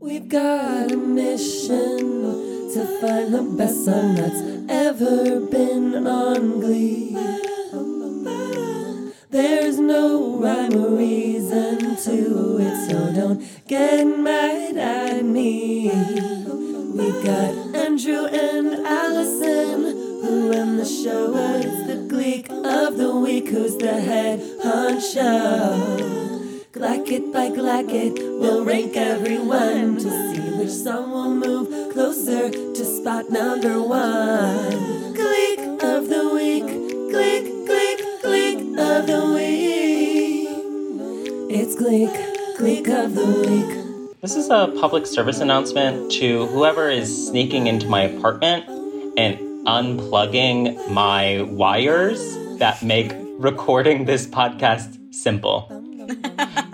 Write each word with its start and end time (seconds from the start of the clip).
We've 0.00 0.28
got 0.28 0.92
a 0.92 0.96
mission 0.96 2.22
to 2.72 3.00
find 3.00 3.34
the 3.34 3.42
best 3.58 3.84
song 3.84 4.14
that's 4.14 4.70
ever 4.70 5.40
been 5.40 6.06
on 6.06 6.60
Glee. 6.60 7.16
There's 9.30 9.80
no 9.80 10.38
rhyme 10.38 10.76
or 10.76 10.96
reason 10.96 11.96
to 11.96 12.58
it, 12.60 12.88
so 12.88 13.12
don't 13.12 13.42
get 13.66 14.04
mad 14.04 14.76
at 14.76 15.24
me. 15.24 15.90
We've 15.90 17.24
got 17.24 17.74
Andrew 17.74 18.26
and 18.26 18.86
Allison 18.86 19.82
who 20.22 20.52
run 20.52 20.76
the 20.76 20.84
show. 20.84 21.34
It's 21.56 21.88
the 21.88 22.06
Gleek 22.08 22.48
of 22.50 22.98
the 22.98 23.16
week. 23.16 23.48
Who's 23.48 23.76
the 23.76 24.00
head 24.00 24.38
honcho? 24.62 26.37
Glacket 26.78 27.32
by 27.32 27.50
Glacket, 27.50 28.38
we'll 28.38 28.64
rank 28.64 28.96
everyone 28.96 29.96
to 29.96 30.08
see 30.08 30.40
which 30.58 30.70
song 30.70 31.10
will 31.10 31.34
move 31.34 31.92
closer 31.92 32.50
to 32.50 32.84
spot 32.84 33.28
number 33.30 33.82
one. 33.82 35.12
Click 35.12 35.58
of 35.82 36.08
the 36.08 36.30
week, 36.32 36.62
click, 37.10 37.42
Gleek, 37.66 38.22
Gleek 38.22 38.78
of 38.78 39.08
the 39.08 39.26
week. 39.34 40.48
It's 41.50 41.74
click, 41.74 42.14
Gleek 42.58 42.86
of 42.86 43.16
the 43.16 43.26
week. 43.26 44.20
This 44.20 44.36
is 44.36 44.48
a 44.48 44.72
public 44.80 45.04
service 45.04 45.40
announcement 45.40 46.12
to 46.12 46.46
whoever 46.46 46.88
is 46.88 47.26
sneaking 47.26 47.66
into 47.66 47.88
my 47.88 48.02
apartment 48.02 48.68
and 49.18 49.36
unplugging 49.66 50.92
my 50.92 51.42
wires 51.42 52.20
that 52.60 52.84
make 52.84 53.12
recording 53.36 54.04
this 54.04 54.28
podcast 54.28 54.96
simple. 55.12 55.74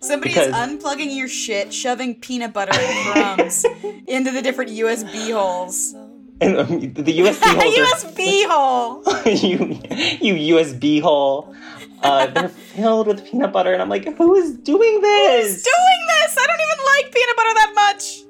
Somebody 0.00 0.30
Because- 0.30 0.48
is 0.48 0.54
unplugging 0.54 1.14
your 1.14 1.28
shit, 1.28 1.72
shoving 1.72 2.14
peanut 2.14 2.52
butter 2.52 2.72
and 2.74 3.12
crumbs 3.36 3.64
into 4.06 4.30
the 4.30 4.40
different 4.42 4.70
USB 4.70 5.32
holes. 5.32 5.94
And 6.42 6.56
um, 6.56 6.80
the 6.80 7.18
USB 7.18 7.42
holes 7.44 8.04
USB 8.04 8.46
hole. 8.48 9.02
you, 9.26 10.34
you 10.34 10.54
USB 10.56 11.02
hole. 11.02 11.54
Uh, 12.02 12.26
they're 12.28 12.48
filled 12.48 13.06
with 13.08 13.26
peanut 13.30 13.52
butter, 13.52 13.74
and 13.74 13.82
I'm 13.82 13.90
like, 13.90 14.06
who 14.16 14.34
is 14.36 14.54
doing 14.56 15.00
this? 15.02 15.52
Who's 15.52 15.62
doing 15.62 16.06
this? 16.08 16.38
I 16.38 16.46
don't 16.46 16.60
even 16.62 16.84
like 16.86 17.14
peanut 17.14 17.36
butter 17.36 17.54
that 17.54 17.72
much. 17.74 18.22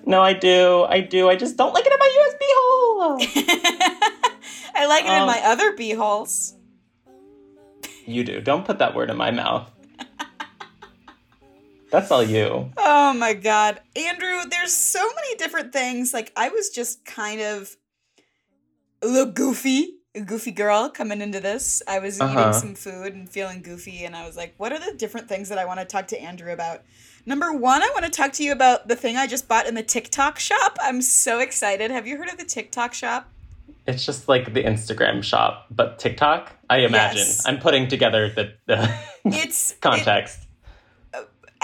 no, 0.06 0.22
I 0.22 0.34
do, 0.34 0.84
I 0.88 1.00
do. 1.00 1.28
I 1.28 1.34
just 1.34 1.56
don't 1.56 1.74
like 1.74 1.84
it 1.84 1.92
in 1.92 1.98
my 1.98 2.10
USB 2.22 2.44
hole. 2.58 3.18
I 4.76 4.86
like 4.86 5.04
it 5.04 5.08
in 5.10 5.20
Um, 5.22 5.26
my 5.26 5.40
other 5.44 5.72
bee 5.74 5.94
holes. 5.94 6.54
you 8.04 8.22
do. 8.22 8.40
Don't 8.40 8.64
put 8.64 8.78
that 8.78 8.94
word 8.94 9.10
in 9.10 9.16
my 9.16 9.32
mouth. 9.32 9.68
That's 12.00 12.10
all 12.10 12.22
you. 12.22 12.70
Oh 12.76 13.12
my 13.14 13.32
god. 13.32 13.80
Andrew, 13.96 14.42
there's 14.50 14.72
so 14.74 15.00
many 15.02 15.36
different 15.36 15.72
things. 15.72 16.12
Like 16.12 16.30
I 16.36 16.50
was 16.50 16.68
just 16.68 17.04
kind 17.06 17.40
of 17.40 17.74
a 19.02 19.06
little 19.06 19.32
goofy, 19.32 19.94
a 20.14 20.20
goofy 20.20 20.50
girl 20.50 20.90
coming 20.90 21.20
into 21.22 21.40
this. 21.40 21.82
I 21.88 21.98
was 21.98 22.20
Uh-huh. 22.20 22.38
eating 22.40 22.52
some 22.52 22.74
food 22.74 23.14
and 23.14 23.28
feeling 23.28 23.62
goofy 23.62 24.04
and 24.04 24.14
I 24.14 24.26
was 24.26 24.36
like, 24.36 24.54
what 24.58 24.72
are 24.72 24.78
the 24.78 24.96
different 24.96 25.28
things 25.28 25.48
that 25.48 25.58
I 25.58 25.64
want 25.64 25.80
to 25.80 25.86
talk 25.86 26.06
to 26.08 26.20
Andrew 26.20 26.52
about? 26.52 26.82
Number 27.24 27.52
1, 27.52 27.82
I 27.82 27.90
want 27.94 28.04
to 28.04 28.10
talk 28.10 28.32
to 28.34 28.44
you 28.44 28.52
about 28.52 28.88
the 28.88 28.94
thing 28.96 29.16
I 29.16 29.26
just 29.26 29.48
bought 29.48 29.66
in 29.66 29.74
the 29.74 29.82
TikTok 29.82 30.38
shop. 30.38 30.76
I'm 30.80 31.00
so 31.02 31.40
excited. 31.40 31.90
Have 31.90 32.06
you 32.06 32.18
heard 32.18 32.28
of 32.28 32.36
the 32.38 32.44
TikTok 32.44 32.94
shop? 32.94 33.28
It's 33.86 34.04
just 34.04 34.28
like 34.28 34.52
the 34.52 34.62
Instagram 34.64 35.22
shop, 35.22 35.66
but 35.70 35.98
TikTok. 35.98 36.52
I 36.68 36.78
imagine. 36.78 37.18
Yes. 37.18 37.46
I'm 37.46 37.58
putting 37.58 37.88
together 37.88 38.28
the, 38.28 38.52
the 38.66 38.92
It's 39.24 39.72
it- 39.72 39.80
context. 39.80 40.40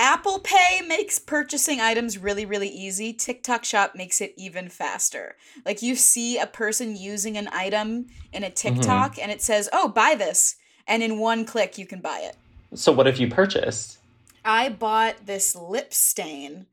Apple 0.03 0.41
Pay 0.41 0.81
makes 0.85 1.21
purchasing 1.21 1.81
items 1.81 2.19
really, 2.19 2.45
really 2.45 2.69
easy. 2.69 3.13
TikTok 3.13 3.65
Shop 3.65 3.93
makes 3.95 4.21
it 4.21 4.35
even 4.37 4.69
faster. 4.69 5.37
Like 5.65 5.81
you 5.81 5.95
see 5.95 6.39
a 6.39 6.47
person 6.49 6.97
using 6.97 7.39
an 7.39 7.49
item 7.53 8.07
in 8.33 8.43
a 8.43 8.51
TikTok 8.51 9.17
and 9.17 9.31
it 9.31 9.41
says, 9.41 9.69
oh, 9.73 9.87
buy 9.89 10.17
this. 10.17 10.57
And 10.89 11.05
in 11.05 11.21
one 11.21 11.45
click, 11.45 11.79
you 11.79 11.87
can 11.87 12.01
buy 12.01 12.19
it. 12.19 12.37
so 12.77 12.91
what 12.91 13.07
have 13.07 13.19
you 13.19 13.31
purchased? 13.31 13.99
I 14.45 14.71
bought 14.71 15.27
this 15.27 15.55
lip 15.55 15.95
stain 15.95 16.67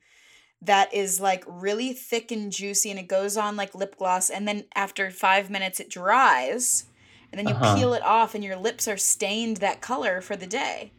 that 0.60 0.92
is 0.92 1.22
like 1.22 1.44
really 1.48 1.94
thick 1.94 2.32
and 2.32 2.52
juicy 2.52 2.90
and 2.90 3.00
it 3.00 3.08
goes 3.08 3.38
on 3.38 3.56
like 3.56 3.76
lip 3.76 3.96
gloss. 4.00 4.32
And 4.32 4.48
then 4.48 4.64
after 4.76 5.12
five 5.12 5.52
minutes, 5.52 5.80
it 5.80 5.92
dries. 5.92 6.86
And 7.32 7.38
then 7.38 7.48
you 7.48 7.54
Uh-huh. 7.54 7.76
peel 7.76 7.94
it 7.94 8.02
off 8.02 8.34
and 8.34 8.44
your 8.44 8.56
lips 8.56 8.88
are 8.88 8.98
stained 8.98 9.58
that 9.58 9.82
color 9.82 10.20
for 10.20 10.36
the 10.36 10.48
day. 10.48 10.94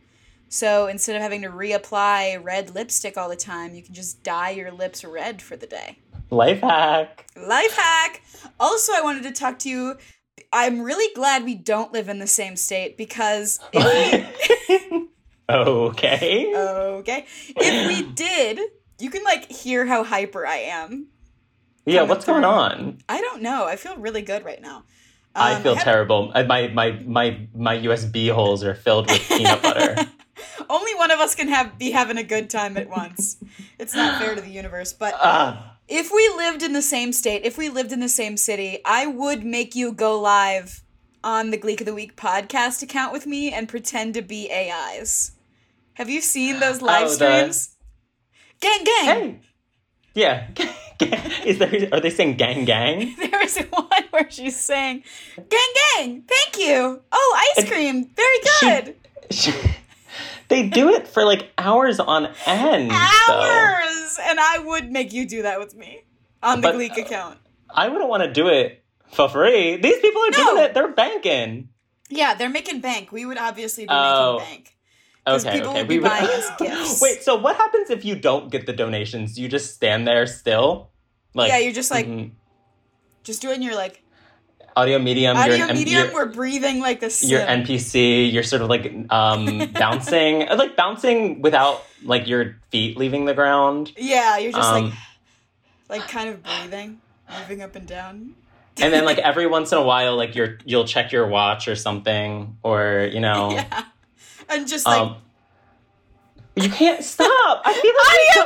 So 0.52 0.88
instead 0.88 1.14
of 1.14 1.22
having 1.22 1.42
to 1.42 1.48
reapply 1.48 2.42
red 2.44 2.74
lipstick 2.74 3.16
all 3.16 3.28
the 3.28 3.36
time, 3.36 3.72
you 3.74 3.82
can 3.84 3.94
just 3.94 4.22
dye 4.24 4.50
your 4.50 4.72
lips 4.72 5.04
red 5.04 5.40
for 5.40 5.56
the 5.56 5.66
day. 5.68 5.98
Life 6.28 6.60
hack. 6.60 7.26
Life 7.36 7.72
hack. 7.76 8.22
Also, 8.58 8.92
I 8.92 9.00
wanted 9.00 9.22
to 9.22 9.30
talk 9.32 9.60
to 9.60 9.68
you. 9.68 9.94
I'm 10.52 10.80
really 10.82 11.12
glad 11.14 11.44
we 11.44 11.54
don't 11.54 11.92
live 11.92 12.08
in 12.08 12.18
the 12.18 12.26
same 12.26 12.56
state 12.56 12.96
because 12.96 13.60
if 13.72 14.68
we, 14.68 15.08
okay. 15.48 16.52
okay, 16.54 17.26
if 17.56 17.86
we 17.88 18.10
did, 18.12 18.58
you 18.98 19.10
can 19.10 19.22
like 19.22 19.50
hear 19.50 19.86
how 19.86 20.02
hyper 20.04 20.44
I 20.46 20.56
am. 20.56 21.06
yeah, 21.86 22.02
what's 22.02 22.24
going 22.24 22.44
on? 22.44 22.98
I 23.08 23.20
don't 23.20 23.42
know. 23.42 23.66
I 23.66 23.76
feel 23.76 23.96
really 23.96 24.22
good 24.22 24.44
right 24.44 24.60
now. 24.60 24.84
I 25.34 25.54
Um, 25.54 25.62
feel 25.62 25.74
have- 25.76 25.84
terrible. 25.84 26.32
My 26.34 26.68
my 26.68 26.90
my 27.06 27.48
my 27.54 27.78
USB 27.78 28.32
holes 28.32 28.64
are 28.64 28.74
filled 28.74 29.08
with 29.08 29.20
peanut 29.28 29.62
butter. 29.62 29.96
Only 30.70 30.94
one 30.94 31.10
of 31.10 31.18
us 31.20 31.34
can 31.34 31.48
have 31.48 31.78
be 31.78 31.90
having 31.90 32.16
a 32.18 32.22
good 32.22 32.50
time 32.50 32.76
at 32.76 32.88
once. 32.88 33.36
It's 33.78 33.94
not 33.94 34.20
fair 34.20 34.34
to 34.34 34.40
the 34.40 34.50
universe, 34.50 34.92
but 34.92 35.14
Ah, 35.18 35.76
if 35.88 36.12
we 36.12 36.28
lived 36.36 36.62
in 36.62 36.72
the 36.72 36.82
same 36.82 37.12
state, 37.12 37.42
if 37.44 37.56
we 37.58 37.68
lived 37.68 37.92
in 37.92 38.00
the 38.00 38.08
same 38.08 38.36
city, 38.36 38.78
I 38.84 39.06
would 39.06 39.44
make 39.44 39.74
you 39.74 39.92
go 39.92 40.20
live 40.20 40.82
on 41.24 41.50
the 41.50 41.56
Gleek 41.58 41.80
of 41.80 41.86
the 41.86 41.94
Week 41.94 42.16
podcast 42.16 42.82
account 42.82 43.12
with 43.12 43.26
me 43.26 43.52
and 43.52 43.68
pretend 43.68 44.14
to 44.14 44.22
be 44.22 44.50
AIs. 44.52 45.32
Have 45.94 46.08
you 46.08 46.20
seen 46.20 46.60
those 46.60 46.80
live 46.80 47.04
Oh, 47.04 47.08
the- 47.08 47.14
streams? 47.52 47.76
Gang 48.60 48.84
gang. 48.84 49.04
hey. 49.04 49.40
Yeah. 50.14 50.46
Is 51.46 51.58
there 51.58 51.88
are 51.92 52.00
they 52.00 52.10
saying 52.10 52.36
gang 52.36 52.64
gang? 52.66 53.14
there 53.18 53.42
is 53.42 53.56
one 53.70 54.04
where 54.10 54.30
she's 54.30 54.58
saying, 54.60 55.02
"Gang 55.36 55.72
gang, 55.96 56.22
thank 56.28 56.58
you. 56.58 57.00
Oh, 57.10 57.52
ice 57.56 57.66
cream, 57.70 58.10
very 58.14 58.38
good." 58.60 58.96
They 60.50 60.68
do 60.68 60.90
it 60.90 61.08
for 61.08 61.24
like 61.24 61.50
hours 61.56 61.98
on 61.98 62.26
end. 62.46 62.90
though. 62.90 62.94
Hours, 63.34 64.18
and 64.22 64.38
I 64.38 64.58
would 64.58 64.90
make 64.92 65.12
you 65.14 65.26
do 65.26 65.42
that 65.42 65.58
with 65.58 65.74
me 65.74 66.02
on 66.42 66.60
the 66.60 66.68
But- 66.68 66.74
Gleek 66.76 66.98
account. 66.98 67.38
I 67.74 67.88
wouldn't 67.88 68.10
want 68.10 68.22
to 68.24 68.32
do 68.32 68.48
it 68.48 68.84
for 69.12 69.28
free. 69.28 69.76
These 69.76 70.00
people 70.00 70.20
are 70.22 70.30
No. 70.32 70.44
doing 70.44 70.64
it. 70.64 70.74
They're 70.74 70.88
banking. 70.92 71.68
Yeah, 72.08 72.34
they're 72.34 72.48
making 72.50 72.80
bank. 72.80 73.12
We 73.12 73.24
would 73.24 73.38
obviously 73.38 73.84
be 73.84 73.90
Oh. 73.92 74.38
making 74.40 74.54
bank. 74.54 74.76
'Cause 75.26 75.46
Okay, 75.46 75.56
people 75.58 75.70
okay. 75.70 75.78
would 75.80 75.88
be 75.88 75.98
we 75.98 76.02
would- 76.02 76.08
buying 76.08 76.24
us 76.38 76.50
gifts. 76.58 77.00
Wait, 77.00 77.22
so 77.22 77.36
what 77.36 77.54
happens 77.56 77.90
if 77.90 78.04
you 78.04 78.16
don't 78.16 78.50
get 78.50 78.66
the 78.66 78.72
donations? 78.72 79.38
You 79.38 79.48
just 79.48 79.74
stand 79.74 80.08
there 80.08 80.26
still? 80.26 80.90
Like 81.34 81.50
yeah, 81.50 81.58
you're 81.58 81.72
just 81.72 81.90
like 81.92 82.06
mhm. 82.06 82.32
just 83.22 83.40
doing 83.40 83.62
your 83.62 83.76
like 83.76 84.02
audio 84.76 84.98
medium. 84.98 85.36
audio 85.36 85.54
you're 85.56 85.68
an, 85.68 85.74
medium. 85.76 86.04
You're, 86.06 86.14
we're 86.14 86.26
breathing 86.32 86.80
like 86.80 87.00
the 87.00 87.16
you're. 87.26 87.40
NPC. 87.40 88.32
You're 88.32 88.42
sort 88.42 88.62
of 88.62 88.68
like 88.68 88.92
um 89.10 89.70
bouncing, 89.72 90.48
uh, 90.48 90.56
like 90.56 90.76
bouncing 90.76 91.42
without 91.42 91.82
like 92.04 92.26
your 92.26 92.56
feet 92.70 92.96
leaving 92.96 93.24
the 93.24 93.34
ground. 93.34 93.92
yeah, 93.96 94.38
you're 94.38 94.52
just 94.52 94.68
Um, 94.68 94.84
like 95.88 96.00
like 96.02 96.08
kind 96.08 96.28
of 96.28 96.42
breathing, 96.42 97.00
moving 97.40 97.62
up 97.62 97.74
and 97.74 97.86
down. 97.86 98.34
and 98.80 98.92
then 98.92 99.04
like 99.04 99.18
every 99.30 99.46
once 99.46 99.72
in 99.72 99.78
a 99.78 99.82
while, 99.82 100.16
like 100.16 100.34
you're 100.34 100.58
you'll 100.64 100.86
check 100.86 101.12
your 101.12 101.26
watch 101.26 101.68
or 101.68 101.76
something, 101.76 102.56
or 102.62 103.08
you 103.12 103.20
know, 103.20 103.50
Yeah, 103.54 103.84
and 104.48 104.66
just 104.68 104.86
like 104.86 105.00
um, 105.00 105.16
you 106.62 106.70
can't 106.70 107.02
stop. 107.04 107.62
I 107.64 107.72
feel 107.74 107.92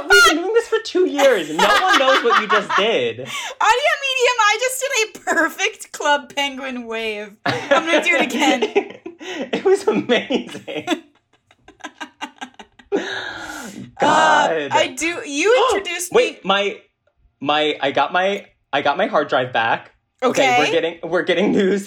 like 0.00 0.08
we've, 0.08 0.10
we've 0.10 0.24
been 0.34 0.42
doing 0.42 0.54
this 0.54 0.68
for 0.68 0.78
two 0.84 1.06
years. 1.06 1.48
No 1.48 1.66
one 1.66 1.98
knows 1.98 2.24
what 2.24 2.40
you 2.40 2.48
just 2.48 2.70
did. 2.76 3.20
audio 3.20 3.92
medium. 4.04 4.38
I 4.40 4.58
just 4.60 4.80
did 4.80 4.92
a 4.92 5.18
perfect 5.24 5.92
club 5.92 6.34
penguin 6.34 6.86
wave. 6.86 7.36
I'm 7.46 7.86
gonna 7.86 8.04
do 8.04 8.14
it 8.14 8.22
again. 8.22 8.62
it 9.52 9.64
was 9.64 9.86
amazing. 9.86 10.86
god. 14.00 14.52
Uh, 14.62 14.68
I 14.72 14.94
do. 14.96 15.22
You 15.28 15.68
introduced 15.74 16.12
me. 16.12 16.16
Wait, 16.16 16.44
my 16.44 16.80
my 17.40 17.76
I 17.80 17.90
got 17.90 18.12
my 18.12 18.46
I 18.72 18.82
got 18.82 18.96
my 18.96 19.06
hard 19.06 19.28
drive 19.28 19.52
back. 19.52 19.92
Okay. 20.22 20.56
we're 20.58 20.70
getting 20.70 21.10
we're 21.10 21.22
getting 21.22 21.52
news. 21.52 21.86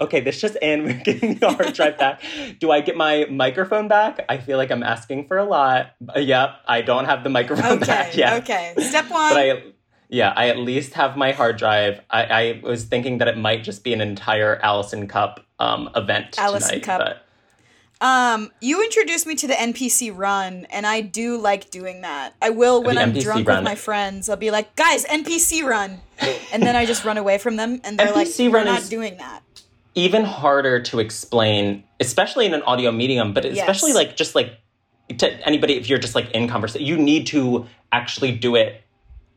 Okay, 0.00 0.20
this 0.20 0.40
just 0.40 0.56
in. 0.62 0.84
We're 0.84 0.94
getting 1.04 1.36
the 1.36 1.50
hard 1.52 1.72
drive 1.74 1.98
back. 1.98 2.22
Do 2.58 2.70
I 2.70 2.80
get 2.80 2.96
my 2.96 3.26
microphone 3.30 3.88
back? 3.88 4.24
I 4.28 4.38
feel 4.38 4.56
like 4.58 4.70
I'm 4.70 4.82
asking 4.82 5.26
for 5.28 5.38
a 5.38 5.44
lot. 5.44 5.92
Uh, 6.14 6.20
yep, 6.20 6.56
I 6.66 6.82
don't 6.82 7.04
have 7.06 7.22
the 7.24 7.30
microphone 7.30 7.78
back 7.80 8.08
Okay. 8.10 8.18
yet. 8.18 8.42
Okay. 8.42 8.74
Step 8.78 9.10
one. 9.10 9.32
But 9.34 9.38
I 9.38 9.62
yeah, 10.12 10.32
I 10.34 10.48
at 10.48 10.58
least 10.58 10.94
have 10.94 11.16
my 11.16 11.30
hard 11.30 11.56
drive. 11.56 12.00
I, 12.10 12.24
I 12.24 12.60
was 12.64 12.82
thinking 12.84 13.18
that 13.18 13.28
it 13.28 13.36
might 13.38 13.62
just 13.62 13.84
be 13.84 13.92
an 13.92 14.00
entire 14.00 14.56
Allison 14.60 15.06
Cup 15.06 15.46
um, 15.60 15.88
event 15.94 16.36
Allison 16.36 16.80
tonight. 16.80 16.82
Cup. 16.84 16.98
But 17.00 17.26
Um, 18.04 18.50
you 18.60 18.82
introduced 18.82 19.26
me 19.26 19.34
to 19.36 19.46
the 19.46 19.54
NPC 19.54 20.10
run, 20.16 20.66
and 20.70 20.86
I 20.86 21.00
do 21.02 21.36
like 21.36 21.70
doing 21.70 22.00
that. 22.00 22.34
I 22.42 22.50
will 22.50 22.82
when 22.82 22.96
The 22.96 23.02
I'm 23.02 23.12
NPC 23.12 23.22
drunk 23.22 23.46
run. 23.46 23.58
with 23.58 23.64
my 23.64 23.74
friends. 23.76 24.28
I'll 24.28 24.36
be 24.36 24.50
like, 24.50 24.74
"Guys, 24.74 25.04
NPC 25.04 25.62
run," 25.64 26.00
and 26.52 26.62
then 26.62 26.74
I 26.76 26.86
just 26.86 27.04
run 27.04 27.18
away 27.18 27.36
from 27.38 27.56
them, 27.56 27.80
and 27.84 27.98
they're 27.98 28.10
like, 28.12 28.26
NPC 28.26 28.50
"We're 28.50 28.56
run 28.58 28.66
not 28.66 28.80
is- 28.80 28.88
doing 28.88 29.16
that." 29.18 29.42
Even 29.94 30.24
harder 30.24 30.80
to 30.80 31.00
explain, 31.00 31.84
especially 31.98 32.46
in 32.46 32.54
an 32.54 32.62
audio 32.62 32.92
medium, 32.92 33.32
but 33.34 33.44
especially 33.44 33.90
Yes. 33.90 33.96
like 33.96 34.16
just 34.16 34.34
like 34.34 34.58
to 35.18 35.28
anybody 35.46 35.74
if 35.76 35.88
you're 35.88 35.98
just 35.98 36.14
like 36.14 36.30
in 36.30 36.48
conversation, 36.48 36.86
you 36.86 36.96
need 36.96 37.26
to 37.28 37.66
actually 37.92 38.30
do 38.32 38.54
it 38.56 38.82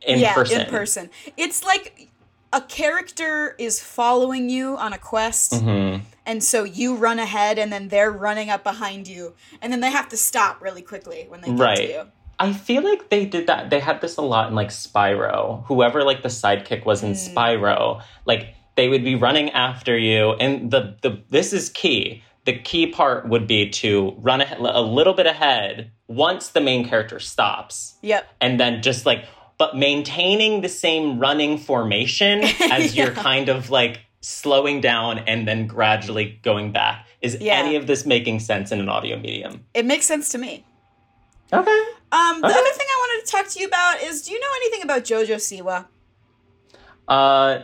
in 0.06 0.18
yeah, 0.20 0.34
person. 0.34 0.60
in 0.60 0.66
person. 0.68 1.10
It's 1.36 1.64
like 1.64 2.08
a 2.52 2.60
character 2.60 3.56
is 3.58 3.80
following 3.80 4.48
you 4.48 4.76
on 4.76 4.92
a 4.92 4.98
quest, 4.98 5.52
Mm-hmm. 5.54 6.04
and 6.26 6.44
so 6.44 6.62
you 6.62 6.94
run 6.94 7.18
ahead, 7.18 7.58
and 7.58 7.72
then 7.72 7.88
they're 7.88 8.12
running 8.12 8.48
up 8.50 8.62
behind 8.62 9.08
you, 9.08 9.34
and 9.60 9.72
then 9.72 9.80
they 9.80 9.90
have 9.90 10.08
to 10.10 10.16
stop 10.16 10.62
really 10.62 10.82
quickly 10.82 11.26
when 11.28 11.40
they 11.40 11.48
get 11.48 11.56
to 11.56 11.62
Right. 11.62 11.88
you. 11.88 12.02
I 12.38 12.52
feel 12.52 12.82
like 12.82 13.10
they 13.10 13.24
did 13.26 13.46
that. 13.48 13.70
They 13.70 13.80
had 13.80 14.00
this 14.00 14.16
a 14.16 14.22
lot 14.22 14.48
in 14.48 14.54
like 14.54 14.68
Spyro. 14.68 15.64
Whoever 15.66 16.02
like 16.04 16.22
the 16.22 16.28
sidekick 16.28 16.84
was 16.84 17.02
in 17.02 17.10
Hmm. 17.14 17.14
Spyro, 17.36 18.02
like 18.24 18.54
they 18.76 18.88
would 18.88 19.04
be 19.04 19.14
running 19.14 19.50
after 19.50 19.96
you, 19.98 20.32
and 20.32 20.70
the 20.70 20.96
the 21.02 21.22
this 21.30 21.52
is 21.52 21.68
key. 21.70 22.22
The 22.44 22.58
key 22.58 22.86
part 22.88 23.26
would 23.28 23.46
be 23.46 23.70
to 23.70 24.14
run 24.18 24.42
ahead, 24.42 24.58
a 24.60 24.82
little 24.82 25.14
bit 25.14 25.26
ahead 25.26 25.92
once 26.08 26.48
the 26.48 26.60
main 26.60 26.86
character 26.86 27.18
stops, 27.18 27.94
Yep. 28.02 28.28
and 28.40 28.60
then 28.60 28.82
just 28.82 29.06
like 29.06 29.24
but 29.56 29.76
maintaining 29.76 30.60
the 30.60 30.68
same 30.68 31.18
running 31.18 31.56
formation 31.56 32.42
as 32.70 32.94
you're 32.96 33.12
kind 33.12 33.48
of 33.48 33.70
like 33.70 34.00
slowing 34.20 34.80
down 34.82 35.20
and 35.20 35.46
then 35.48 35.66
gradually 35.66 36.38
going 36.42 36.72
back. 36.72 37.06
Is 37.22 37.36
Yeah. 37.40 37.54
any 37.54 37.76
of 37.76 37.86
this 37.86 38.04
making 38.04 38.40
sense 38.40 38.72
in 38.72 38.80
an 38.80 38.88
audio 38.90 39.16
medium? 39.18 39.64
It 39.72 39.86
makes 39.86 40.04
sense 40.06 40.28
to 40.30 40.38
me. 40.38 40.64
Okay. 41.52 41.82
Um, 42.12 42.40
the 42.42 42.46
Okay. 42.48 42.58
other 42.58 42.70
thing 42.70 42.86
I 42.90 42.98
wanted 43.00 43.26
to 43.26 43.32
talk 43.32 43.48
to 43.48 43.60
you 43.60 43.66
about 43.66 44.02
is, 44.02 44.22
do 44.22 44.32
you 44.32 44.40
know 44.40 44.46
anything 44.56 44.82
about 44.82 45.04
JoJo 45.04 45.36
Siwa? 45.36 45.86
Uh, 47.08 47.60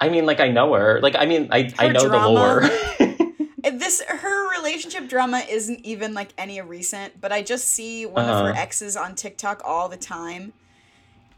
I 0.00 0.08
mean, 0.08 0.24
like 0.26 0.40
I 0.40 0.48
know 0.48 0.72
her. 0.74 1.00
Like 1.00 1.14
I 1.16 1.26
mean, 1.26 1.48
I 1.52 1.70
I 1.78 1.88
know 1.88 2.08
drama. 2.08 2.24
the 2.24 2.28
lore. 2.30 2.62
This 3.72 4.02
her 4.02 4.50
relationship 4.58 5.06
drama 5.08 5.44
isn't 5.48 5.84
even 5.84 6.14
like 6.14 6.30
any 6.38 6.60
recent, 6.62 7.20
but 7.20 7.30
I 7.30 7.42
just 7.42 7.68
see 7.68 8.06
one 8.06 8.24
of 8.24 8.44
her 8.46 8.50
Uh-huh. 8.52 8.60
exes 8.60 8.96
on 8.96 9.14
TikTok 9.14 9.60
all 9.64 9.88
the 9.88 9.96
time, 9.98 10.54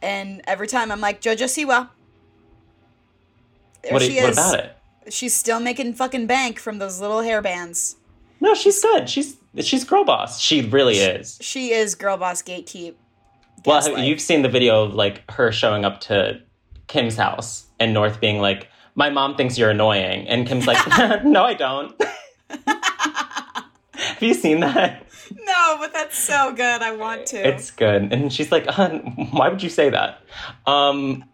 and 0.00 0.40
every 0.46 0.66
time 0.68 0.90
I'm 0.92 1.00
like 1.00 1.20
JoJo 1.20 1.44
Siwa. 1.44 1.88
There 3.82 3.92
what, 3.92 4.02
she 4.02 4.16
what 4.20 4.30
is. 4.30 4.38
about 4.38 4.58
it? 4.60 4.76
She's 5.12 5.34
still 5.34 5.58
making 5.60 5.94
fucking 5.94 6.26
bank 6.26 6.58
from 6.60 6.78
those 6.78 7.00
little 7.00 7.20
hair 7.22 7.42
bands. 7.42 7.96
No, 8.40 8.54
she's 8.54 8.80
good. 8.80 9.10
She's 9.10 9.36
she's 9.60 9.84
girl 9.84 10.04
boss. 10.04 10.40
She 10.40 10.62
really 10.62 10.98
is. 10.98 11.38
She 11.40 11.72
is 11.72 11.94
girl 11.96 12.16
boss 12.16 12.40
gatekeep. 12.42 12.94
Well, 13.66 13.98
you've 13.98 14.20
seen 14.20 14.42
the 14.42 14.48
video 14.48 14.84
of 14.84 14.94
like 14.94 15.28
her 15.32 15.50
showing 15.52 15.84
up 15.84 16.00
to 16.02 16.40
Kim's 16.86 17.16
house 17.16 17.66
and 17.82 17.92
North 17.92 18.20
being 18.20 18.40
like, 18.40 18.68
"My 18.94 19.10
mom 19.10 19.36
thinks 19.36 19.58
you're 19.58 19.70
annoying," 19.70 20.28
and 20.28 20.46
Kim's 20.46 20.66
like, 20.66 20.78
"No, 21.24 21.44
I 21.44 21.54
don't." 21.54 22.00
Have 23.94 24.22
you 24.22 24.34
seen 24.34 24.60
that? 24.60 25.06
No, 25.32 25.76
but 25.78 25.92
that's 25.92 26.18
so 26.18 26.52
good. 26.52 26.82
I 26.82 26.92
want 26.96 27.26
to. 27.26 27.36
It's 27.48 27.70
good, 27.70 28.12
and 28.12 28.32
she's 28.32 28.52
like, 28.52 28.66
"Hun, 28.66 29.28
"Why 29.32 29.48
would 29.48 29.62
you 29.62 29.68
say 29.68 29.90
that?" 29.90 30.20
Um, 30.66 31.24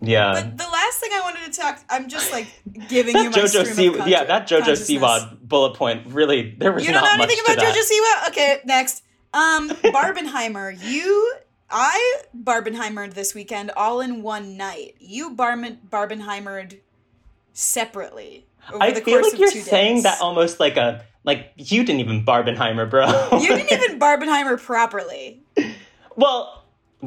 yeah. 0.00 0.32
But 0.32 0.58
the 0.58 0.64
last 0.64 0.98
thing 0.98 1.10
I 1.14 1.20
wanted 1.20 1.52
to 1.52 1.60
talk, 1.60 1.78
I'm 1.88 2.08
just 2.08 2.32
like 2.32 2.48
giving 2.88 3.16
you 3.16 3.30
my 3.30 3.36
JoJo 3.36 3.66
stream 3.72 3.94
C, 3.94 4.10
yeah, 4.10 4.24
that 4.24 4.48
JoJo. 4.48 4.72
Siwa 4.72 5.38
bullet 5.40 5.76
point 5.76 6.06
really 6.08 6.56
there 6.58 6.72
was 6.72 6.84
You 6.84 6.92
don't 6.92 7.02
not 7.02 7.18
know 7.18 7.24
anything 7.24 7.44
about. 7.44 7.64
JoJo 7.64 7.80
Siwa? 7.80 8.28
Okay, 8.28 8.60
next. 8.64 9.04
Um, 9.34 9.70
Barbenheimer. 9.70 10.76
you, 10.84 11.34
I 11.72 12.22
Barbenheimered 12.36 13.14
this 13.14 13.34
weekend 13.34 13.70
all 13.76 14.00
in 14.00 14.22
one 14.22 14.56
night. 14.56 14.94
You 15.00 15.34
Barben, 15.34 15.78
Barbenheimered 15.88 16.78
separately 17.54 18.46
over 18.68 18.82
I 18.82 18.92
the 18.92 19.00
feel 19.00 19.20
course 19.20 19.32
like 19.32 19.40
you're 19.40 19.48
of 19.48 19.54
two 19.54 19.60
saying 19.60 19.96
days. 19.96 20.02
that 20.04 20.20
almost 20.20 20.60
like 20.60 20.76
a 20.76 21.04
like 21.24 21.52
you 21.56 21.84
didn't 21.84 22.00
even 22.00 22.24
Barbenheimer, 22.24 22.88
bro. 22.88 23.06
You 23.40 23.48
didn't 23.48 23.72
even 23.84 23.98
Barbenheimer 23.98 24.62
properly. 24.62 25.42
well, 26.14 26.64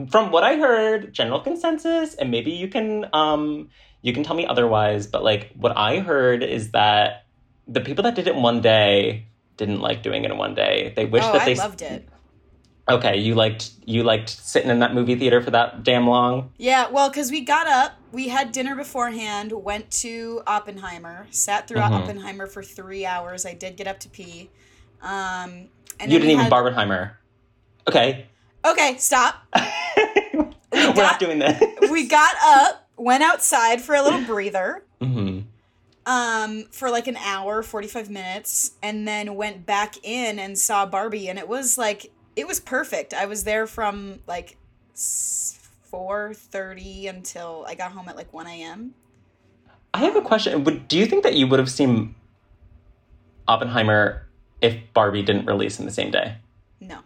from 0.10 0.32
what 0.32 0.44
I 0.44 0.58
heard, 0.58 1.14
general 1.14 1.40
consensus, 1.40 2.16
and 2.16 2.32
maybe 2.32 2.52
you 2.52 2.68
can 2.68 3.08
um 3.14 3.70
you 4.02 4.14
can 4.14 4.24
tell 4.24 4.36
me 4.36 4.46
otherwise, 4.46 5.08
but 5.08 5.24
like 5.24 5.52
what 5.56 5.76
I 5.78 6.00
heard 6.00 6.44
is 6.44 6.72
that 6.72 7.26
the 7.68 7.82
people 7.82 8.04
that 8.04 8.16
did 8.16 8.28
it 8.28 8.36
in 8.36 8.42
one 8.42 8.62
day 8.62 9.28
didn't 9.58 9.82
like 9.82 10.04
doing 10.04 10.26
it 10.26 10.32
in 10.32 10.38
one 10.38 10.56
day. 10.56 10.94
They 10.96 11.06
wish 11.06 11.24
oh, 11.24 11.34
that 11.34 11.44
I 11.44 11.46
they 11.46 11.56
loved 11.56 11.82
it. 11.82 12.08
Okay, 12.88 13.18
you 13.18 13.34
liked 13.34 13.72
you 13.86 14.04
liked 14.04 14.30
sitting 14.30 14.70
in 14.70 14.80
that 14.80 14.94
movie 14.94 15.16
theater 15.16 15.42
for 15.42 15.50
that 15.52 15.84
damn 15.84 16.08
long. 16.08 16.52
Yeah, 16.58 16.88
well, 16.90 17.10
because 17.10 17.32
we 17.32 17.42
got 17.42 17.66
up, 17.68 17.94
we 18.12 18.28
had 18.28 18.52
dinner 18.52 18.76
beforehand, 18.76 19.52
went 19.52 19.90
to 20.02 20.44
Oppenheimer, 20.46 21.26
sat 21.32 21.68
through 21.68 21.82
Mhm. 21.82 21.92
Oppenheimer 22.04 22.46
for 22.46 22.62
three 22.62 23.04
hours. 23.06 23.44
I 23.46 23.54
did 23.56 23.76
get 23.76 23.88
up 23.88 24.00
to 24.02 24.10
pee. 24.10 24.52
Um, 25.02 25.70
and 26.00 26.12
you 26.12 26.20
didn't 26.20 26.30
even 26.32 26.44
had- 26.44 26.52
Barbenheimer. 26.52 27.14
Okay. 27.88 28.28
Okay, 28.64 28.98
stop. 28.98 29.36
We're 29.56 30.44
got- 30.72 30.96
not 30.96 31.20
doing 31.20 31.40
this. 31.40 31.62
We 31.90 32.08
got 32.08 32.36
up, 32.44 32.88
went 32.98 33.24
outside 33.24 33.82
for 33.82 33.96
a 33.96 34.02
little 34.04 34.22
breather, 34.22 34.84
hmm 35.02 35.40
um, 36.08 36.66
for 36.72 36.92
like 36.92 37.08
an 37.08 37.18
hour, 37.18 37.64
forty 37.64 37.88
five 37.88 38.10
minutes, 38.12 38.72
and 38.84 39.08
then 39.08 39.34
went 39.36 39.66
back 39.66 39.96
in 40.04 40.38
and 40.38 40.56
saw 40.58 40.86
Barbie, 40.86 41.28
and 41.30 41.40
it 41.40 41.48
was 41.48 41.78
like 41.80 42.12
it 42.36 42.48
was 42.48 42.60
perfect. 42.60 43.14
I 43.14 43.26
was 43.26 43.44
there 43.44 43.68
from 43.68 44.20
like 44.28 44.58
four 44.94 46.34
thirty 46.34 47.08
until 47.08 47.66
I 47.68 47.76
got 47.76 47.92
home 47.92 48.10
at 48.10 48.16
like 48.16 48.34
one 48.34 48.48
a.m. 48.48 48.94
I 49.94 50.00
have 50.00 50.16
a 50.16 50.22
question. 50.22 50.64
Would 50.64 50.88
do 50.88 50.98
you 50.98 51.06
think 51.06 51.24
that 51.24 51.36
you 51.36 51.48
would 51.48 51.60
have 51.60 51.70
seen 51.72 52.16
Oppenheimer 53.48 54.28
if 54.62 54.76
Barbie 54.94 55.24
didn't 55.24 55.46
release 55.46 55.80
in 55.80 55.86
the 55.86 55.92
same 55.92 56.12
day? 56.12 56.38
No. 56.80 57.00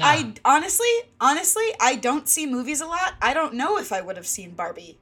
I 0.00 0.34
honestly, 0.44 0.86
honestly, 1.20 1.64
I 1.80 1.96
don't 1.96 2.28
see 2.28 2.46
movies 2.46 2.80
a 2.80 2.86
lot. 2.86 3.14
I 3.22 3.32
don't 3.32 3.54
know 3.54 3.78
if 3.78 3.92
I 3.92 4.00
would 4.00 4.16
have 4.16 4.26
seen 4.26 4.50
Barbie. 4.50 4.98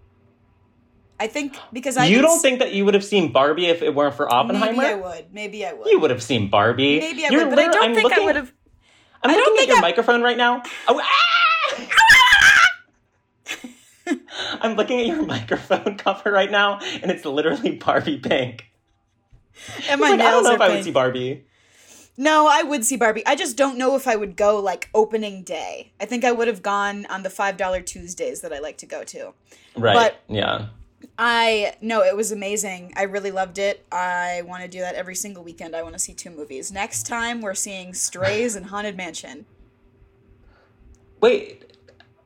I 1.19 1.27
think 1.27 1.57
because 1.73 1.97
I 1.97 2.07
you 2.07 2.21
don't 2.21 2.37
s- 2.37 2.43
think 2.43 2.59
that 2.59 2.73
you 2.73 2.85
would 2.85 2.95
have 2.95 3.05
seen 3.05 3.33
Barbie 3.33 3.67
if 3.67 3.83
it 3.83 3.95
weren't 3.95 4.15
for 4.15 4.33
Oppenheimer? 4.33 4.77
Maybe 4.77 4.87
I 4.87 4.95
would. 4.95 5.35
Maybe 5.35 5.67
I 5.67 5.73
would. 5.73 5.87
You 5.87 5.99
would 5.99 6.11
have 6.11 6.23
seen 6.23 6.51
Barbie. 6.51 6.99
Maybe 7.01 7.25
I 7.25 7.31
You're 7.31 7.47
would, 7.47 7.51
but 7.51 7.59
I 7.59 7.69
don't 7.69 7.85
I'm 7.85 7.95
think 7.95 8.13
I 8.13 8.25
would 8.25 8.37
have. 8.37 8.53
I'm 9.31 9.37
I 9.37 9.39
looking 9.39 9.63
at 9.63 9.69
your 9.69 9.77
I- 9.79 9.81
microphone 9.81 10.23
right 10.23 10.37
now. 10.37 10.63
Oh, 10.89 11.01
ah! 11.03 12.67
I'm 14.61 14.77
looking 14.77 15.01
at 15.01 15.07
your 15.07 15.25
microphone 15.27 15.97
cover 15.99 16.31
right 16.31 16.51
now, 16.51 16.79
and 17.03 17.11
it's 17.11 17.25
literally 17.25 17.73
Barbie 17.77 18.19
pink. 18.19 18.67
And 19.89 20.01
my 20.01 20.11
Like, 20.11 20.21
I 20.21 20.23
don't 20.31 20.33
nails 20.33 20.45
know 20.45 20.51
are 20.51 20.55
if 20.55 20.61
I 20.61 20.69
would 20.69 20.75
pink. 20.75 20.85
see 20.85 20.91
Barbie. 20.93 21.45
No, 22.19 22.47
I 22.49 22.63
would 22.63 22.85
see 22.85 22.97
Barbie. 22.97 23.27
I 23.27 23.35
just 23.37 23.57
don't 23.57 23.77
know 23.77 23.95
if 23.97 24.07
I 24.09 24.17
would 24.17 24.37
go 24.37 24.59
like 24.61 24.89
opening 24.95 25.43
day. 25.43 25.93
I 26.01 26.07
think 26.07 26.25
I 26.25 26.33
would 26.33 26.49
have 26.49 26.63
gone 26.63 27.05
on 27.07 27.23
the 27.25 27.31
five 27.31 27.57
dollar 27.57 27.81
Tuesdays 27.83 28.41
that 28.43 28.53
I 28.53 28.59
like 28.59 28.79
to 28.79 28.87
go 28.87 29.03
to. 29.05 29.33
Right. 29.77 29.95
But- 29.95 30.23
yeah. 30.35 30.67
I 31.19 31.75
no, 31.81 32.03
it 32.03 32.15
was 32.17 32.33
amazing. 32.33 32.93
I 32.97 33.05
really 33.05 33.31
loved 33.31 33.59
it. 33.59 33.85
I 33.91 34.43
want 34.47 34.63
to 34.63 34.69
do 34.69 34.81
that 34.81 34.95
every 34.95 35.15
single 35.15 35.43
weekend. 35.43 35.75
I 35.75 35.83
want 35.83 35.95
to 35.95 35.99
see 35.99 36.13
two 36.15 36.31
movies. 36.31 36.71
Next 36.73 37.05
time 37.07 37.41
we're 37.41 37.55
seeing 37.55 37.95
Strays 37.95 38.55
and 38.57 38.67
Haunted 38.67 38.97
Mansion. 38.97 39.47
Wait, 41.21 41.73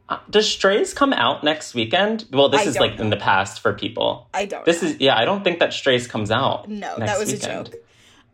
uh, 0.08 0.18
does 0.28 0.50
Strays 0.50 0.92
come 0.92 1.12
out 1.12 1.44
next 1.44 1.74
weekend? 1.74 2.26
Well, 2.32 2.48
this 2.48 2.62
I 2.62 2.64
is 2.64 2.78
like 2.78 2.98
in 2.98 3.10
the 3.10 3.16
past 3.16 3.60
for 3.60 3.72
people. 3.72 4.28
I 4.34 4.44
don't. 4.46 4.64
This 4.64 4.82
know. 4.82 4.88
is 4.88 5.00
yeah. 5.00 5.16
I 5.16 5.24
don't 5.24 5.44
think 5.44 5.60
that 5.60 5.72
Strays 5.72 6.06
comes 6.08 6.30
out. 6.30 6.68
no, 6.68 6.96
that 6.98 7.18
was 7.18 7.32
weekend. 7.32 7.68
a 7.68 7.70
joke. 7.70 7.80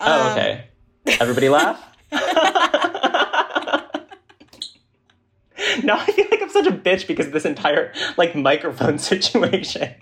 Oh, 0.01 0.23
Um, 0.27 0.33
okay. 0.33 0.65
Everybody 1.21 1.49
laugh. 1.49 1.83
no, 5.85 5.95
I 5.95 6.07
feel 6.07 6.27
like 6.31 6.43
I'm 6.43 6.51
such 6.51 6.67
a 6.67 6.73
bitch 6.73 7.07
because 7.07 7.27
of 7.27 7.33
this 7.33 7.45
entire 7.45 7.93
like 8.17 8.35
microphone 8.35 8.99
situation. 9.13 9.95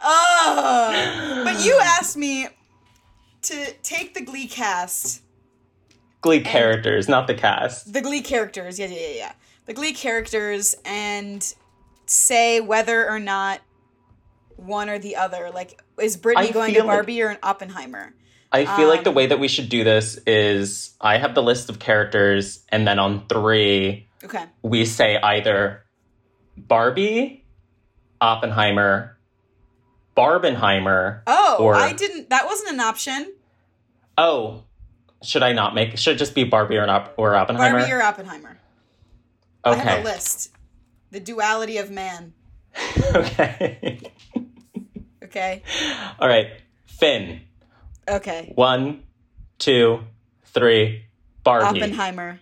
Oh, 0.00 1.42
but 1.44 1.64
you 1.64 1.78
asked 1.82 2.16
me 2.16 2.48
to 3.42 3.72
take 3.82 4.14
the 4.14 4.20
Glee 4.22 4.46
cast 4.46 5.22
Glee 6.20 6.40
characters, 6.40 7.08
not 7.08 7.26
the 7.26 7.34
cast. 7.34 7.92
the 7.92 8.00
Glee 8.00 8.20
characters. 8.22 8.78
Yeah, 8.78 8.86
yeah, 8.86 9.00
yeah, 9.00 9.14
yeah. 9.16 9.32
The 9.66 9.72
Glee 9.74 9.92
characters 9.92 10.74
and 10.84 11.54
say 12.06 12.60
whether 12.60 13.08
or 13.08 13.18
not 13.20 13.60
one 14.56 14.88
or 14.88 14.98
the 14.98 15.16
other. 15.16 15.50
Like, 15.52 15.80
is 16.00 16.16
Brittany 16.16 16.48
I 16.48 16.52
going 16.52 16.68
to 16.74 16.80
feel 16.80 16.86
like- 16.86 16.96
Barbie 16.96 17.22
or 17.22 17.28
an 17.28 17.38
Oppenheimer? 17.42 18.12
I 18.52 18.64
feel 18.76 18.88
like 18.88 19.04
the 19.04 19.10
Um, 19.10 19.16
way 19.16 19.26
that 19.26 19.38
we 19.38 19.48
should 19.48 19.68
do 19.68 19.84
this 19.84 20.18
is 20.26 20.94
I 21.00 21.18
have 21.18 21.34
the 21.34 21.42
list 21.42 21.68
of 21.68 21.78
characters, 21.78 22.64
and 22.70 22.86
then 22.86 22.98
on 22.98 23.26
three, 23.28 24.08
Okay. 24.24 24.44
we 24.62 24.84
say 24.84 25.18
either 25.18 25.84
Barbie, 26.56 27.44
Oppenheimer, 28.20 29.16
Barbenheimer. 30.16 31.22
Oh, 31.26 31.56
Or- 31.60 31.74
I 31.74 31.92
didn't. 31.92 32.30
That 32.30 32.46
wasn't 32.46 32.70
an 32.70 32.80
option. 32.80 33.32
Oh, 34.16 34.64
should 35.22 35.42
I 35.42 35.52
not 35.52 35.74
make? 35.74 35.98
Should 35.98 36.16
it 36.16 36.18
just 36.18 36.34
be 36.34 36.44
Barbie 36.44 36.76
or, 36.78 36.86
not, 36.86 37.12
or 37.18 37.34
Oppenheimer? 37.34 37.78
Barbie 37.80 37.92
or 37.92 38.00
Oppenheimer. 38.02 38.58
I 39.64 39.74
have 39.74 39.86
okay. 39.86 40.00
a 40.00 40.04
list. 40.04 40.52
The 41.10 41.20
duality 41.20 41.78
of 41.78 41.90
man. 41.90 42.32
okay. 43.14 44.00
Okay. 45.24 45.62
All 46.18 46.28
right. 46.28 46.48
Finn. 46.86 47.40
Okay. 48.08 48.52
One, 48.54 49.02
two, 49.58 50.00
three. 50.44 51.04
Barbie. 51.44 51.80
Oppenheimer. 51.80 52.40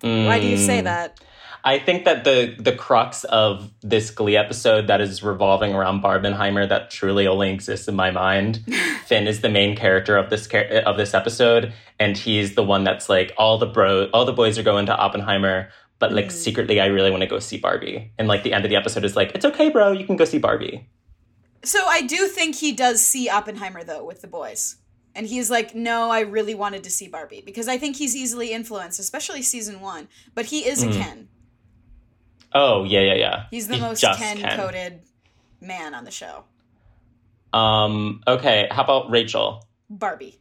Why 0.00 0.40
do 0.40 0.46
you 0.46 0.56
say 0.56 0.80
Mm. 0.80 0.84
that? 0.84 1.20
I 1.62 1.78
think 1.78 2.06
that 2.06 2.24
the 2.24 2.54
the 2.58 2.72
crux 2.72 3.24
of 3.24 3.70
this 3.82 4.10
Glee 4.10 4.36
episode 4.36 4.86
that 4.86 5.02
is 5.02 5.22
revolving 5.22 5.74
around 5.74 6.02
Barbenheimer 6.02 6.66
that 6.68 6.90
truly 6.90 7.26
only 7.26 7.50
exists 7.52 7.86
in 7.86 7.94
my 7.96 8.10
mind. 8.10 8.64
Finn 9.06 9.26
is 9.26 9.42
the 9.42 9.50
main 9.50 9.76
character 9.76 10.16
of 10.16 10.30
this 10.30 10.46
char- 10.46 10.64
of 10.86 10.96
this 10.96 11.12
episode, 11.12 11.74
and 11.98 12.16
he's 12.16 12.54
the 12.54 12.62
one 12.62 12.84
that's 12.84 13.10
like 13.10 13.32
all 13.36 13.58
the 13.58 13.66
bro, 13.66 14.06
all 14.14 14.24
the 14.24 14.32
boys 14.32 14.56
are 14.58 14.62
going 14.62 14.86
to 14.86 14.96
Oppenheimer, 14.96 15.68
but 15.98 16.12
like 16.14 16.30
secretly, 16.30 16.80
I 16.80 16.86
really 16.86 17.10
want 17.10 17.20
to 17.22 17.26
go 17.28 17.38
see 17.40 17.58
Barbie. 17.58 18.10
And 18.18 18.26
like 18.26 18.42
the 18.42 18.54
end 18.54 18.64
of 18.64 18.70
the 18.70 18.76
episode 18.76 19.04
is 19.04 19.14
like, 19.14 19.32
it's 19.34 19.44
okay, 19.44 19.68
bro, 19.68 19.92
you 19.92 20.06
can 20.06 20.16
go 20.16 20.24
see 20.24 20.38
Barbie. 20.38 20.88
So 21.62 21.86
I 21.86 22.02
do 22.02 22.26
think 22.26 22.56
he 22.56 22.72
does 22.72 23.00
see 23.00 23.28
Oppenheimer 23.28 23.84
though 23.84 24.04
with 24.04 24.22
the 24.22 24.28
boys. 24.28 24.76
And 25.14 25.26
he's 25.26 25.50
like, 25.50 25.74
"No, 25.74 26.10
I 26.10 26.20
really 26.20 26.54
wanted 26.54 26.84
to 26.84 26.90
see 26.90 27.08
Barbie 27.08 27.42
because 27.44 27.66
I 27.66 27.78
think 27.78 27.96
he's 27.96 28.14
easily 28.14 28.52
influenced, 28.52 29.00
especially 29.00 29.42
season 29.42 29.80
1, 29.80 30.08
but 30.36 30.46
he 30.46 30.66
is 30.66 30.84
a 30.84 30.92
Ken. 30.92 31.28
Oh 32.52 32.84
yeah, 32.84 33.00
yeah, 33.00 33.14
yeah. 33.14 33.44
He's 33.50 33.66
the 33.66 33.74
He's 33.74 33.82
most 33.82 34.00
just 34.00 34.20
Ken-coded 34.20 35.00
man 35.60 35.94
on 35.94 36.04
the 36.04 36.10
show. 36.10 36.44
Um. 37.52 38.22
Okay. 38.26 38.68
How 38.70 38.84
about 38.84 39.10
Rachel? 39.10 39.66
Barbie. 39.88 40.38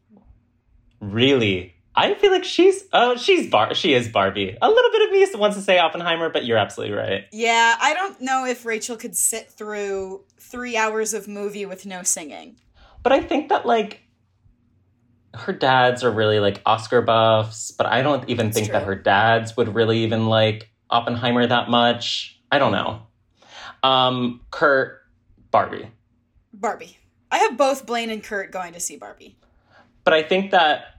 Really? 1.01 1.75
I 1.99 2.13
feel 2.13 2.31
like 2.31 2.45
she's 2.45 2.85
oh 2.93 3.17
she's 3.17 3.49
Bar 3.49 3.75
she 3.75 3.93
is 3.93 4.07
Barbie. 4.07 4.57
A 4.61 4.69
little 4.69 4.91
bit 4.91 5.01
of 5.01 5.11
me 5.11 5.27
wants 5.37 5.57
to 5.57 5.61
say 5.61 5.79
Oppenheimer, 5.79 6.29
but 6.29 6.45
you're 6.45 6.57
absolutely 6.57 6.95
right. 6.95 7.25
Yeah, 7.33 7.75
I 7.79 7.93
don't 7.93 8.21
know 8.21 8.45
if 8.45 8.65
Rachel 8.65 8.95
could 8.95 9.17
sit 9.17 9.49
through 9.51 10.23
3 10.39 10.77
hours 10.77 11.13
of 11.13 11.27
movie 11.27 11.65
with 11.65 11.85
no 11.85 12.03
singing. 12.03 12.55
But 13.03 13.11
I 13.11 13.19
think 13.19 13.49
that 13.49 13.65
like 13.65 14.01
her 15.33 15.51
dads 15.51 16.03
are 16.05 16.11
really 16.11 16.39
like 16.39 16.61
Oscar 16.65 17.01
buffs, 17.01 17.71
but 17.71 17.85
I 17.85 18.01
don't 18.01 18.27
even 18.29 18.47
That's 18.47 18.57
think 18.57 18.71
that 18.71 18.83
her 18.83 18.95
dads 18.95 19.57
would 19.57 19.75
really 19.75 19.99
even 19.99 20.27
like 20.27 20.69
Oppenheimer 20.89 21.47
that 21.47 21.69
much. 21.69 22.39
I 22.49 22.59
don't 22.59 22.71
know. 22.71 23.01
Um 23.83 24.39
Kurt 24.51 25.01
Barbie. 25.51 25.91
Barbie. 26.53 26.97
I 27.29 27.39
have 27.39 27.57
both 27.57 27.85
Blaine 27.85 28.09
and 28.09 28.23
Kurt 28.23 28.51
going 28.51 28.71
to 28.71 28.79
see 28.79 28.95
Barbie. 28.95 29.37
But 30.05 30.13
I 30.13 30.23
think 30.23 30.51
that 30.51 30.98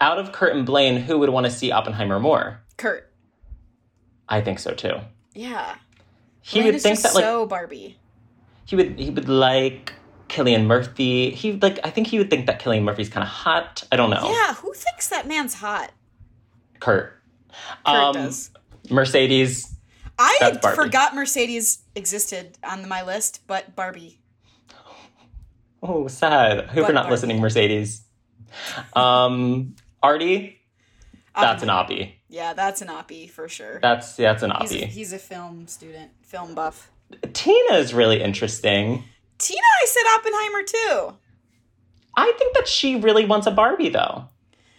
out 0.00 0.18
of 0.18 0.32
Kurt 0.32 0.54
and 0.54 0.64
Blaine, 0.66 0.96
who 0.96 1.18
would 1.18 1.28
want 1.30 1.46
to 1.46 1.50
see 1.52 1.70
Oppenheimer 1.72 2.20
more? 2.20 2.60
Kurt. 2.76 3.10
I 4.28 4.40
think 4.40 4.58
so 4.58 4.74
too. 4.74 4.96
Yeah. 5.34 5.76
He 6.40 6.60
Blaine 6.60 6.72
would 6.74 6.82
think 6.82 7.00
that 7.00 7.14
like 7.14 7.24
so 7.24 7.46
Barbie. 7.46 7.98
he 8.66 8.76
would 8.76 8.98
he 8.98 9.10
would 9.10 9.28
like 9.28 9.92
Cillian 10.28 10.66
Murphy. 10.66 11.30
He 11.30 11.52
like 11.52 11.78
I 11.84 11.90
think 11.90 12.06
he 12.06 12.18
would 12.18 12.30
think 12.30 12.46
that 12.46 12.60
Cillian 12.60 12.82
Murphy's 12.82 13.08
kind 13.08 13.22
of 13.22 13.28
hot. 13.30 13.82
I 13.90 13.96
don't 13.96 14.10
know. 14.10 14.30
Yeah, 14.30 14.54
who 14.54 14.72
thinks 14.74 15.08
that 15.08 15.26
man's 15.26 15.54
hot? 15.54 15.90
Kurt. 16.80 17.14
Kurt 17.84 17.94
Um, 17.96 18.14
does. 18.14 18.50
Mercedes. 18.90 19.74
I 20.20 20.58
forgot 20.74 21.14
Mercedes 21.14 21.78
existed 21.94 22.58
on 22.64 22.88
my 22.88 23.02
list, 23.02 23.42
but 23.46 23.76
Barbie. 23.76 24.18
Oh, 25.82 26.08
sad. 26.08 26.58
Hope 26.58 26.66
But 26.66 26.74
you're 26.76 26.86
not 26.92 27.02
Barbie. 27.02 27.10
listening, 27.12 27.40
Mercedes. 27.40 28.02
Um, 28.94 29.76
Artie. 30.02 30.60
That's 31.34 31.62
an 31.62 31.70
Oppenheimer. 31.70 32.04
oppie. 32.04 32.12
Yeah, 32.28 32.52
that's 32.52 32.82
an 32.82 32.88
oppie 32.88 33.30
for 33.30 33.48
sure. 33.48 33.78
That's 33.80 34.16
that's 34.16 34.42
an 34.42 34.52
he's, 34.60 34.72
a, 34.72 34.74
oppie. 34.74 34.86
he's 34.86 35.12
a 35.12 35.18
film 35.18 35.66
student, 35.68 36.10
film 36.22 36.54
buff. 36.54 36.90
Tina 37.32 37.74
is 37.74 37.94
really 37.94 38.22
interesting. 38.22 39.04
Tina, 39.38 39.60
I 39.82 39.86
said 39.86 40.02
Oppenheimer 40.16 40.62
too. 40.64 41.16
I 42.16 42.32
think 42.36 42.54
that 42.56 42.66
she 42.66 42.96
really 42.96 43.24
wants 43.24 43.46
a 43.46 43.52
Barbie, 43.52 43.90
though. 43.90 44.24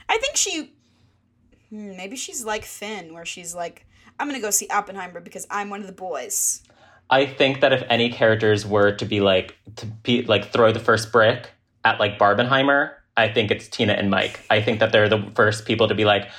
I 0.10 0.18
think 0.18 0.36
she, 0.36 0.74
hmm, 1.70 1.96
maybe 1.96 2.18
she's 2.18 2.44
like 2.44 2.66
Finn, 2.66 3.14
where 3.14 3.26
she's 3.26 3.56
like, 3.56 3.86
I'm 4.20 4.28
gonna 4.28 4.42
go 4.42 4.50
see 4.50 4.68
Oppenheimer 4.68 5.22
because 5.22 5.48
I'm 5.50 5.70
one 5.70 5.80
of 5.80 5.88
the 5.88 5.94
boys. 5.94 6.62
I 7.10 7.26
think 7.26 7.62
that 7.62 7.72
if 7.74 7.84
any 7.90 8.12
characters 8.12 8.66
were 8.66 8.92
to 8.92 9.06
be 9.06 9.22
like 9.22 9.58
to 9.78 9.86
be 9.86 10.24
like 10.24 10.52
throw 10.52 10.72
the 10.72 10.80
first 10.80 11.12
brick 11.12 11.50
at 11.86 12.00
like 12.00 12.20
Barbenheimer, 12.20 12.92
I 13.20 13.32
think 13.34 13.52
it's 13.52 13.68
Tina 13.68 13.94
and 13.94 14.10
Mike. 14.10 14.40
I 14.50 14.62
think 14.62 14.80
that 14.80 14.92
they're 14.92 15.10
the 15.10 15.32
first 15.36 15.66
people 15.66 15.88
to 15.88 15.96
be 15.96 16.06
like, 16.06 16.30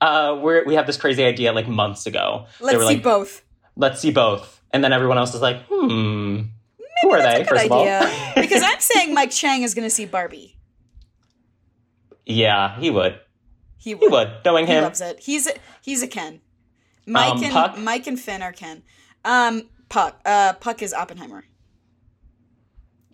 uh, 0.00 0.38
we're 0.40 0.64
we 0.64 0.74
have 0.74 0.86
this 0.86 0.96
crazy 0.96 1.24
idea 1.24 1.52
like 1.52 1.68
months 1.68 2.06
ago. 2.06 2.46
Let's 2.60 2.72
they 2.72 2.76
were 2.76 2.82
see 2.88 2.94
like, 2.94 3.02
both. 3.02 3.42
let's 3.76 4.00
see 4.00 4.10
both, 4.12 4.62
and 4.72 4.82
then 4.84 4.92
everyone 4.92 5.18
else 5.18 5.34
is 5.34 5.40
like, 5.42 5.62
hmm, 5.68 6.42
who 7.02 7.10
are 7.10 7.20
they? 7.22 7.44
First 7.44 7.64
idea. 7.70 8.00
of 8.00 8.06
all, 8.06 8.32
because 8.42 8.62
I'm 8.64 8.80
saying 8.80 9.14
Mike 9.14 9.30
Chang 9.30 9.62
is 9.62 9.74
gonna 9.74 9.90
see 9.90 10.06
Barbie. 10.06 10.56
yeah, 12.26 12.78
he 12.78 12.90
would. 12.90 13.18
He 13.76 13.94
would. 13.94 14.02
He 14.02 14.08
would, 14.08 14.30
knowing 14.44 14.66
He 14.66 14.72
him. 14.72 14.82
loves 14.84 15.00
it. 15.00 15.20
He's 15.20 15.46
a, 15.46 15.52
he's 15.82 16.02
a 16.02 16.08
Ken. 16.08 16.40
Mike 17.06 17.34
Um, 17.36 17.44
and 17.44 17.52
Puck? 17.52 17.78
Mike 17.78 18.06
and 18.06 18.20
Finn 18.20 18.42
are 18.42 18.52
Ken. 18.52 18.82
Um, 19.24 19.68
Puck. 19.88 20.20
Uh, 20.26 20.52
Puck 20.54 20.82
is 20.82 20.92
Oppenheimer. 20.92 21.44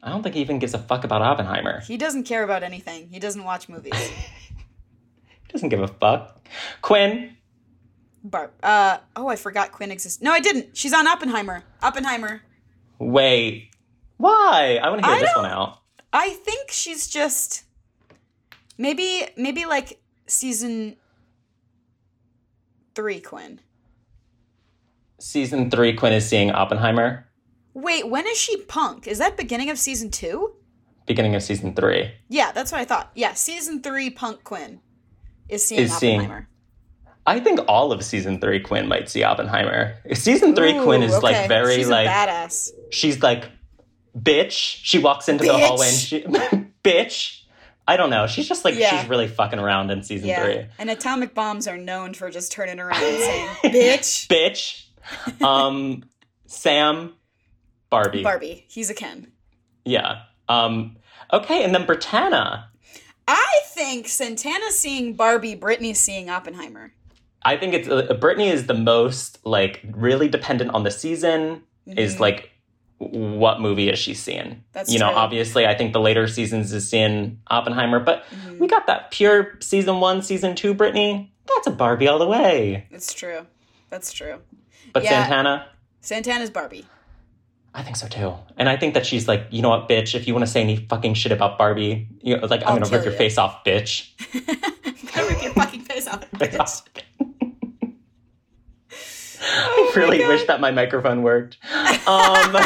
I 0.05 0.11
don't 0.11 0.23
think 0.23 0.35
he 0.35 0.43
even 0.43 0.59
gives 0.59 0.75
a 0.75 0.79
fuck 0.79 1.03
about 1.05 1.23
Oppenheimer. 1.23 1.81
He 1.81 1.97
doesn't 1.97 2.25
care 2.25 2.45
about 2.45 2.63
anything. 2.63 3.09
He 3.11 3.19
doesn't 3.19 3.43
watch 3.43 3.69
movies. 3.69 3.95
He 5.47 5.59
doesn't 5.59 5.69
give 5.69 5.83
a 5.83 5.87
fuck. 5.87 6.45
Quinn, 6.83 7.37
Barb. 8.25 8.51
Uh, 8.61 8.99
oh, 9.15 9.29
I 9.29 9.37
forgot 9.37 9.71
Quinn 9.71 9.93
exists. 9.93 10.21
No, 10.21 10.33
I 10.33 10.41
didn't. 10.41 10.77
She's 10.77 10.93
on 10.93 11.07
Oppenheimer. 11.07 11.63
Oppenheimer. 11.81 12.43
wait, 12.99 13.71
why? 14.17 14.81
I 14.83 14.89
want 14.89 15.03
to 15.03 15.07
hear 15.07 15.17
I 15.17 15.21
this 15.21 15.37
one 15.37 15.47
out. 15.47 15.79
I 16.13 16.31
think 16.31 16.73
she's 16.73 17.07
just 17.07 17.63
maybe 18.77 19.27
maybe 19.37 19.65
like 19.65 20.01
season 20.27 20.97
three 22.97 23.21
Quinn. 23.21 23.61
Season 25.21 25.71
three, 25.71 25.93
Quinn 25.95 26.13
is 26.13 26.29
seeing 26.29 26.51
Oppenheimer. 26.51 27.29
Wait, 27.75 28.09
when 28.09 28.27
is 28.27 28.39
she 28.39 28.57
punk? 28.63 29.07
Is 29.07 29.19
that 29.19 29.37
beginning 29.37 29.69
of 29.71 29.79
season 29.79 30.11
two? 30.11 30.55
Beginning 31.07 31.35
of 31.35 31.43
season 31.43 31.75
three. 31.75 32.13
Yeah, 32.29 32.53
that's 32.53 32.73
what 32.73 32.81
I 32.81 32.85
thought. 32.85 33.11
Yeah, 33.15 33.35
season 33.35 33.83
three 33.83 34.09
punk 34.11 34.43
Quinn 34.45 34.81
is 35.49 35.65
seeing 35.67 35.83
Is 35.83 35.97
seeing- 35.97 36.21
Oppenheimer. 36.21 36.49
I 37.27 37.41
think 37.41 37.61
all 37.69 37.91
of 37.91 38.05
season 38.05 38.39
three 38.39 38.61
Quinn 38.61 38.87
might 38.87 39.09
see 39.09 39.23
Oppenheimer. 39.23 39.95
Season 40.13 40.55
three 40.55 40.77
Ooh, 40.77 40.85
Quinn 40.85 41.03
is 41.03 41.15
okay. 41.15 41.23
like 41.23 41.49
very 41.49 41.77
She's 41.77 41.89
like 41.89 42.07
a 42.07 42.11
badass. 42.11 42.71
she's 42.91 43.23
like 43.23 43.45
bitch. 44.17 44.51
She 44.53 44.99
walks 44.99 45.29
into 45.31 45.45
the 45.45 45.53
hallway 45.57 45.89
and 45.89 45.97
she 45.97 46.21
bitch. 46.85 47.41
I 47.89 47.97
don't 47.97 48.11
know. 48.11 48.27
She's 48.27 48.47
just 48.47 48.63
like 48.65 48.75
Yeah. 48.77 49.01
she's 49.01 49.09
really 49.09 49.27
fucking 49.27 49.59
around 49.59 49.91
in 49.91 50.03
season 50.03 50.29
Yeah, 50.29 50.43
three. 50.45 50.67
and 50.79 50.91
atomic 50.91 51.35
bombs 51.35 51.67
are 51.67 51.79
known 51.79 52.13
for 52.13 52.31
just 52.31 52.53
turning 52.53 52.79
around 52.79 53.03
and 53.03 53.19
saying 53.63 53.75
"bitch." 53.75 54.27
Bitch. 54.29 55.43
Um 55.45 56.05
Sam 56.47 57.15
Barbie. 58.03 58.23
Barbie, 58.23 58.65
he's 58.69 58.91
a 58.91 58.95
Ken. 58.95 59.31
Yeah. 59.85 60.23
Um 60.49 60.97
okay, 61.33 61.63
and 61.65 61.75
then 61.75 61.87
Brittana. 61.87 62.67
I 63.27 63.61
think 63.69 64.09
Santana 64.09 64.71
seeing 64.71 65.15
Barbie, 65.15 65.55
Brittany 65.55 65.95
seeing 65.95 66.29
Oppenheimer. 66.29 66.93
I 67.43 67.57
think 67.57 67.75
it's 67.75 67.89
uh, 67.89 68.15
Brittany 68.21 68.49
is 68.49 68.67
the 68.67 68.75
most 68.75 69.39
like 69.47 69.81
really 69.93 70.29
dependent 70.29 70.71
on 70.73 70.83
the 70.83 70.91
season. 70.91 71.63
Is 71.87 72.19
like 72.21 72.51
what 72.99 73.61
movie 73.61 73.91
is 73.91 73.99
she 73.99 74.15
seeing? 74.15 74.47
Mm-hmm. 74.47 74.61
That's 74.73 74.91
you 74.93 74.99
know, 74.99 75.09
true. 75.11 75.19
obviously, 75.19 75.67
I 75.67 75.75
think 75.75 75.93
the 75.93 76.01
later 76.01 76.27
seasons 76.27 76.73
is 76.73 76.89
seeing 76.89 77.39
Oppenheimer, 77.49 78.01
but 78.01 78.25
Mm-hmm. 78.31 78.59
we 78.59 78.67
got 78.67 78.87
that 78.87 79.11
pure 79.11 79.59
season 79.61 80.01
one, 80.01 80.23
season 80.23 80.55
two. 80.55 80.73
Brittany, 80.73 81.35
that's 81.47 81.67
a 81.67 81.71
Barbie 81.71 82.09
all 82.09 82.19
the 82.19 82.27
way. 82.27 82.87
It's 82.91 83.13
true. 83.13 83.47
That's 83.91 84.13
true. 84.13 84.39
But 84.95 85.03
Yeah. 85.05 85.11
Santana, 85.23 85.67
Santana's 86.01 86.51
Barbie. 86.51 86.87
I 87.77 87.83
think 87.83 87.97
so 87.97 88.07
too. 88.07 88.35
And 88.57 88.69
I 88.69 88.77
think 88.77 88.95
that 88.95 89.05
she's 89.05 89.27
like, 89.27 89.49
you 89.51 89.61
know 89.61 89.69
what, 89.71 89.89
bitch? 89.89 90.15
If 90.15 90.29
you 90.29 90.33
want 90.33 90.47
to 90.47 90.51
say 90.51 90.61
any 90.61 90.77
fucking 90.77 91.15
shit 91.15 91.33
about 91.33 91.59
Barbie, 91.59 92.09
you 92.23 92.37
know, 92.37 92.47
like 92.47 92.63
I'm 92.63 92.69
I'll 92.69 92.81
gonna 92.81 92.97
rip 92.97 93.05
your 93.05 93.13
face 93.13 93.37
off, 93.37 93.65
bitch. 93.65 94.11
I'm 95.17 95.29
rip 95.29 95.43
your 95.43 95.53
fucking 95.55 95.81
face 95.81 96.07
off. 96.07 96.21
bitch. 96.35 96.83
I 99.43 99.93
really 99.97 100.19
wish 100.19 100.47
that 100.47 100.61
my 100.61 100.71
microphone 100.71 101.23
worked. 101.23 101.59
Um, 102.07 102.57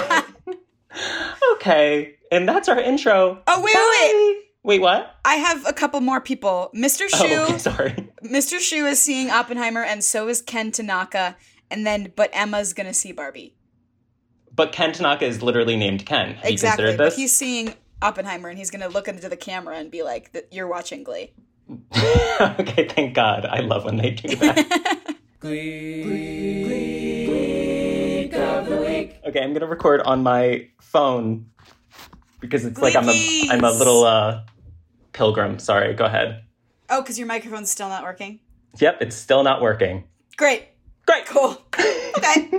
okay, 1.55 2.17
and 2.31 2.47
that's 2.47 2.69
our 2.69 2.79
intro. 2.79 3.43
Oh, 3.47 3.63
wait, 3.63 3.75
wait, 3.75 4.35
wait. 4.35 4.45
Wait, 4.63 4.81
what? 4.83 5.17
I 5.25 5.37
have 5.37 5.67
a 5.67 5.73
couple 5.73 6.01
more 6.01 6.21
people. 6.21 6.71
Mr. 6.75 7.09
Schue, 7.09 7.39
Oh, 7.39 7.45
okay, 7.45 7.59
sorry. 7.59 7.93
Mr. 8.23 8.59
Schue 8.59 8.91
is 8.91 9.01
seeing 9.01 9.31
Oppenheimer, 9.31 9.83
and 9.83 10.05
so 10.05 10.29
is 10.29 10.43
Ken 10.43 10.71
Tanaka. 10.71 11.37
And 11.71 11.87
then, 11.87 12.13
but 12.15 12.31
Emma's 12.33 12.75
gonna 12.75 12.95
see 12.95 13.13
Barbie. 13.13 13.55
But 14.59 14.73
Ken 14.73 14.93
Tanaka 14.93 15.25
is 15.25 15.41
literally 15.41 15.77
named 15.77 16.05
Ken. 16.05 16.35
Have 16.35 16.51
exactly. 16.51 16.97
But 16.97 17.13
he's 17.13 17.33
seeing 17.33 17.75
Oppenheimer, 18.03 18.49
and 18.49 18.59
he's 18.59 18.73
gonna 18.73 18.89
look 18.89 19.07
into 19.07 19.29
the 19.29 19.37
camera 19.37 19.77
and 19.77 19.89
be 19.89 20.03
like, 20.03 20.37
"You're 20.51 20.67
watching 20.67 21.05
Glee." 21.05 21.33
okay, 21.97 22.89
thank 22.89 23.15
God. 23.15 23.47
I 23.47 23.61
love 23.61 23.85
when 23.85 23.99
they 23.99 24.11
do 24.11 24.35
that. 24.35 25.17
Glee. 25.39 26.03
Glee. 26.03 26.65
Glee. 28.27 29.17
Okay, 29.29 29.41
I'm 29.41 29.53
gonna 29.53 29.69
record 29.69 30.01
on 30.01 30.25
my 30.25 30.67
phone 30.81 31.47
because 32.41 32.65
it's 32.65 32.81
like 32.81 32.97
I'm 32.97 33.09
a 33.09 33.49
I'm 33.51 33.63
a 33.63 33.71
little 33.71 34.03
uh 34.03 34.43
pilgrim. 35.13 35.61
Sorry, 35.61 35.95
go 35.95 36.07
ahead. 36.07 36.43
Oh, 36.91 37.01
because 37.01 37.17
your 37.17 37.29
microphone's 37.29 37.71
still 37.71 37.89
not 37.89 38.03
working. 38.03 38.41
Yep, 38.81 39.03
it's 39.03 39.15
still 39.15 39.45
not 39.45 39.63
working. 39.63 40.03
Great. 40.37 40.67
Great. 41.07 41.27
Cool. 41.27 41.63
Okay. 42.19 42.51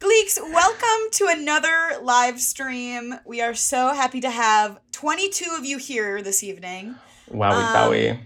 Gleeks, 0.00 0.40
welcome 0.40 1.10
to 1.12 1.26
another 1.28 1.98
live 2.02 2.40
stream. 2.40 3.16
We 3.26 3.42
are 3.42 3.52
so 3.52 3.92
happy 3.92 4.22
to 4.22 4.30
have 4.30 4.80
22 4.92 5.54
of 5.58 5.66
you 5.66 5.76
here 5.76 6.22
this 6.22 6.42
evening. 6.42 6.94
Wowie 7.30 7.52
Um, 7.52 7.72
bowie. 7.74 8.20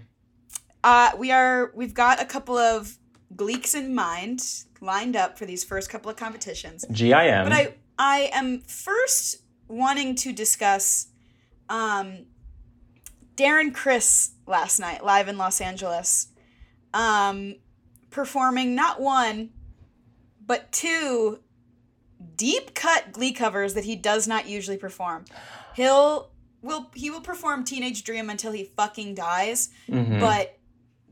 Uh, 0.85 1.11
we 1.17 1.33
are 1.33 1.73
we've 1.75 1.93
got 1.93 2.21
a 2.21 2.25
couple 2.25 2.57
of 2.57 2.97
Gleeks 3.35 3.75
in 3.75 3.93
mind 3.93 4.39
lined 4.79 5.17
up 5.17 5.37
for 5.37 5.45
these 5.45 5.65
first 5.65 5.89
couple 5.89 6.09
of 6.09 6.15
competitions. 6.15 6.85
GIM. 6.93 7.43
But 7.43 7.51
I 7.51 7.73
I 7.99 8.29
am 8.31 8.61
first 8.61 9.41
wanting 9.67 10.15
to 10.15 10.31
discuss 10.31 11.07
um 11.67 12.27
Darren 13.35 13.73
Criss 13.73 14.31
last 14.47 14.79
night 14.79 15.03
live 15.03 15.27
in 15.27 15.37
Los 15.37 15.59
Angeles. 15.59 16.27
Um 16.93 17.55
performing 18.11 18.75
not 18.75 19.01
one 19.01 19.49
but 20.47 20.71
two 20.71 21.39
deep 22.37 22.73
cut 22.73 23.11
glee 23.11 23.31
covers 23.31 23.73
that 23.73 23.85
he 23.85 23.95
does 23.95 24.27
not 24.27 24.47
usually 24.47 24.77
perform. 24.77 25.25
He'll 25.75 26.29
will 26.61 26.89
he 26.95 27.09
will 27.11 27.21
perform 27.21 27.63
Teenage 27.63 28.03
Dream 28.03 28.29
until 28.29 28.51
he 28.51 28.63
fucking 28.77 29.15
dies, 29.15 29.69
Mhm. 29.89 30.19
but 30.19 30.57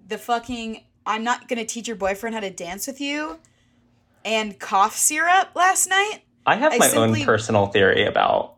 the 0.08 0.18
fucking 0.18 0.84
I'm 1.06 1.24
not 1.24 1.48
going 1.48 1.60
to 1.60 1.66
teach 1.66 1.88
your 1.88 1.98
boyfriend 1.98 2.34
how 2.34 2.42
to 2.42 2.50
dance 2.50 2.88
with 2.88 3.02
you 3.02 3.40
and 4.24 4.58
cough 4.60 4.96
syrup 4.96 5.50
last 5.54 5.88
night 5.90 6.22
I 6.46 6.56
have 6.56 6.74
I 6.74 6.78
my 6.78 6.88
simply- 6.88 7.20
own 7.22 7.26
personal 7.26 7.68
theory 7.68 8.06
about 8.06 8.56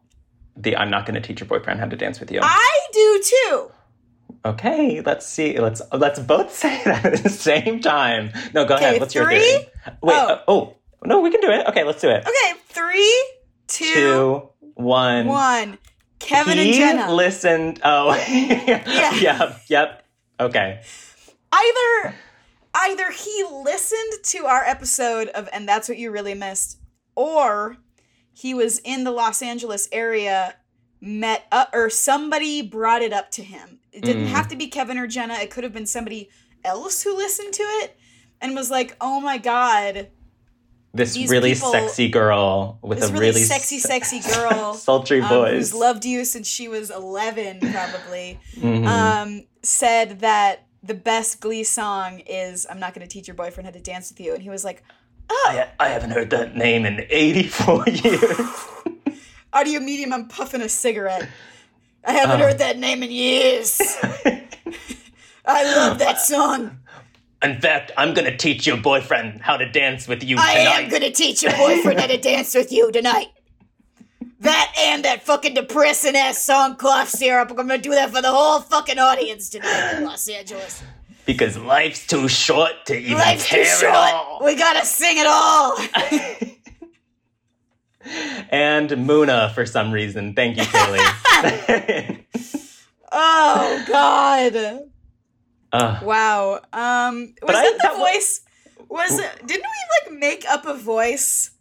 the 0.56 0.78
I'm 0.78 0.90
not 0.90 1.06
going 1.06 1.16
to 1.16 1.22
teach 1.22 1.40
your 1.40 1.48
boyfriend 1.48 1.80
how 1.80 1.88
to 1.88 1.96
dance 1.96 2.20
with 2.20 2.32
you. 2.32 2.40
I 2.42 2.80
do 2.94 3.22
too. 3.24 3.72
okay, 4.46 5.02
let's 5.02 5.26
see. 5.26 5.60
Let's 5.60 5.82
let's 5.92 6.20
both 6.20 6.54
say 6.56 6.82
that 6.86 7.06
at 7.06 7.24
the 7.24 7.30
same 7.30 7.80
time. 7.82 8.32
No, 8.54 8.64
go 8.66 8.76
Okay, 8.76 8.86
ahead. 8.86 9.02
What's 9.02 9.14
your 9.16 9.26
three? 9.26 9.40
theory? 9.40 9.66
Wait. 10.02 10.14
Oh. 10.16 10.28
uh, 10.28 10.42
oh, 10.48 10.76
no, 11.06 11.22
we 11.22 11.32
can 11.32 11.42
do 11.42 11.50
it. 11.50 11.66
Okay, 11.68 11.84
let's 11.84 12.02
do 12.02 12.10
it. 12.10 12.22
Okay, 12.28 12.60
three, 12.68 13.28
two, 13.68 13.94
Two, 13.94 14.50
one. 14.76 15.28
one. 15.28 15.78
Kevin 16.20 16.58
he 16.58 16.82
and 16.84 17.00
Jenna. 17.00 17.14
listened. 17.14 17.82
Oh, 17.84 18.14
Yeah. 18.30 19.14
yep, 19.16 19.62
yep. 19.70 20.06
Okay. 20.40 20.82
either 21.52 22.16
either 22.74 23.12
he 23.12 23.46
listened 23.64 24.24
to 24.24 24.46
our 24.46 24.64
episode 24.66 25.30
of 25.30 25.48
and 25.54 25.68
that's 25.68 25.88
what 25.88 25.98
you 25.98 26.12
really 26.12 26.34
missed 26.34 26.78
or 27.16 27.78
he 28.34 28.54
was 28.54 28.80
in 28.80 29.06
the 29.06 29.12
Los 29.12 29.42
Angeles 29.42 29.88
area 29.94 30.56
met 31.00 31.46
up 31.54 31.70
or 31.74 31.90
somebody 31.90 32.62
brought 32.62 33.02
it 33.02 33.14
up 33.14 33.32
to 33.32 33.44
him 33.44 33.80
it 33.94 34.04
didn't 34.04 34.26
Mm. 34.26 34.30
have 34.32 34.50
to 34.50 34.58
be 34.58 34.68
Kevin 34.68 34.98
or 34.98 35.08
Jenna 35.08 35.36
it 35.36 35.50
could 35.52 35.64
have 35.64 35.72
been 35.74 35.86
somebody 35.86 36.30
else 36.66 37.02
who 37.04 37.16
listened 37.16 37.54
to 37.54 37.64
it 37.64 37.98
and 38.42 38.54
was 38.56 38.70
like 38.70 38.98
oh 39.00 39.22
my 39.22 39.38
god 39.38 40.10
This 40.96 41.18
really 41.30 41.54
people- 41.54 41.72
sexy 41.72 42.08
girl 42.10 42.80
with 42.82 43.04
a 43.04 43.08
really, 43.08 43.20
really 43.20 43.42
sexy 43.44 43.80
sexy 43.80 44.20
girl 44.34 44.74
sultry 44.74 45.22
um, 45.22 45.28
voice. 45.30 45.52
who's 45.52 45.74
loved 45.74 46.06
you 46.06 46.24
since 46.26 46.48
she 46.48 46.68
was 46.68 46.90
11 46.90 47.60
probably 47.60 48.40
Mhm. 48.58 48.88
um, 48.88 49.44
said 49.62 50.22
that 50.22 50.66
the 50.82 50.94
best 50.94 51.40
Glee 51.42 51.64
song 51.64 52.20
is 52.20 52.66
"I'm 52.70 52.80
not 52.80 52.94
going 52.94 53.06
to 53.08 53.12
teach 53.12 53.28
your 53.28 53.36
boyfriend 53.36 53.66
how 53.68 53.72
to 53.72 53.80
dance 53.80 54.10
with 54.12 54.20
you," 54.20 54.34
and 54.34 54.42
he 54.44 54.50
was 54.50 54.64
like, 54.64 54.84
"Oh, 55.30 55.46
I, 55.50 55.68
I 55.80 55.90
haven't 55.90 56.12
heard 56.12 56.30
that 56.30 56.56
name 56.56 56.86
in 56.86 57.06
84 57.10 57.86
years. 57.90 58.50
audio 59.52 59.80
medium. 59.80 60.14
I'm 60.14 60.28
puffing 60.28 60.62
a 60.62 60.70
cigarette. 60.70 61.28
I 62.08 62.12
haven't 62.14 62.40
Oh. 62.42 62.44
heard 62.46 62.60
that 62.60 62.78
name 62.78 63.02
in 63.04 63.10
years. 63.12 63.82
I 65.48 65.64
love 65.76 66.00
that 66.00 66.20
song. 66.20 66.80
In 67.52 67.60
fact, 67.62 67.92
I'm 67.98 68.14
going 68.14 68.30
to 68.30 68.36
teach 68.38 68.66
your 68.68 68.78
boyfriend 68.78 69.42
how 69.42 69.58
to 69.58 69.70
dance 69.70 70.08
with 70.08 70.24
you 70.24 70.36
tonight. 70.38 70.50
I 70.52 70.58
tonight. 70.64 70.84
am 70.84 70.90
going 70.90 71.02
to 71.04 71.12
teach 71.12 71.44
your 71.44 71.52
boyfriend 71.54 72.00
how 72.00 72.08
to 72.08 72.18
dance 72.18 72.54
with 72.56 72.72
you 72.72 72.92
tonight." 72.92 73.28
That 74.42 74.74
and 74.78 75.04
that 75.06 75.24
fucking 75.24 75.54
depressing 75.56 76.16
ass 76.16 76.44
song, 76.44 76.76
cough 76.76 77.10
syrup. 77.10 77.50
I'm 77.50 77.56
gonna 77.56 77.78
do 77.78 77.92
that 77.92 78.12
for 78.12 78.22
the 78.22 78.30
whole 78.32 78.60
fucking 78.60 79.00
audience 79.00 79.50
tonight 79.50 79.94
in 79.98 80.04
Los 80.06 80.28
Angeles. 80.28 80.84
because 81.26 81.58
life's 81.58 82.06
too 82.06 82.28
short 82.28 82.74
to 82.88 82.96
even 82.96 83.14
Life's 83.18 83.48
too 83.50 83.56
care 83.56 83.64
at 83.66 83.80
short. 83.80 83.94
all. 83.96 84.42
We 84.44 84.56
gotta 84.56 84.86
sing 84.86 85.18
it 85.18 85.26
all. 85.26 85.78
and 88.52 88.90
Muna 88.92 89.52
for 89.54 89.66
some 89.66 89.92
reason. 89.92 90.34
Thank 90.36 90.58
you, 90.58 90.64
Kaylee. 90.64 92.22
Oh 93.18 93.84
God. 93.88 94.90
Ugh. 95.76 96.04
Wow. 96.04 96.62
Um 96.74 97.20
was 97.22 97.36
But 97.48 97.56
I- 97.56 97.62
that 97.64 97.74
the 97.78 97.88
that 97.90 97.98
voice? 97.98 98.42
Was 98.90 99.20
it 99.20 99.48
didn't 99.48 99.66
we 99.66 100.12
like 100.12 100.20
make 100.20 100.46
up 100.50 100.66
a 100.66 100.74
voice 100.76 101.52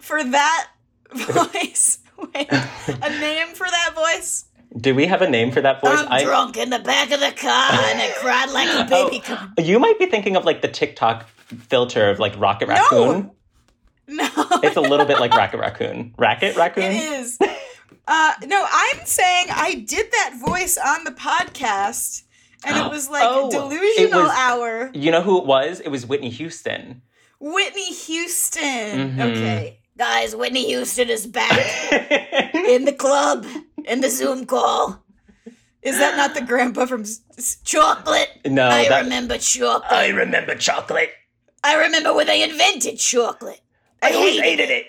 for 0.00 0.22
that 0.22 0.68
voice? 1.14 1.98
Wait, 2.34 2.48
a 2.50 3.10
name 3.20 3.48
for 3.48 3.66
that 3.68 3.92
voice? 3.94 4.46
Do 4.78 4.94
we 4.94 5.06
have 5.06 5.20
a 5.22 5.28
name 5.28 5.50
for 5.52 5.60
that 5.60 5.80
voice? 5.82 6.02
I'm 6.08 6.24
drunk 6.24 6.56
in 6.56 6.70
the 6.70 6.78
back 6.78 7.10
of 7.10 7.20
the 7.20 7.32
car 7.32 7.70
and 7.72 8.00
I 8.00 8.12
cried 8.16 8.50
like 8.50 8.68
a 8.86 8.88
baby. 8.88 9.22
Oh, 9.28 9.48
you 9.62 9.78
might 9.78 9.98
be 9.98 10.06
thinking 10.06 10.34
of 10.36 10.44
like 10.44 10.62
the 10.62 10.68
TikTok 10.68 11.28
filter 11.28 12.08
of 12.10 12.18
like 12.18 12.38
Rocket 12.38 12.68
Raccoon. 12.68 13.30
No, 14.08 14.28
It's 14.62 14.76
a 14.76 14.80
little 14.80 15.04
bit 15.04 15.18
like 15.18 15.32
Rocket 15.32 15.58
Raccoon. 15.58 16.14
Racket 16.16 16.54
Raccoon? 16.62 16.84
it 16.84 16.94
is. 17.20 17.36
Uh, 18.08 18.32
no, 18.46 18.66
I'm 18.70 19.04
saying 19.04 19.46
I 19.50 19.84
did 19.86 20.06
that 20.12 20.34
voice 20.44 20.76
on 20.78 21.04
the 21.04 21.10
podcast, 21.10 22.22
and 22.64 22.76
it 22.76 22.90
was 22.90 23.08
like 23.08 23.24
Oh, 23.26 23.48
it 23.48 23.52
delusional 23.52 24.22
was- 24.22 24.32
hour. 24.36 24.90
You 24.94 25.10
know 25.10 25.22
who 25.22 25.38
it 25.38 25.46
was? 25.46 25.80
It 25.80 25.88
was 25.88 26.06
Whitney 26.06 26.30
Houston. 26.30 27.02
Whitney 27.40 27.92
Houston. 27.92 29.16
Mhm. 29.16 29.20
Okay. 29.20 29.78
Guys, 29.98 30.36
Whitney 30.36 30.66
Houston 30.66 31.08
is 31.08 31.26
back 31.26 31.50
in 32.54 32.84
the 32.84 32.92
club 32.92 33.46
in 33.86 34.00
the 34.02 34.10
Zoom 34.10 34.44
call. 34.46 35.02
Is 35.82 35.98
that 35.98 36.16
not 36.16 36.34
the 36.34 36.40
grandpa 36.42 36.86
from 36.86 37.04
Chocolate? 37.64 38.28
no, 38.44 38.68
I 38.68 38.88
that, 38.88 39.02
remember 39.04 39.38
chocolate. 39.38 39.90
I 39.92 40.06
I, 40.06 40.08
remember 40.08 40.54
chocolate. 40.56 41.10
I 41.62 41.76
remember 41.76 42.12
when 42.14 42.26
they 42.26 42.42
invented 42.42 42.98
chocolate. 42.98 43.60
I, 44.02 44.10
hated, 44.10 44.70
it. 44.70 44.86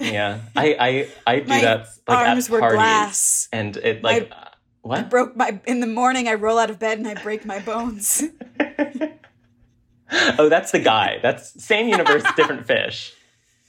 Yeah, 0.00 0.40
I 0.56 0.76
I 0.80 1.08
I 1.26 1.40
do 1.40 1.48
My 1.48 1.60
that 1.60 1.86
like 2.08 2.18
arms 2.28 2.46
at 2.46 2.52
were 2.52 2.60
parties, 2.60 2.76
glass. 2.78 3.48
and 3.52 3.76
it 3.76 4.02
like 4.02 4.30
uh, 4.30 4.34
I 4.34 4.48
what? 4.82 5.10
broke 5.10 5.36
my 5.36 5.60
in 5.66 5.80
the 5.80 5.86
morning. 5.86 6.26
I 6.26 6.34
roll 6.34 6.58
out 6.58 6.70
of 6.70 6.78
bed 6.78 6.98
and 6.98 7.06
I 7.06 7.14
break 7.22 7.44
my 7.44 7.58
bones. 7.60 8.22
oh, 10.38 10.48
that's 10.48 10.72
the 10.72 10.78
guy. 10.80 11.18
That's 11.22 11.62
same 11.62 11.88
universe, 11.88 12.22
different 12.36 12.66
fish. 12.66 13.12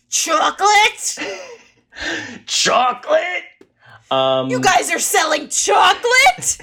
chocolate? 0.09 1.17
Chocolate. 2.45 3.43
Um, 4.09 4.49
You 4.49 4.59
guys 4.61 4.89
are 4.91 4.99
selling 4.99 5.49
chocolate? 5.49 6.57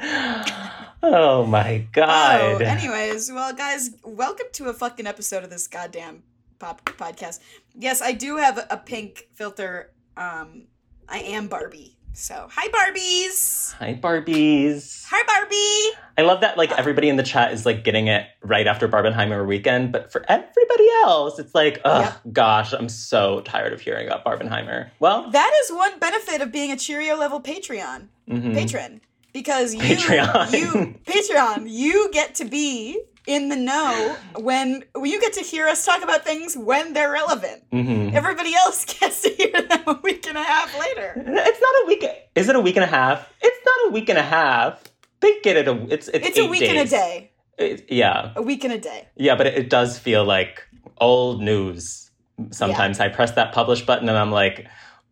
Oh 1.00 1.46
my 1.46 1.86
god. 1.92 2.40
Oh, 2.40 2.56
anyways, 2.58 3.30
well, 3.30 3.52
guys, 3.54 3.90
welcome 4.02 4.46
to 4.54 4.64
a 4.68 4.72
fucking 4.74 5.06
episode 5.06 5.44
of 5.44 5.50
this 5.50 5.68
goddamn 5.68 6.24
pop 6.58 6.84
podcast. 6.84 7.40
Yes, 7.74 8.02
I 8.02 8.12
do 8.12 8.36
have 8.36 8.66
a 8.70 8.76
pink 8.76 9.28
filter. 9.34 9.92
Um, 10.16 10.66
I 11.08 11.18
am 11.18 11.48
Barbie. 11.48 11.98
So, 12.14 12.48
hi, 12.50 12.66
Barbies. 12.68 13.74
Hi 13.74 13.94
Barbies. 13.94 15.04
Hi, 15.08 15.22
Barbie. 15.24 15.96
I 16.18 16.22
love 16.22 16.40
that 16.40 16.58
like 16.58 16.72
everybody 16.72 17.08
in 17.08 17.14
the 17.14 17.22
chat 17.22 17.52
is 17.52 17.64
like 17.64 17.84
getting 17.84 18.08
it 18.08 18.26
right 18.42 18.66
after 18.66 18.88
Barbenheimer 18.88 19.46
weekend, 19.46 19.92
but 19.92 20.10
for 20.10 20.24
everybody 20.28 20.88
else, 21.04 21.38
it's 21.38 21.54
like, 21.54 21.80
oh 21.84 22.20
gosh, 22.32 22.72
I'm 22.72 22.88
so 22.88 23.40
tired 23.42 23.72
of 23.72 23.80
hearing 23.80 24.08
about 24.08 24.24
Barbenheimer. 24.24 24.90
Well, 24.98 25.30
That 25.30 25.52
is 25.62 25.70
one 25.70 26.00
benefit 26.00 26.40
of 26.40 26.50
being 26.50 26.72
a 26.72 26.76
Cheerio 26.76 27.16
level 27.16 27.40
Patreon 27.40 28.08
mhm. 28.28 28.52
patron 28.52 29.00
because 29.32 29.74
you 29.74 29.80
Patreon. 29.80 30.52
you 30.52 30.94
Patreon 31.06 31.64
you 31.68 32.10
get 32.12 32.34
to 32.36 32.44
be 32.44 33.00
in 33.26 33.48
the 33.50 33.56
know 33.56 34.16
when 34.38 34.82
you 35.02 35.20
get 35.20 35.34
to 35.34 35.40
hear 35.40 35.66
us 35.68 35.84
talk 35.84 36.02
about 36.02 36.24
things 36.24 36.56
when 36.56 36.92
they're 36.94 37.12
relevant. 37.12 37.62
hmm 37.70 38.10
Everybody 38.14 38.54
else 38.54 38.84
gets 39.00 39.22
to 39.22 39.28
hear 39.30 39.52
them 39.52 39.82
a 39.86 39.94
week 40.02 40.26
and 40.26 40.38
a 40.38 40.42
half 40.42 40.78
later. 40.78 41.12
It's 41.16 41.60
not 41.60 41.74
a 41.82 41.86
week. 41.86 42.04
Is 42.34 42.48
it 42.48 42.56
a 42.56 42.60
week 42.60 42.76
and 42.76 42.84
a 42.84 42.88
half? 42.88 43.30
It's 43.42 43.58
not 43.66 43.90
a 43.90 43.92
week 43.92 44.08
and 44.08 44.18
a 44.18 44.22
half. 44.22 44.82
They 45.20 45.40
get 45.40 45.56
it. 45.56 45.68
A, 45.68 45.72
it's 45.92 46.08
it's, 46.08 46.28
It's 46.28 46.38
a 46.38 46.46
week 46.46 46.62
and 46.62 46.78
a 46.78 46.86
day. 46.86 47.32
It- 47.58 47.86
yeah, 47.90 48.32
A 48.36 48.40
week 48.42 48.62
and 48.64 48.72
a 48.72 48.78
day. 48.78 49.08
yeah, 49.16 49.34
but 49.34 49.46
it, 49.48 49.54
it 49.58 49.68
does 49.68 49.98
feel 49.98 50.24
like 50.24 50.66
old 50.98 51.42
news. 51.42 52.10
Sometimes 52.52 53.00
I 53.00 53.08
press 53.08 53.32
that 53.32 53.52
publish 53.52 53.84
button 53.84 54.08
and 54.08 54.16
I'm 54.16 54.30
like, 54.30 54.66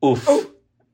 oof. 0.04 0.26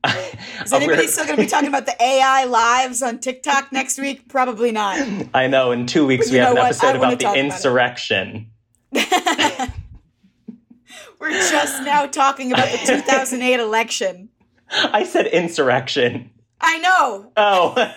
Is 0.05 0.73
anybody 0.73 1.07
still 1.07 1.25
going 1.25 1.37
to 1.37 1.43
be 1.43 1.47
talking 1.47 1.69
about 1.69 1.85
the 1.85 2.01
AI 2.01 2.45
lives 2.45 3.01
on 3.01 3.19
TikTok 3.19 3.71
next 3.71 3.97
week? 3.99 4.27
Probably 4.27 4.71
not. 4.71 4.99
I 5.33 5.47
know. 5.47 5.71
In 5.71 5.85
two 5.85 6.05
weeks, 6.05 6.29
we 6.31 6.37
have 6.37 6.51
an 6.51 6.57
what? 6.57 6.65
Episode 6.65 6.95
about 6.95 7.11
the 7.11 7.17
talk 7.17 7.35
about 7.35 7.45
insurrection. 7.45 8.49
We're 11.19 11.31
just 11.31 11.83
now 11.83 12.05
talking 12.05 12.51
about 12.51 12.69
the 12.69 12.79
2008 12.85 13.59
election. 13.59 14.29
I 14.69 15.03
said 15.03 15.27
insurrection. 15.27 16.29
I 16.59 16.77
know. 16.79 17.31
Oh. 17.37 17.93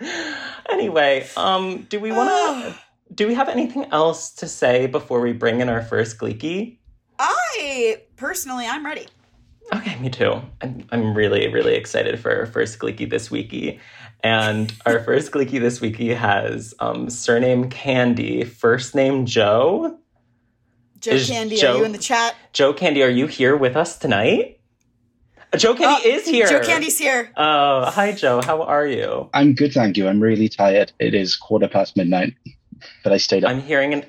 anyway, 0.70 1.28
um, 1.36 1.82
do 1.88 2.00
we 2.00 2.10
want 2.12 2.28
to? 2.64 2.74
do 3.14 3.26
we 3.26 3.34
have 3.34 3.48
anything 3.48 3.86
else 3.92 4.30
to 4.30 4.48
say 4.48 4.86
before 4.86 5.20
we 5.20 5.32
bring 5.32 5.60
in 5.60 5.68
our 5.68 5.82
first 5.82 6.18
gleeky? 6.18 6.78
I 7.18 8.02
personally, 8.16 8.66
I'm 8.66 8.84
ready. 8.84 9.06
Okay, 9.74 9.96
me 9.98 10.10
too. 10.10 10.40
I'm, 10.62 10.86
I'm 10.90 11.14
really, 11.14 11.48
really 11.48 11.74
excited 11.74 12.18
for 12.20 12.34
our 12.34 12.46
first 12.46 12.78
gleeky 12.78 13.08
this 13.08 13.28
weeky. 13.30 13.80
And 14.22 14.72
our 14.86 15.02
first 15.04 15.32
gleeky 15.32 15.60
this 15.60 15.80
weeky 15.80 16.16
has 16.16 16.74
um, 16.80 17.10
surname 17.10 17.68
Candy, 17.68 18.44
first 18.44 18.94
name 18.94 19.26
Joe. 19.26 19.98
Joe 21.00 21.12
Is 21.12 21.28
Candy, 21.28 21.56
Joe- 21.56 21.74
are 21.74 21.78
you 21.78 21.84
in 21.84 21.92
the 21.92 21.98
chat? 21.98 22.34
Joe 22.52 22.72
Candy, 22.72 23.02
are 23.02 23.08
you 23.08 23.26
here 23.26 23.56
with 23.56 23.76
us 23.76 23.98
tonight? 23.98 24.60
Uh, 25.52 25.58
Joe 25.58 25.74
Candy 25.74 26.02
Oh, 26.06 26.08
is 26.16 26.26
here. 26.26 26.46
Joe 26.48 26.60
Candy's 26.60 26.98
here. 26.98 27.30
Oh, 27.36 27.90
hi, 27.90 28.12
Joe. 28.12 28.40
How 28.42 28.62
are 28.62 28.86
you? 28.86 29.28
I'm 29.34 29.54
good, 29.54 29.72
thank 29.72 29.96
you. 29.96 30.08
I'm 30.08 30.20
really 30.20 30.48
tired. 30.48 30.92
It 30.98 31.14
is 31.14 31.36
quarter 31.36 31.68
past 31.68 31.96
midnight, 31.96 32.34
but 33.04 33.12
I 33.12 33.16
stayed 33.18 33.44
up. 33.44 33.50
I'm 33.50 33.60
hearing 33.60 33.92
an 33.92 34.04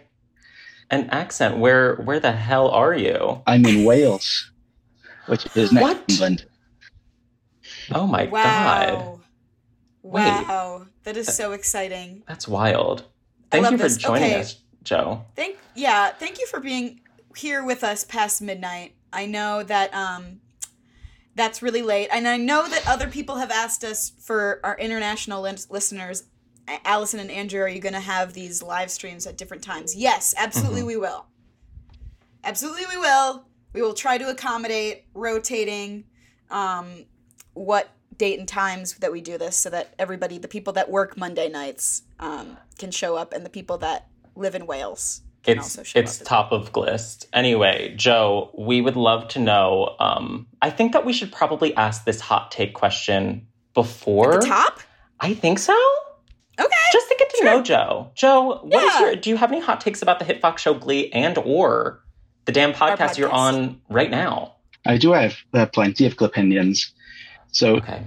an 0.89 1.09
accent. 1.09 1.57
Where 1.57 1.95
where 1.97 2.19
the 2.19 2.31
hell 2.31 2.69
are 2.69 2.95
you? 2.95 3.41
I'm 3.45 3.65
in 3.65 3.83
Wales, 3.83 4.49
which 5.27 5.45
is 5.55 5.71
next 5.71 5.81
What? 5.83 6.07
to 6.07 6.13
England. 6.13 6.45
Oh 7.91 8.07
my 8.07 8.25
god, 8.25 8.33
Wow. 8.93 9.19
Wait. 10.03 10.23
Wow. 10.23 10.85
That 11.03 11.17
is 11.17 11.33
so 11.35 11.51
exciting. 11.53 12.23
that's 12.27 12.47
wild. 12.47 13.05
Thank 13.51 13.69
you 13.71 13.77
for 13.77 13.83
this. 13.83 13.97
joining 13.97 14.31
Okay. 14.31 14.39
us, 14.41 14.55
Joe. 14.83 15.23
Thank 15.35 15.57
yeah, 15.75 16.09
thank 16.11 16.39
you 16.39 16.47
for 16.47 16.59
being 16.59 17.01
here 17.35 17.63
with 17.63 17.83
us 17.83 18.03
past 18.03 18.41
midnight. 18.41 18.95
I 19.13 19.25
know 19.25 19.63
that 19.63 19.93
um 19.93 20.41
that's 21.35 21.61
really 21.61 21.81
late. 21.83 22.09
And 22.11 22.27
I 22.27 22.37
know 22.37 22.67
that 22.67 22.87
other 22.87 23.07
people 23.07 23.35
have 23.35 23.51
asked 23.51 23.83
us 23.83 24.11
for 24.19 24.59
our 24.63 24.75
international 24.79 25.43
lis- 25.43 25.69
listeners, 25.69 26.23
Allison 26.83 27.19
and 27.19 27.29
Andrew, 27.29 27.61
are 27.61 27.67
you 27.69 27.79
going 27.79 27.93
to 27.93 27.99
have 27.99 28.33
these 28.33 28.63
live 28.63 28.89
streams 28.89 29.27
at 29.27 29.37
different 29.37 29.61
times? 29.63 29.95
Yes, 29.95 30.33
absolutely 30.35 30.81
we 30.81 30.97
will. 30.97 31.27
Absolutely 32.43 32.85
we 32.89 32.97
will. 32.97 33.45
We 33.77 33.83
will 33.83 33.93
try 33.93 34.17
to 34.17 34.27
accommodate 34.27 35.05
rotating 35.13 36.05
um 36.49 37.05
what 37.53 37.89
date 38.17 38.39
and 38.39 38.47
times 38.47 38.95
that 38.95 39.11
we 39.11 39.21
do 39.21 39.37
this 39.37 39.55
so 39.55 39.69
that 39.69 39.93
everybody, 39.99 40.39
the 40.39 40.47
people 40.47 40.73
that 40.73 40.89
work 40.89 41.15
Monday 41.15 41.47
nights, 41.47 42.01
um, 42.19 42.57
can 42.79 42.89
show 42.89 43.15
up 43.15 43.33
and 43.33 43.45
the 43.45 43.49
people 43.51 43.77
that 43.79 44.07
live 44.35 44.55
in 44.55 44.65
Wales 44.65 45.21
can 45.43 45.57
It's 45.59 45.65
also 45.67 45.83
show 45.83 45.99
it's 45.99 46.17
up. 46.17 46.21
as 46.21 46.27
top 46.27 46.51
of 46.51 46.75
list. 46.75 47.27
Anyway, 47.33 47.93
Joe, 47.95 48.49
we 48.57 48.81
would 48.81 48.95
love 48.95 49.27
to 49.29 49.39
know. 49.39 49.95
Um, 49.99 50.47
I 50.59 50.71
think 50.71 50.93
that 50.93 51.05
we 51.05 51.13
should 51.13 51.31
probably 51.31 51.75
ask 51.75 52.03
this 52.05 52.19
hot 52.19 52.49
take 52.49 52.73
question 52.73 53.45
before. 53.75 54.39
top? 54.41 54.79
I 55.19 55.35
think 55.35 55.59
so. 55.59 55.77
Okay. 56.59 56.75
Just 56.91 57.07
to 57.09 57.15
get 57.19 57.29
to 57.29 57.37
Sure. 57.37 57.45
know 57.45 57.61
Joe. 57.61 58.11
Joe, 58.15 58.59
what 58.63 58.83
is 58.83 58.93
Yeah. 58.95 58.99
your? 59.01 59.15
Do 59.17 59.29
you 59.29 59.37
have 59.37 59.51
any 59.51 59.61
hot 59.61 59.81
takes 59.81 60.01
about 60.01 60.17
the 60.17 60.25
Hit 60.25 60.41
Fox 60.41 60.63
show 60.63 60.73
Glee 60.73 61.11
and 61.11 61.37
or 61.37 62.01
the 62.47 62.51
damn 62.53 62.73
podcast, 62.73 63.17
you're 63.17 63.29
on 63.29 63.79
right 63.89 64.09
now? 64.09 64.55
I 64.85 64.97
do 64.97 65.11
have 65.11 65.35
uh, 65.53 65.65
plenty 65.67 66.05
of 66.07 66.19
opinions. 66.21 66.93
So 67.51 67.75
Okay. 67.75 68.01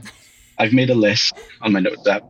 I've 0.58 0.72
made 0.72 0.90
a 0.90 0.94
list 0.94 1.32
on 1.60 1.72
my 1.72 1.80
notes 1.80 2.06
app. 2.08 2.24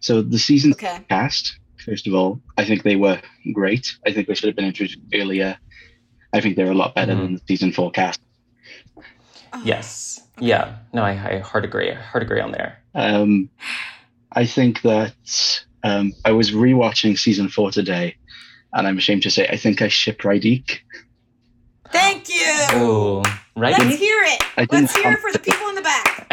So 0.00 0.22
the 0.22 0.38
season 0.38 0.72
Okay. 0.72 1.00
cast, 1.08 1.58
first 1.84 2.06
of 2.06 2.14
all, 2.14 2.40
I 2.56 2.64
think 2.64 2.82
they 2.82 2.96
were 2.96 3.20
great. 3.52 3.86
I 4.06 4.12
think 4.12 4.26
they 4.28 4.34
should 4.34 4.48
have 4.48 4.56
been 4.56 4.64
introduced 4.64 4.98
earlier. 5.14 5.58
I 6.32 6.40
think 6.40 6.56
they're 6.56 6.70
a 6.70 6.74
lot 6.74 6.94
better 6.94 7.12
Mhm. 7.14 7.20
than 7.22 7.34
the 7.34 7.40
season 7.46 7.72
four 7.72 7.90
cast. 7.90 8.20
Oh, 9.52 9.60
Yes. 9.64 10.20
Yeah. 10.40 10.76
No, 10.94 11.02
I, 11.02 11.10
I 11.34 11.38
hard 11.40 11.64
agree. 11.64 11.90
I 11.92 11.94
Hard 11.96 12.22
agree 12.22 12.40
on 12.40 12.52
there. 12.52 12.78
Um, 12.94 13.50
I 14.32 14.46
think 14.46 14.80
that 14.82 15.64
um, 15.84 16.14
I 16.24 16.32
was 16.32 16.52
rewatching 16.52 17.18
season 17.18 17.48
four 17.50 17.70
today, 17.70 18.16
and 18.72 18.86
I'm 18.86 18.96
ashamed 18.96 19.24
to 19.24 19.30
say 19.30 19.46
I 19.48 19.56
think 19.58 19.82
I 19.82 19.88
ship 19.88 20.22
Rydeek. 20.22 20.78
Thank 21.92 22.28
you. 22.28 22.80
Ooh, 22.80 23.22
right. 23.56 23.78
Let's 23.78 23.96
hear 23.98 24.16
it. 24.24 24.42
I 24.56 24.66
Let's 24.70 24.94
hear 24.96 25.02
it 25.04 25.06
want- 25.06 25.20
for 25.20 25.32
the 25.32 25.38
people 25.38 25.68
in 25.68 25.74
the 25.76 25.82
back. 25.82 26.28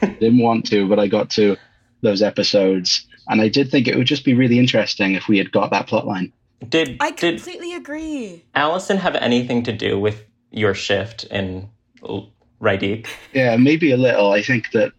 didn't 0.20 0.38
want 0.38 0.66
to, 0.66 0.88
but 0.88 0.98
I 0.98 1.06
got 1.06 1.30
to 1.30 1.56
those 2.00 2.22
episodes, 2.22 3.06
and 3.28 3.40
I 3.40 3.48
did 3.48 3.70
think 3.70 3.86
it 3.86 3.96
would 3.96 4.06
just 4.06 4.24
be 4.24 4.34
really 4.34 4.58
interesting 4.58 5.14
if 5.14 5.28
we 5.28 5.38
had 5.38 5.52
got 5.52 5.70
that 5.70 5.86
plot 5.86 6.06
line. 6.06 6.32
did 6.68 6.96
I 7.00 7.10
did 7.12 7.36
completely 7.36 7.74
agree. 7.74 8.44
Allison 8.54 8.96
have 8.98 9.14
anything 9.16 9.62
to 9.64 9.72
do 9.72 9.98
with 10.00 10.24
your 10.50 10.74
shift 10.74 11.24
in 11.24 11.68
L- 12.02 12.30
Rydeek? 12.60 13.06
Yeah, 13.32 13.56
maybe 13.56 13.92
a 13.92 13.96
little. 13.96 14.32
I 14.32 14.42
think 14.42 14.70
that 14.72 14.92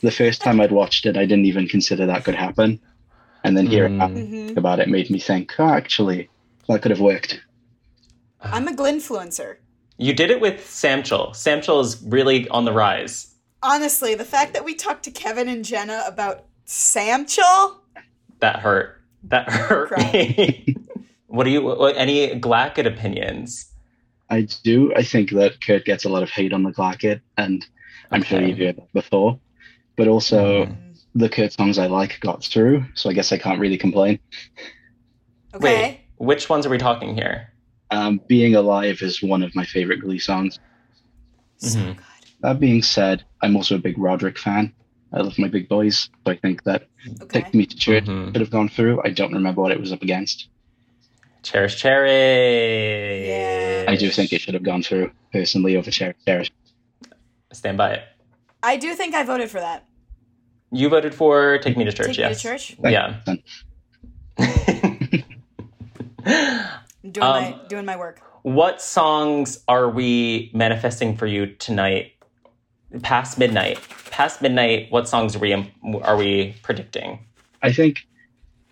the 0.00 0.10
first 0.10 0.40
time 0.42 0.60
I'd 0.60 0.72
watched 0.72 1.06
it, 1.06 1.16
I 1.16 1.24
didn't 1.26 1.46
even 1.46 1.66
consider 1.68 2.06
that 2.06 2.24
could 2.24 2.34
happen, 2.34 2.80
and 3.44 3.56
then 3.56 3.66
hearing 3.66 3.98
Mm. 3.98 4.56
about 4.56 4.80
it 4.80 4.88
made 4.88 5.10
me 5.10 5.18
think, 5.20 5.52
oh, 5.58 5.68
actually, 5.68 6.28
that 6.68 6.82
could 6.82 6.90
have 6.90 7.00
worked. 7.00 7.40
I'm 8.42 8.68
a 8.68 8.72
Glinfluencer. 8.72 9.56
You 9.96 10.12
did 10.12 10.30
it 10.30 10.40
with 10.40 10.60
Samchel. 10.60 11.30
Samchel 11.30 11.82
is 11.82 12.00
really 12.06 12.48
on 12.50 12.64
the 12.64 12.72
rise. 12.72 13.34
Honestly, 13.62 14.14
the 14.14 14.24
fact 14.24 14.52
that 14.54 14.64
we 14.64 14.74
talked 14.74 15.02
to 15.04 15.10
Kevin 15.10 15.48
and 15.48 15.64
Jenna 15.64 16.04
about 16.06 16.44
Samchel, 16.66 17.76
That 18.40 18.60
hurt. 18.60 19.00
That 19.24 19.50
hurt 19.50 19.90
me. 19.98 20.76
what 21.26 21.44
do 21.44 21.50
you? 21.50 21.62
What, 21.62 21.96
any 21.96 22.38
Glacket 22.38 22.86
opinions? 22.86 23.66
I 24.30 24.42
do. 24.62 24.92
I 24.94 25.02
think 25.02 25.30
that 25.32 25.60
Kurt 25.66 25.84
gets 25.84 26.04
a 26.04 26.08
lot 26.08 26.22
of 26.22 26.30
hate 26.30 26.52
on 26.52 26.62
the 26.62 26.70
Glacket, 26.70 27.20
and 27.36 27.66
I'm 28.12 28.22
sure 28.22 28.40
you've 28.40 28.58
heard 28.58 28.76
that 28.76 28.92
before. 28.92 29.40
But 29.96 30.06
also, 30.06 30.66
Mhm. 30.66 30.76
the 31.16 31.28
Kurt 31.28 31.52
songs 31.52 31.78
I 31.78 31.86
like 31.86 32.20
got 32.20 32.44
through, 32.44 32.84
so 32.94 33.10
I 33.10 33.14
guess 33.14 33.32
I 33.32 33.38
can't 33.38 33.58
really 33.58 33.78
complain. 33.78 34.20
okay? 35.54 35.64
Wait, 35.64 36.00
which 36.18 36.48
ones 36.48 36.64
are 36.66 36.70
we 36.70 36.78
talking 36.78 37.16
here? 37.16 37.52
Um, 37.90 38.20
Being 38.28 38.54
Alive 38.54 39.00
is 39.02 39.22
one 39.22 39.42
of 39.42 39.54
my 39.54 39.64
favorite 39.64 40.00
Glee 40.00 40.18
songs. 40.18 40.58
So 41.58 41.78
Mhm. 41.78 41.96
good. 41.96 42.04
That 42.40 42.60
being 42.60 42.82
said, 42.82 43.24
I'm 43.42 43.56
also 43.56 43.74
a 43.76 43.78
big 43.78 43.98
Roderick 43.98 44.38
fan. 44.38 44.72
I 45.12 45.20
love 45.20 45.38
my 45.38 45.48
big 45.48 45.68
boys, 45.68 46.10
so 46.24 46.32
I 46.32 46.36
think 46.36 46.64
that 46.64 46.86
Okay. 47.22 47.42
Take 47.42 47.54
Me 47.54 47.66
to 47.66 47.76
Church 47.76 48.04
Mhm. 48.04 48.32
could 48.32 48.40
have 48.40 48.50
gone 48.50 48.68
through. 48.68 49.00
I 49.04 49.10
don't 49.10 49.32
remember 49.32 49.62
what 49.62 49.72
it 49.72 49.80
was 49.80 49.92
up 49.92 50.02
against. 50.02 50.48
Cherish, 51.42 51.76
cherish. 51.78 53.28
Yeah. 53.28 53.84
I 53.88 53.96
do 53.96 54.10
think 54.10 54.32
it 54.32 54.40
should 54.40 54.54
have 54.54 54.62
gone 54.62 54.82
through 54.82 55.10
personally 55.32 55.76
over 55.76 55.90
Cherish 55.90 56.16
Cherish. 56.26 56.52
Stand 57.52 57.78
by 57.78 57.94
it. 57.94 58.02
I 58.62 58.76
do 58.76 58.94
think 58.94 59.14
I 59.14 59.22
voted 59.22 59.50
for 59.50 59.60
that. 59.60 59.84
You 60.70 60.88
voted 60.90 61.14
for 61.14 61.58
Take 61.58 61.76
Me 61.78 61.84
to 61.84 61.92
Church. 61.92 62.16
Take 62.16 62.28
Me 62.28 62.34
to 62.34 62.40
Church. 62.40 62.76
Yeah. 62.84 63.14
Then. 67.12 67.22
I'm 67.22 67.42
doing 67.42 67.52
Um, 67.54 67.60
my 67.60 67.68
doing 67.68 67.84
my 67.86 67.96
work. 67.96 68.20
what 68.42 68.80
songs 68.82 69.62
are 69.68 69.88
we 69.90 70.50
manifesting 70.54 71.16
for 71.16 71.26
you 71.26 71.46
tonight? 71.46 72.12
Past 73.02 73.38
midnight. 73.38 73.78
Past 74.10 74.40
midnight. 74.40 74.86
What 74.90 75.08
songs 75.08 75.36
are 75.36 75.38
we 75.38 75.52
are 76.02 76.16
we 76.16 76.54
predicting? 76.62 77.18
I 77.62 77.72
think 77.72 78.06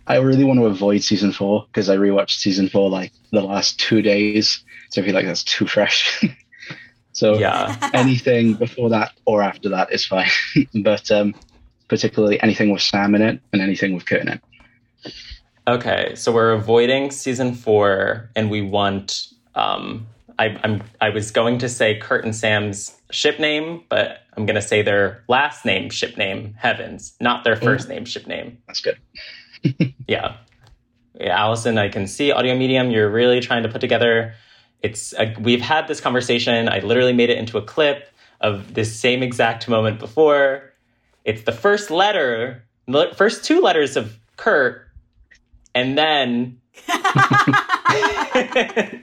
I 0.07 0.17
really 0.19 0.45
want 0.45 0.59
to 0.61 0.67
avoid 0.67 1.03
season 1.03 1.33
four 1.33 1.67
because 1.67 1.91
I 1.91 1.97
rewatched 1.97 2.39
season 2.39 2.69
four 2.69 2.89
like 2.89 3.13
the 3.33 3.43
last 3.43 3.79
two 3.81 4.01
days, 4.03 4.65
so 4.91 5.03
I 5.03 5.05
feel 5.05 5.15
like 5.15 5.27
that's 5.27 5.43
too 5.45 5.67
fresh. 5.67 6.25
so 7.13 7.37
Yeah. 7.39 7.77
anything 7.95 8.55
before 8.55 8.89
that 8.91 9.13
or 9.27 9.43
after 9.43 9.69
that 9.71 9.93
is 9.93 10.07
fine, 10.07 10.31
but 10.83 11.11
um, 11.11 11.35
particularly 11.89 12.41
anything 12.41 12.71
with 12.71 12.83
Sam 12.83 13.15
in 13.17 13.23
it 13.23 13.41
and 13.53 13.61
anything 13.61 13.95
with 13.95 14.07
Kurt 14.07 14.23
in 14.23 14.29
it. 14.29 14.41
Okay, 15.69 16.15
so 16.15 16.31
we're 16.31 16.53
avoiding 16.53 17.11
season 17.11 17.53
four, 17.55 18.31
and 18.37 18.51
we 18.51 18.63
want. 18.63 19.29
Um, 19.57 20.07
I, 20.39 20.59
I'm. 20.63 20.83
I 21.01 21.11
was 21.11 21.33
going 21.33 21.59
to 21.59 21.69
say 21.69 21.99
Kurt 21.99 22.25
and 22.25 22.37
Sam's 22.37 22.97
ship 23.11 23.41
name, 23.41 23.83
but 23.89 24.21
I'm 24.37 24.47
going 24.47 24.55
to 24.55 24.63
say 24.63 24.83
their 24.83 25.25
last 25.29 25.65
name 25.65 25.91
ship 25.91 26.17
name, 26.17 26.55
Heavens, 26.57 27.15
not 27.21 27.43
their 27.43 27.57
first 27.57 27.89
name 27.89 28.05
ship 28.05 28.27
name. 28.27 28.59
That's 28.67 28.81
good. 28.81 28.99
Yeah. 30.07 30.37
yeah. 31.19 31.37
Allison, 31.37 31.79
I 31.79 31.89
can 31.89 32.07
see 32.07 32.31
audio 32.31 32.57
medium. 32.57 32.93
You're 32.93 33.11
really 33.11 33.41
trying 33.41 33.65
to 33.65 33.69
put 33.69 33.81
together. 33.81 34.35
It's 34.83 35.13
a, 35.15 35.35
we've 35.41 35.61
had 35.61 35.89
this 35.89 36.01
conversation. 36.01 36.69
I 36.69 36.79
literally 36.79 37.13
made 37.13 37.31
it 37.31 37.39
into 37.39 37.59
a 37.59 37.63
clip 37.63 38.09
of 38.41 38.75
this 38.75 38.95
same 38.95 39.25
exact 39.25 39.69
moment 39.69 39.99
before. 39.99 40.73
It's 41.25 41.43
the 41.43 41.51
first 41.51 41.91
letter, 41.91 42.63
the 42.87 43.13
first 43.17 43.45
two 43.45 43.61
letters 43.61 43.97
of 43.97 44.17
Kurt, 44.37 44.86
and 45.77 45.99
then 45.99 46.59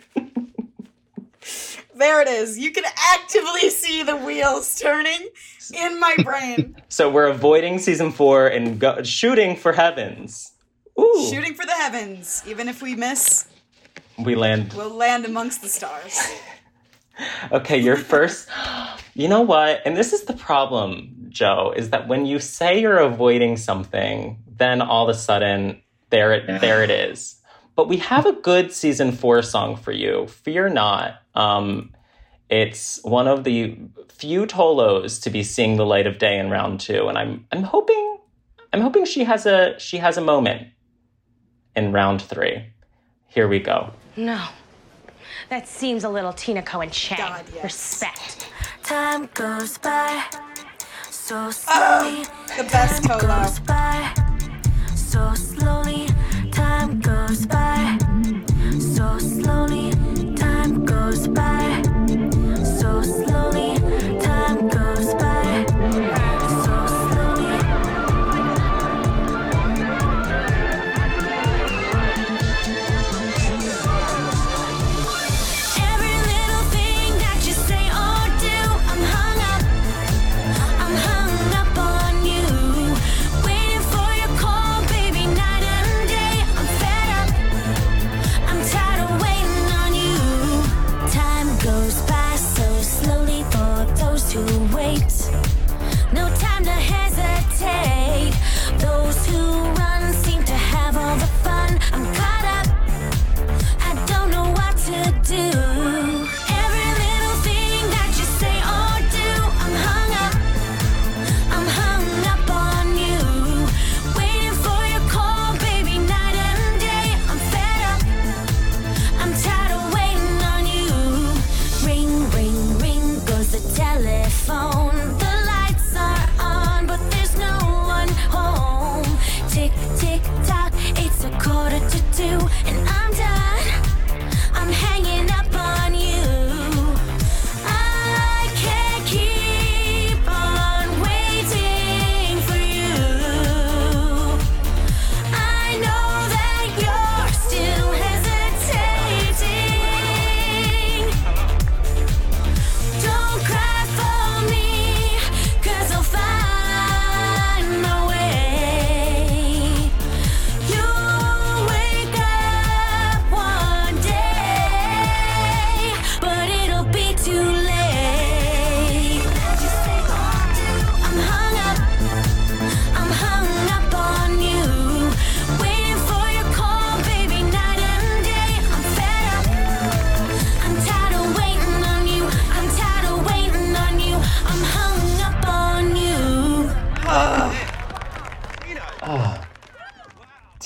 There 1.95 2.21
it 2.21 2.27
is. 2.27 2.57
You 2.57 2.71
can 2.71 2.85
actively 3.13 3.69
see 3.69 4.01
the 4.01 4.17
wheels 4.17 4.79
turning 4.79 5.29
in 5.73 5.99
my 5.99 6.15
brain. 6.23 6.75
so 6.89 7.09
we're 7.09 7.27
avoiding 7.27 7.77
season 7.77 8.11
four 8.11 8.47
and 8.47 8.79
go, 8.79 9.03
shooting 9.03 9.55
for 9.55 9.73
heavens. 9.73 10.51
Ooh, 10.99 11.27
Shooting 11.29 11.53
for 11.53 11.65
the 11.65 11.73
heavens. 11.73 12.43
Even 12.47 12.67
if 12.67 12.81
we 12.81 12.95
miss, 12.95 13.47
we 14.17 14.35
land 14.35 14.73
we'll 14.73 14.93
land 14.93 15.25
amongst 15.25 15.61
the 15.61 15.69
stars. 15.69 16.19
Okay, 17.51 17.77
your 17.77 17.95
first. 17.95 18.49
You 19.15 19.27
know 19.27 19.41
what? 19.41 19.83
And 19.85 19.95
this 19.95 20.11
is 20.11 20.23
the 20.23 20.33
problem, 20.33 21.27
Joe, 21.29 21.71
is 21.77 21.91
that 21.91 22.07
when 22.07 22.25
you 22.25 22.39
say 22.39 22.81
you're 22.81 22.97
avoiding 22.97 23.57
something, 23.57 24.41
then 24.47 24.81
all 24.81 25.07
of 25.07 25.15
a 25.15 25.19
sudden 25.19 25.82
there 26.13 26.31
it 26.31 26.61
there 26.61 26.83
it 26.83 26.91
is. 26.91 27.41
But 27.75 27.87
we 27.89 27.97
have 27.97 28.27
a 28.27 28.33
good 28.33 28.71
season 28.71 29.11
four 29.11 29.41
song 29.41 29.75
for 29.75 29.91
you. 29.91 30.27
Fear 30.27 30.69
not. 30.69 31.15
Um, 31.33 31.91
it's 32.49 33.03
one 33.03 33.27
of 33.27 33.43
the 33.43 33.75
few 34.09 34.45
Tolos 34.45 35.19
to 35.23 35.31
be 35.31 35.41
seeing 35.41 35.75
the 35.75 35.85
light 35.85 36.05
of 36.05 36.19
day 36.19 36.37
in 36.37 36.51
round 36.51 36.79
two, 36.79 37.07
and 37.07 37.17
I'm 37.17 37.47
I'm 37.51 37.63
hoping 37.63 38.19
I'm 38.71 38.81
hoping 38.81 39.05
she 39.05 39.23
has 39.23 39.47
a 39.47 39.77
she 39.79 39.97
has 39.97 40.17
a 40.17 40.21
moment 40.21 40.67
in 41.75 41.91
round 41.91 42.21
three. 42.21 42.67
Here 43.27 43.47
we 43.47 43.59
go. 43.59 43.91
No. 44.15 44.39
That 45.49 45.67
seems 45.67 46.03
a 46.03 46.09
little 46.09 46.31
Tina 46.33 46.61
Cohen 46.61 46.91
Chang. 46.91 47.17
God, 47.17 47.43
yes. 47.55 47.63
Respect. 47.63 48.49
Time 48.83 49.29
goes 49.33 49.79
by 49.79 50.23
so 51.09 51.49
slowly. 51.49 52.25
The 52.55 52.63
best 52.71 53.03
Time 53.03 53.19
Tolo. 53.19 53.43
goes 53.43 53.59
by 53.59 54.13
so 54.95 55.33
slowly. 55.33 55.82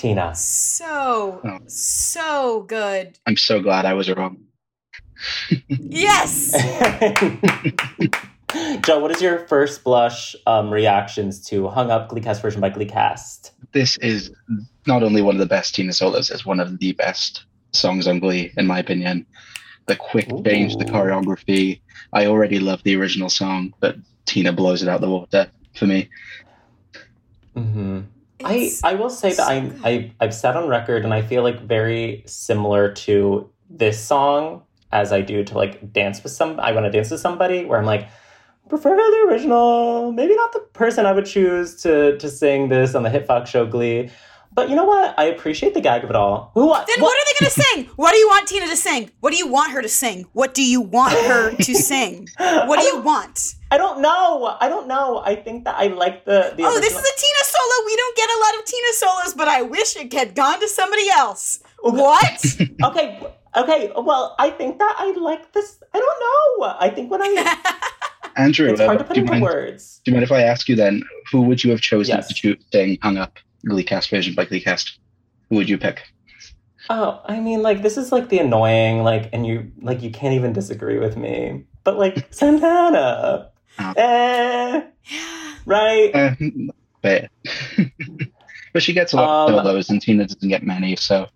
Tina. 0.08 0.34
So, 0.36 1.42
Oh. 1.44 1.60
so 1.68 2.62
good. 2.62 3.20
I'm 3.26 3.36
so 3.36 3.60
glad 3.60 3.84
I 3.84 3.94
was 3.94 4.10
wrong. 4.10 4.38
Yes! 5.68 6.54
Joe, 8.86 9.00
what 9.00 9.12
is 9.12 9.22
your 9.22 9.40
first 9.48 9.84
blush 9.84 10.34
um, 10.46 10.72
reactions 10.72 11.46
to 11.48 11.68
Hung 11.68 11.92
Up 11.92 12.10
Gleecast 12.10 12.42
version 12.42 12.62
by 12.62 12.70
Gleecast? 12.70 13.52
This 13.74 13.98
is 13.98 14.32
not 14.86 15.04
only 15.04 15.22
one 15.22 15.36
of 15.36 15.40
the 15.40 15.46
best 15.46 15.76
Tina 15.76 15.92
solos, 15.92 16.32
it's 16.32 16.46
one 16.46 16.62
of 16.62 16.80
the 16.80 16.94
best 16.94 17.44
songs 17.74 18.08
on 18.08 18.20
Glee, 18.20 18.54
in 18.56 18.66
my 18.66 18.80
opinion. 18.80 19.26
The 19.88 19.98
quick 19.98 20.30
change, 20.46 20.78
the 20.78 20.86
choreography. 20.86 21.82
I 22.14 22.28
already 22.28 22.60
love 22.60 22.82
the 22.84 22.96
original 22.96 23.30
song, 23.30 23.74
but 23.82 23.98
Tina 24.26 24.54
blows 24.54 24.82
it 24.82 24.88
out 24.88 25.02
the 25.02 25.10
water 25.10 25.52
for 25.76 25.86
me. 25.86 26.10
hmm 27.54 28.04
I, 28.44 28.72
I 28.84 28.94
will 28.94 29.10
say 29.10 29.34
that 29.34 29.48
I, 29.48 29.60
good. 29.62 29.82
I 29.84 30.12
I've 30.20 30.34
said 30.34 30.56
on 30.56 30.68
record 30.68 31.04
and 31.04 31.14
I 31.14 31.22
feel 31.22 31.44
like 31.44 31.62
very 31.62 32.24
similar 32.26 32.92
to 32.94 33.50
this 33.70 34.04
song 34.04 34.64
as 34.92 35.12
I 35.12 35.22
do 35.22 35.44
to 35.44 35.56
like 35.56 35.92
dance 35.92 36.24
with 36.24 36.32
some 36.32 36.60
I 36.60 36.72
want 36.72 36.86
to 36.86 36.92
dance 36.92 37.12
with 37.12 37.20
somebody 37.20 37.66
where 37.66 37.80
I'm 37.80 37.86
like 37.86 38.08
prefer 38.70 38.96
the 38.96 39.28
original 39.30 40.12
maybe 40.12 40.36
not 40.36 40.54
the 40.54 40.60
person 40.60 41.06
I 41.06 41.14
would 41.14 41.26
choose 41.26 41.82
to 41.84 42.18
to 42.18 42.30
sing 42.30 42.70
this 42.70 42.96
on 42.96 43.04
the 43.04 43.10
Hit 43.10 43.26
Fox 43.26 43.50
show 43.50 43.66
Glee 43.66 44.10
but 44.58 44.72
you 44.72 44.76
know 44.76 44.86
what 44.86 45.14
I 45.20 45.26
appreciate 45.26 45.76
the 45.76 45.82
gag 45.82 46.04
of 46.04 46.10
it 46.10 46.16
all 46.16 46.50
who 46.56 46.66
what, 46.66 46.88
Then 46.88 47.00
what 47.00 47.16
are 47.16 47.26
they 47.28 47.40
going 47.40 47.52
to 47.54 47.62
sing? 47.62 47.96
What 47.96 48.12
do 48.12 48.18
you 48.18 48.28
want 48.28 48.48
Tina 48.48 48.66
to 48.66 48.76
sing? 48.76 49.12
What 49.20 49.30
do 49.32 49.38
you 49.38 49.48
want 49.48 49.72
her 49.72 49.84
to 49.84 49.88
sing? 49.88 50.26
What 50.34 50.56
do 50.56 50.64
you 50.64 50.82
want 50.82 51.14
her 51.14 51.56
to 51.68 51.76
sing? 51.76 52.28
What 52.40 52.80
do 52.80 52.86
you 52.88 53.00
want? 53.00 53.54
I 53.70 53.78
don't 53.78 54.02
know 54.02 54.58
I 54.60 54.68
don't 54.68 54.88
know 54.88 55.22
I 55.24 55.36
think 55.36 55.66
that 55.66 55.76
I 55.78 55.88
like 55.88 56.26
the 56.26 56.54
the 56.58 56.64
Oh, 56.66 56.80
this 56.80 56.92
is 56.92 57.06
a 57.14 57.16
Tina 57.24 57.44
solo. 57.44 57.86
We 57.86 57.96
don't 57.96 58.18
get 58.18 58.30
a 58.30 58.40
lot 58.46 58.60
of 58.60 58.66
Tina 58.66 58.94
solos, 58.94 59.34
but 59.36 59.48
I 59.48 59.62
wish 59.62 59.96
it 59.96 60.12
had 60.12 60.34
gone 60.34 60.60
to 60.60 60.68
somebody 60.68 61.08
else. 61.16 61.62
What? 61.82 62.44
okay 62.84 63.22
okay 63.56 63.92
well 63.96 64.36
I 64.40 64.50
think 64.50 64.80
that 64.80 64.96
I 64.98 65.12
like 65.12 65.54
this 65.54 65.80
I 65.94 66.00
don't 66.00 66.20
know 66.26 66.76
I 66.80 66.90
think 66.90 67.12
when 67.12 67.22
I 67.22 67.32
Andrew, 68.36 68.70
it's 68.70 68.80
uh, 68.80 68.86
hard 68.86 69.00
to 69.00 69.06
put 69.06 69.14
do, 69.16 69.22
you 69.22 69.26
into 69.26 69.34
mind, 69.34 69.44
words 69.44 70.02
do 70.04 70.12
you 70.12 70.16
mind 70.16 70.24
if 70.24 70.32
I 70.32 70.42
ask 70.42 70.68
you 70.68 70.76
then, 70.76 71.04
who 71.32 71.42
would 71.42 71.64
you 71.64 71.70
have 71.72 71.82
chosen 71.82 72.16
Yes. 72.16 72.28
to 72.30 72.34
choose 72.34 72.64
sing 72.72 72.98
Hung 73.04 73.18
Up 73.18 73.38
Gleecast 73.68 74.10
version 74.10 74.34
by 74.36 74.46
Gleecast? 74.46 74.98
Who 75.50 75.56
would 75.58 75.70
you 75.70 75.78
pick? 75.78 76.04
Oh, 76.90 77.22
I 77.26 77.40
mean, 77.40 77.62
like 77.62 77.82
this 77.82 77.98
is 77.98 78.12
like 78.12 78.30
the 78.30 78.40
annoying, 78.40 79.04
like, 79.04 79.30
and 79.34 79.46
you 79.46 79.72
like 79.82 80.02
you 80.02 80.10
can't 80.12 80.34
even 80.34 80.54
disagree 80.54 81.00
with 81.00 81.18
me. 81.18 81.66
But 81.84 81.98
like 81.98 82.28
Santana, 82.34 83.50
Eh, 83.96 84.82
right. 85.66 86.16
Uh, 86.16 86.36
fair. 87.02 87.30
but 88.74 88.82
she 88.84 88.94
gets 88.94 89.14
a 89.14 89.18
lot 89.18 89.50
Um, 89.50 89.56
of 89.56 89.64
those, 89.66 89.90
and 89.90 90.02
Tina 90.02 90.26
doesn't 90.26 90.48
get 90.50 90.64
many. 90.64 90.96
So 90.96 91.28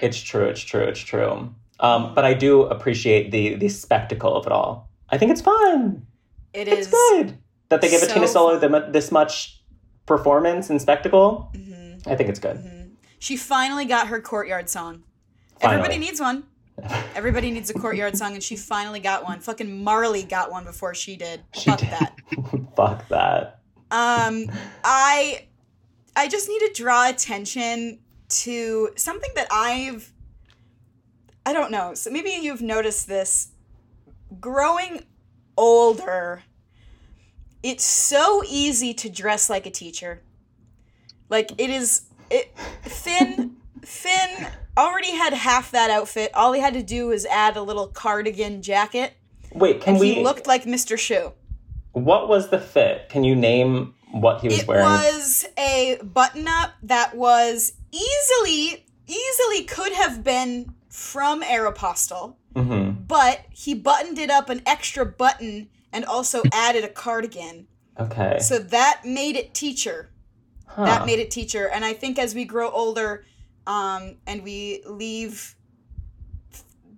It's 0.00 0.20
true. 0.20 0.44
It's 0.46 0.60
true. 0.60 0.82
It's 0.82 1.00
true. 1.00 1.54
Um, 1.80 2.14
but 2.14 2.24
I 2.24 2.34
do 2.34 2.62
appreciate 2.62 3.30
the 3.30 3.54
the 3.56 3.68
spectacle 3.68 4.34
of 4.36 4.46
it 4.46 4.52
all. 4.52 4.88
I 5.10 5.18
think 5.18 5.30
it's 5.32 5.40
fun. 5.42 6.06
It 6.54 6.68
It's 6.68 6.86
is. 6.86 6.92
good 6.92 7.38
that 7.68 7.80
they 7.80 7.88
give 7.90 8.02
a 8.02 8.06
Tina 8.06 8.28
Solo 8.28 8.58
the, 8.58 8.88
this 8.90 9.10
much 9.10 9.61
performance 10.06 10.70
and 10.70 10.80
spectacle. 10.80 11.50
Mhm, 11.54 12.06
I 12.06 12.16
think 12.16 12.28
it's 12.28 12.38
good. 12.40 12.56
mhm. 12.56 12.90
She 13.18 13.36
finally 13.36 13.84
got 13.84 14.08
her 14.08 14.20
courtyard 14.20 14.68
song. 14.68 15.04
Finally. 15.60 15.78
Everybody 15.80 15.98
needs 15.98 16.20
one. 16.20 16.44
Everybody 17.14 17.50
needs 17.50 17.70
a 17.70 17.74
courtyard 17.74 18.16
song, 18.16 18.32
and 18.34 18.42
she 18.42 18.56
finally 18.56 18.98
got 19.00 19.22
one. 19.24 19.38
Fucking 19.40 19.84
Marley 19.84 20.22
got 20.24 20.50
one 20.50 20.64
before 20.64 20.94
she 20.94 21.16
did. 21.16 21.42
She 21.54 21.70
Fuck 21.70 21.80
did. 21.80 21.90
that. 21.90 22.16
Fuck 22.76 23.06
that. 23.08 23.60
Um, 23.92 24.46
I, 24.82 25.46
I 26.16 26.26
just 26.28 26.48
need 26.48 26.60
to 26.60 26.72
draw 26.74 27.08
attention 27.08 28.00
to 28.30 28.88
something 28.96 29.30
that 29.36 29.46
I've, 29.52 30.10
I 31.44 31.52
don't 31.52 31.70
know. 31.70 31.92
So 31.94 32.10
maybe 32.10 32.30
you've 32.30 32.62
noticed 32.62 33.06
this. 33.06 33.48
Growing 34.40 35.04
older, 35.58 36.42
it's 37.62 37.84
so 37.84 38.42
easy 38.48 38.92
to 38.94 39.08
dress 39.08 39.48
like 39.50 39.66
a 39.66 39.70
teacher. 39.70 40.22
Like 41.28 41.52
it 41.58 41.70
is. 41.70 42.02
It 42.30 42.56
Finn 42.82 43.56
Finn 43.84 44.46
already 44.78 45.12
had 45.12 45.32
half 45.34 45.70
that 45.72 45.90
outfit. 45.90 46.30
All 46.34 46.52
he 46.52 46.60
had 46.60 46.74
to 46.74 46.82
do 46.82 47.08
was 47.08 47.26
add 47.26 47.56
a 47.56 47.62
little 47.62 47.86
cardigan 47.86 48.62
jacket, 48.62 49.14
Wait, 49.52 49.80
can 49.82 49.98
we? 49.98 50.14
he 50.14 50.22
looked 50.24 50.46
like 50.46 50.64
Mr. 50.64 50.96
Schue. 50.96 51.32
what 51.92 52.28
was 52.28 52.48
the 52.48 52.58
fit? 52.58 53.08
Can 53.10 53.22
you 53.24 53.34
name 53.36 53.94
what 54.12 54.40
he 54.40 54.48
was 54.48 54.60
it 54.60 54.66
wearing? 54.68 54.84
It 54.84 54.88
was 54.88 55.46
a 55.58 55.98
button 56.02 56.48
up 56.48 56.72
that 56.82 57.14
was 57.16 57.72
easily 57.90 58.86
easily 59.06 59.64
could 59.64 59.92
have 59.92 60.22
been 60.24 60.74
from 60.88 61.42
Aeropostale, 61.42 62.34
hmm 62.56 62.90
but 63.06 63.40
he 63.50 63.74
buttoned 63.74 64.18
it 64.18 64.30
up 64.30 64.48
an 64.48 64.62
extra 64.64 65.04
button 65.04 65.68
and 65.92 66.04
also 66.04 66.42
added 66.52 66.84
a 66.84 66.88
cardigan. 66.88 67.66
Okay. 67.98 68.38
So 68.40 68.58
that 68.58 69.02
made 69.04 69.36
it 69.36 69.54
teacher. 69.54 70.10
Huh. 70.66 70.86
That 70.86 71.06
made 71.06 71.18
it 71.18 71.30
teacher. 71.30 71.68
And 71.68 71.84
I 71.84 71.92
think 71.92 72.18
as 72.18 72.34
we 72.34 72.44
grow 72.44 72.70
older 72.70 73.24
um, 73.66 74.16
and 74.26 74.42
we 74.42 74.82
leave 74.86 75.54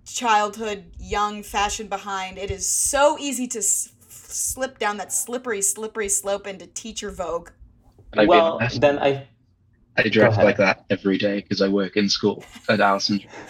childhood 0.05 0.85
young 0.97 1.43
fashion 1.43 1.87
behind, 1.87 2.37
it 2.37 2.51
is 2.51 2.67
so 2.67 3.17
easy 3.19 3.47
to 3.47 3.59
s- 3.59 3.91
slip 4.07 4.79
down 4.79 4.97
that 4.97 5.11
slippery, 5.11 5.61
slippery 5.61 6.09
slope 6.09 6.47
into 6.47 6.67
teacher 6.67 7.11
vogue. 7.11 7.49
and 8.13 8.21
I'd 8.21 8.27
well, 8.29 8.53
honest, 8.53 8.81
then 8.81 8.99
I. 8.99 9.27
I 9.97 10.09
dress 10.09 10.35
like 10.37 10.57
that 10.57 10.83
every 10.89 11.17
day 11.17 11.39
because 11.39 11.61
I 11.61 11.69
work 11.69 11.95
in 11.95 12.09
school 12.09 12.43
at 12.67 12.81
Allison. 12.81 13.21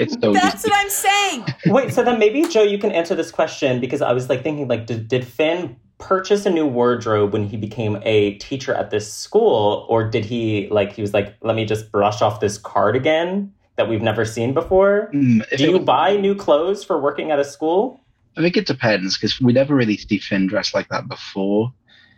It's 0.00 0.14
so 0.20 0.32
That's 0.32 0.56
easy. 0.64 0.70
what 0.70 0.78
I'm 0.84 0.90
saying. 0.90 1.44
Wait, 1.66 1.92
so 1.92 2.02
then 2.04 2.18
maybe 2.18 2.46
Joe, 2.48 2.62
you 2.62 2.78
can 2.78 2.92
answer 2.92 3.14
this 3.14 3.30
question 3.30 3.80
because 3.80 4.02
I 4.02 4.12
was 4.12 4.28
like 4.28 4.42
thinking, 4.42 4.68
like, 4.68 4.86
did, 4.86 5.08
did 5.08 5.26
Finn 5.26 5.76
purchase 5.98 6.44
a 6.44 6.50
new 6.50 6.66
wardrobe 6.66 7.32
when 7.32 7.46
he 7.48 7.56
became 7.56 7.98
a 8.02 8.34
teacher 8.34 8.74
at 8.74 8.90
this 8.90 9.10
school, 9.12 9.86
or 9.88 10.08
did 10.08 10.24
he 10.24 10.68
like 10.70 10.92
he 10.92 11.00
was 11.02 11.14
like, 11.14 11.34
let 11.42 11.56
me 11.56 11.64
just 11.64 11.90
brush 11.90 12.20
off 12.22 12.40
this 12.40 12.58
cardigan 12.58 13.52
that 13.76 13.88
we've 13.88 14.02
never 14.02 14.24
seen 14.24 14.52
before? 14.54 15.10
Mm, 15.14 15.48
Do 15.56 15.64
you 15.64 15.72
was- 15.72 15.84
buy 15.84 16.16
new 16.16 16.34
clothes 16.34 16.84
for 16.84 17.00
working 17.00 17.30
at 17.30 17.38
a 17.38 17.44
school? 17.44 18.00
I 18.38 18.42
think 18.42 18.56
it 18.58 18.66
depends 18.66 19.16
because 19.16 19.40
we 19.40 19.54
never 19.54 19.74
really 19.74 19.96
see 19.96 20.18
Finn 20.18 20.46
dressed 20.46 20.74
like 20.74 20.88
that 20.90 21.08
before 21.08 21.72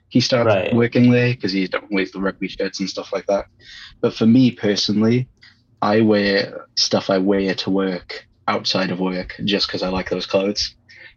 he 0.09 0.21
started 0.21 0.49
Right. 0.51 0.75
working 0.75 1.11
there 1.13 1.35
because 1.35 1.53
he 1.53 1.69
wears 1.91 2.11
the 2.13 2.19
rugby 2.21 2.49
shirts 2.49 2.81
and 2.81 2.89
stuff 2.91 3.13
like 3.13 3.27
that. 3.27 3.45
But 4.01 4.15
for 4.15 4.27
me 4.27 4.51
personally, 4.51 5.29
I 5.83 6.01
wear 6.01 6.67
stuff 6.77 7.11
I 7.11 7.19
wear 7.19 7.55
to 7.55 7.71
work 7.71 8.27
outside 8.47 8.91
of 8.91 8.99
work 9.01 9.35
just 9.45 9.67
because 9.67 9.83
I 9.83 9.89
like 9.89 10.11
those 10.11 10.27
clothes. 10.27 10.75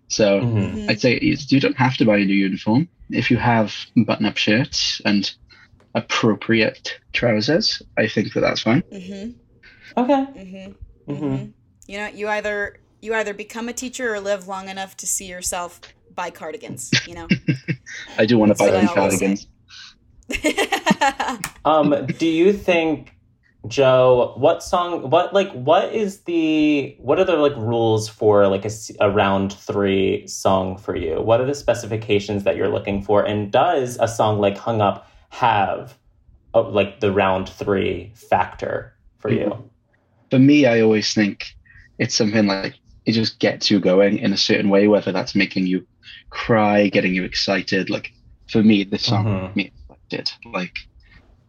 So 0.10 0.41
Mhm. 0.41 0.74
Mhm. 0.76 0.89
I'd 0.89 1.02
say 1.02 1.13
it's- 1.15 1.52
you 1.52 1.60
don't 1.60 1.78
have 1.78 1.95
to 1.97 2.06
buy 2.06 2.17
a 2.17 2.26
new 2.26 2.36
uniform 2.36 2.89
if 3.10 3.32
you 3.32 3.38
have 3.38 3.74
button-up 3.95 4.38
shirts 4.38 5.02
and 5.06 5.32
appropriate 5.95 7.00
trousers. 7.13 7.82
I 7.97 8.08
think 8.08 8.34
that 8.34 8.41
that's 8.41 8.62
fine. 8.62 8.84
Mhm. 8.91 9.36
Okay. 9.97 10.26
Mhm. 10.43 10.76
hmm 11.08 11.13
Mhm. 11.13 11.54
You 11.88 11.97
know, 11.97 12.08
you 12.08 12.28
either 12.28 12.78
you 13.02 13.15
either 13.15 13.34
become 13.34 13.67
a 13.67 13.74
teacher 13.74 14.13
or 14.13 14.19
live 14.19 14.47
long 14.47 14.69
enough 14.69 14.95
to 14.97 15.08
see 15.08 15.26
yourself 15.26 15.82
buy 16.13 16.30
cardigans. 16.30 16.91
You 17.08 17.15
know. 17.15 17.28
I 18.17 18.26
do 18.26 18.38
want 18.38 18.52
to 18.52 18.56
buy 18.56 18.65
what 18.65 18.74
them 18.74 18.89
I 18.89 19.02
always 19.02 19.19
say. 19.19 19.47
cardigans. 20.30 21.47
Um, 21.65 22.08
do 22.17 22.28
you 22.28 22.54
think, 22.54 23.12
Joe, 23.67 24.34
what 24.38 24.63
song, 24.63 25.10
what 25.10 25.34
like, 25.34 25.52
what 25.52 25.93
is 25.93 26.21
the, 26.24 26.95
what 27.00 27.19
are 27.19 27.24
the 27.24 27.36
like 27.36 27.56
rules 27.56 28.10
for 28.10 28.47
like 28.47 28.65
a 29.00 29.12
round 29.12 29.54
three 29.54 30.28
song 30.28 30.78
for 30.78 30.95
you? 30.95 31.21
What 31.21 31.39
are 31.41 31.45
the 31.45 31.54
specifications 31.54 32.43
that 32.43 32.56
you're 32.56 32.69
looking 32.69 33.04
for? 33.04 33.24
And 33.24 33.52
does 33.52 33.97
a 34.00 34.08
song 34.08 34.39
like 34.39 34.58
Hung 34.58 34.82
Up 34.82 35.08
have 35.30 35.97
uh, 36.56 36.67
like 36.69 37.00
the 37.02 37.12
round 37.12 37.47
three 37.50 38.12
factor 38.15 38.93
for 39.19 39.30
you? 39.30 39.69
for 40.32 40.39
me, 40.39 40.65
I 40.65 40.82
always 40.82 41.13
think 41.13 41.45
it's 42.00 42.15
something 42.15 42.47
like 42.47 42.76
it 43.06 43.12
just 43.12 43.39
gets 43.39 43.69
you 43.69 43.80
going 43.80 44.17
in 44.17 44.34
a 44.34 44.38
certain 44.38 44.69
way, 44.69 44.88
whether 44.88 45.12
that's 45.12 45.36
making 45.36 45.67
you 45.67 45.86
cry, 46.30 46.88
getting 46.88 47.13
you 47.13 47.24
excited. 47.24 47.89
Like 47.89 48.12
for 48.50 48.63
me, 48.63 48.86
this 48.86 49.04
song 49.04 49.26
Mhm. 49.26 49.56
made 49.56 49.56
me 49.56 49.71
excited. 50.10 50.32
Like 50.45 50.80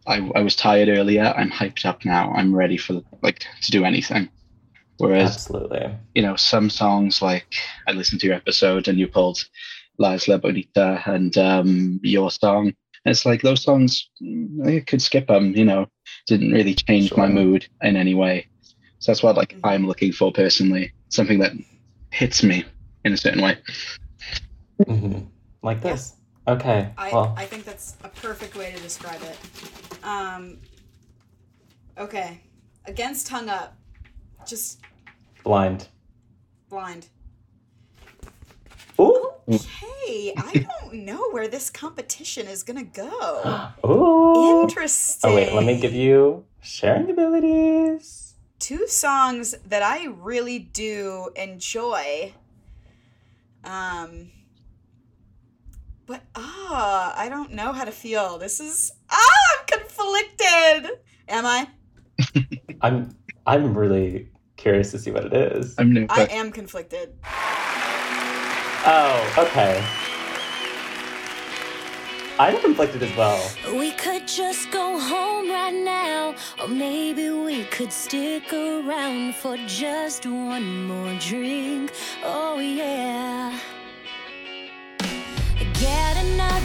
I, 0.07 0.29
I 0.35 0.41
was 0.41 0.55
tired 0.55 0.89
earlier. 0.89 1.33
I'm 1.35 1.49
hyped 1.51 1.85
up 1.85 2.05
now. 2.05 2.31
I'm 2.33 2.55
ready 2.55 2.77
for 2.77 3.01
like 3.21 3.39
to 3.61 3.71
do 3.71 3.85
anything. 3.85 4.29
Whereas 4.97 5.35
Absolutely. 5.35 5.91
you 6.13 6.21
know 6.21 6.35
some 6.35 6.69
songs 6.69 7.21
like 7.21 7.47
I 7.87 7.91
listened 7.93 8.21
to 8.21 8.27
your 8.27 8.35
episode 8.35 8.87
and 8.87 8.99
you 8.99 9.07
pulled 9.07 9.39
La 9.97 10.13
Isla 10.13 10.37
Bonita 10.39 11.01
and 11.05 11.37
um, 11.37 11.99
your 12.03 12.31
song. 12.31 12.67
And 13.05 13.11
it's 13.11 13.25
like 13.25 13.41
those 13.41 13.63
songs 13.63 14.09
I 14.65 14.83
could 14.85 15.01
skip 15.01 15.27
them. 15.27 15.55
You 15.55 15.65
know, 15.65 15.87
didn't 16.27 16.51
really 16.51 16.75
change 16.75 17.15
my 17.15 17.27
mood 17.27 17.67
in 17.81 17.95
any 17.95 18.13
way. 18.15 18.47
So 18.99 19.11
that's 19.11 19.23
what 19.23 19.35
like 19.37 19.53
Mhm. 19.55 19.59
I'm 19.63 19.87
looking 19.87 20.11
for 20.11 20.31
personally, 20.31 20.93
something 21.09 21.39
that 21.39 21.53
hits 22.11 22.43
me 22.43 22.63
in 23.03 23.13
a 23.13 23.17
certain 23.17 23.41
way. 23.41 23.57
hmm 24.87 25.19
Like 25.61 25.81
this. 25.81 26.15
Okay. 26.47 26.91
I, 26.97 27.11
well, 27.11 27.33
I 27.37 27.45
think 27.45 27.63
that's 27.63 27.95
a 28.03 28.09
perfect 28.09 28.55
way 28.55 28.71
to 28.71 28.81
describe 28.81 29.21
it. 29.21 29.37
Um, 30.03 30.57
okay. 31.97 32.41
Against 32.85 33.29
hung 33.29 33.47
up. 33.49 33.77
Just 34.45 34.81
blind. 35.43 35.87
blind. 36.69 37.07
Ooh. 38.99 39.31
Hey, 39.49 40.33
I 40.37 40.65
don't 40.81 41.05
know 41.05 41.29
where 41.31 41.47
this 41.47 41.69
competition 41.69 42.47
is 42.47 42.63
gonna 42.63 42.83
go. 42.83 43.71
Ooh. 43.85 44.63
Interesting. 44.63 45.31
Oh, 45.31 45.35
wait, 45.35 45.53
let 45.53 45.63
me 45.63 45.79
give 45.79 45.93
you 45.93 46.43
sharing 46.61 47.09
abilities. 47.09 48.35
two 48.59 48.87
songs 48.87 49.55
that 49.67 49.81
I 49.81 50.05
really 50.07 50.59
do 50.59 51.29
enjoy. 51.35 52.33
Um 53.63 54.31
but 56.13 56.21
ah, 56.35 57.15
I 57.17 57.27
don't 57.27 57.53
know 57.53 57.73
how 57.73 57.85
to 57.85 57.91
feel. 57.91 58.37
This 58.37 58.59
is 58.59 58.91
ah, 59.09 59.17
I'm 59.51 59.65
conflicted. 59.65 60.99
Am 61.27 61.43
I? 61.43 61.67
I'm 62.81 63.15
I'm 63.47 63.75
really 63.75 64.29
curious 64.55 64.91
to 64.91 64.99
see 64.99 65.09
what 65.09 65.25
it 65.25 65.33
is. 65.33 65.73
I'm 65.79 65.91
new. 65.91 66.05
I 66.11 66.25
am 66.25 66.51
conflicted. 66.51 67.13
Oh, 68.85 69.33
okay. 69.39 69.83
I'm 72.37 72.61
conflicted 72.61 73.01
as 73.01 73.15
well. 73.17 73.41
We 73.79 73.91
could 73.93 74.27
just 74.27 74.69
go 74.69 74.99
home 74.99 75.49
right 75.49 75.73
now, 75.73 76.35
or 76.61 76.67
maybe 76.67 77.31
we 77.31 77.63
could 77.65 77.91
stick 77.91 78.53
around 78.53 79.33
for 79.33 79.57
just 79.65 80.27
one 80.27 80.85
more 80.85 81.17
drink. 81.19 81.91
Oh, 82.23 82.59
yeah. 82.59 83.57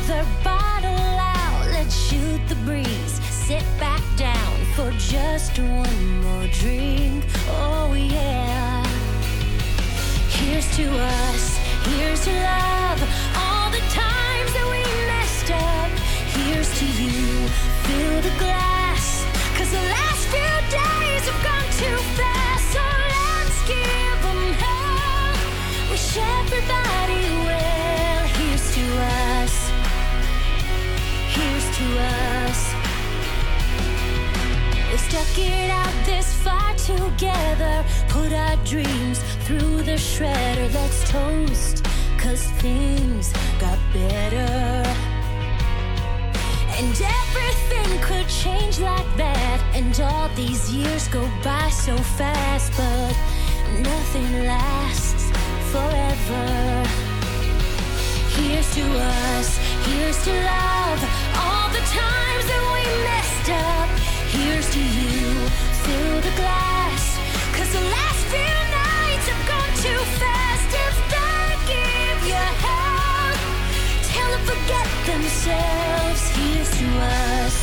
Another 0.09 0.29
bottle 0.43 1.19
out, 1.19 1.67
let's 1.71 1.95
shoot 1.95 2.41
the 2.49 2.55
breeze. 2.65 3.21
Sit 3.31 3.65
back 3.79 4.03
down 4.17 4.57
for 4.75 4.91
just 4.93 5.59
one 5.59 6.21
more 6.23 6.47
drink. 6.49 7.25
Oh, 7.49 7.93
yeah. 7.95 8.87
Here's 10.31 10.69
to 10.77 10.85
us, 10.85 11.59
here's 11.85 12.25
to 12.25 12.33
love. 12.33 13.01
All 13.37 13.71
the 13.71 13.85
times 13.93 14.51
that 14.57 14.67
we 14.73 14.83
messed 15.13 15.51
up. 15.51 15.91
Here's 16.37 16.71
to 16.79 16.87
you, 16.87 17.49
fill 17.85 18.21
the 18.23 18.35
glass. 18.39 19.25
Cause 19.57 19.71
the 19.71 19.85
last 19.97 20.23
few 20.33 20.55
days 20.73 21.23
have 21.29 21.43
gone 21.45 21.69
too 21.83 21.99
fast. 22.17 22.65
So 22.73 22.85
let's 23.15 23.59
give 23.73 24.25
'em 24.33 24.53
hell. 24.63 25.91
Wish 25.91 26.17
everybody 26.17 27.08
stuck 34.99 35.38
it 35.38 35.70
out 35.70 35.94
this 36.05 36.32
far 36.42 36.74
together. 36.74 37.84
Put 38.09 38.32
our 38.32 38.57
dreams 38.64 39.18
through 39.44 39.82
the 39.82 39.99
shredder. 40.09 40.72
Let's 40.74 41.09
toast, 41.11 41.84
cause 42.18 42.44
things 42.62 43.32
got 43.61 43.78
better. 43.92 44.82
And 46.78 46.94
everything 47.20 48.01
could 48.03 48.28
change 48.28 48.78
like 48.78 49.11
that. 49.16 49.61
And 49.74 49.99
all 50.01 50.28
these 50.36 50.70
years 50.70 51.09
go 51.09 51.22
by 51.42 51.68
so 51.70 51.96
fast, 52.18 52.72
but 52.76 53.14
nothing 53.82 54.30
lasts 54.46 55.24
forever. 55.72 56.44
Here's 58.36 58.72
to 58.76 58.84
us, 58.84 59.59
here's 59.86 60.22
to 60.24 60.32
love. 60.32 61.01
All 61.42 61.68
the 61.70 61.84
times 61.90 62.44
that 62.51 62.62
we 62.74 62.82
messed 63.09 63.51
up. 63.51 63.88
Here's 64.31 64.68
to 64.70 64.81
you, 64.81 65.49
fill 65.85 66.20
the 66.20 66.35
glass. 66.41 67.18
Cause 67.57 67.70
the 67.72 67.85
last 67.97 68.22
few 68.33 68.57
nights 68.81 69.26
have 69.33 69.45
gone 69.53 69.74
too 69.85 70.01
fast. 70.20 70.68
If 70.87 70.97
they 71.12 71.72
give 71.72 72.09
forget 74.49 74.89
themselves. 75.05 76.22
Here's 76.37 76.70
to 76.81 76.89
us, 77.05 77.57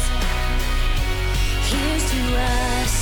here's 1.72 2.06
to 2.14 2.22
us. 2.38 2.96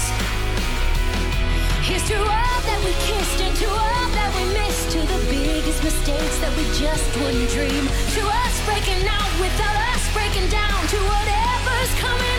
Here's 1.84 2.07
to 2.07 2.18
all 2.18 2.59
that 2.68 2.80
we 2.86 2.93
kissed 3.03 3.39
and 3.43 3.55
to 3.57 3.68
all 3.68 4.07
that 4.18 4.32
we 4.38 4.43
missed. 4.55 4.91
To 4.95 4.99
the 4.99 5.20
biggest 5.28 5.84
mistakes 5.84 6.38
that 6.39 6.53
we 6.55 6.64
just 6.80 7.07
wouldn't 7.20 7.49
dream. 7.51 7.84
To 8.18 8.22
us 8.43 8.55
breaking 8.68 9.03
out 9.03 9.32
without 9.43 9.78
us 9.91 10.03
breaking 10.16 10.47
down. 10.47 10.80
To 10.93 10.99
whatever's 11.11 11.93
coming 11.99 12.32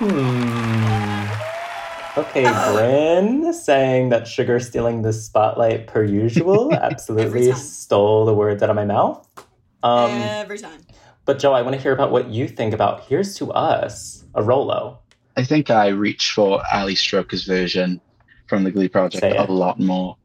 us. 0.00 1.48
Okay, 2.16 2.44
Bryn 2.72 3.52
saying 3.52 4.08
that 4.08 4.26
Sugar 4.26 4.58
stealing 4.58 5.02
the 5.02 5.12
spotlight 5.12 5.86
per 5.86 6.02
usual 6.02 6.72
absolutely 6.82 7.52
stole 7.52 8.24
the 8.26 8.34
words 8.34 8.62
out 8.62 8.70
of 8.70 8.76
my 8.76 8.84
mouth. 8.84 9.26
Um, 9.82 10.18
Every 10.18 10.58
time. 10.58 10.80
but 11.24 11.38
Joe, 11.38 11.52
I 11.52 11.62
want 11.62 11.76
to 11.76 11.80
hear 11.82 11.92
about 11.92 12.10
what 12.10 12.28
you 12.28 12.48
think 12.48 12.74
about 12.74 13.04
Here's 13.04 13.36
to 13.36 13.52
Us, 13.52 14.24
a 14.34 14.42
Rolo. 14.42 14.98
I 15.36 15.44
think 15.44 15.70
I 15.70 15.88
reach 15.88 16.32
for 16.34 16.60
Ali 16.72 16.94
Stroker's 16.96 17.44
version 17.44 18.00
from 18.48 18.64
the 18.64 18.72
Glee 18.72 18.88
project 18.88 19.24
a 19.24 19.44
lot 19.52 19.78
more 19.78 20.16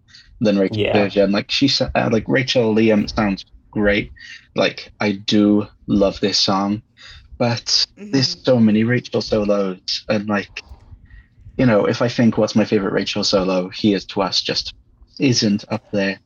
than 0.41 0.57
Rachel's 0.57 0.80
Yeah. 0.80 0.93
version. 0.93 1.32
Like 1.32 1.51
she 1.51 1.67
said, 1.67 1.91
uh, 1.93 2.09
like 2.11 2.26
Rachel 2.28 2.74
Liam 2.74 3.13
sounds 3.13 3.45
great. 3.69 4.11
Like 4.55 4.91
I 4.99 5.11
do 5.11 5.67
love 5.86 6.19
this 6.19 6.39
song, 6.39 6.82
but 7.43 7.85
there's 7.97 8.37
mm-hmm. 8.37 8.43
so 8.45 8.57
many 8.57 8.85
Rachel 8.85 9.19
solos, 9.21 10.05
and 10.07 10.29
like, 10.29 10.63
you 11.57 11.65
know, 11.65 11.83
if 11.83 12.01
I 12.01 12.07
think 12.07 12.37
what's 12.37 12.55
my 12.55 12.63
favorite 12.63 12.93
Rachel 12.93 13.25
solo, 13.25 13.67
Here's 13.67 14.05
to 14.05 14.21
Us 14.21 14.41
just 14.41 14.73
isn't 15.19 15.65
up 15.69 15.83
there. 15.91 16.21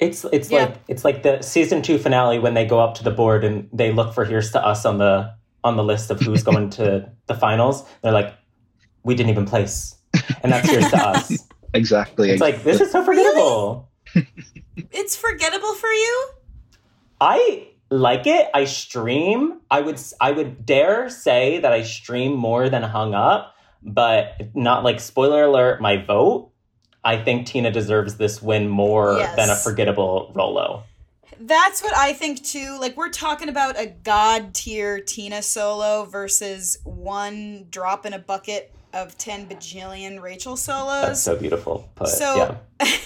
It's 0.00 0.24
it's 0.32 0.50
Yeah. 0.50 0.64
like 0.64 0.74
it's 0.88 1.04
like 1.04 1.22
the 1.22 1.42
season 1.42 1.80
two 1.80 1.96
finale 1.96 2.40
when 2.40 2.54
they 2.54 2.66
go 2.66 2.80
up 2.80 2.96
to 2.96 3.04
the 3.04 3.12
board 3.12 3.44
and 3.44 3.68
they 3.72 3.92
look 3.92 4.14
for 4.14 4.24
Here's 4.24 4.50
to 4.50 4.66
Us 4.66 4.84
on 4.84 4.98
the 4.98 5.32
on 5.62 5.76
the 5.76 5.84
list 5.84 6.10
of 6.10 6.18
who's 6.18 6.42
going 6.42 6.70
to 6.70 7.08
the 7.28 7.34
finals. 7.36 7.84
They're 8.02 8.10
like, 8.10 8.34
we 9.04 9.14
didn't 9.14 9.30
even 9.30 9.44
place, 9.44 9.94
and 10.42 10.52
that's 10.52 10.68
Here's 10.68 10.90
to 10.90 10.96
Us. 10.96 11.38
Exactly. 11.74 12.30
It's 12.30 12.40
like 12.40 12.64
this 12.64 12.80
is 12.80 12.90
so 12.90 13.04
forgettable. 13.04 13.90
It's 14.92 15.14
forgettable 15.14 15.74
for 15.74 15.90
you? 15.90 16.30
I 17.20 17.68
like 17.90 18.26
it. 18.26 18.48
I 18.54 18.64
stream. 18.64 19.60
I 19.70 19.80
would 19.80 20.00
I 20.20 20.32
would 20.32 20.66
dare 20.66 21.08
say 21.08 21.60
that 21.60 21.72
I 21.72 21.82
stream 21.82 22.34
more 22.34 22.68
than 22.68 22.82
hung 22.82 23.14
up, 23.14 23.54
but 23.82 24.54
not 24.54 24.84
like 24.84 25.00
spoiler 25.00 25.44
alert. 25.44 25.80
My 25.80 25.96
vote. 25.96 26.50
I 27.04 27.22
think 27.22 27.46
Tina 27.46 27.70
deserves 27.70 28.16
this 28.16 28.42
win 28.42 28.68
more 28.68 29.18
Yes. 29.18 29.36
than 29.36 29.48
a 29.50 29.54
forgettable 29.56 30.32
Rolo. 30.34 30.82
That's 31.38 31.82
what 31.82 31.96
I 31.96 32.12
think 32.14 32.42
too. 32.44 32.78
Like 32.80 32.96
we're 32.96 33.10
talking 33.10 33.48
about 33.48 33.78
a 33.78 33.86
god 33.86 34.54
tier 34.54 35.00
Tina 35.00 35.42
solo 35.42 36.04
versus 36.06 36.78
one 36.82 37.66
drop 37.70 38.06
in 38.06 38.12
a 38.14 38.18
bucket 38.18 38.72
of 38.92 39.16
ten 39.18 39.46
bajillion 39.46 40.20
Rachel 40.22 40.56
solos. 40.56 41.02
That's 41.02 41.22
so 41.22 41.36
beautiful. 41.36 41.88
But 41.94 42.08
So- 42.08 42.58
yeah. 42.80 42.86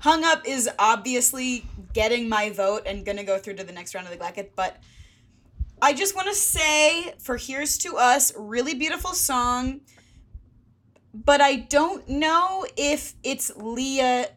Hung 0.00 0.24
Up 0.24 0.46
is 0.46 0.68
obviously 0.78 1.64
getting 1.92 2.28
my 2.28 2.50
vote 2.50 2.82
and 2.86 3.04
gonna 3.04 3.24
go 3.24 3.38
through 3.38 3.54
to 3.54 3.64
the 3.64 3.72
next 3.72 3.94
round 3.94 4.06
of 4.06 4.12
the 4.12 4.18
bracket, 4.18 4.54
but 4.56 4.78
I 5.82 5.92
just 5.92 6.14
want 6.14 6.28
to 6.28 6.34
say 6.34 7.14
for 7.18 7.36
Here's 7.36 7.78
to 7.78 7.96
Us, 7.96 8.32
really 8.36 8.74
beautiful 8.74 9.14
song, 9.14 9.80
but 11.14 11.40
I 11.40 11.56
don't 11.56 12.08
know 12.08 12.66
if 12.76 13.14
it's 13.22 13.50
Leah 13.56 14.28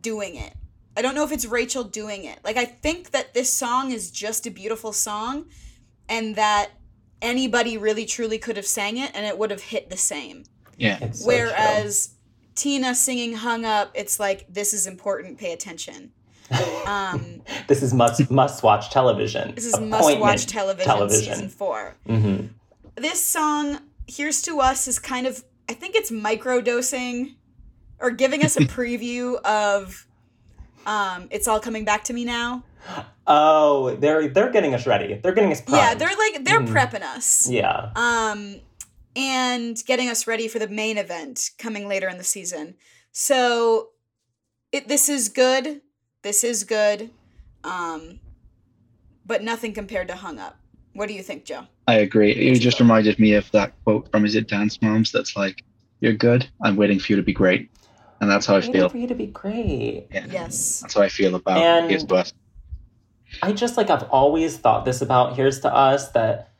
doing 0.00 0.36
it. 0.36 0.54
I 0.96 1.02
don't 1.02 1.14
know 1.14 1.24
if 1.24 1.32
it's 1.32 1.46
Rachel 1.46 1.84
doing 1.84 2.24
it. 2.24 2.38
Like 2.44 2.56
I 2.56 2.64
think 2.64 3.12
that 3.12 3.34
this 3.34 3.52
song 3.52 3.92
is 3.92 4.10
just 4.10 4.46
a 4.46 4.50
beautiful 4.50 4.92
song 4.92 5.46
and 6.08 6.34
that 6.36 6.70
anybody 7.22 7.78
really 7.78 8.04
truly 8.04 8.38
could 8.38 8.56
have 8.56 8.66
sang 8.66 8.96
it 8.98 9.10
and 9.14 9.24
it 9.24 9.38
would 9.38 9.50
have 9.50 9.62
hit 9.62 9.90
the 9.90 9.96
same. 9.96 10.44
yeah. 10.76 10.98
It's 11.00 11.20
so 11.20 11.26
Whereas 11.26 12.14
Tina 12.60 12.94
singing 12.94 13.32
Hung 13.36 13.64
Up, 13.64 13.90
it's 13.94 14.20
like 14.20 14.44
this 14.52 14.74
is 14.74 14.86
important, 14.86 15.38
pay 15.38 15.52
attention. 15.52 16.12
Um 16.86 17.40
this 17.68 17.82
is 17.82 17.94
must 17.94 18.30
must 18.30 18.62
watch 18.62 18.90
television. 18.90 19.54
this 19.54 19.64
is 19.64 19.78
must 19.80 20.18
watch 20.18 20.44
Appointment 20.44 20.78
television, 20.80 21.32
season 21.34 21.48
4. 21.48 21.96
hmm 22.06 22.36
This 22.96 23.24
song 23.24 23.78
Here's 24.06 24.42
to 24.42 24.60
Us 24.60 24.86
is 24.88 24.98
kind 24.98 25.26
of 25.26 25.42
I 25.70 25.72
think 25.74 25.94
it's 25.94 26.10
microdosing 26.10 27.34
or 27.98 28.10
giving 28.10 28.44
us 28.44 28.56
a 28.56 28.60
preview 28.78 29.40
of 29.42 30.06
um 30.86 31.28
it's 31.30 31.48
all 31.48 31.60
coming 31.60 31.84
back 31.86 32.04
to 32.04 32.12
me 32.12 32.24
now. 32.26 32.62
Oh, 33.26 33.94
they're 33.96 34.28
they're 34.28 34.50
getting 34.50 34.74
us 34.74 34.86
ready. 34.86 35.14
They're 35.14 35.32
getting 35.32 35.52
us 35.52 35.60
primed. 35.62 35.78
Yeah, 35.78 35.94
they're 35.94 36.16
like 36.24 36.44
they're 36.44 36.60
Mhm. 36.60 36.74
prepping 36.74 37.02
us. 37.16 37.48
yeah. 37.48 37.90
um, 37.96 38.56
and 39.16 39.82
getting 39.86 40.08
us 40.08 40.26
ready 40.26 40.48
for 40.48 40.58
the 40.58 40.68
main 40.68 40.98
event 40.98 41.50
coming 41.58 41.88
later 41.88 42.08
in 42.08 42.18
the 42.18 42.24
season. 42.24 42.74
So, 43.12 43.90
it 44.72 44.88
this 44.88 45.08
is 45.08 45.28
good. 45.28 45.80
This 46.22 46.44
is 46.44 46.64
good, 46.64 47.10
um, 47.64 48.20
but 49.26 49.42
nothing 49.42 49.72
compared 49.72 50.08
to 50.08 50.14
Hung 50.14 50.38
Up. 50.38 50.58
What 50.92 51.08
do 51.08 51.14
you 51.14 51.22
think, 51.22 51.44
Joe? 51.44 51.66
I 51.88 51.94
agree. 51.94 52.32
It 52.32 52.58
just 52.60 52.78
reminded 52.78 53.18
me 53.18 53.34
of 53.34 53.50
that 53.52 53.72
quote 53.84 54.10
from 54.10 54.24
Is 54.24 54.34
It 54.34 54.48
Dance 54.48 54.80
Moms 54.82 55.10
that's 55.12 55.36
like, 55.36 55.64
You're 56.00 56.12
good. 56.12 56.48
I'm 56.62 56.76
waiting 56.76 56.98
for 56.98 57.12
you 57.12 57.16
to 57.16 57.22
be 57.22 57.32
great. 57.32 57.70
And 58.20 58.30
that's 58.30 58.44
how 58.44 58.54
I 58.54 58.58
Waiting 58.58 58.72
feel. 58.74 58.88
for 58.90 58.98
you 58.98 59.06
to 59.06 59.14
be 59.14 59.26
great. 59.26 60.06
Yeah. 60.12 60.26
Yes. 60.30 60.80
That's 60.80 60.94
how 60.94 61.00
I 61.00 61.08
feel 61.08 61.34
about 61.34 61.56
And- 61.58 61.90
Here's 61.90 62.04
to 62.04 62.14
Us. 62.16 62.32
I 63.42 63.52
just 63.52 63.76
like 63.76 63.88
I've 63.90 64.02
always 64.10 64.58
thought 64.58 64.84
this 64.84 65.00
about 65.00 65.36
Here's 65.36 65.60
to 65.60 65.72
Us 65.74 66.10
that 66.12 66.50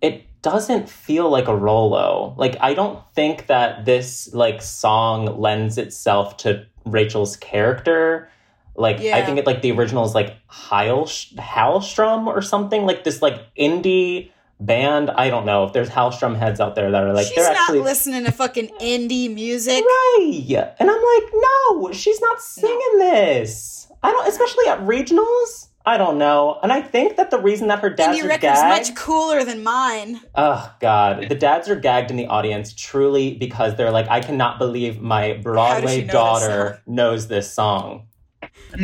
it 0.00 0.24
doesn't 0.42 0.88
feel 0.88 1.30
like 1.30 1.48
a 1.48 1.56
Rolo. 1.56 2.34
Like 2.36 2.56
I 2.60 2.74
don't 2.74 3.00
think 3.14 3.46
that 3.46 3.84
this 3.84 4.32
like 4.34 4.60
song 4.60 5.40
lends 5.40 5.78
itself 5.78 6.36
to 6.38 6.66
Rachel's 6.84 7.36
character. 7.36 8.28
Like 8.74 9.00
I 9.00 9.24
think 9.24 9.38
it 9.38 9.46
like 9.46 9.62
the 9.62 9.72
original 9.72 10.04
is 10.04 10.14
like 10.14 10.36
Heil 10.46 11.04
Halestorm 11.04 12.26
or 12.26 12.42
something 12.42 12.84
like 12.84 13.04
this 13.04 13.22
like 13.22 13.54
indie 13.54 14.30
band. 14.58 15.10
I 15.10 15.30
don't 15.30 15.46
know 15.46 15.64
if 15.64 15.72
there's 15.72 15.90
Halestorm 15.90 16.36
heads 16.36 16.58
out 16.60 16.74
there 16.74 16.90
that 16.90 17.04
are 17.04 17.12
like 17.12 17.26
She's 17.26 17.36
they're 17.36 17.52
not 17.52 17.56
actually 17.56 17.80
listening 17.80 18.24
to 18.24 18.32
fucking 18.32 18.68
indie 18.80 19.32
music. 19.32 19.84
right, 19.84 20.74
and 20.78 20.90
I'm 20.90 21.02
like 21.02 21.32
no, 21.34 21.92
she's 21.92 22.20
not 22.20 22.40
singing 22.40 22.98
this. 22.98 23.88
I 24.02 24.10
don't, 24.10 24.26
especially 24.26 24.66
at 24.66 24.80
regionals. 24.80 25.68
I 25.84 25.96
don't 25.98 26.16
know. 26.18 26.58
And 26.62 26.72
I 26.72 26.80
think 26.80 27.16
that 27.16 27.30
the 27.30 27.38
reason 27.40 27.68
that 27.68 27.80
her 27.80 27.90
dads 27.90 28.16
Indie 28.16 28.22
are 28.24 28.28
record's 28.28 28.42
gagged. 28.60 28.88
much 28.88 28.96
cooler 28.96 29.44
than 29.44 29.62
mine. 29.64 30.20
Oh 30.34 30.72
God, 30.80 31.28
the 31.28 31.34
dads 31.34 31.68
are 31.68 31.74
gagged 31.76 32.10
in 32.10 32.16
the 32.16 32.26
audience 32.26 32.72
truly 32.72 33.34
because 33.34 33.74
they're 33.76 33.90
like, 33.90 34.06
I 34.08 34.20
cannot 34.20 34.58
believe 34.58 35.00
my 35.00 35.32
Broadway 35.34 36.04
know 36.04 36.12
daughter 36.12 36.80
song? 36.84 36.94
knows 36.94 37.26
this 37.28 37.52
song. 37.52 38.06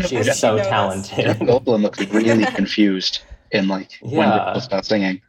She 0.07 0.16
does 0.16 0.26
is 0.28 0.34
she 0.34 0.40
so? 0.40 0.57
Jeff 0.59 0.68
talented. 0.68 1.26
Goldblum 1.38 1.82
looks 1.82 1.99
really 2.11 2.44
confused 2.55 3.20
in 3.53 3.68
like 3.68 3.92
when 4.03 4.14
Yeah. 4.28 4.44
people 4.46 4.61
start 4.61 4.84
singing. 4.84 5.20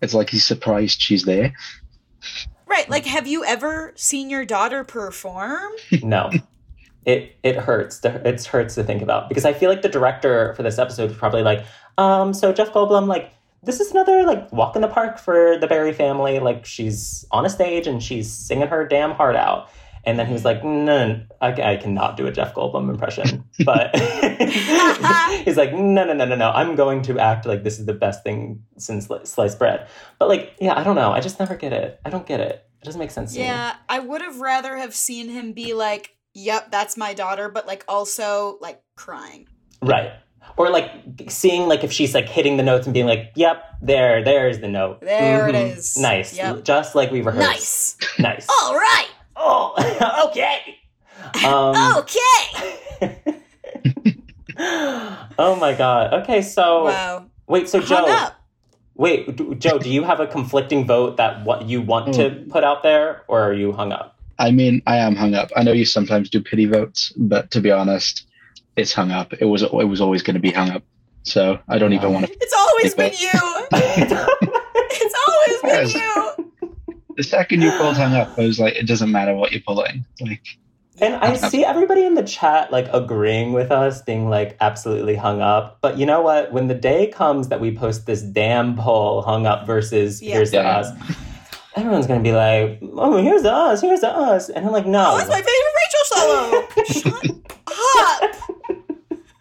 It's 0.00 0.14
like 0.14 0.30
he's 0.30 0.44
surprised 0.44 1.00
she's 1.00 1.24
there. 1.24 1.52
Right, 2.66 2.88
like 2.88 3.06
have 3.06 3.26
you 3.26 3.44
ever 3.44 3.92
seen 3.96 4.30
your 4.30 4.44
daughter 4.44 4.84
perform? 4.84 5.72
no, 6.02 6.30
it 7.08 7.36
it 7.42 7.56
hurts. 7.56 8.04
It 8.04 8.44
hurts 8.44 8.74
to 8.74 8.84
think 8.84 9.00
about 9.00 9.30
because 9.30 9.46
I 9.46 9.54
feel 9.54 9.70
like 9.70 9.80
the 9.80 9.88
director 9.88 10.52
for 10.54 10.62
this 10.62 10.78
episode 10.78 11.08
was 11.08 11.18
probably 11.18 11.42
like, 11.42 11.64
um, 11.96 12.34
so 12.34 12.52
Jeff 12.52 12.70
Goldblum, 12.70 13.06
like, 13.06 13.32
this 13.62 13.80
is 13.80 13.90
another 13.92 14.24
like 14.24 14.52
walk 14.52 14.76
in 14.76 14.82
the 14.82 14.88
park 14.88 15.18
for 15.18 15.56
the 15.58 15.66
Berry 15.66 15.94
family. 15.94 16.38
Like, 16.38 16.66
she's 16.66 17.24
on 17.30 17.46
a 17.46 17.48
stage 17.48 17.86
and 17.86 18.02
she's 18.02 18.30
singing 18.30 18.68
her 18.68 18.86
damn 18.86 19.12
heart 19.12 19.36
out. 19.36 19.70
And 20.04 20.18
then 20.18 20.26
he 20.26 20.34
was 20.34 20.44
like, 20.44 20.62
no, 20.62 21.20
I, 21.40 21.52
I 21.52 21.76
cannot 21.76 22.18
do 22.18 22.26
a 22.26 22.32
Jeff 22.32 22.54
Goldblum 22.54 22.90
impression. 22.90 23.44
But 23.64 23.96
he's 25.44 25.56
like, 25.56 25.72
no, 25.72 26.04
no, 26.04 26.12
no, 26.12 26.24
no, 26.26 26.36
no. 26.36 26.50
I'm 26.50 26.76
going 26.76 27.02
to 27.02 27.18
act 27.18 27.44
like 27.46 27.64
this 27.64 27.80
is 27.80 27.86
the 27.86 27.92
best 27.94 28.22
thing 28.22 28.62
since 28.76 29.08
sli- 29.08 29.26
sliced 29.26 29.58
bread. 29.58 29.88
But 30.18 30.28
like, 30.28 30.52
yeah, 30.60 30.78
I 30.78 30.84
don't 30.84 30.94
know. 30.94 31.10
I 31.10 31.20
just 31.20 31.40
never 31.40 31.56
get 31.56 31.72
it. 31.72 32.00
I 32.04 32.10
don't 32.10 32.26
get 32.26 32.38
it. 32.40 32.64
It 32.80 32.84
doesn't 32.84 32.98
make 33.00 33.10
sense 33.10 33.32
to 33.32 33.40
me. 33.40 33.46
Yeah, 33.46 33.74
I 33.88 33.98
would 33.98 34.20
have 34.20 34.40
rather 34.40 34.76
have 34.76 34.94
seen 34.94 35.30
him 35.30 35.52
be 35.52 35.74
like, 35.74 36.14
"Yep, 36.38 36.70
that's 36.70 36.96
my 36.96 37.14
daughter," 37.14 37.48
but 37.48 37.66
like 37.66 37.84
also 37.88 38.58
like 38.60 38.80
crying. 38.96 39.48
Right. 39.82 40.12
Or 40.56 40.70
like 40.70 40.90
seeing 41.28 41.68
like 41.68 41.84
if 41.84 41.92
she's 41.92 42.14
like 42.14 42.28
hitting 42.28 42.56
the 42.56 42.62
notes 42.62 42.86
and 42.86 42.94
being 42.94 43.06
like, 43.06 43.32
"Yep, 43.36 43.62
there, 43.82 44.24
there's 44.24 44.58
the 44.60 44.68
note. 44.68 45.00
There 45.00 45.48
it 45.48 45.54
Mhm. 45.54 45.76
is. 45.76 45.96
Nice, 45.98 46.36
Yep. 46.36 46.64
just 46.64 46.94
like 46.94 47.10
we 47.10 47.20
rehearsed. 47.20 47.46
Nice. 47.48 47.96
nice. 48.18 48.46
All 48.62 48.74
right. 48.74 49.08
Oh, 49.36 49.74
okay. 50.30 50.78
Um, 51.46 51.96
Okay. 53.00 53.42
oh 55.38 55.56
my 55.60 55.72
god. 55.74 56.12
Okay, 56.22 56.42
so 56.42 56.84
Wow. 56.86 57.24
wait, 57.46 57.68
so 57.68 57.78
Hung 57.78 57.88
Joe, 57.88 58.06
up. 58.06 58.34
wait, 58.96 59.58
Joe, 59.60 59.78
do 59.78 59.90
you 59.90 60.02
have 60.04 60.18
a 60.20 60.26
conflicting 60.26 60.86
vote 60.86 61.16
that 61.18 61.44
what 61.44 61.68
you 61.68 61.80
want 61.82 62.14
to 62.14 62.30
Hmm. 62.30 62.50
put 62.50 62.64
out 62.64 62.82
there, 62.82 63.22
or 63.28 63.40
are 63.42 63.52
you 63.52 63.72
hung 63.72 63.92
up? 63.92 64.17
I 64.38 64.50
mean, 64.52 64.82
I 64.86 64.98
am 64.98 65.16
hung 65.16 65.34
up. 65.34 65.50
I 65.56 65.62
know 65.62 65.72
you 65.72 65.84
sometimes 65.84 66.30
do 66.30 66.40
pity 66.40 66.66
votes, 66.66 67.12
but 67.16 67.50
to 67.52 67.60
be 67.60 67.70
honest, 67.70 68.26
it's 68.76 68.92
hung 68.92 69.10
up. 69.10 69.32
It 69.40 69.46
was 69.46 69.62
it 69.62 69.72
was 69.72 70.00
always 70.00 70.22
going 70.22 70.34
to 70.34 70.40
be 70.40 70.52
hung 70.52 70.70
up. 70.70 70.82
So 71.24 71.58
I 71.68 71.78
don't 71.78 71.92
even 71.92 72.12
want 72.12 72.26
to. 72.26 72.32
It's 72.40 72.54
always 72.56 72.94
been 72.94 73.10
People. 73.10 74.08
you. 74.12 74.28
It's 74.90 75.14
always 75.28 75.62
been 75.62 75.70
Yes. 75.70 75.94
you. 75.94 76.52
The 77.16 77.22
second 77.24 77.62
you 77.62 77.70
pulled 77.72 77.96
hung 77.96 78.14
up, 78.14 78.38
I 78.38 78.42
was 78.42 78.58
like, 78.60 78.74
it 78.76 78.86
doesn't 78.86 79.10
matter 79.10 79.34
what 79.34 79.50
you're 79.52 79.60
pulling. 79.66 80.04
Like, 80.20 80.40
And 81.00 81.14
I 81.16 81.34
see 81.36 81.64
everybody 81.64 82.04
in 82.04 82.14
the 82.14 82.22
chat 82.22 82.70
like 82.72 82.86
agreeing 82.92 83.52
with 83.52 83.70
us, 83.72 84.02
being 84.02 84.30
like 84.30 84.56
absolutely 84.60 85.16
hung 85.16 85.40
up. 85.42 85.78
But 85.82 85.98
you 85.98 86.06
know 86.06 86.22
what? 86.22 86.52
When 86.52 86.68
the 86.68 86.74
day 86.74 87.08
comes 87.08 87.48
that 87.48 87.60
we 87.60 87.76
post 87.76 88.06
this 88.06 88.22
damn 88.22 88.76
poll, 88.76 89.22
hung 89.22 89.46
up 89.46 89.66
versus 89.66 90.22
Yeah. 90.22 90.34
here's 90.36 90.50
the 90.52 90.58
Yeah. 90.58 90.78
us, 90.78 90.88
everyone's 91.78 92.06
gonna 92.06 92.20
be 92.22 92.32
like, 92.32 92.78
"Oh, 92.82 93.22
here's 93.22 93.42
the 93.42 93.52
us, 93.52 93.80
here's 93.80 94.00
the 94.00 94.08
us," 94.10 94.48
and 94.48 94.66
I'm 94.66 94.72
like, 94.72 94.86
no. 94.86 95.12
Oh, 95.12 95.18
that's 95.18 95.28
my 95.30 95.42
favorite 95.42 95.74
Rachel 95.80 96.04
solo. 97.02 97.22
Shut 97.22 97.24
up. 97.98 98.34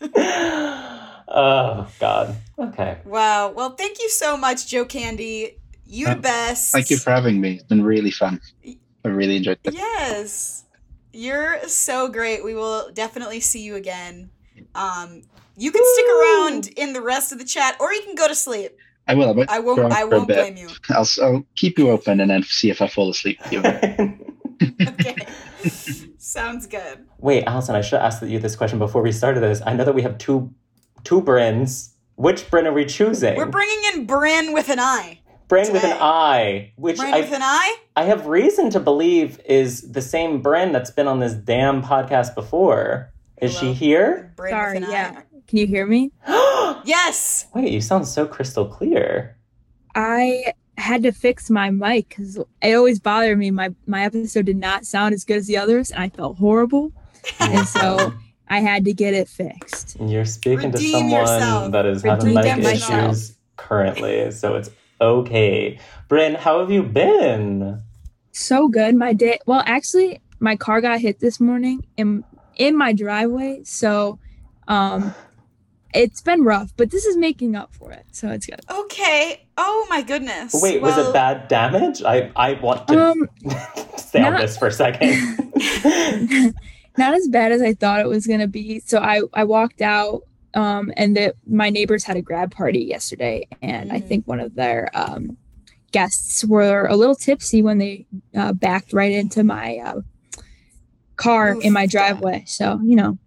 oh 1.28 1.88
God. 2.00 2.36
Okay. 2.60 3.00
Wow. 3.06 3.52
Well, 3.52 3.72
thank 3.76 4.00
you 4.00 4.10
so 4.10 4.38
much, 4.38 4.68
Joe 4.68 4.86
Candy. 4.86 5.58
You 5.86 6.06
the 6.08 6.12
Uh, 6.12 6.16
best. 6.16 6.72
thank 6.72 6.90
you 6.90 6.98
for 6.98 7.12
having 7.12 7.40
me. 7.40 7.54
It's 7.56 7.64
been 7.64 7.84
really 7.84 8.12
fun. 8.12 8.42
I 8.66 9.08
really 9.08 9.38
enjoyed 9.38 9.60
it. 9.64 9.74
Yes. 9.74 10.66
You're 11.14 11.60
so 11.68 12.10
great. 12.10 12.44
We 12.44 12.54
will 12.54 12.92
definitely 12.94 13.40
see 13.40 13.62
you 13.64 13.76
again. 13.76 14.30
Um, 14.76 15.22
you 15.56 15.72
can 15.72 15.82
stick 15.94 16.06
around 16.06 16.68
in 16.78 16.94
the 16.94 17.02
rest 17.02 17.32
of 17.32 17.40
the 17.40 17.46
chat, 17.46 17.78
or 17.80 17.92
you 17.94 18.02
can 18.02 18.16
go 18.16 18.28
to 18.28 18.36
sleep. 18.36 18.72
I 19.08 19.16
will. 19.16 19.30
I, 19.30 19.34
might 19.34 19.50
I 19.50 19.60
won't. 19.60 19.94
I 19.94 20.04
won't 20.04 20.28
blame 20.28 20.58
you. 20.58 20.70
I'll, 20.90 21.02
s- 21.02 21.20
I'll 21.20 21.46
keep 21.56 21.78
you 21.80 21.90
open 21.90 22.20
and 22.20 22.30
then 22.30 22.44
see 22.44 22.70
if 22.70 22.82
I 22.82 22.88
fall 22.88 23.10
asleep. 23.10 23.40
with 23.44 23.54
you. 23.54 24.18
Okay. 24.62 25.16
Sounds 26.18 26.66
good. 26.66 27.06
Wait, 27.20 27.44
Allison, 27.44 27.76
I 27.76 27.82
should 27.82 28.00
have 28.02 28.12
asked 28.12 28.24
you 28.24 28.40
this 28.40 28.56
question 28.56 28.80
before 28.80 29.02
we 29.02 29.12
started 29.12 29.42
this. 29.42 29.62
I 29.66 29.74
know 29.74 29.84
that 29.86 29.94
we 29.94 30.02
have 30.02 30.18
two 30.18 30.52
two 31.04 31.22
Brins. 31.22 31.94
Which 32.16 32.50
Bryn 32.50 32.66
are 32.66 32.74
we 32.74 32.86
choosing? 32.86 33.36
We're 33.36 33.46
bringing 33.46 33.80
in 33.94 34.06
Bryn 34.06 34.52
with 34.54 34.70
an 34.70 34.80
I. 34.80 35.20
Bryn 35.48 35.72
with 35.72 35.84
an. 35.84 35.96
I, 36.02 36.74
which 36.76 36.98
Bryn 36.98 37.14
I, 37.14 37.20
with 37.20 37.32
an 37.32 37.42
eye. 37.44 37.76
I 37.96 38.04
have 38.04 38.26
reason 38.26 38.72
to 38.72 38.80
believe 38.80 39.40
is 39.46 39.92
the 39.92 40.02
same 40.02 40.42
Bryn 40.42 40.72
that's 40.72 40.90
been 40.92 41.08
on 41.08 41.20
this 41.20 41.34
damn 41.34 41.84
podcast 41.84 42.34
before. 42.34 43.14
Is 43.40 43.58
Hello? 43.58 43.72
she 43.72 43.78
here? 43.78 44.34
Bryn 44.36 44.52
Sorry, 44.52 44.80
with 44.80 44.84
an 44.86 44.92
yeah. 44.92 45.22
Can 45.48 45.58
you 45.60 45.68
hear 45.68 45.86
me? 45.86 46.12
Yes. 46.84 47.48
Wait, 47.54 47.72
you 47.72 47.82
sound 47.82 48.08
so 48.08 48.26
crystal 48.26 48.66
clear. 48.66 49.36
I 49.96 50.54
had 50.78 51.04
to 51.04 51.12
fix 51.12 51.50
my 51.50 51.70
mic 51.70 52.10
because 52.10 52.38
it 52.38 52.76
always 52.76 53.00
bothered 53.00 53.38
me. 53.38 53.52
My 53.52 53.74
my 53.88 54.04
episode 54.04 54.46
did 54.46 54.58
not 54.58 54.86
sound 54.86 55.14
as 55.14 55.24
good 55.26 55.38
as 55.38 55.48
the 55.48 55.58
others, 55.58 55.92
and 55.92 56.04
I 56.04 56.10
felt 56.10 56.38
horrible. 56.38 56.92
and 57.40 57.68
so 57.68 58.14
I 58.48 58.60
had 58.60 58.86
to 58.86 58.94
get 58.94 59.14
it 59.14 59.28
fixed. 59.28 59.98
You're 60.00 60.24
speaking 60.26 60.72
to 60.72 60.78
Redeem 60.78 60.92
someone 60.92 61.12
yourself. 61.12 61.72
that 61.72 61.86
is 61.86 62.04
having 62.04 62.36
Redeem 62.36 62.58
mic 62.58 62.64
myself. 62.64 63.12
issues 63.12 63.38
currently, 63.56 64.32
so 64.32 64.56
it's 64.56 64.70
okay. 65.02 65.80
Bryn, 66.08 66.36
how 66.36 66.60
have 66.60 66.70
you 66.72 66.84
been? 66.84 67.82
So 68.32 68.68
good. 68.68 68.96
My 68.96 69.14
day. 69.14 69.40
Well, 69.46 69.64
actually, 69.66 70.22
my 70.40 70.56
car 70.56 70.80
got 70.80 71.00
hit 71.02 71.20
this 71.20 71.40
morning 71.40 71.86
in 71.98 72.24
in 72.56 72.78
my 72.78 72.94
driveway, 72.94 73.64
so 73.64 74.20
um, 74.68 75.14
it's 75.94 76.22
been 76.22 76.44
rough. 76.44 76.74
But 76.78 76.92
this 76.92 77.06
is 77.06 77.16
making 77.18 77.56
up 77.56 77.74
for 77.74 77.92
it, 77.92 78.06
so 78.12 78.30
it's 78.30 78.46
good. 78.46 78.60
Okay. 78.70 79.42
Oh 79.58 79.88
my 79.90 80.02
goodness. 80.02 80.54
Wait, 80.62 80.82
was 80.82 80.98
it 80.98 81.12
bad 81.14 81.48
damage? 81.48 82.04
I, 82.04 82.32
I 82.36 82.54
want 82.54 82.88
to 82.90 83.02
Um, 83.12 83.30
stay 83.98 84.22
on 84.24 84.34
this 84.36 84.58
for 84.58 84.68
a 84.68 84.72
second. 84.72 85.54
not 86.98 87.14
as 87.14 87.28
bad 87.28 87.52
as 87.52 87.62
I 87.62 87.74
thought 87.74 88.00
it 88.00 88.08
was 88.08 88.28
gonna 88.28 88.48
be. 88.48 88.80
So 88.82 89.00
I 89.00 89.22
I 89.34 89.44
walked 89.44 89.82
out, 89.82 90.24
um, 90.54 90.92
and 90.98 91.16
the, 91.16 91.34
my 91.48 91.70
neighbors 91.70 92.04
had 92.04 92.18
a 92.18 92.22
grab 92.22 92.52
party 92.52 92.80
yesterday, 92.80 93.48
and 93.62 93.92
I 93.92 94.00
Mhm. 94.02 94.08
think 94.08 94.28
one 94.28 94.40
of 94.40 94.56
their 94.56 94.90
um, 94.94 95.38
guests 95.92 96.44
were 96.46 96.86
a 96.88 96.96
little 96.96 97.16
tipsy 97.16 97.62
when 97.62 97.78
they 97.78 98.06
uh, 98.36 98.54
backed 98.54 98.94
right 98.94 99.12
into 99.12 99.44
my 99.44 99.78
uh, 99.78 100.02
car 101.16 101.60
in 101.62 101.74
my 101.74 101.86
Oof. 101.86 101.92
driveway. 101.92 102.44
So 102.46 102.80
you 102.84 102.96
know, 102.96 103.18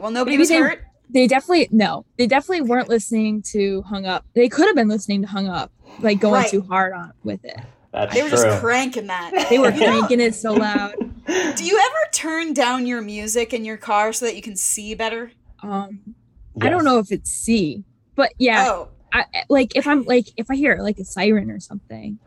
Well, 0.00 0.10
nobody 0.10 0.32
Maybe 0.32 0.38
was 0.38 0.48
they- 0.48 0.58
hurt. 0.58 0.80
They 1.14 1.26
definitely 1.26 1.68
no, 1.70 2.04
they 2.18 2.26
definitely 2.26 2.62
weren't 2.68 2.90
listening 2.90 3.40
to 3.52 3.80
Hung 3.82 4.04
Up. 4.04 4.26
They 4.34 4.48
could 4.48 4.66
have 4.66 4.76
been 4.76 4.88
listening 4.88 5.22
to 5.22 5.28
Hung 5.28 5.48
Up, 5.48 5.72
like 6.00 6.20
going 6.20 6.34
Right. 6.42 6.50
too 6.50 6.60
hard 6.62 6.92
on 6.92 7.12
with 7.22 7.42
it. 7.44 7.56
That's 7.92 8.12
They 8.12 8.22
were 8.22 8.28
true. 8.28 8.38
just 8.42 8.60
cranking 8.60 9.06
that. 9.06 9.46
They 9.50 9.58
were 9.58 9.70
cranking 9.72 10.20
it 10.20 10.34
so 10.34 10.52
loud. 10.52 10.94
Do 11.26 11.64
you 11.64 11.78
ever 11.78 12.10
turn 12.12 12.52
down 12.52 12.86
your 12.86 13.00
music 13.00 13.54
in 13.54 13.64
your 13.64 13.76
car 13.78 14.12
so 14.12 14.26
that 14.26 14.36
you 14.36 14.42
can 14.42 14.56
see 14.56 14.94
better? 14.94 15.30
Um, 15.62 16.14
I 16.60 16.68
don't 16.68 16.84
know 16.84 16.98
if 16.98 17.10
it's 17.10 17.30
see 17.30 17.84
but 18.16 18.32
yeah. 18.38 18.66
Oh. 18.68 18.88
I 19.12 19.24
like 19.48 19.76
if 19.76 19.86
I'm 19.86 20.04
like 20.04 20.26
if 20.36 20.50
I 20.50 20.56
hear 20.56 20.76
like 20.80 20.98
a 20.98 21.04
siren 21.04 21.50
or 21.50 21.60
something. 21.60 22.18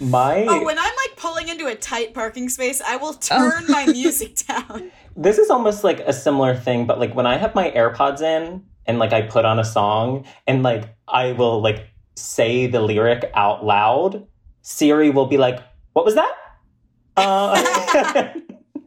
My 0.00 0.46
Oh, 0.48 0.64
when 0.64 0.78
I'm 0.78 0.84
like 1.08 1.16
pulling 1.16 1.48
into 1.48 1.66
a 1.66 1.74
tight 1.74 2.14
parking 2.14 2.48
space, 2.48 2.80
I 2.80 2.94
Oh. 2.96 2.98
will 2.98 3.12
turn 3.14 3.64
my 3.68 3.84
music 3.86 4.36
down. 4.48 4.90
This 5.16 5.38
is 5.38 5.50
almost 5.50 5.84
like 5.84 6.00
a 6.00 6.12
similar 6.12 6.54
thing, 6.54 6.86
but 6.86 6.98
like 6.98 7.14
when 7.14 7.26
I 7.26 7.36
have 7.36 7.54
my 7.54 7.70
AirPods 7.70 8.20
in 8.20 8.64
and 8.86 8.98
like 8.98 9.12
I 9.12 9.22
put 9.22 9.44
on 9.44 9.58
a 9.58 9.64
song 9.64 10.24
and 10.46 10.62
like 10.62 10.94
I 11.08 11.32
will 11.32 11.60
like 11.60 11.88
say 12.16 12.66
the 12.66 12.80
lyric 12.80 13.30
out 13.34 13.64
loud, 13.64 14.26
Siri 14.62 15.10
will 15.10 15.26
be 15.26 15.38
like, 15.38 15.60
"What 15.92 16.04
was 16.04 16.14
that?" 16.14 16.34
Uh, 17.16 18.32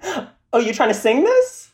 oh, 0.54 0.60
you 0.60 0.74
trying 0.74 0.90
to 0.90 0.96
sing 0.96 1.24
this? 1.24 1.72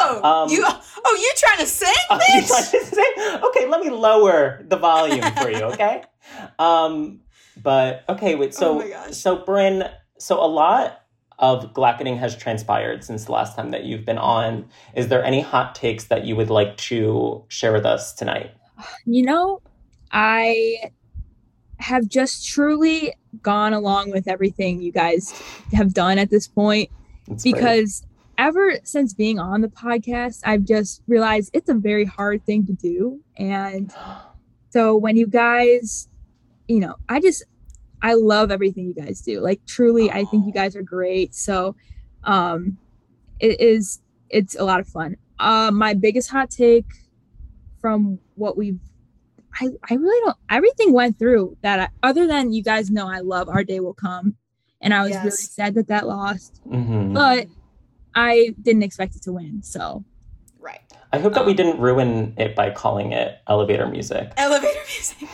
Oh, 0.00 0.22
Um, 0.22 0.50
you 0.50 0.64
oh 0.64 1.18
you 1.20 1.32
trying 1.36 1.58
to 1.58 1.66
sing, 1.66 1.92
Oh, 2.08 2.18
you 2.34 2.42
trying 2.46 2.64
to 2.64 2.84
sing? 2.86 3.40
Okay, 3.44 3.66
let 3.68 3.80
me 3.80 3.90
lower 3.90 4.64
the 4.68 4.76
volume 4.76 5.24
for 5.34 5.50
you. 5.50 5.64
Okay. 5.64 6.02
Um, 6.58 7.20
but 7.60 8.04
okay, 8.08 8.36
wait. 8.36 8.54
So 8.54 8.80
Oh 8.80 9.10
so 9.10 9.44
Bryn, 9.44 9.90
so 10.18 10.42
a 10.42 10.46
lot 10.46 11.01
of 11.42 11.74
Glackening 11.74 12.16
has 12.18 12.36
transpired 12.36 13.02
since 13.02 13.24
the 13.24 13.32
last 13.32 13.56
time 13.56 13.72
that 13.72 13.84
you've 13.84 14.04
been 14.04 14.16
on. 14.16 14.64
Is 14.94 15.08
there 15.08 15.22
any 15.24 15.40
hot 15.40 15.74
takes 15.74 16.04
that 16.04 16.24
you 16.24 16.36
would 16.36 16.48
like 16.48 16.76
to 16.78 17.44
share 17.48 17.72
with 17.72 17.84
us 17.84 18.14
tonight? 18.14 18.52
You 19.04 19.24
know, 19.24 19.60
I 20.12 20.90
have 21.78 22.08
just 22.08 22.46
truly 22.48 23.12
gone 23.42 23.72
along 23.72 24.12
with 24.12 24.28
everything 24.28 24.80
you 24.80 24.92
guys 24.92 25.32
have 25.72 25.92
done 25.92 26.16
at 26.16 26.30
this 26.30 26.46
point 26.46 26.90
brave. 27.26 27.42
because 27.42 28.06
ever 28.38 28.76
since 28.84 29.12
being 29.12 29.40
on 29.40 29.62
the 29.62 29.68
podcast, 29.68 30.42
I've 30.44 30.64
just 30.64 31.02
realized 31.08 31.50
it's 31.52 31.68
a 31.68 31.74
very 31.74 32.04
hard 32.04 32.46
thing 32.46 32.64
to 32.66 32.72
do. 32.72 33.20
And 33.36 33.92
so 34.70 34.96
when 34.96 35.16
you 35.16 35.26
guys, 35.26 36.08
you 36.68 36.78
know, 36.78 36.94
I 37.08 37.20
just, 37.20 37.42
I 38.02 38.14
love 38.14 38.50
everything 38.50 38.84
you 38.84 38.94
guys 38.94 39.20
do. 39.20 39.40
Like 39.40 39.60
truly, 39.66 40.10
I 40.10 40.24
think 40.24 40.46
you 40.46 40.52
guys 40.52 40.74
are 40.76 40.82
great. 40.82 41.34
So 41.34 41.76
um 42.24 42.78
it 43.40 43.60
is, 43.60 44.00
it's 44.30 44.54
a 44.54 44.64
lot 44.64 44.78
of 44.80 44.86
fun. 44.86 45.16
Uh, 45.38 45.70
my 45.72 45.94
biggest 45.94 46.30
hot 46.30 46.48
take 46.50 46.86
from 47.80 48.18
what 48.36 48.56
we've 48.56 48.78
I, 49.60 49.68
I 49.90 49.94
really 49.94 50.20
don't 50.24 50.36
everything 50.50 50.92
went 50.92 51.18
through 51.18 51.56
that 51.62 51.78
I, 51.80 51.88
other 52.08 52.26
than 52.26 52.52
you 52.52 52.62
guys 52.62 52.90
know 52.90 53.06
I 53.08 53.18
love 53.20 53.48
our 53.48 53.64
day 53.64 53.80
will 53.80 53.92
come 53.94 54.36
and 54.80 54.94
I 54.94 55.02
was 55.02 55.10
really 55.24 55.30
sad 55.30 55.74
that 55.74 55.88
that 55.88 56.06
lost 56.06 56.60
Mhm. 56.66 57.12
but 57.12 57.46
I 58.14 58.54
didn't 58.62 58.82
expect 58.84 59.16
it 59.16 59.22
to 59.22 59.32
win 59.32 59.62
so 59.62 59.82
Right. 59.82 60.11
I 61.14 61.18
hope 61.18 61.34
that 61.34 61.44
we 61.44 61.52
um, 61.52 61.56
didn't 61.56 61.78
ruin 61.78 62.34
it 62.38 62.54
by 62.56 62.70
calling 62.70 63.12
it 63.12 63.38
elevator 63.46 63.86
music. 63.86 64.32
Elevator 64.36 64.80
music. 64.88 65.28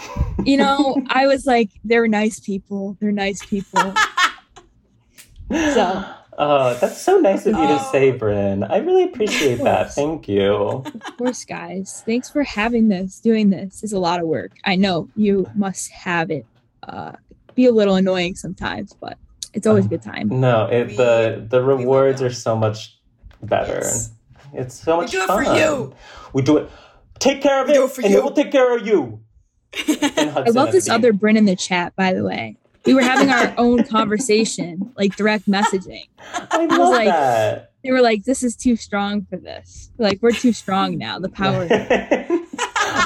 you 0.45 0.57
know 0.57 1.01
I 1.09 1.27
was 1.27 1.47
like 1.47 1.71
they're 1.85 2.09
nice 2.09 2.41
people 2.41 2.97
they're 3.01 3.13
nice 3.13 3.45
people 3.47 3.95
So- 5.51 6.05
Oh, 6.41 6.75
that's 6.75 6.99
so 7.03 7.19
nice 7.19 7.47
of 7.47 7.57
you 7.57 7.67
to 7.67 7.81
Oh. 7.81 7.89
say, 7.91 8.13
Bryn. 8.13 8.63
I 8.63 8.77
really 8.77 9.03
appreciate 9.03 9.57
that. 9.65 9.93
Thank 9.93 10.29
you. 10.29 10.53
of 10.55 11.17
course 11.17 11.45
guys 11.45 12.03
thanks 12.07 12.31
for 12.31 12.45
having 12.45 12.89
this 12.89 13.19
doing 13.19 13.51
this 13.51 13.83
is 13.83 13.93
a 13.93 13.99
lot 13.99 14.21
of 14.21 14.29
work 14.29 14.53
I 14.65 14.77
know 14.77 15.09
you 15.17 15.51
must 15.57 15.91
have 15.91 16.31
it 16.31 16.47
uh 16.85 17.13
be 17.57 17.67
a 17.67 17.73
little 17.73 17.97
annoying 17.97 18.37
sometimes 18.37 18.95
but 19.01 19.19
it's 19.53 19.67
always 19.67 19.87
a 19.87 19.89
good 19.89 20.03
time 20.03 20.29
No, 20.29 20.67
it, 20.67 20.97
the 20.97 21.45
the 21.49 21.61
rewards 21.63 22.23
are 22.23 22.33
so 22.33 22.55
much 22.57 22.97
better. 23.43 23.81
Yes. 23.83 24.13
It's 24.53 24.75
so 24.75 24.97
We 24.99 25.03
much 25.05 25.13
do 25.13 25.23
it 25.23 25.27
fun. 25.27 25.45
for 25.45 25.55
you. 25.57 25.95
We 26.33 26.43
do 26.43 26.57
it. 26.59 26.71
Take 27.19 27.43
care 27.43 27.61
of 27.63 27.67
We 27.69 27.75
it, 27.75 27.77
do 27.77 27.85
it 27.85 27.91
for 27.91 28.01
and 28.03 28.11
you. 28.11 28.19
it 28.19 28.25
will 28.25 28.33
take 28.33 28.53
care 28.53 28.77
of 28.77 28.87
you. 28.87 29.21
I 29.75 30.45
love 30.53 30.73
this 30.73 30.89
other 30.89 31.13
Bryn 31.13 31.37
in 31.37 31.45
the 31.45 31.57
chat, 31.57 31.95
by 31.97 32.13
the 32.15 32.25
way. 32.25 32.57
We 32.87 32.95
were 32.95 33.03
having 33.03 33.29
our 33.31 33.53
own 33.59 33.85
conversation, 33.85 34.93
like 34.97 35.17
direct 35.17 35.47
messaging. 35.47 36.07
I 36.51 36.65
love 36.67 36.93
like- 36.93 37.09
that. 37.09 37.65
They 37.85 37.93
were 37.93 38.01
like, 38.03 38.25
"This 38.25 38.43
is 38.43 38.57
too 38.57 38.75
strong 38.75 39.25
for 39.31 39.37
this. 39.37 39.91
Like, 39.99 40.19
we're 40.21 40.33
too 40.33 40.53
strong 40.53 40.99
now. 40.99 41.19
The 41.21 41.29
power." 41.43 41.67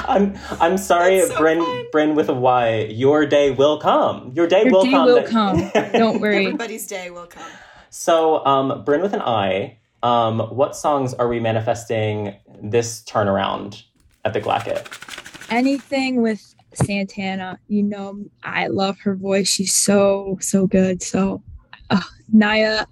I'm 0.05 0.35
I'm 0.59 0.77
sorry, 0.77 1.17
That's 1.19 1.29
so 1.31 1.37
Bryn 1.37 1.59
fun. 1.59 1.85
Bryn 1.91 2.15
with 2.15 2.27
a 2.29 2.33
Y. 2.33 2.87
Your 2.89 3.25
day 3.25 3.51
will 3.51 3.79
come. 3.79 4.31
Your 4.35 4.47
day 4.47 4.63
Your 4.63 4.71
will 4.71 4.83
day 4.83 4.91
come. 4.91 5.05
will 5.05 5.23
come. 5.23 5.71
Don't 5.93 6.19
worry. 6.21 6.45
Everybody's 6.47 6.87
day 6.87 7.09
will 7.11 7.27
come. 7.27 7.49
So, 7.89 8.43
um, 8.45 8.83
Bryn 8.83 9.01
with 9.01 9.13
an 9.13 9.21
I. 9.21 9.77
Um, 10.03 10.41
what 10.49 10.75
songs 10.75 11.13
are 11.13 11.29
we 11.29 11.39
manifesting 11.39 12.35
this 12.61 13.01
turnaround 13.03 13.83
at 14.25 14.33
the 14.33 14.41
Glacket? 14.41 14.85
Anything 15.49 16.21
with 16.21 16.53
Santana, 16.73 17.57
you 17.69 17.83
know, 17.83 18.25
I 18.43 18.67
love 18.67 18.99
her 18.99 19.15
voice. 19.15 19.47
She's 19.47 19.73
so 19.73 20.37
so 20.41 20.67
good. 20.67 21.01
So, 21.01 21.41
uh, 21.89 22.01
Naya, 22.31 22.85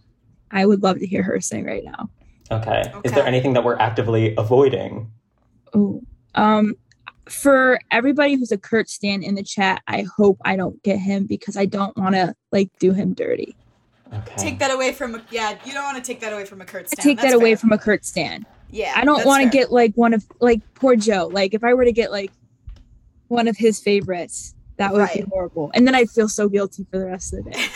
I 0.51 0.65
would 0.65 0.83
love 0.83 0.99
to 0.99 1.05
hear 1.05 1.21
her 1.23 1.41
sing 1.41 1.65
right 1.65 1.83
now. 1.83 2.09
Okay. 2.49 2.91
Is 3.03 3.11
there 3.11 3.25
anything 3.25 3.53
that 3.53 3.63
we're 3.63 3.77
actively 3.77 4.33
avoiding? 4.37 5.11
Oh, 5.73 6.01
um, 6.35 6.75
for 7.27 7.79
everybody 7.91 8.35
who's 8.35 8.51
a 8.51 8.57
Kurt 8.57 8.89
stan 8.89 9.23
in 9.23 9.35
the 9.35 9.43
chat, 9.43 9.81
I 9.87 10.05
hope 10.17 10.37
I 10.43 10.55
don't 10.55 10.81
get 10.83 10.99
him 10.99 11.25
because 11.25 11.57
I 11.57 11.65
don't 11.65 11.95
want 11.97 12.15
to 12.15 12.35
like 12.51 12.69
do 12.79 12.93
him 12.93 13.13
dirty. 13.13 13.55
Okay. 14.13 14.35
Take 14.37 14.59
that 14.59 14.71
away 14.71 14.91
from 14.93 15.15
a, 15.15 15.21
yeah. 15.31 15.57
You 15.65 15.73
don't 15.73 15.83
want 15.83 15.97
to 15.97 16.03
take 16.03 16.19
that 16.19 16.33
away 16.33 16.45
from 16.45 16.61
a 16.61 16.65
Kurt 16.65 16.83
I 16.85 16.87
Stan. 16.87 17.03
take 17.03 17.17
That's 17.17 17.31
that 17.31 17.35
away 17.35 17.51
fair. 17.51 17.57
from 17.57 17.71
a 17.71 17.77
Kurt 17.77 18.05
stan. 18.05 18.45
Yeah. 18.69 18.93
I 18.95 19.05
don't 19.05 19.25
want 19.25 19.43
to 19.43 19.49
get 19.49 19.71
like 19.71 19.93
one 19.95 20.13
of 20.13 20.25
like 20.39 20.61
poor 20.75 20.95
Joe. 20.95 21.27
Like 21.31 21.53
if 21.53 21.63
I 21.63 21.73
were 21.73 21.85
to 21.85 21.91
get 21.91 22.11
like 22.11 22.31
one 23.29 23.47
of 23.47 23.55
his 23.57 23.79
favorites, 23.79 24.53
that 24.77 24.93
would 24.93 25.07
be 25.13 25.21
horrible. 25.29 25.71
And 25.73 25.85
then 25.87 25.95
I'd 25.95 26.09
feel 26.09 26.27
so 26.27 26.49
guilty 26.49 26.85
for 26.91 26.97
the 26.97 27.05
rest 27.05 27.33
of 27.33 27.45
the 27.45 27.51
day. 27.51 27.67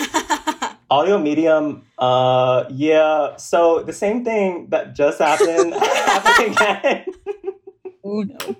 Audio 0.91 1.17
medium, 1.17 1.83
uh, 1.97 2.65
yeah. 2.69 3.35
So 3.37 3.81
the 3.81 3.93
same 3.93 4.23
thing 4.23 4.67
that 4.69 4.93
just 4.95 5.19
happened 5.19 5.73
happened 5.79 6.51
again. 6.53 7.05
Oh 8.07 8.21
no. 8.21 8.55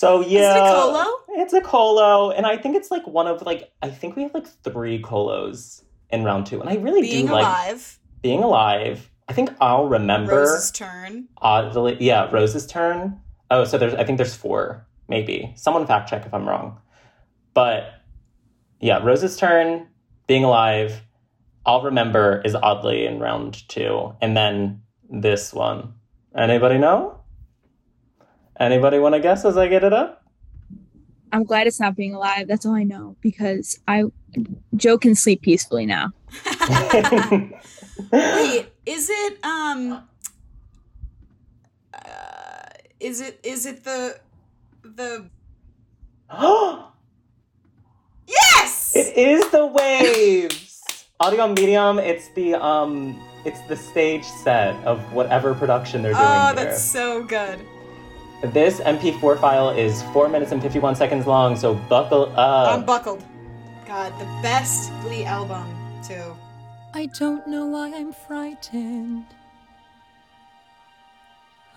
So 0.00 0.22
yeah, 0.22 0.52
Is 0.52 0.56
it 0.56 0.62
a 0.62 0.74
colo? 0.80 1.06
It's 1.28 1.52
a 1.52 1.60
colo, 1.60 2.30
and 2.30 2.46
I 2.46 2.56
think 2.56 2.74
it's 2.74 2.90
like 2.90 3.06
one 3.06 3.26
of 3.26 3.42
like 3.42 3.70
I 3.82 3.90
think 3.90 4.16
we 4.16 4.22
have 4.22 4.32
like 4.32 4.46
three 4.46 5.02
colos 5.02 5.84
in 6.08 6.24
round 6.24 6.46
two, 6.46 6.58
and 6.58 6.70
I 6.70 6.76
really 6.76 7.02
Being 7.02 7.26
do 7.26 7.32
like 7.34 7.76
being 8.22 8.42
alive. 8.42 9.10
I 9.28 9.34
think 9.34 9.50
I'll 9.60 9.88
remember. 9.88 10.38
Rose's 10.38 10.70
turn. 10.70 11.28
oddly 11.36 11.98
yeah 12.00 12.30
rose's 12.32 12.66
turn 12.66 13.20
oh 13.50 13.64
so 13.64 13.76
there's 13.76 13.92
i 13.94 14.02
think 14.02 14.16
there's 14.16 14.34
four 14.34 14.86
maybe 15.06 15.52
someone 15.54 15.86
fact 15.86 16.08
check 16.08 16.24
if 16.24 16.32
i'm 16.32 16.48
wrong 16.48 16.78
but 17.54 17.92
yeah 18.80 18.98
rose's 19.04 19.36
turn 19.36 19.86
being 20.26 20.44
alive 20.44 21.02
i'll 21.66 21.82
remember 21.82 22.40
is 22.44 22.54
oddly 22.54 23.04
in 23.04 23.20
round 23.20 23.68
two 23.68 24.14
and 24.20 24.36
then 24.36 24.80
this 25.10 25.52
one 25.52 25.92
anybody 26.34 26.78
know 26.78 27.19
anybody 28.60 28.98
want 28.98 29.14
to 29.14 29.20
guess 29.20 29.44
as 29.44 29.56
i 29.56 29.66
get 29.66 29.82
it 29.82 29.92
up 29.92 30.20
I'm 31.32 31.44
glad 31.44 31.66
it's 31.66 31.80
not 31.80 31.96
being 31.96 32.14
alive. 32.14 32.48
That's 32.48 32.66
all 32.66 32.74
I 32.74 32.82
know 32.82 33.16
because 33.20 33.78
I 33.86 34.04
Joe 34.74 34.98
can 34.98 35.14
sleep 35.14 35.42
peacefully 35.42 35.86
now. 35.86 36.12
Wait, 38.12 38.66
is 38.86 39.10
it 39.10 39.44
um 39.44 40.02
uh, 41.94 42.00
is 42.98 43.20
it 43.20 43.40
is 43.42 43.66
it 43.66 43.84
the 43.84 44.18
the 44.82 45.28
Oh 46.30 46.92
Yes! 48.26 48.94
it 48.94 49.16
is 49.16 49.50
the 49.50 49.66
waves 49.66 51.04
audio 51.20 51.48
medium 51.48 51.98
it's 51.98 52.28
the 52.34 52.54
um 52.54 53.20
it's 53.44 53.60
the 53.62 53.76
stage 53.76 54.24
set 54.24 54.74
of 54.84 55.00
whatever 55.12 55.54
production 55.54 56.02
they're 56.02 56.12
doing 56.12 56.24
oh, 56.24 56.46
here. 56.46 56.54
that's 56.54 56.82
so 56.82 57.22
good. 57.24 57.60
This 58.42 58.80
MP4 58.80 59.38
file 59.38 59.70
is 59.70 60.02
4 60.14 60.28
minutes 60.30 60.50
and 60.50 60.62
51 60.62 60.96
seconds 60.96 61.26
long, 61.26 61.56
so 61.56 61.74
buckle 61.74 62.32
up. 62.36 62.78
Unbuckled. 62.78 63.22
God, 63.86 64.18
the 64.18 64.24
best 64.42 64.90
Glee 65.02 65.24
album 65.24 65.66
too. 66.02 66.34
I 66.94 67.06
don't 67.06 67.46
know 67.46 67.66
why 67.66 67.92
I'm 67.94 68.12
frightened. 68.12 69.26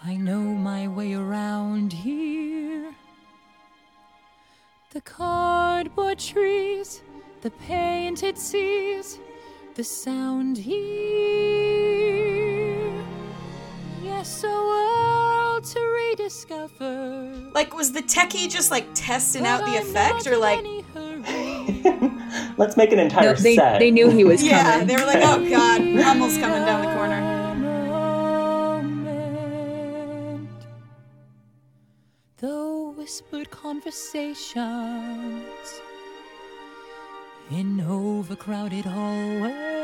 I 0.06 0.16
know 0.16 0.40
my 0.40 0.88
way 0.88 1.14
around 1.14 1.92
here. 1.92 2.94
The 4.92 5.02
cardboard 5.02 6.20
trees, 6.20 7.02
the 7.42 7.52
painted 7.52 8.38
seas, 8.38 9.20
the 9.76 9.84
sound 9.84 10.58
here. 10.58 12.43
Yes, 14.14 14.44
a 14.44 14.48
world 14.48 15.64
to 15.66 15.80
rediscover. 15.80 17.50
Like, 17.54 17.76
was 17.76 17.92
the 17.92 18.02
techie 18.02 18.50
just 18.50 18.72
like 18.72 18.88
testing 18.94 19.46
out 19.46 19.66
the 19.66 19.78
I'm 19.78 19.84
effect, 19.88 20.28
or 20.28 20.38
like, 20.38 20.60
in 20.60 20.66
any 20.66 20.82
hurry. 20.94 22.12
Let's 22.58 22.78
make 22.78 22.92
an 22.92 23.00
entire 23.00 23.34
No, 23.34 23.36
they 23.36 23.56
set. 23.56 23.80
they 23.80 23.92
knew 23.92 24.10
he 24.10 24.24
was 24.24 24.44
yeah, 24.48 24.72
coming. 24.74 24.88
they 24.88 24.96
were 24.96 25.06
like, 25.06 25.22
oh 25.24 25.48
god, 25.50 25.82
Hummel's 25.82 26.38
coming 26.38 26.64
down 26.66 26.82
the 26.86 26.94
corner. 26.94 27.22
moment. 28.84 30.50
The 32.38 32.94
whispered 32.98 33.50
conversations 33.52 35.82
in 37.52 37.82
overcrowded 37.82 38.86
hallways. 38.86 39.83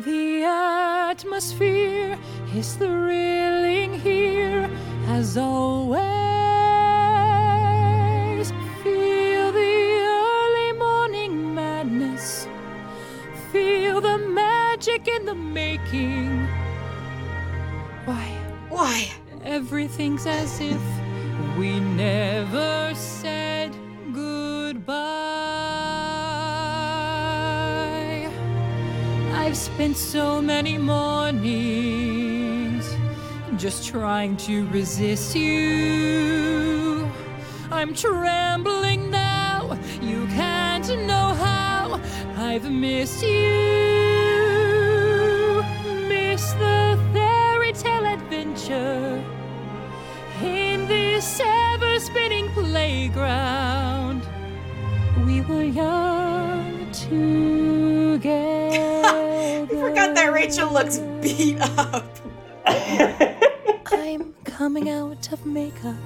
The 0.00 0.44
atmosphere 0.44 2.16
is 2.54 2.74
thrilling 2.74 3.98
here 3.98 4.70
as 5.08 5.36
always. 5.36 5.98
Feel 8.84 9.50
the 9.50 9.98
early 10.22 10.72
morning 10.78 11.52
madness. 11.52 12.46
Feel 13.50 14.00
the 14.00 14.18
magic 14.18 15.08
in 15.08 15.24
the 15.24 15.34
making. 15.34 16.46
Why? 18.04 18.28
Why? 18.68 19.08
Everything's 19.42 20.26
as 20.26 20.60
if 20.60 20.80
we 21.58 21.80
never 21.80 22.94
said 22.94 23.47
spent 29.78 29.96
so 29.96 30.42
many 30.42 30.76
mornings 30.76 31.38
just 33.56 33.86
trying 33.86 34.36
to 34.36 34.66
resist 34.70 35.36
you. 35.36 37.08
I'm 37.70 37.94
trembling 37.94 39.08
now, 39.08 39.78
you 40.02 40.26
can't 40.34 40.88
know 41.06 41.32
how 41.44 42.00
I've 42.36 42.68
missed 42.68 43.22
you. 43.22 43.28
Miss 46.08 46.50
the 46.54 46.98
fairy 47.12 47.72
tale 47.72 48.06
adventure 48.06 49.22
in 50.42 50.88
this 50.88 51.40
ever 51.40 52.00
spinning 52.00 52.48
playground. 52.48 54.26
We 55.24 55.40
were 55.42 55.62
young 55.62 56.90
together. 56.90 58.18
Rachel 60.38 60.72
looks 60.72 60.98
beat 61.20 61.60
up. 61.60 62.06
I'm 62.66 64.34
coming 64.44 64.88
out 64.88 65.32
of 65.32 65.44
makeup. 65.44 65.96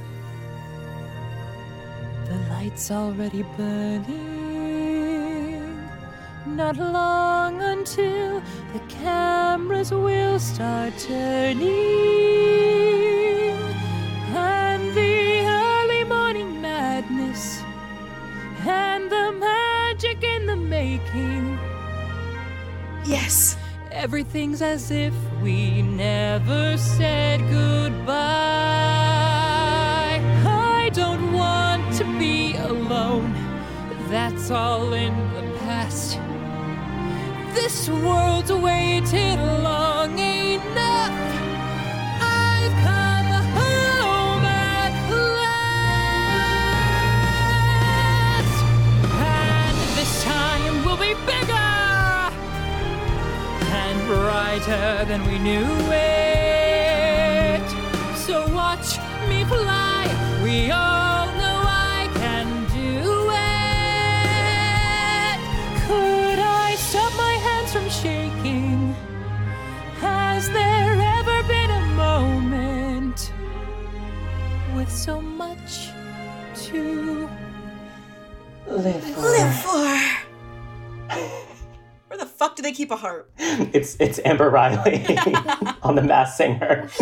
The 2.26 2.36
light's 2.50 2.90
already 2.90 3.42
burning. 3.56 4.18
Not 6.46 6.76
long 6.76 7.62
until 7.62 8.40
the 8.72 8.80
cameras 8.88 9.92
will 9.92 10.38
start 10.38 10.92
turning. 10.98 11.70
And 14.34 14.94
the 14.94 15.44
early 15.46 16.04
morning 16.04 16.60
madness 16.60 17.62
and 18.66 19.10
the 19.10 19.32
magic 19.32 20.24
in 20.24 20.46
the 20.46 20.56
making. 20.56 21.58
Yes. 23.04 23.56
Everything's 23.94 24.62
as 24.62 24.90
if 24.90 25.12
we 25.42 25.82
never 25.82 26.78
said 26.78 27.40
goodbye. 27.50 28.16
I 30.46 30.90
don't 30.94 31.32
want 31.32 31.92
to 31.96 32.04
be 32.18 32.56
alone. 32.56 33.32
That's 34.08 34.50
all 34.50 34.94
in 34.94 35.14
the 35.34 35.42
past. 35.58 36.18
This 37.54 37.88
world's 37.88 38.50
waited 38.50 39.38
long 39.62 40.18
enough. 40.18 41.12
I've 42.22 42.72
brighter 54.12 55.04
than 55.06 55.24
we 55.26 55.38
knew 55.38 55.66
it. 55.90 57.68
So 58.26 58.46
watch 58.52 58.98
me 59.28 59.44
fly. 59.44 60.02
We 60.44 60.70
all 60.70 61.26
know 61.40 61.58
I 61.96 62.10
can 62.22 62.46
do 62.82 63.30
it. 63.64 65.38
Could 65.86 66.38
I 66.38 66.74
stop 66.76 67.12
my 67.16 67.34
hands 67.46 67.70
from 67.72 67.88
shaking? 67.88 68.94
Has 70.00 70.50
there 70.50 70.94
ever 71.18 71.38
been 71.48 71.70
a 71.70 71.84
moment 72.04 73.32
with 74.74 74.90
so 74.90 75.22
much 75.22 75.88
to 76.66 77.28
Live 78.66 79.04
for. 79.04 79.20
Live 79.20 79.54
for. 79.62 80.21
Where 82.42 82.48
the 82.48 82.54
fuck 82.54 82.56
do 82.56 82.62
they 82.64 82.72
keep 82.72 82.90
a 82.90 82.96
harp? 82.96 83.30
It's 83.72 83.96
it's 84.00 84.18
Amber 84.24 84.50
Riley 84.50 85.04
on 85.82 85.94
the 85.94 86.02
Masked 86.02 86.38
Singer. 86.38 86.88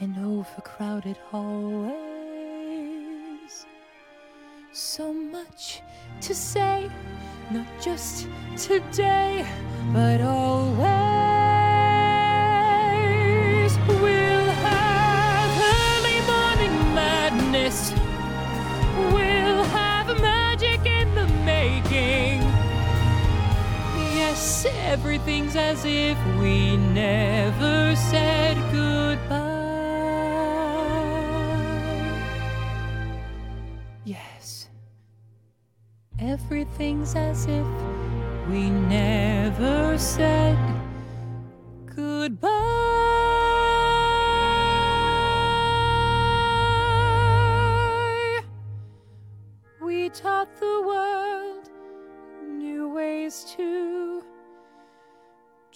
in 0.00 0.16
overcrowded 0.18 1.18
hallways. 1.30 1.92
So 4.72 5.12
much 5.12 5.82
to 6.22 6.34
say, 6.34 6.90
not 7.50 7.66
just 7.78 8.26
today, 8.56 9.46
but 9.92 10.22
always. 10.22 10.91
Everything's 24.64 25.56
as 25.56 25.84
if 25.84 26.18
we 26.38 26.76
never 26.76 27.96
said 27.96 28.56
goodbye. 28.72 29.48
Yes, 34.04 34.68
everything's 36.18 37.14
as 37.16 37.46
if 37.46 37.66
we 38.48 38.70
never 38.70 39.98
said 39.98 40.56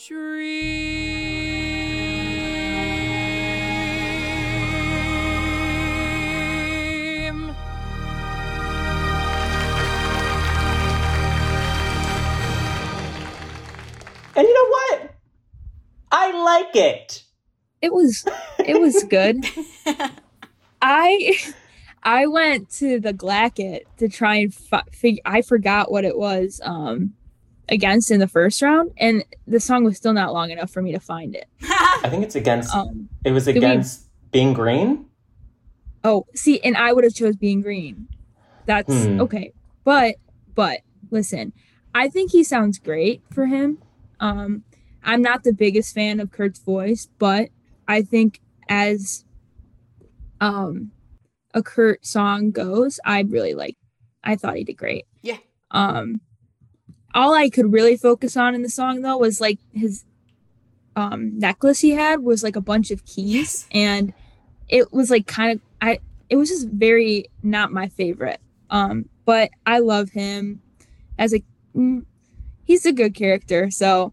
dream. 0.07 1.17
And 14.37 14.47
you 14.47 14.55
know 14.55 14.69
what? 14.69 15.15
I 16.13 16.31
like 16.33 16.77
it. 16.77 17.25
It 17.83 17.93
was 17.93 18.25
it 18.61 18.81
was 18.81 19.03
good. 19.05 19.45
I 20.83 21.37
I 22.03 22.27
went 22.27 22.71
to 22.79 23.01
the 23.01 23.13
Glacket 23.13 23.87
to 23.99 24.09
try 24.09 24.37
and 24.37 24.55
fi- 24.55 24.83
figure. 24.93 25.23
I 25.25 25.43
forgot 25.43 25.91
what 25.91 26.05
it 26.05 26.17
was 26.17 26.61
um 26.63 27.15
against 27.69 28.11
in 28.11 28.21
the 28.21 28.29
first 28.29 28.63
round, 28.63 28.93
and 28.99 29.25
the 29.47 29.61
song 29.61 29.85
was 29.85 29.97
still 29.97 30.13
not 30.13 30.33
long 30.33 30.51
enough 30.51 30.71
for 30.71 30.83
me 30.83 30.93
to 30.93 31.01
find 31.01 31.35
it. 31.35 31.47
I 31.63 32.09
think 32.11 32.23
it's 32.25 32.35
against. 32.37 32.75
Um, 32.75 33.09
it 33.25 33.33
was 33.33 33.47
we- 33.47 33.57
against 33.57 34.07
being 34.33 34.53
green. 34.53 35.07
oh, 36.05 36.27
see, 36.35 36.61
and 36.61 36.77
I 36.77 36.93
would 36.93 37.05
have 37.05 37.15
chose 37.15 37.37
being 37.37 37.61
green. 37.63 38.09
That's 38.67 38.93
Hmm. 39.07 39.21
okay, 39.23 39.53
but 39.85 40.17
but 40.55 40.81
listen, 41.11 41.53
I 41.95 42.09
think 42.09 42.33
he 42.33 42.43
sounds 42.45 42.79
great 42.79 43.23
for 43.33 43.47
him. 43.47 43.79
Um, 44.21 44.65
I'm 45.05 45.23
not 45.23 45.45
the 45.45 45.53
biggest 45.53 45.95
fan 45.95 46.19
of 46.21 46.31
Kurt's 46.33 46.59
voice, 46.59 47.09
but 47.19 47.49
I 47.89 48.03
think 48.03 48.41
as 48.69 49.25
um 50.41 50.91
a 51.55 51.63
Kurt 51.63 52.05
song 52.05 52.51
goes, 52.51 53.01
I 53.05 53.21
really 53.23 53.55
like. 53.55 53.77
I 54.23 54.37
thought 54.37 54.57
he 54.57 54.65
did 54.65 54.77
great. 54.77 55.07
Yeah. 55.23 55.39
Um, 55.71 56.21
all 57.17 57.35
I 57.35 57.49
could 57.51 57.73
really 57.73 57.97
focus 57.97 58.37
on 58.37 58.55
in 58.55 58.63
the 58.63 58.69
song 58.69 59.01
though 59.03 59.17
was 59.17 59.41
like 59.41 59.59
his 59.73 60.05
um 60.95 61.37
necklace 61.39 61.81
he 61.81 61.91
had 61.91 62.21
was 62.23 62.43
like 62.45 62.55
a 62.57 62.61
bunch 62.61 62.91
of 62.93 63.05
keys 63.05 63.27
Yes. 63.27 63.67
and 63.73 64.13
it 64.69 64.93
was 64.93 65.11
like 65.11 65.27
kind 65.27 65.53
of 65.53 65.61
I 65.81 65.99
it 66.29 66.37
was 66.37 66.49
just 66.49 66.69
very 66.69 67.27
not 67.43 67.73
my 67.73 67.89
favorite. 67.89 68.41
Um, 68.71 69.09
but 69.25 69.51
I 69.65 69.79
love 69.79 70.11
him 70.11 70.61
as 71.19 71.33
a 71.33 71.43
mm, 71.77 72.05
he's 72.65 72.85
a 72.87 72.93
good 72.93 73.15
character, 73.15 73.71
so 73.71 74.13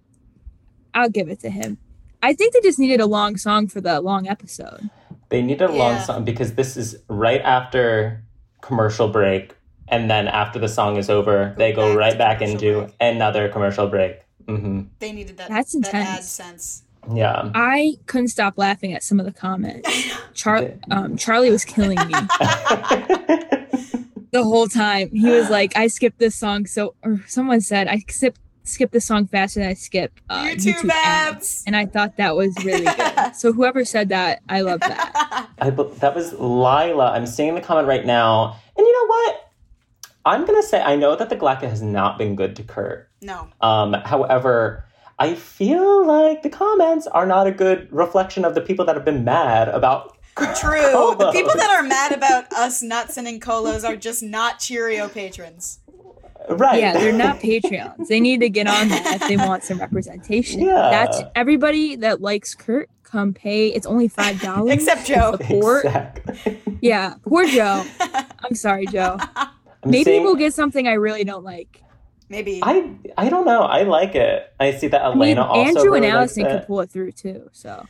I'll 0.94 1.10
give 1.10 1.28
it 1.30 1.40
to 1.40 1.50
him. 1.50 1.78
I 2.22 2.34
think 2.34 2.54
they 2.54 2.62
just 2.62 2.78
needed 2.80 3.00
a 3.00 3.08
long 3.08 3.36
song 3.38 3.68
for 3.68 3.82
the 3.82 4.00
long 4.00 4.28
episode. 4.28 4.90
They 5.30 5.42
needed 5.42 5.70
a 5.70 5.74
long 5.74 6.00
song 6.02 6.24
because 6.24 6.54
this 6.54 6.78
is 6.78 6.96
right 7.08 7.42
after 7.42 8.24
commercial 8.62 9.08
break, 9.08 9.56
and 9.88 10.10
then 10.10 10.28
after 10.28 10.60
the 10.60 10.68
song 10.70 10.98
is 10.98 11.10
over, 11.10 11.54
they 11.58 11.72
go 11.74 11.90
back 11.90 11.98
right 11.98 12.18
back 12.18 12.42
into 12.42 12.82
break. 12.82 12.96
another 13.00 13.50
commercial 13.50 13.88
break. 13.88 14.20
hmm 14.48 14.82
They 15.00 15.12
needed 15.12 15.38
that. 15.38 15.50
That's 15.50 15.74
That 15.74 15.94
ad 15.94 16.24
sense. 16.24 16.84
Yeah. 17.14 17.52
I 17.54 17.96
couldn't 18.06 18.30
stop 18.30 18.58
laughing 18.58 18.94
at 18.94 19.04
some 19.04 19.20
of 19.20 19.26
the 19.26 19.34
comments. 19.34 19.90
Char- 20.34 20.72
um, 20.90 21.18
Charlie 21.18 21.50
was 21.52 21.66
killing 21.66 21.98
me 22.00 22.14
the 24.32 24.44
whole 24.44 24.68
time. 24.68 25.10
He 25.12 25.30
was 25.30 25.50
like, 25.50 25.76
"I 25.78 25.88
skipped 25.88 26.20
this 26.20 26.36
song," 26.36 26.66
so 26.66 26.96
or 27.04 27.22
someone 27.28 27.62
said, 27.62 27.88
"I 27.88 28.04
skipped 28.08 28.40
skip 28.64 28.92
this 28.92 29.06
song 29.06 29.28
faster 29.28 29.60
than 29.60 29.70
I 29.70 29.74
skip 29.74 30.20
uh, 30.30 30.44
YouTube 30.44 30.74
YouTube, 30.76 30.90
ads. 30.92 31.36
ads. 31.36 31.64
and 31.68 31.76
I 31.76 31.86
thought 31.86 32.16
that 32.18 32.36
was 32.36 32.56
really 32.64 32.86
good. 32.86 33.36
so 33.36 33.52
whoever 33.52 33.84
said 33.86 34.10
that, 34.10 34.42
I 34.48 34.62
love 34.62 34.80
that. 34.80 35.50
I, 35.60 35.70
that 35.70 36.16
was 36.16 36.34
Lila. 36.34 37.12
I'm 37.12 37.28
seeing 37.28 37.56
the 37.56 37.62
comment 37.62 37.88
right 37.88 38.06
now. 38.06 38.56
And 38.78 38.88
you 38.88 38.94
know 38.94 39.08
what? 39.08 39.50
I'm 40.26 40.46
going 40.46 40.62
to 40.62 40.68
say 40.68 40.82
I 40.82 40.96
know 40.96 41.16
that 41.16 41.30
the 41.30 41.36
Glacket 41.36 41.70
has 41.70 41.82
not 41.82 42.18
been 42.18 42.36
good 42.36 42.56
to 42.58 42.64
Kurt. 42.64 43.10
no. 43.22 43.50
Um, 43.62 43.94
however, 44.06 44.86
I 45.20 45.36
feel 45.36 46.06
like 46.06 46.42
the 46.44 46.50
comments 46.50 47.08
are 47.08 47.26
not 47.26 47.46
a 47.48 47.52
good 47.52 47.88
reflection 47.92 48.46
of 48.46 48.56
the 48.56 48.62
people 48.62 48.86
that 48.86 48.96
have 48.96 49.06
been 49.06 49.24
mad 49.24 49.68
about 49.70 50.18
True. 50.36 51.16
The 51.20 51.30
people 51.32 51.54
that 51.56 51.70
are 51.70 51.84
mad 51.84 52.12
about 52.12 52.52
us 52.54 52.82
not 52.82 53.12
sending 53.12 53.40
colos 53.40 53.88
are 53.88 53.96
just 53.96 54.24
not 54.24 54.58
Cheerio 54.58 55.08
patrons. 55.08 55.80
Right. 56.50 56.80
Yeah, 56.80 56.94
they're 56.94 57.14
not 57.14 57.40
Patreons. 57.42 58.08
They 58.08 58.20
need 58.20 58.40
to 58.42 58.50
get 58.50 58.66
on 58.68 58.90
that 58.90 59.22
if 59.22 59.28
they 59.28 59.38
want 59.38 59.64
some 59.64 59.78
representation. 59.78 60.62
Yeah. 60.62 60.90
That's 60.90 61.22
everybody 61.36 61.96
that 61.98 62.22
likes 62.22 62.56
Kurt. 62.56 62.90
Come 63.04 63.34
pay. 63.34 63.68
It's 63.68 63.86
only 63.86 64.08
five 64.08 64.42
dollars. 64.42 64.74
Except 64.74 65.06
Joe. 65.06 65.38
Support. 65.40 65.86
Exactly. 65.86 66.60
Yeah, 66.82 67.14
poor 67.28 67.46
Joe. 67.46 67.86
I'm 68.00 68.56
sorry, 68.56 68.88
Joe. 68.88 69.18
I'm 69.84 69.92
Maybe 69.92 70.04
seeing- 70.06 70.24
we'll 70.24 70.36
get 70.36 70.54
something 70.54 70.88
I 70.88 70.94
really 70.94 71.24
don't 71.24 71.44
like. 71.44 71.82
Maybe. 72.30 72.60
I 72.64 72.90
I 73.18 73.30
don't 73.30 73.46
know. 73.46 73.62
I 73.62 73.84
like 73.84 74.16
it. 74.16 74.52
I 74.60 74.72
see 74.72 74.88
that 74.88 75.04
I 75.04 75.10
mean, 75.14 75.38
Elena 75.38 75.46
also 75.46 75.68
Andrew 75.68 75.84
really 75.92 76.08
and 76.08 76.16
likes 76.18 76.38
Allison 76.38 76.46
it. 76.46 76.50
could 76.60 76.68
pull 76.68 76.80
it 76.82 76.90
through 76.90 77.12
too. 77.12 77.50
So 77.52 77.86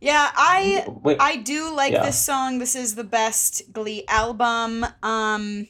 yeah, 0.00 0.30
I 0.34 0.84
Wait, 1.02 1.18
I 1.20 1.36
do 1.36 1.72
like 1.74 1.92
Yeah. 1.92 2.04
this 2.06 2.18
song. 2.20 2.58
This 2.58 2.74
is 2.74 2.94
the 2.94 3.04
best 3.04 3.72
Glee 3.72 4.04
album. 4.08 4.84
Um 5.02 5.68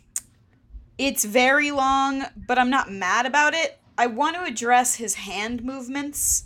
it's 0.98 1.24
very 1.24 1.70
long, 1.72 2.24
but 2.46 2.58
I'm 2.58 2.70
not 2.70 2.90
mad 2.90 3.26
about 3.26 3.52
it. 3.54 3.78
I 3.98 4.06
want 4.06 4.36
to 4.36 4.44
address 4.44 4.94
his 4.94 5.14
hand 5.14 5.62
movements 5.64 6.44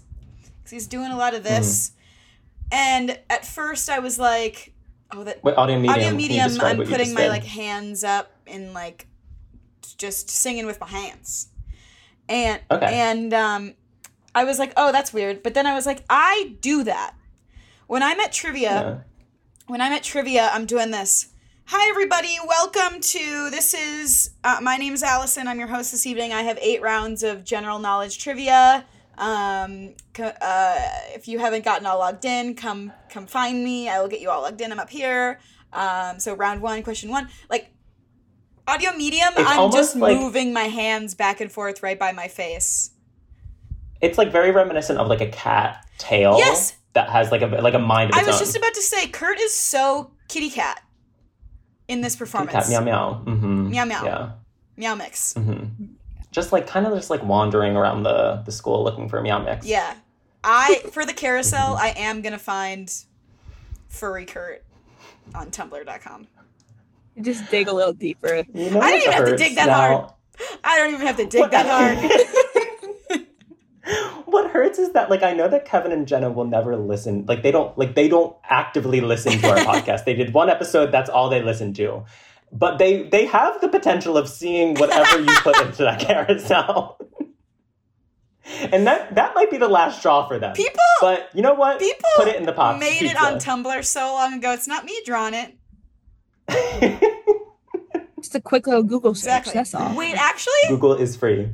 cuz 0.64 0.70
he's 0.72 0.86
doing 0.86 1.12
a 1.12 1.16
lot 1.16 1.34
of 1.34 1.44
this. 1.44 1.92
And 2.72 3.18
at 3.28 3.44
first 3.46 3.90
I 3.90 3.98
was 4.00 4.18
like, 4.18 4.72
oh 5.12 5.24
that 5.24 5.44
Wait, 5.44 5.56
audio 5.56 5.76
medium. 5.78 5.94
audio 5.94 6.14
medium 6.14 6.60
I'm 6.62 6.78
putting 6.84 7.14
my 7.14 7.22
did? 7.22 7.28
like 7.28 7.44
hands 7.44 8.02
up 8.02 8.32
in 8.46 8.72
like 8.72 9.06
just 10.01 10.28
singing 10.30 10.66
with 10.66 10.80
my 10.80 10.88
hands. 10.88 11.48
And 12.28 12.61
Okay. 12.70 12.86
and 12.92 13.32
um 13.34 13.74
I 14.34 14.44
was 14.44 14.59
like, 14.59 14.72
"Oh, 14.76 14.90
that's 14.92 15.12
weird." 15.12 15.42
But 15.42 15.55
then 15.55 15.66
I 15.66 15.74
was 15.74 15.86
like, 15.86 16.05
"I 16.09 16.57
do 16.61 16.82
that." 16.84 17.14
When 17.86 18.03
I'm 18.03 18.18
at 18.20 18.32
trivia, 18.32 18.70
Yeah. 18.70 18.98
when 19.66 19.80
I'm 19.80 19.92
at 19.92 20.03
trivia, 20.03 20.51
I'm 20.53 20.66
doing 20.66 20.90
this. 20.90 21.28
Hi, 21.66 21.88
everybody. 21.88 22.36
Welcome 22.46 23.01
to 23.01 23.51
this 23.51 23.74
is 23.74 24.30
uh, 24.42 24.59
my 24.62 24.76
name 24.76 24.94
is 24.94 25.03
Allison. 25.03 25.46
I'm 25.48 25.59
your 25.59 25.68
host 25.68 25.92
this 25.92 26.07
evening. 26.07 26.32
I 26.32 26.42
have 26.42 26.59
eight 26.62 26.80
rounds 26.82 27.22
of 27.22 27.44
general 27.44 27.78
knowledge 27.78 28.18
trivia. 28.18 28.84
Um, 29.18 29.94
uh, 30.18 30.78
if 31.14 31.28
you 31.28 31.38
haven't 31.40 31.64
gotten 31.64 31.86
all 31.86 31.98
logged 31.98 32.24
in, 32.24 32.55
come 32.55 32.92
come 33.11 33.26
find 33.26 33.62
me. 33.62 33.88
I 33.88 34.01
will 34.01 34.09
get 34.09 34.20
you 34.20 34.30
all 34.30 34.42
logged 34.42 34.61
in. 34.61 34.72
I'm 34.72 34.78
up 34.80 34.90
here. 34.90 35.40
Um, 35.72 36.18
so 36.18 36.34
round 36.34 36.62
one, 36.62 36.82
question 36.82 37.11
one, 37.11 37.28
like 37.51 37.70
audio 38.70 38.92
medium. 38.92 39.28
It's 39.36 39.48
I'm 39.50 39.70
just 39.72 39.96
like- 39.96 40.16
moving 40.18 40.52
my 40.52 40.64
hands 40.64 41.14
back 41.14 41.40
and 41.40 41.50
forth 41.50 41.82
right 41.82 41.98
by 41.98 42.12
my 42.12 42.28
face. 42.28 42.90
It's 44.00 44.16
like 44.16 44.32
very 44.32 44.50
reminiscent 44.50 44.98
of 44.98 45.08
like 45.08 45.20
a 45.20 45.28
cat 45.28 45.86
tail. 45.98 46.38
Yes. 46.38 46.74
That 46.94 47.10
has 47.10 47.30
like 47.30 47.42
a 47.42 47.46
like 47.46 47.74
a 47.74 47.78
mind 47.78 48.10
of 48.10 48.16
I 48.18 48.22
was 48.24 48.36
own. 48.36 48.40
just 48.40 48.56
about 48.56 48.74
to 48.74 48.82
say, 48.82 49.06
Kurt 49.08 49.38
is 49.38 49.54
so 49.54 50.10
kitty 50.28 50.50
cat 50.50 50.82
in 51.86 52.00
this 52.00 52.14
Kitty 52.14 52.18
performance. 52.20 52.52
cat, 52.52 52.68
meow 52.68 52.80
meow. 52.80 53.14
hmm 53.14 53.70
Meow, 53.70 53.84
meow. 53.84 54.04
Yeah. 54.04 54.30
Meow 54.76 54.94
mix. 54.94 55.34
hmm 55.34 55.64
Just 56.32 56.50
like 56.52 56.66
kind 56.66 56.86
of 56.86 56.94
just 56.94 57.10
like 57.10 57.22
wandering 57.22 57.76
around 57.76 58.02
the 58.04 58.42
the 58.46 58.52
school 58.52 58.82
looking 58.82 59.08
for 59.08 59.20
meow 59.20 59.38
mix. 59.38 59.66
Yeah. 59.66 59.94
I 60.42 60.82
for 60.92 61.04
the 61.04 61.12
carousel, 61.12 61.76
I 61.76 61.88
am 61.96 62.22
gonna 62.22 62.38
find 62.38 62.90
furry 63.88 64.24
Kurt 64.24 64.64
on 65.34 65.50
tumblr.com. 65.50 66.26
you 67.14 67.22
just 67.22 67.50
dig 67.50 67.68
a 67.68 67.72
little 67.72 67.92
deeper. 67.92 68.44
You 68.54 68.70
know 68.70 68.80
I 68.80 68.90
don't 68.90 69.00
even 69.00 69.12
have 69.12 69.24
to 69.26 69.36
dig 69.36 69.54
that 69.56 69.66
now? 69.66 69.74
hard. 69.74 70.11
I 70.64 70.78
don't 70.78 70.94
even 70.94 71.06
have 71.06 71.16
to 71.18 71.26
dig 71.26 71.50
that 71.50 71.66
hard. 71.66 73.24
what 74.26 74.50
hurts 74.50 74.78
is 74.78 74.92
that 74.92 75.11
like 75.11 75.22
I 75.22 75.32
know 75.32 75.48
that 75.48 75.64
Kevin 75.64 75.92
and 75.92 76.06
Jenna 76.06 76.30
will 76.30 76.44
never 76.44 76.76
listen. 76.76 77.24
Like 77.26 77.42
they 77.42 77.50
don't 77.50 77.76
like 77.76 77.94
they 77.94 78.08
don't 78.08 78.36
actively 78.48 79.00
listen 79.00 79.32
to 79.38 79.48
our 79.50 79.56
podcast. 79.58 80.04
They 80.04 80.14
did 80.14 80.32
one 80.32 80.48
episode, 80.50 80.92
that's 80.92 81.11
all 81.11 81.28
they 81.28 81.42
listen 81.42 81.72
to. 81.74 82.04
But 82.52 82.78
they 82.78 83.04
they 83.04 83.26
have 83.26 83.61
the 83.61 83.68
potential 83.68 84.16
of 84.16 84.28
seeing 84.28 84.74
whatever 84.74 85.20
you 85.20 85.34
put 85.42 85.56
into 85.61 85.82
that 85.84 86.00
carousel. 86.06 86.98
and 88.72 88.86
that 88.86 89.14
that 89.14 89.34
might 89.34 89.50
be 89.50 89.56
the 89.56 89.68
last 89.68 89.98
straw 89.98 90.26
for 90.26 90.38
them. 90.38 90.54
People 90.54 90.80
But 91.00 91.30
you 91.34 91.42
know 91.42 91.54
what? 91.54 91.78
people 91.78 92.08
put 92.16 92.28
it 92.28 92.36
in 92.36 92.44
the 92.46 92.52
pot. 92.52 92.78
made 92.78 93.02
it 93.02 93.20
on 93.20 93.38
Tumblr 93.38 93.84
so 93.84 94.12
long 94.14 94.34
ago. 94.34 94.52
It's 94.52 94.66
not 94.68 94.84
me 94.84 95.00
drawing 95.04 95.34
it. 95.34 95.54
Just 98.20 98.34
a 98.34 98.40
quick 98.40 98.66
little 98.66 98.82
Google 98.82 99.14
search. 99.14 99.48
Exactly. 99.48 99.53
That's 99.55 99.74
all. 99.74 99.96
Wait, 99.96 100.14
actually, 100.14 100.53
Google 100.68 100.94
is 100.94 101.16
free. 101.16 101.48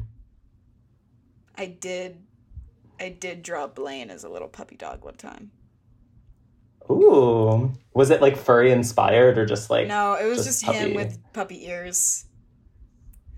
I 1.57 1.66
did 1.66 2.18
I 2.99 3.11
did 3.11 3.42
draw 3.42 3.66
Blaine 3.66 4.11
as 4.11 4.24
a 4.24 4.28
little 4.28 4.49
puppy 4.49 4.76
dog 4.76 5.05
one 5.05 5.14
time. 5.14 5.51
Ooh. 6.90 7.72
Was 7.94 8.11
it 8.11 8.20
like 8.22 8.36
furry 8.36 8.70
inspired 8.70 9.38
or 9.38 9.47
just 9.47 9.70
like 9.70 9.88
No, 9.88 10.14
it 10.14 10.26
was 10.26 10.44
just 10.44 10.64
just, 10.64 10.74
him 10.74 10.94
with 10.94 11.18
puppy 11.32 11.66
ears. 11.66 12.26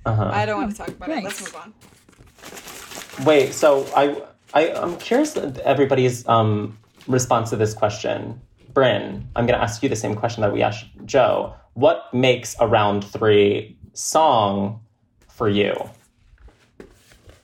uh-huh. 0.05 0.31
I 0.33 0.47
don't 0.47 0.59
want 0.59 0.71
to 0.73 0.77
talk 0.77 0.89
about 0.89 1.09
it. 1.11 1.25
Let's 1.25 1.41
move 1.41 1.57
on. 1.57 3.27
Wait, 3.27 3.53
so 3.53 3.87
I, 3.97 4.23
I 4.55 4.73
I'm 4.75 4.97
curious 4.99 5.37
everybody's 5.37 6.27
um 6.29 6.79
response 7.07 7.51
to 7.51 7.57
this 7.57 7.75
question. 7.75 8.41
Bryn, 8.79 9.26
I'm 9.35 9.45
gonna 9.45 9.61
ask 9.61 9.83
you 9.83 9.89
the 9.89 9.97
same 9.97 10.14
question 10.14 10.41
that 10.43 10.53
we 10.53 10.62
asked 10.62 10.87
Joe. 11.05 11.53
What 11.74 12.14
makes 12.14 12.55
a 12.61 12.68
round 12.68 13.05
three 13.05 13.76
song 13.93 14.83
for 15.29 15.49
you? 15.49 15.74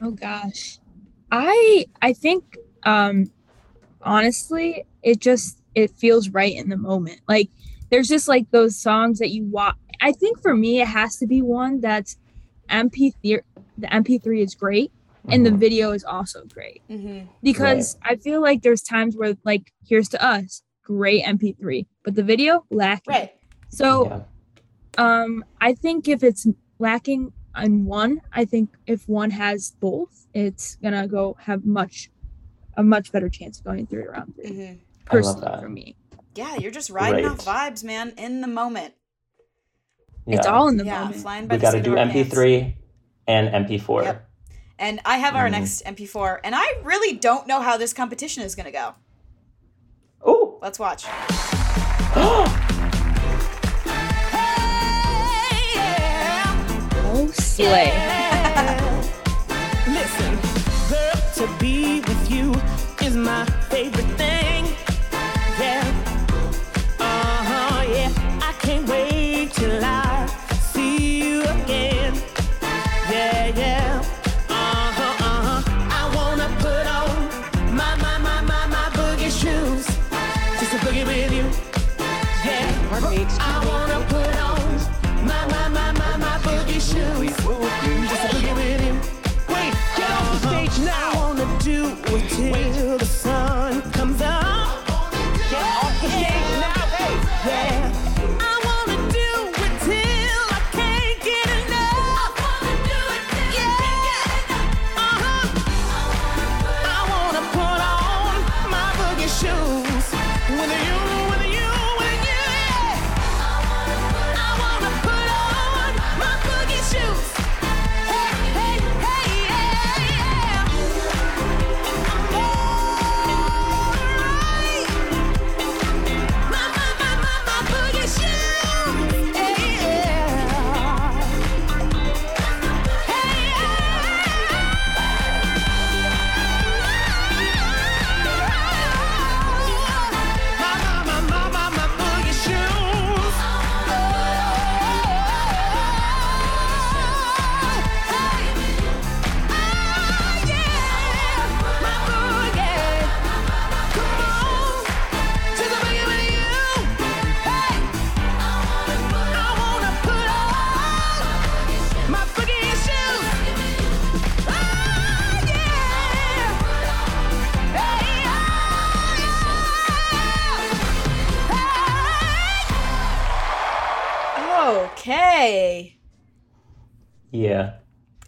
Oh 0.01 0.12
gosh. 0.12 0.78
I 1.32 1.87
I 2.01 2.12
think 2.12 2.45
um 2.87 3.32
honestly 4.01 4.85
it 5.03 5.18
just 5.18 5.61
it 5.74 5.91
feels 5.99 6.28
right 6.28 6.55
in 6.55 6.68
the 6.68 6.76
moment. 6.76 7.20
Like 7.26 7.49
there's 7.91 8.07
just 8.07 8.28
like 8.28 8.49
those 8.53 8.80
songs 8.80 9.18
that 9.18 9.30
you 9.30 9.43
watch. 9.45 9.74
I 10.01 10.12
think 10.12 10.41
for 10.41 10.55
me 10.55 10.80
it 10.82 10.87
has 10.87 11.16
to 11.16 11.26
be 11.26 11.43
one 11.43 11.80
that's 11.80 12.16
MP3 12.70 13.41
the 13.76 13.93
MP3 13.93 14.41
is 14.41 14.55
great 14.55 14.93
and 15.32 15.45
the 15.45 15.51
Mhm. 15.51 15.59
video 15.59 15.91
is 15.91 16.05
also 16.05 16.43
great 16.55 16.82
Mm-hmm. 16.89 17.24
because 17.43 17.97
I 18.05 18.14
feel 18.14 18.41
like 18.41 18.62
there's 18.62 18.82
times 18.82 19.16
where 19.16 19.35
like 19.45 19.72
here's 19.89 20.09
to 20.11 20.24
us 20.24 20.62
great 20.85 21.24
MP3 21.24 21.87
but 22.05 22.14
the 22.14 22.22
video 22.22 22.64
lacking. 22.70 23.12
Right. 23.14 23.32
So 23.70 24.07
Yeah. 24.07 24.20
um, 24.99 25.45
I 25.61 25.74
think 25.74 26.07
if 26.09 26.22
it's 26.22 26.47
lacking 26.78 27.32
in 27.61 27.85
one, 27.87 28.20
I 28.32 28.45
think 28.45 28.70
if 28.87 29.09
one 29.09 29.30
has 29.30 29.72
both, 29.80 30.26
it's 30.35 30.76
gonna 30.76 31.09
go 31.09 31.37
have 31.41 31.64
much 31.64 32.11
a 32.76 32.82
much 32.82 33.12
better 33.12 33.28
chance 33.28 33.59
of 33.59 33.64
going 33.64 33.87
through 33.87 34.05
round 34.11 34.35
3 34.37 34.51
Mm-hmm. 34.51 34.62
I 34.62 34.66
love 34.66 34.76
Personally, 35.07 35.41
that. 35.43 35.61
for 35.61 35.68
me, 35.68 35.97
Yeah, 36.35 36.57
you're 36.57 36.70
just 36.72 36.91
riding 36.91 37.24
off 37.24 37.39
vibes, 37.45 37.85
man, 37.85 38.12
in 38.18 38.41
the 38.41 38.49
moment. 38.49 38.95
it's 40.26 40.47
all 40.47 40.68
in 40.68 40.76
the 40.76 40.85
yeah, 40.85 41.03
moment. 41.05 41.20
flying 41.22 41.47
by 41.47 41.55
we 41.55 41.59
the 41.59 41.62
got 41.62 41.70
to 41.72 41.76
seat 41.78 41.85
do 41.85 41.93
of 41.93 41.99
our 41.99 42.07
pants. 42.09 42.35
MP3 42.35 42.74
and 43.28 43.49
MP4. 43.66 44.03
Yep. 44.05 44.30
And 44.78 45.01
I 45.05 45.18
have 45.18 45.37
our 45.37 45.47
Mhm. 45.47 45.53
next 45.53 45.82
MP4, 45.87 46.41
and 46.43 46.55
I 46.57 46.66
really 46.82 47.16
don't 47.16 47.47
know 47.47 47.61
how 47.61 47.76
this 47.76 47.93
competition 47.93 48.43
is 48.43 48.55
going 48.57 48.66
to 48.66 48.72
go. 48.72 48.95
Let's 50.65 50.79
watch. 50.79 51.05
Oh, 57.17 57.31
slay! 57.33 57.93
Listen, 59.87 60.35
girl, 60.89 61.21
to 61.35 61.47
be 61.61 62.01
with 62.01 62.31
you 62.31 62.55
is 63.07 63.15
my 63.15 63.45
favorite 63.69 64.11
thing. 64.17 64.43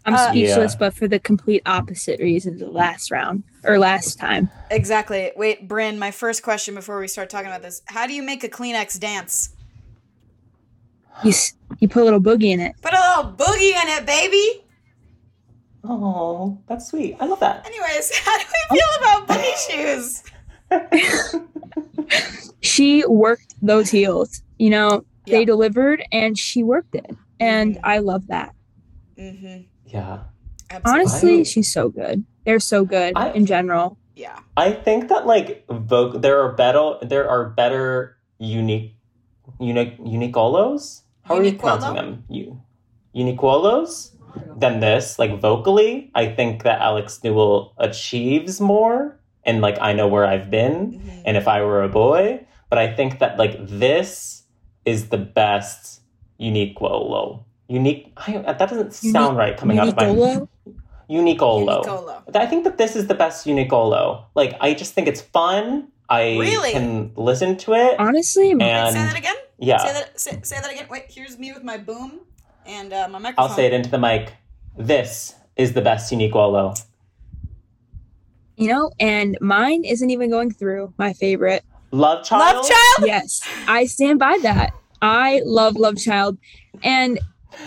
I'm 0.07 0.15
Uh, 0.15 0.29
speechless, 0.31 0.73
Yeah. 0.73 0.79
but 0.79 0.95
for 0.95 1.09
the 1.09 1.19
complete 1.19 1.63
opposite 1.67 2.21
reasons 2.21 2.63
of 2.63 2.71
last 2.71 3.11
round 3.11 3.43
or 3.65 3.79
last 3.79 4.19
time. 4.21 4.49
Exactly. 4.71 5.33
Wait, 5.37 5.67
Brinn, 5.67 5.99
my 5.99 6.13
first 6.13 6.43
question 6.45 6.75
before 6.77 7.01
we 7.01 7.09
start 7.09 7.29
talking 7.29 7.49
about 7.49 7.63
this. 7.63 7.83
How 7.87 8.07
do 8.07 8.13
you 8.15 8.23
make 8.23 8.45
a 8.45 8.49
Kleenex 8.49 8.99
dance? 9.01 9.51
You 11.25 11.33
you 11.81 11.89
put 11.89 12.03
a 12.03 12.05
little 12.05 12.21
boogie 12.21 12.53
in 12.53 12.61
it. 12.61 12.77
Put 12.83 12.93
a 12.93 13.01
little 13.19 13.33
boogie 13.33 13.73
in 13.73 13.89
it, 13.99 14.07
baby. 14.07 14.63
Oh, 15.83 16.59
that's 16.69 16.87
sweet. 16.89 17.17
I 17.21 17.27
love 17.27 17.41
that. 17.41 17.67
Anyways, 17.67 18.17
how 18.25 18.39
do 18.39 18.45
we 18.71 18.79
feel 18.79 18.89
about 19.01 19.29
boogie 19.29 19.57
shoes? 19.71 20.23
She 22.61 23.05
worked 23.07 23.55
those 23.63 23.91
heels. 23.91 24.43
You 24.59 24.71
know, 24.71 25.05
Yeah. 25.25 25.39
they 25.39 25.45
delivered 25.45 26.05
and 26.13 26.37
she 26.39 26.63
worked 26.63 26.95
it, 26.95 27.07
and 27.41 27.77
Mhm. 27.77 27.81
I 27.85 27.99
love 27.99 28.27
that. 28.29 28.55
Mm-hmm. 29.19 29.63
Yeah. 29.97 30.29
Honestly, 30.85 31.45
she's 31.45 31.73
so 31.73 31.89
good. 31.89 32.25
They're 32.45 32.61
so 32.61 32.85
good 32.85 33.17
I- 33.17 33.33
in 33.33 33.47
general. 33.47 33.97
Yeah. 34.17 34.39
I 34.57 34.73
think 34.73 35.09
that 35.09 35.27
like 35.27 35.67
voc 35.69 36.23
there 36.25 36.41
are 36.41 36.53
better 36.53 36.97
there 37.05 37.29
are 37.29 37.49
better 37.53 38.17
unique 38.39 38.97
unique 39.61 39.97
unicolos. 40.01 41.03
How 41.25 41.37
are 41.37 41.45
you 41.45 41.53
pronouncing 41.57 41.95
them? 41.95 42.25
You 42.29 42.61
unicolos 43.15 44.13
than 44.57 44.81
this. 44.81 45.19
Like 45.19 45.41
vocally, 45.41 46.11
I 46.15 46.29
think 46.33 46.63
that 46.65 46.81
Alex 46.81 47.21
Newell 47.25 47.73
achieves 47.79 48.61
more 48.61 49.21
and 49.45 49.61
like 49.61 49.77
I 49.81 49.93
know 49.93 50.09
where 50.09 50.25
I've 50.27 50.51
been 50.51 50.97
Mhm. 51.01 51.23
and 51.25 51.37
if 51.37 51.47
I 51.49 51.61
were 51.63 51.83
a 51.85 51.89
boy, 51.89 52.45
but 52.69 52.79
I 52.79 52.93
think 52.93 53.19
that 53.21 53.39
like 53.39 53.57
this 53.69 54.45
is 54.85 55.09
the 55.09 55.19
best 55.21 56.01
unique 56.39 56.77
uniquolo. 56.79 57.45
Unique 57.69 58.13
I, 58.17 58.39
that 58.39 58.59
doesn't 58.59 58.93
sound 58.95 59.37
right 59.37 59.57
coming 59.57 59.79
out 59.79 59.89
of 59.89 59.97
my 59.97 60.05
Unicolo? 60.07 60.49
Uniqolo. 61.11 61.85
Uniqolo. 61.85 62.37
I 62.37 62.47
think 62.47 62.65
that 62.65 62.79
this 62.79 62.95
is 62.97 63.07
the 63.07 63.15
best 63.15 63.47
Uniqolo. 63.47 64.25
Like, 64.35 64.57
I 64.61 64.75
just 64.75 64.93
think 64.95 65.09
it's 65.09 65.21
fun. 65.21 65.89
I 66.09 66.37
Really? 66.39 66.73
can 66.73 67.13
listen 67.17 67.57
to 67.59 67.75
it. 67.75 67.99
Honestly, 67.99 68.51
And 68.53 68.61
say 68.95 69.03
that 69.05 69.17
again. 69.19 69.35
yeah, 69.59 69.79
Say 69.79 69.93
that. 69.93 70.21
Say, 70.21 70.41
say 70.43 70.57
that 70.61 70.71
again. 70.73 70.87
Wait. 70.91 71.05
Here's 71.09 71.39
me 71.39 71.53
with 71.53 71.65
my 71.65 71.77
boom 71.79 72.21
and 72.67 72.93
uh, 72.93 73.09
my 73.09 73.19
microphone. 73.19 73.51
I'll 73.51 73.57
say 73.57 73.67
it 73.67 73.73
into 73.73 73.91
the 73.91 73.99
mic. 73.99 74.33
This 74.77 75.35
is 75.57 75.73
the 75.73 75.83
best 75.83 76.13
Uniqolo. 76.13 76.81
you 78.57 78.69
know, 78.69 78.91
and 79.01 79.37
mine 79.41 79.85
isn't 79.85 80.11
even 80.11 80.31
going 80.31 80.51
through 80.53 80.93
my 80.99 81.13
favorite. 81.13 81.65
Love 81.93 82.25
Child. 82.25 82.57
Love 82.57 82.69
child. 82.69 83.07
Yes, 83.07 83.41
I 83.69 83.87
stand 83.87 84.19
by 84.19 84.39
that. 84.43 84.73
I 85.03 85.41
love 85.45 85.77
Love 85.77 85.97
Child, 85.97 86.39
and 86.83 87.19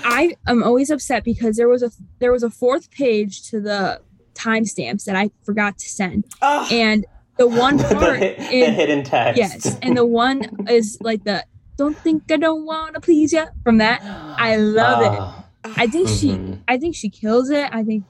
I 0.03 0.35
am 0.47 0.63
always 0.63 0.89
upset 0.89 1.23
because 1.23 1.57
there 1.57 1.67
was 1.69 1.83
a 1.83 1.91
there 2.19 2.31
was 2.31 2.43
a 2.43 2.49
fourth 2.49 2.91
page 2.91 3.43
to 3.49 3.59
the 3.59 4.01
timestamps 4.35 5.03
that 5.05 5.15
I 5.15 5.31
forgot 5.43 5.77
to 5.79 5.89
send, 5.89 6.25
Ugh. 6.41 6.71
and 6.71 7.05
the 7.37 7.47
one 7.65 7.77
the, 7.77 7.83
part 7.85 8.19
hit- 8.19 8.37
the 8.37 8.63
in 8.65 8.73
hidden 8.73 9.03
text. 9.03 9.37
yes, 9.37 9.77
and 9.81 9.95
the 9.97 10.05
one 10.05 10.67
is 10.69 10.97
like 11.01 11.23
the 11.23 11.45
"Don't 11.77 11.97
think 11.97 12.31
I 12.31 12.37
don't 12.37 12.65
wanna 12.65 12.99
please 12.99 13.33
ya" 13.33 13.47
from 13.63 13.77
that. 13.79 14.01
I 14.03 14.55
love 14.57 15.01
it. 15.01 15.19
Ah, 15.19 15.45
I 15.77 15.87
think 15.87 16.07
she 16.07 16.29
mhm. 16.29 16.59
I 16.67 16.77
think 16.77 16.95
she 16.95 17.09
kills 17.09 17.49
it. 17.49 17.69
I 17.71 17.83
think 17.83 18.03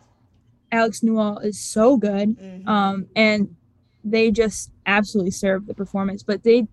Alex 0.72 1.02
Newell 1.02 1.40
is 1.40 1.60
so 1.60 1.98
good. 1.98 2.38
Mhm. 2.38 2.68
Um 2.68 3.08
and 3.16 3.56
they 4.04 4.32
just 4.32 4.72
absolutely 4.86 5.32
serve 5.32 5.66
the 5.68 5.74
performance. 5.74 6.24
But 6.24 6.44
they 6.44 6.68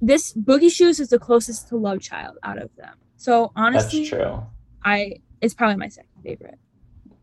this 0.00 0.32
Boogie 0.34 0.70
Shoes 0.70 1.00
is 1.00 1.08
the 1.08 1.18
closest 1.18 1.68
to 1.68 1.76
Love 1.76 2.00
Child 2.00 2.38
out 2.42 2.58
of 2.58 2.70
them. 2.76 2.94
So 3.18 3.52
honestly, 3.54 4.04
That's 4.04 4.12
honestly, 4.12 4.24
true. 4.24 4.46
I 4.84 5.12
it's 5.40 5.54
probably 5.54 5.76
my 5.76 5.88
second 5.88 6.10
favorite. 6.24 6.58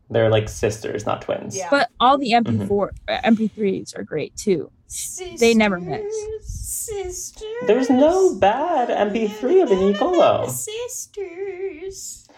They're 0.08 0.30
like 0.30 0.48
sisters, 0.48 1.04
not 1.04 1.22
twins. 1.22 1.56
Yeah. 1.56 1.68
But 1.70 1.90
all 1.98 2.16
the 2.16 2.30
MP4 2.32 2.90
uh, 3.08 3.18
MP3s 3.24 3.98
are 3.98 4.04
great 4.04 4.36
too. 4.36 4.70
Sisters, 4.86 5.40
They 5.40 5.52
never 5.52 5.80
miss. 5.80 6.04
Sisters. 6.42 7.42
There's 7.66 7.90
no 7.90 8.36
bad 8.36 8.88
MP3 8.88 9.64
of 9.64 9.70
a 9.72 9.74
Uniqolo. 9.74 10.48
Sisters. 10.48 12.28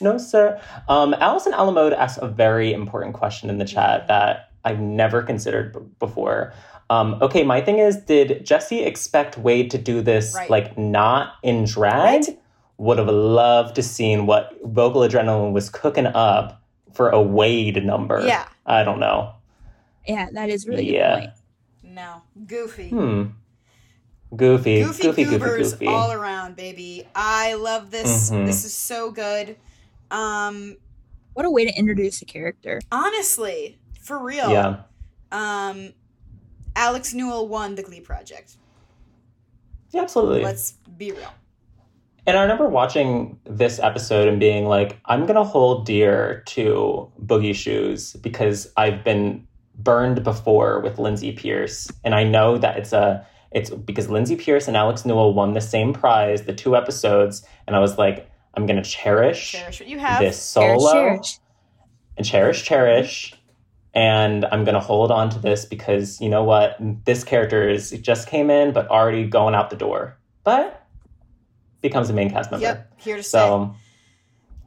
No, 0.00 0.18
sir. 0.18 0.60
Um, 0.88 1.14
Allison 1.14 1.52
Alamode 1.52 1.92
asked 1.92 2.18
a 2.20 2.26
very 2.26 2.72
important 2.72 3.14
question 3.14 3.50
in 3.50 3.58
the 3.58 3.64
chat 3.64 4.08
that 4.08 4.50
I've 4.64 4.80
never 4.80 5.22
considered 5.22 5.72
b- 5.72 5.80
before. 6.00 6.52
Um, 6.90 7.16
okay, 7.22 7.44
my 7.44 7.60
thing 7.60 7.78
is, 7.78 7.96
did 7.98 8.44
Jesse 8.44 8.80
expect 8.82 9.38
Wade 9.38 9.70
to 9.70 9.78
do 9.78 10.02
this 10.02 10.34
Right. 10.34 10.50
like 10.50 10.76
not 10.76 11.34
in 11.42 11.64
drag? 11.64 12.22
Right. 12.24 12.38
Would 12.78 12.98
have 12.98 13.08
loved 13.08 13.76
to 13.76 13.82
seen 13.82 14.26
what 14.26 14.52
vocal 14.64 15.02
adrenaline 15.02 15.52
was 15.52 15.70
cooking 15.70 16.06
up 16.06 16.62
for 16.92 17.10
a 17.10 17.22
Wade 17.22 17.84
number. 17.84 18.22
Yeah. 18.26 18.46
I 18.66 18.82
don't 18.84 18.98
know. 18.98 19.32
Yeah, 20.06 20.28
that 20.32 20.48
is 20.50 20.66
really 20.66 20.92
Yeah. 20.92 21.14
good 21.14 21.20
point. 21.20 21.94
No. 21.94 22.22
Goofy. 22.46 22.88
Hmm. 22.88 23.22
Goofy, 24.34 24.82
Goofy, 24.82 25.02
goofy, 25.02 25.24
goofy, 25.24 25.38
goobers 25.38 25.72
goofy. 25.72 25.86
all 25.88 26.12
around, 26.12 26.56
baby. 26.56 27.06
I 27.14 27.54
love 27.54 27.90
this. 27.90 28.30
Mhm. 28.30 28.46
This 28.46 28.64
is 28.64 28.72
so 28.72 29.10
good. 29.10 29.56
Um, 30.10 30.76
What 31.34 31.46
a 31.46 31.50
way 31.50 31.64
to 31.64 31.72
introduce 31.78 32.20
a 32.22 32.24
character. 32.24 32.80
honestly, 32.90 33.78
for 34.00 34.18
real. 34.18 34.50
Yeah. 34.50 34.76
Um, 35.32 35.92
Alex 36.76 37.12
Newell 37.14 37.48
won 37.48 37.74
the 37.74 37.82
Glee 37.82 38.00
Project. 38.00 38.56
Yeah, 39.90 40.02
absolutely. 40.02 40.42
Let's 40.42 40.72
be 40.96 41.12
real. 41.12 41.32
And 42.26 42.36
I 42.36 42.42
remember 42.42 42.68
watching 42.68 43.40
this 43.44 43.78
episode 43.78 44.28
and 44.28 44.38
being 44.38 44.66
like, 44.66 45.00
I'm 45.06 45.22
going 45.22 45.36
to 45.36 45.44
hold 45.44 45.86
dear 45.86 46.42
to 46.46 47.10
Boogie 47.24 47.54
Shoes 47.54 48.12
because 48.14 48.72
I've 48.76 49.02
been 49.02 49.46
burned 49.76 50.22
before 50.22 50.80
with 50.80 50.98
Lindsay 50.98 51.32
Pearce. 51.32 51.90
And 52.04 52.14
I 52.14 52.24
know 52.24 52.58
that 52.58 52.76
it's 52.76 52.92
a, 52.92 53.26
it's 53.50 53.70
because 53.70 54.08
Lindsay 54.10 54.36
Pearce 54.36 54.68
and 54.68 54.76
Alex 54.76 55.04
Newell 55.04 55.34
won 55.34 55.54
the 55.54 55.60
same 55.60 55.92
prize, 55.92 56.42
the 56.42 56.52
two 56.52 56.76
episodes. 56.76 57.42
And 57.66 57.74
I 57.74 57.78
was 57.80 57.98
like, 57.98 58.30
I'm 58.54 58.66
going 58.66 58.80
to 58.80 58.88
cherish, 58.88 59.52
Cherish 59.52 59.80
what 59.80 59.88
you 59.88 59.98
have. 59.98 60.20
this 60.20 60.54
Cherish, 60.54 60.80
solo 60.80 60.92
cherish. 60.92 61.38
and 62.16 62.26
cherish, 62.26 62.64
cherish. 62.64 63.34
And 63.94 64.44
I'm 64.46 64.64
going 64.64 64.74
to 64.74 64.80
hold 64.80 65.10
on 65.10 65.30
to 65.30 65.38
this 65.40 65.64
because 65.64 66.20
you 66.20 66.28
know 66.28 66.44
what? 66.44 66.76
This 67.04 67.24
character 67.24 67.68
is 67.68 67.92
it 67.92 68.02
just 68.02 68.28
came 68.28 68.48
in, 68.50 68.72
but 68.72 68.88
already 68.88 69.24
going 69.26 69.54
out 69.54 69.70
the 69.70 69.76
door. 69.76 70.16
But 70.44 70.86
becomes 71.82 72.08
a 72.10 72.12
main 72.12 72.30
cast 72.30 72.50
member. 72.50 72.66
Yep, 72.66 72.92
here 72.98 73.16
to 73.16 73.22
stay. 73.22 73.68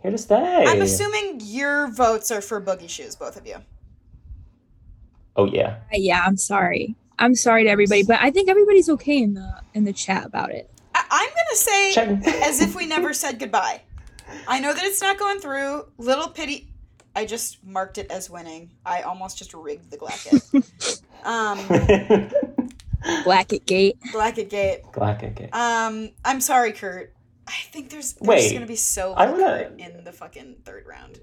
Here 0.01 0.11
to 0.11 0.17
stay. 0.17 0.35
I'm 0.67 0.81
assuming 0.81 1.39
your 1.41 1.87
votes 1.93 2.31
are 2.31 2.41
for 2.41 2.59
Boogie 2.59 2.89
Shoes, 2.89 3.15
both 3.15 3.37
of 3.37 3.47
you. 3.47 3.55
oh 5.37 5.45
yeah. 5.45 5.77
Uh, 5.91 5.97
Yeah, 5.97 6.21
I'm 6.25 6.37
sorry. 6.37 6.95
I'm 7.19 7.35
sorry 7.35 7.63
to 7.63 7.69
everybody, 7.69 8.03
but 8.03 8.17
I 8.19 8.31
think 8.31 8.49
everybody's 8.49 8.89
okay 8.89 9.19
in 9.19 9.35
the 9.35 9.61
in 9.73 9.85
the 9.85 9.93
chat 9.93 10.25
about 10.25 10.51
it. 10.51 10.69
I- 10.95 11.05
I'm 11.09 11.29
gonna 11.29 11.55
say 11.55 12.41
as 12.49 12.59
if 12.59 12.75
we 12.75 12.85
never 12.87 13.13
said 13.13 13.39
goodbye. 13.39 13.81
I 14.47 14.59
know 14.59 14.73
that 14.73 14.83
it's 14.83 15.01
not 15.01 15.17
going 15.17 15.39
through. 15.39 15.85
Little 15.97 16.27
pity. 16.29 16.69
I 17.15 17.25
just 17.25 17.63
marked 17.63 17.97
it 17.97 18.09
as 18.09 18.29
winning. 18.29 18.71
I 18.85 19.01
almost 19.01 19.37
just 19.37 19.53
rigged 19.53 19.91
the 19.91 19.97
Glacket. 19.97 21.01
um, 21.25 23.23
Blackett 23.23 23.65
Gate. 23.65 23.97
Glacket 24.11 24.49
Gate. 24.49 24.81
Galactic. 24.91 25.55
Um, 25.55 26.09
I'm 26.25 26.41
sorry, 26.41 26.71
Kurt. 26.71 27.13
I 27.47 27.51
think 27.71 27.89
there's 27.89 28.13
there's 28.13 28.27
Wait, 28.27 28.53
gonna 28.53 28.65
be 28.65 28.75
so 28.77 29.13
I 29.13 29.29
little 29.29 29.41
wanna- 29.45 29.71
in 29.77 30.03
the 30.03 30.11
fucking 30.13 30.57
third 30.65 30.85
round. 30.87 31.19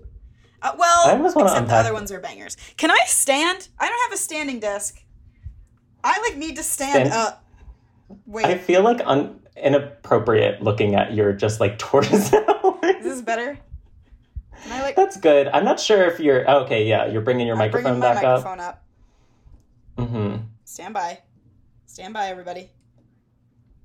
Uh, 0.63 0.73
well, 0.79 1.09
I 1.09 1.13
almost 1.13 1.35
wanna 1.35 1.49
except 1.49 1.67
the 1.69 1.73
unpack- 1.75 1.87
other 1.87 1.95
ones 1.95 2.13
are 2.13 2.21
bangers. 2.21 2.57
Can 2.77 2.91
I 2.91 2.99
stand? 3.07 3.69
I 3.79 3.89
don't 3.89 4.01
have 4.11 4.13
a 4.13 4.19
standing 4.23 4.61
desk. 4.61 5.03
I 6.05 6.21
like 6.21 6.37
need 6.37 6.57
to 6.57 6.63
stand, 6.63 7.09
Stand- 7.09 7.13
up. 7.13 7.45
Wait, 8.27 8.45
I 8.45 8.59
feel 8.59 8.83
like 8.83 9.01
un- 9.07 9.41
inappropriate 9.57 10.63
looking 10.63 10.95
at 10.95 11.15
your 11.15 11.33
just 11.33 11.61
like 11.61 11.79
torso. 11.79 12.79
is 12.83 13.05
this 13.05 13.23
better? 13.23 13.59
Can 14.63 14.73
I 14.73 14.83
like 14.83 14.97
That's 14.97 15.17
good. 15.17 15.49
I'm 15.49 15.65
not 15.65 15.81
sure 15.81 16.05
if 16.07 16.21
you're 16.21 16.49
oh, 16.49 16.61
okay. 16.65 16.87
Yeah, 16.87 17.07
you're 17.07 17.23
bringing 17.23 17.47
your 17.47 17.57
I'm 17.57 17.59
microphone 17.61 17.99
bringing 17.99 18.01
my 18.01 18.15
back 18.15 18.23
microphone 18.23 18.61
up. 18.61 18.85
up. 19.99 20.09
hmm 20.09 20.37
Stand 20.65 20.95
by. 20.95 21.19
Stand 21.87 22.15
by, 22.15 22.27
everybody. 22.29 22.71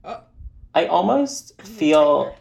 Oh, 0.03 0.21
I 0.73 0.85
almost 0.87 1.59
feel 1.61 2.35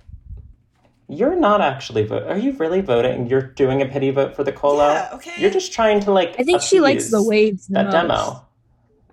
you're 1.08 1.36
not 1.36 1.60
actually 1.60 2.04
vote. 2.04 2.24
Are 2.28 2.36
you 2.38 2.52
really 2.52 2.80
voting? 2.80 3.28
You're 3.28 3.42
doing 3.42 3.80
a 3.82 3.86
pity 3.86 4.10
vote 4.10 4.34
for 4.36 4.44
the 4.44 4.52
cola. 4.52 4.92
Yeah, 4.94 5.10
okay. 5.14 5.32
You're 5.38 5.50
just 5.50 5.72
trying 5.72 6.00
to 6.00 6.12
like. 6.12 6.34
I 6.38 6.42
think 6.44 6.60
she 6.62 6.80
likes 6.80 7.10
the 7.10 7.18
appease 7.18 7.28
waves 7.28 7.66
the 7.68 7.74
That 7.74 7.84
most. 7.84 7.92
demo. 7.92 8.46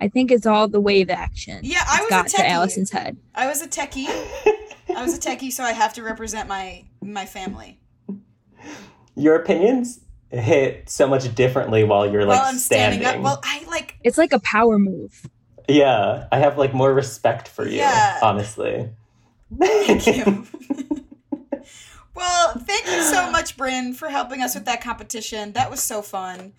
I 0.01 0.07
think 0.07 0.31
it's 0.31 0.45
all 0.47 0.67
the 0.67 0.81
wave 0.81 1.09
action. 1.09 1.59
Yeah, 1.63 1.83
I 1.87 1.95
it's 1.95 2.01
was 2.01 2.07
a 2.07 2.09
got 2.09 2.27
to. 2.43 2.49
Allison's 2.49 2.89
head. 2.91 3.17
I 3.35 3.45
was 3.47 3.61
a 3.61 3.67
techie. 3.67 4.07
I 4.95 5.03
was 5.03 5.15
a 5.15 5.19
techie, 5.19 5.51
so 5.51 5.63
I 5.63 5.73
have 5.73 5.93
to 5.93 6.03
represent 6.03 6.49
my 6.49 6.85
my 7.01 7.25
family. 7.25 7.79
Your 9.15 9.35
opinions 9.35 9.99
hit 10.31 10.89
so 10.89 11.07
much 11.07 11.33
differently 11.35 11.83
while 11.83 12.09
you're 12.09 12.25
like 12.25 12.39
While 12.39 12.49
I'm 12.49 12.57
standing, 12.57 13.05
up, 13.05 13.19
well, 13.19 13.41
I 13.43 13.63
like 13.69 13.97
It's 14.03 14.17
like 14.17 14.31
a 14.33 14.39
power 14.39 14.79
move. 14.79 15.25
yeah, 15.67 16.27
I 16.31 16.39
have 16.39 16.57
like 16.57 16.73
more 16.73 16.93
respect 16.93 17.47
for 17.47 17.67
you. 17.67 17.77
Yeah. 17.77 18.19
Honestly. 18.23 18.89
Thank 19.59 20.07
you. 20.07 20.47
well, 22.15 22.53
thank 22.59 22.85
you 22.87 23.01
so 23.03 23.29
much, 23.31 23.57
Brinn, 23.57 23.93
for 23.93 24.07
helping 24.09 24.41
us 24.41 24.55
with 24.55 24.65
that 24.65 24.81
competition. 24.81 25.51
That 25.53 25.69
was 25.69 25.81
so 25.81 26.01
fun. 26.01 26.53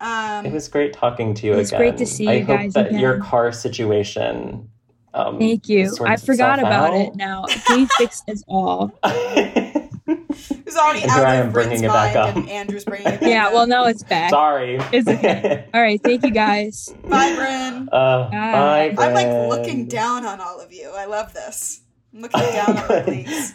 Um, 0.00 0.46
It 0.46 0.52
was 0.52 0.68
great 0.68 0.92
talking 0.92 1.34
to 1.34 1.46
you 1.46 1.52
again. 1.52 1.58
It 1.58 1.62
was 1.62 1.68
again. 1.70 1.80
great 1.80 1.96
to 1.98 2.06
see 2.06 2.28
I 2.28 2.32
you 2.34 2.44
hope 2.44 2.56
guys 2.58 2.72
that 2.74 2.92
your 2.92 3.18
car 3.18 3.50
situation. 3.50 4.70
Um, 5.14 5.38
Thank 5.38 5.68
you. 5.68 5.90
I 6.04 6.16
forgot 6.16 6.60
about 6.60 6.90
out. 6.90 7.00
it 7.00 7.16
now. 7.16 7.44
Please 7.66 7.88
fix 7.98 8.22
us 8.28 8.44
all. 8.46 8.92
it 10.78 10.82
was 10.82 10.86
already 10.86 11.02
And 11.02 11.10
here 11.12 11.24
I 11.24 11.36
out 11.38 11.44
am 11.46 11.52
bringing 11.52 11.84
it 11.84 11.88
back 11.88 12.16
up. 12.16 12.36
and 12.36 12.48
Andrew's 12.48 12.84
bringing 12.84 13.06
it 13.08 13.20
back 13.20 13.28
Yeah, 13.28 13.46
up. 13.48 13.52
well, 13.52 13.66
no, 13.66 13.84
it's 13.86 14.02
back. 14.02 14.30
Sorry. 14.30 14.78
It's 14.92 15.08
okay. 15.08 15.66
All 15.74 15.80
right. 15.80 16.00
Thank 16.02 16.24
you 16.24 16.30
guys. 16.30 16.88
Bye, 17.04 17.34
Brinn. 17.34 17.88
Uh, 17.92 18.30
bye. 18.30 18.92
Bye. 18.96 19.06
I'm 19.06 19.14
like 19.14 19.26
looking 19.58 19.86
down 19.86 20.24
on 20.24 20.40
all 20.40 20.60
of 20.60 20.72
you. 20.72 20.90
I 20.94 21.04
love 21.06 21.32
this. 21.34 21.80
I'm 22.14 22.22
looking 22.22 22.40
down 22.52 22.68
on 22.70 22.74
my 22.76 22.86
Good. 22.88 23.06
legs. 23.08 23.54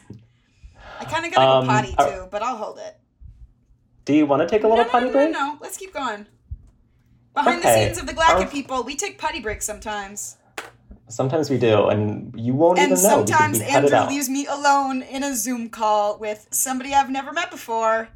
I 1.00 1.06
kind 1.06 1.26
of 1.26 1.34
gotta 1.34 1.50
Um, 1.52 1.66
go 1.66 1.72
potty 1.72 1.96
uh, 1.98 2.10
too, 2.10 2.28
but 2.32 2.42
I'll 2.42 2.58
hold 2.58 2.78
it. 2.80 2.98
Do 4.06 4.14
you 4.14 4.26
want 4.26 4.42
to 4.42 4.48
take 4.48 4.64
a 4.64 4.68
little 4.68 4.84
no, 4.84 4.90
potty 4.90 5.06
no, 5.08 5.12
break? 5.12 5.32
no, 5.32 5.40
no. 5.40 5.46
no. 5.54 5.58
Let's 5.62 5.78
keep 5.78 5.94
going. 5.94 6.26
Behind 7.34 7.64
the 7.64 7.74
scenes 7.74 7.98
of 7.98 8.06
the 8.06 8.14
Glacket 8.14 8.46
Our- 8.46 8.48
people, 8.48 8.84
we 8.84 8.96
take 8.96 9.18
potty 9.18 9.40
breaks 9.40 9.66
sometimes. 9.66 10.38
Sometimes 11.10 11.50
we 11.50 11.58
do, 11.58 11.88
and 11.90 12.34
you 12.40 12.54
won't 12.54 12.80
And 12.80 12.92
even 12.92 13.04
know. 13.04 13.24
because 13.24 13.28
sometimes 13.38 13.62
Andrew 13.62 14.08
leaves 14.08 14.30
me 14.30 14.46
alone 14.48 15.02
in 15.04 15.22
a 15.24 15.36
Zoom 15.36 15.70
call 15.70 16.18
with 16.18 16.48
somebody 16.52 16.94
I've 16.94 17.10
never 17.10 17.32
met 17.34 17.52
before. 17.52 18.08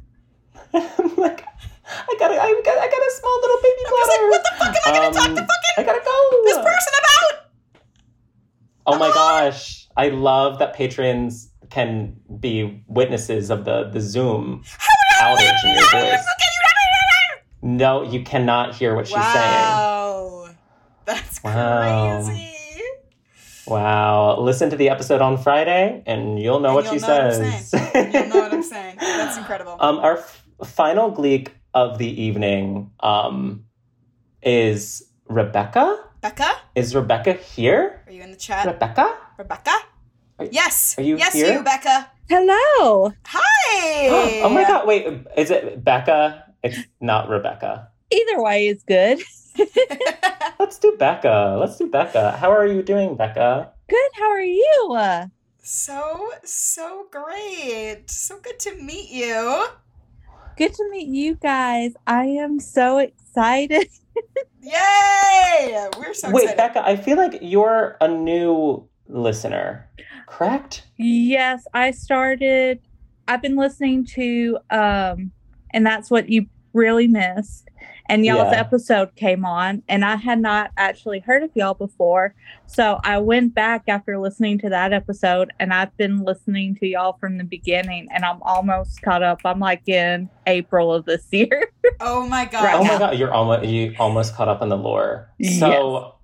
I'm 0.74 0.82
like, 1.16 1.44
I 1.86 2.16
got, 2.18 2.30
a, 2.32 2.34
I 2.40 2.60
got, 2.64 2.78
I 2.78 2.88
got 2.88 3.00
a 3.00 3.12
small 3.20 3.40
little 3.40 3.56
baby 3.62 3.82
I'm 3.86 3.92
just 3.92 4.08
like, 4.08 4.30
what 4.30 4.42
the 4.42 4.50
fuck 4.58 4.68
am 4.68 4.94
I 4.94 4.98
gonna 4.98 5.14
talk 5.14 5.24
to 5.36 5.40
Um, 5.42 5.46
fucking 5.46 5.74
I 5.78 5.82
gotta 5.84 6.04
go. 6.04 6.42
this 6.44 6.56
person 6.56 6.92
about? 6.98 7.44
Oh 8.86 8.98
my 8.98 9.08
gosh. 9.12 9.86
I 9.96 10.08
love 10.08 10.58
that 10.60 10.74
patrons 10.74 11.50
can 11.70 12.16
be 12.40 12.82
witnesses 12.88 13.50
of 13.50 13.64
the, 13.64 13.84
the 13.90 14.00
Zoom 14.00 14.62
outage 15.20 15.64
in 15.64 15.74
your 15.74 15.90
voice. 15.90 16.26
No, 17.60 18.02
you 18.02 18.22
cannot 18.22 18.74
hear 18.74 18.94
what 18.94 19.06
she's 19.06 19.14
saying. 19.16 19.74
Wow. 19.74 20.48
That's 21.04 21.42
Wow. 21.42 22.22
crazy. 22.24 22.54
Wow. 23.68 24.38
Listen 24.40 24.70
to 24.70 24.76
the 24.76 24.88
episode 24.88 25.20
on 25.20 25.36
Friday 25.38 26.02
and 26.06 26.40
you'll 26.40 26.60
know 26.60 26.68
And 26.68 26.74
what 26.76 26.84
you'll 26.86 26.94
she 27.00 27.06
know 27.06 27.08
what 27.14 27.24
I'm 27.24 27.32
says. 27.32 27.70
saying. 27.70 28.12
You'll 28.14 28.26
know 28.28 28.40
what 28.40 28.52
I'm 28.54 28.62
saying. 28.76 28.96
That's 28.98 29.36
incredible. 29.36 29.76
um, 29.80 29.98
our 29.98 30.18
f- 30.18 30.44
final 30.64 31.10
gleek 31.10 31.52
of 31.74 31.98
the 31.98 32.08
evening 32.22 32.90
um, 33.00 33.64
is 34.42 35.04
Rebecca. 35.28 36.04
Becca, 36.20 36.50
Is 36.74 36.96
Rebecca 36.96 37.34
here? 37.34 38.02
are 38.06 38.12
you 38.12 38.22
in 38.22 38.30
the 38.32 38.36
chat? 38.36 38.66
Rebecca? 38.66 39.16
Rebecca? 39.38 39.70
Yes. 40.50 40.96
are 40.98 41.02
you 41.02 41.16
yes, 41.16 41.32
here? 41.32 41.52
you, 41.52 41.62
Becca. 41.62 42.10
Hello. 42.28 43.12
Hi. 43.26 44.40
Oh 44.42 44.48
my 44.48 44.62
god, 44.64 44.86
wait, 44.86 45.06
is 45.36 45.50
it 45.50 45.84
Becca? 45.84 46.44
It's 46.64 46.78
not 47.00 47.28
Rebecca. 47.28 47.88
Either 48.10 48.42
way 48.42 48.66
is 48.66 48.82
good. 48.82 49.20
Let's 50.58 50.78
do 50.78 50.96
Becca. 50.98 51.56
Let's 51.60 51.76
do 51.76 51.88
Becca. 51.88 52.32
How 52.32 52.50
are 52.50 52.66
you 52.66 52.82
doing, 52.82 53.16
Becca? 53.16 53.72
Good. 53.88 54.10
How 54.14 54.30
are 54.30 54.40
you? 54.40 54.94
Uh, 54.96 55.26
so, 55.62 56.32
so 56.44 57.06
great. 57.10 58.04
So 58.10 58.38
good 58.40 58.58
to 58.60 58.74
meet 58.76 59.10
you. 59.10 59.66
Good 60.56 60.74
to 60.74 60.90
meet 60.90 61.08
you 61.08 61.36
guys. 61.36 61.92
I 62.06 62.24
am 62.24 62.58
so 62.58 62.98
excited. 62.98 63.88
Yay! 64.60 65.88
We're 65.96 66.12
so 66.14 66.28
excited. 66.28 66.34
Wait, 66.34 66.42
excited. 66.50 66.74
Becca, 66.74 66.86
I 66.86 66.96
feel 66.96 67.16
like 67.16 67.38
you're 67.40 67.96
a 68.00 68.08
new 68.08 68.88
listener, 69.08 69.88
correct? 70.26 70.84
yes, 70.96 71.64
I 71.72 71.92
started 71.92 72.80
I've 73.26 73.42
been 73.42 73.56
listening 73.56 74.04
to 74.06 74.58
um 74.70 75.32
and 75.70 75.86
that's 75.86 76.10
what 76.10 76.28
you 76.28 76.46
really 76.72 77.08
missed. 77.08 77.68
And 78.10 78.24
y'all's 78.24 78.52
Yeah. 78.52 78.60
episode 78.60 79.14
came 79.16 79.44
on 79.44 79.82
and 79.88 80.04
I 80.04 80.16
had 80.16 80.40
not 80.40 80.70
actually 80.78 81.20
heard 81.20 81.42
of 81.42 81.50
y'all 81.54 81.74
before. 81.74 82.34
So 82.66 82.98
I 83.04 83.18
went 83.18 83.54
back 83.54 83.82
after 83.86 84.18
listening 84.18 84.58
to 84.60 84.68
that 84.70 84.92
episode 84.94 85.52
and 85.60 85.74
I've 85.74 85.94
been 85.98 86.22
listening 86.24 86.74
to 86.76 86.86
y'all 86.86 87.16
from 87.20 87.36
the 87.38 87.44
beginning 87.44 88.08
and 88.14 88.24
I'm 88.24 88.40
almost 88.42 89.02
caught 89.02 89.22
up. 89.22 89.40
I'm 89.44 89.60
like 89.60 89.86
in 89.88 90.30
April 90.46 90.92
of 90.94 91.04
this 91.04 91.26
year. 91.32 91.70
Oh 92.00 92.26
my 92.26 92.46
god. 92.46 92.64
Right 92.64 92.74
oh 92.76 92.82
now. 92.82 92.92
my 92.94 92.98
god, 92.98 93.18
you're 93.18 93.32
almost 93.32 93.68
you 93.68 93.94
almost 93.98 94.34
caught 94.34 94.48
up 94.48 94.62
in 94.62 94.68
the 94.70 94.76
lore. 94.76 95.28
So 95.58 96.14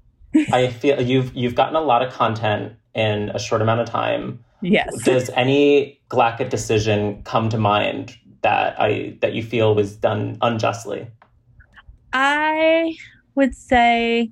I 0.53 0.69
feel 0.69 1.01
you've 1.03 1.35
you've 1.35 1.55
gotten 1.55 1.77
a 1.77 1.81
lot 1.83 2.03
of 2.03 2.13
content 2.13 2.73
in 2.95 3.29
a 3.31 3.39
short 3.39 3.61
amount 3.61 3.81
of 3.81 3.89
time. 3.89 4.43
yes. 4.63 5.03
Does 5.05 5.29
any 5.31 6.01
Glacket 6.09 6.49
decision 6.49 7.23
come 7.25 7.49
to 7.51 7.59
mind 7.59 8.17
that 8.43 8.81
I 8.81 9.17
that 9.21 9.35
you 9.35 9.43
feel 9.43 9.75
was 9.75 9.97
done 9.97 10.39
unjustly? 10.41 11.09
I 12.15 12.95
would 13.35 13.55
say, 13.57 14.31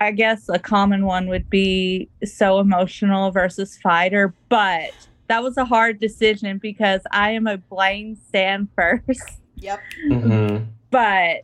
I 0.00 0.10
guess 0.10 0.48
a 0.48 0.58
common 0.58 1.06
one 1.06 1.28
would 1.28 1.48
be 1.48 2.08
so 2.24 2.58
emotional 2.58 3.30
versus 3.30 3.78
fighter, 3.80 4.34
but 4.48 4.90
that 5.28 5.44
was 5.44 5.56
a 5.56 5.64
hard 5.64 6.00
decision 6.00 6.58
because 6.58 7.02
I 7.12 7.30
am 7.30 7.46
a 7.46 7.58
Blaine 7.58 8.16
Stan 8.28 8.68
first, 8.74 9.22
Yep. 9.56 9.80
hmm 10.08 10.56
but 10.90 11.40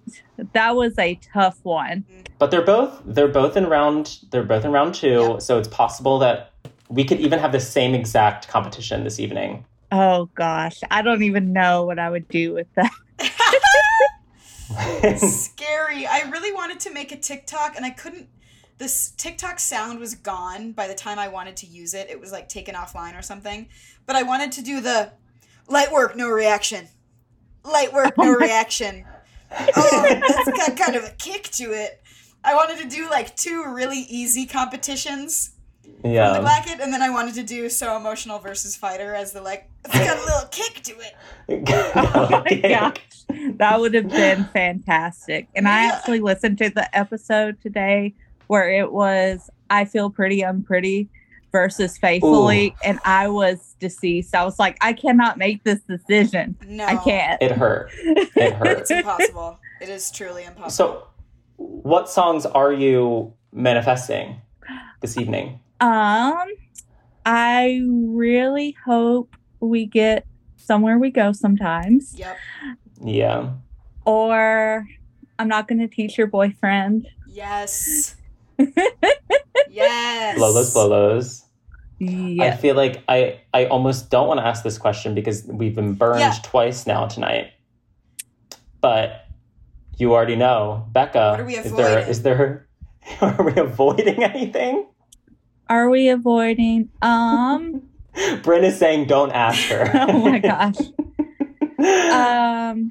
that 0.53 0.77
was 0.77 0.99
a 0.99 1.19
tough 1.33 1.59
one. 1.63 2.05
But 2.39 2.51
they're 2.51 2.61
both 2.65 3.01
they're 3.07 3.29
both 3.29 3.57
in 3.57 3.67
round 3.67 4.19
they're 4.31 4.43
both 4.43 4.65
in 4.65 4.73
round 4.73 4.95
two, 4.95 5.31
Yep. 5.35 5.43
so 5.43 5.57
it's 5.59 5.69
possible 5.69 6.19
that 6.19 6.53
we 6.91 7.05
could 7.05 7.21
even 7.21 7.39
have 7.39 7.53
the 7.53 7.61
same 7.61 7.95
exact 7.95 8.49
competition 8.49 9.05
this 9.05 9.21
evening. 9.21 9.65
Oh 9.93 10.29
gosh, 10.35 10.81
I 10.91 11.01
don't 11.03 11.23
even 11.23 11.53
know 11.53 11.85
what 11.87 11.99
I 12.01 12.11
would 12.11 12.29
do 12.29 12.53
with 12.55 12.67
that. 12.75 12.91
It's 15.03 15.41
scary. 15.45 16.07
I 16.07 16.29
really 16.31 16.53
wanted 16.53 16.81
to 16.81 16.93
make 16.93 17.13
a 17.13 17.17
TikTok 17.17 17.77
and 17.77 17.85
I 17.85 17.91
couldn't. 17.91 18.29
This 18.79 19.11
TikTok 19.11 19.59
sound 19.59 19.99
was 19.99 20.15
gone 20.15 20.73
by 20.73 20.87
the 20.87 20.95
time 20.95 21.19
I 21.19 21.29
wanted 21.29 21.57
to 21.59 21.67
use 21.67 21.95
it. 21.95 22.09
It 22.09 22.21
was 22.21 22.31
like 22.31 22.49
taken 22.49 22.75
offline 22.75 23.19
or 23.19 23.23
something. 23.23 23.69
But 24.07 24.17
I 24.17 24.23
wanted 24.23 24.53
to 24.53 24.63
do 24.63 24.81
the 24.81 25.13
light 25.69 25.91
work, 25.91 26.15
no 26.17 26.29
reaction. 26.29 26.89
Light 27.65 27.93
work, 27.93 28.15
oh 28.19 28.25
no 28.25 28.33
reaction. 28.35 29.05
Oh, 29.51 30.03
that's 30.03 30.59
got 30.59 30.77
kind 30.77 30.95
of 30.95 31.05
a 31.05 31.11
kick 31.13 31.45
to 31.53 31.73
it. 31.73 32.03
I 32.45 32.55
wanted 32.55 32.83
to 32.83 32.89
do 32.95 33.09
like 33.09 33.35
two 33.35 33.65
really 33.73 34.01
easy 34.01 34.45
competitions 34.45 35.53
from 36.01 36.11
the 36.11 36.15
yeah. 36.15 36.63
And 36.81 36.93
then 36.93 37.03
I 37.03 37.11
wanted 37.11 37.35
to 37.35 37.43
do 37.43 37.69
so 37.69 37.97
emotional 37.97 38.39
versus 38.39 38.77
fighter 38.77 39.15
as 39.15 39.33
the 39.33 39.41
like. 39.41 39.69
It's 39.85 39.95
got 39.95 40.17
a 40.17 40.21
little 40.25 40.49
kick 40.51 40.83
to 40.85 40.95
it. 40.99 41.15
Oh 41.97 42.43
my 42.45 42.61
gosh, 42.61 43.25
that 43.57 43.81
would 43.81 43.95
have 43.95 44.09
been 44.09 44.45
fantastic. 44.53 45.49
And 45.55 45.69
I 45.69 45.87
actually 45.87 46.21
listened 46.21 46.59
to 46.59 46.71
the 46.71 46.97
episode 46.97 47.61
today 47.61 48.15
where 48.47 48.71
it 48.71 48.93
was 48.93 49.51
I 49.71 49.85
feel 49.85 50.11
pretty 50.11 50.43
unpretty 50.43 51.09
versus 51.53 51.97
faithfully, 51.99 52.75
and 52.85 52.99
I 53.05 53.29
was 53.29 53.75
deceased. 53.81 54.35
I 54.35 54.45
was 54.45 54.59
like, 54.59 54.77
I 54.81 54.93
cannot 54.93 55.39
make 55.39 55.65
this 55.65 55.81
decision. 55.81 56.57
No, 56.67 56.85
I 56.85 56.97
can't. 56.97 57.43
It 57.43 57.53
hurt. 57.53 57.91
It 57.95 58.53
hurt. 58.55 58.79
It's 58.79 58.91
impossible. 58.91 59.59
It 59.81 59.89
is 59.89 60.11
truly 60.11 60.45
impossible. 60.45 60.71
So, 60.71 61.07
what 61.57 62.11
songs 62.11 62.47
are 62.47 62.73
you 62.73 63.33
manifesting 63.53 64.41
this 65.01 65.17
evening? 65.17 65.61
Um, 65.81 66.47
I 67.25 67.81
really 67.87 68.77
hope 68.85 69.37
we 69.61 69.87
get 69.87 70.27
somewhere 70.57 70.99
we 70.99 71.11
go 71.11 71.33
sometimes, 71.33 72.15
Yep. 72.19 72.37
Yeah. 73.05 73.51
or 74.05 74.87
I'm 75.39 75.49
not 75.49 75.69
going 75.69 75.79
to 75.79 75.89
teach 75.89 76.19
your 76.19 76.27
boyfriend. 76.27 77.07
Yes. 77.29 78.17
yes. 79.71 80.39
Lolos, 80.39 80.75
Lolos. 80.75 81.43
Yeah. 82.01 82.45
I 82.45 82.57
feel 82.57 82.77
like 82.77 83.03
I 83.09 83.41
I 83.53 83.67
almost 83.67 84.09
don't 84.11 84.29
want 84.29 84.39
to 84.39 84.47
ask 84.47 84.63
this 84.63 84.79
question 84.79 85.15
because 85.15 85.45
we've 85.47 85.75
been 85.75 85.95
burned 85.95 86.21
Yeah. 86.21 86.35
twice 86.43 86.87
now 86.87 87.07
tonight. 87.07 87.51
But 88.81 89.27
you 89.97 90.13
already 90.13 90.37
know, 90.37 90.87
Becca. 90.93 91.31
What 91.33 91.41
are 91.41 91.45
we 91.45 91.57
avoiding? 91.57 92.09
is 92.09 92.23
there 92.23 92.69
are 93.21 93.43
we 93.43 93.61
avoiding 93.61 94.23
anything? 94.23 94.87
Are 95.69 95.89
we 95.91 96.09
avoiding? 96.09 96.91
Um. 97.03 97.83
Brinn 98.43 98.65
is 98.65 98.79
saying 98.79 99.07
don't 99.07 99.31
ask 99.33 99.69
her. 99.69 99.91
oh 100.09 100.19
my 100.21 100.39
gosh. 100.39 100.77
Um. 101.81 102.91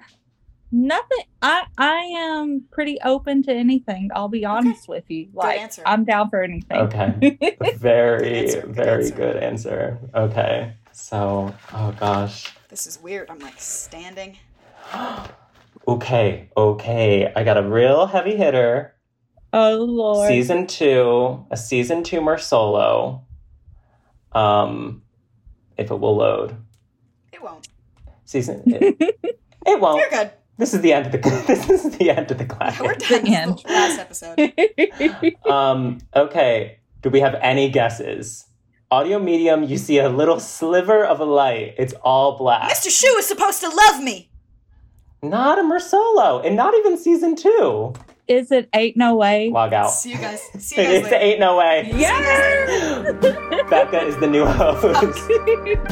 Nothing. 0.72 1.26
I 1.42 1.66
I 1.78 1.96
am 2.18 2.64
pretty 2.72 2.98
open 3.04 3.44
to 3.44 3.52
anything. 3.54 4.10
I'll 4.16 4.30
be 4.30 4.46
honest 4.46 4.88
with 4.88 5.04
you. 5.10 5.28
Like 5.34 5.60
answer. 5.60 5.82
I'm 5.86 6.06
down 6.06 6.30
for 6.30 6.42
anything. 6.42 6.78
okay. 6.78 7.38
Very, 7.78 8.20
Good 8.20 8.34
answer, 8.34 8.62
good 8.62 8.76
very 8.76 9.04
answer. 9.04 9.16
good 9.16 9.36
answer. 9.38 10.00
Okay. 10.16 10.74
So, 10.94 11.54
oh 11.74 11.92
gosh. 12.00 12.54
This 12.70 12.88
is 12.88 12.98
weird. 13.02 13.30
I'm 13.30 13.40
like 13.40 13.60
standing. 13.60 14.38
Okay, 15.88 16.50
okay. 16.58 17.32
I 17.34 17.44
got 17.46 17.58
a 17.58 17.62
real 17.64 18.08
heavy 18.08 18.36
hitter. 18.36 18.94
Oh 19.60 19.76
Lord. 19.86 20.28
season 20.28 20.68
two, 20.68 21.44
a 21.50 21.58
season 21.58 22.04
two 22.04 22.22
more 22.22 22.38
solo. 22.38 23.24
Um, 24.34 25.02
if 25.78 25.90
it 25.90 26.00
will 26.00 26.16
load, 26.16 26.56
It 27.34 27.42
won't. 27.42 27.68
season 28.26 28.62
it, 28.68 28.96
it 29.66 29.80
won't. 29.80 30.00
You're 30.00 30.10
good. 30.12 30.32
This 30.60 30.74
is 30.76 30.82
the 30.82 30.94
end 30.94 31.08
of 31.08 31.12
the 31.12 31.18
this 31.48 31.70
is 31.70 31.98
the 31.98 32.12
end 32.12 32.30
of 32.30 32.38
the 32.38 32.46
class. 32.46 32.80
We're 32.80 32.94
done. 32.94 33.24
The 33.24 33.36
end. 33.36 33.54
This 33.58 33.64
the 33.64 33.74
last 33.74 34.00
episode. 34.00 35.46
Um, 35.52 36.00
okay. 36.16 36.78
Do 37.02 37.10
we 37.10 37.20
have 37.22 37.36
any 37.42 37.70
guesses? 37.70 38.46
Audio 38.92 39.18
medium, 39.20 39.64
you 39.64 39.78
see 39.78 39.98
a 39.98 40.08
little 40.10 40.40
sliver 40.40 41.04
of 41.04 41.20
a 41.20 41.26
light. 41.26 41.74
It's 41.78 41.94
all 42.04 42.38
black. 42.38 42.72
Mr. 42.72 42.88
Schue 42.90 43.18
is 43.20 43.26
supposed 43.26 43.60
to 43.62 43.70
love 43.70 44.02
me. 44.04 44.30
Not 45.24 45.58
a 45.60 45.64
Mersolo, 45.64 46.46
and 46.46 46.56
not 46.56 46.74
even 46.76 46.96
season 46.98 47.36
two. 47.36 47.94
Is 48.28 48.52
it 48.52 48.68
Ain't 48.74 48.98
No 48.98 49.16
Way? 49.16 49.50
Log 49.50 49.72
out. 49.74 49.88
See 49.90 50.12
you 50.12 50.18
guys. 50.18 50.42
See 50.60 50.76
you 50.76 50.82
It 50.84 50.86
guys 50.86 50.98
is 50.98 51.04
later. 51.04 51.16
ain't 51.16 51.40
no 51.40 51.56
way. 51.58 51.90
Yes! 51.96 53.22
Becca 53.70 54.02
is 54.02 54.18
the 54.18 54.28
new 54.28 54.46
host. 54.46 54.84
Oh, 54.90 55.14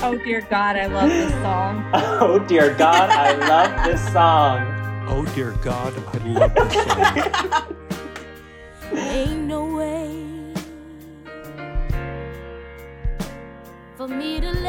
oh, 0.04 0.12
oh 0.12 0.18
dear 0.26 0.42
God, 0.50 0.76
I 0.76 0.88
love 0.88 1.10
this 1.10 1.32
song. 1.42 1.86
oh 1.94 2.40
dear 2.48 2.74
God, 2.76 3.10
I 3.10 3.36
love 3.36 3.86
this 3.86 4.04
song. 4.12 4.66
Oh 5.08 5.24
dear 5.34 5.52
God, 5.64 5.94
I 5.98 6.18
love 6.26 6.54
this 6.56 6.84
song. 6.92 7.76
Ain't 8.98 9.42
no 9.44 9.66
way 9.76 10.26
for 13.98 14.08
me 14.08 14.40
to 14.42 14.52
love 14.52 14.64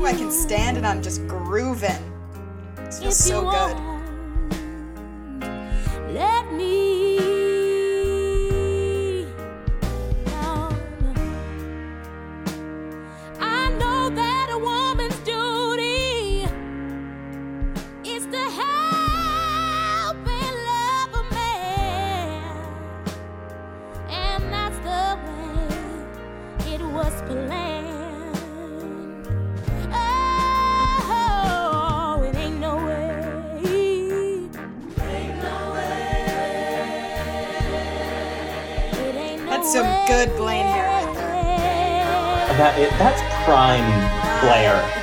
Ooh, 0.00 0.06
I 0.06 0.12
can 0.12 0.30
stand 0.30 0.76
and 0.76 0.86
I'm 0.86 1.02
just 1.02 1.26
grooving. 1.26 1.90
This 2.76 3.00
feels 3.00 3.16
so 3.16 3.42
good. 3.50 3.76
Let 6.12 6.52
me 6.52 7.41
is, 42.82 42.90
that's 42.98 43.22
prime 43.44 43.86
Blair. 44.40 45.01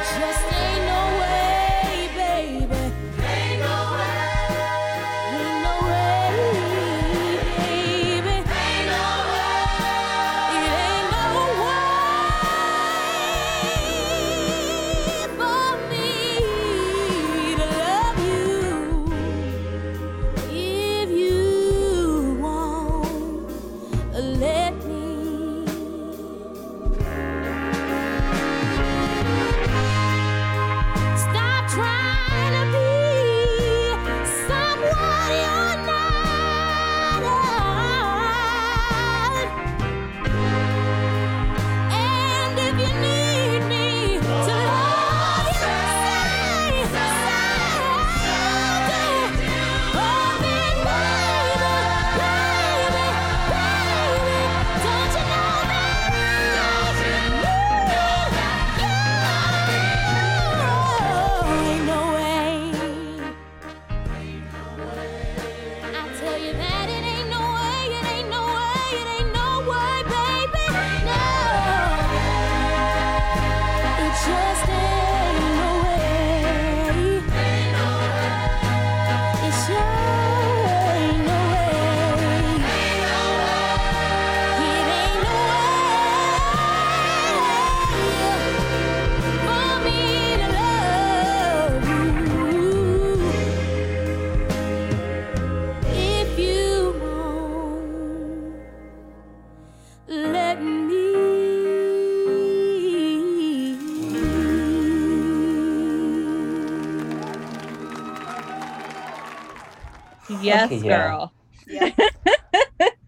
Yes, 110.42 110.66
Okay, 110.72 110.78
yeah. 110.86 111.08
girl. 111.08 111.34
Yeah. 111.68 111.92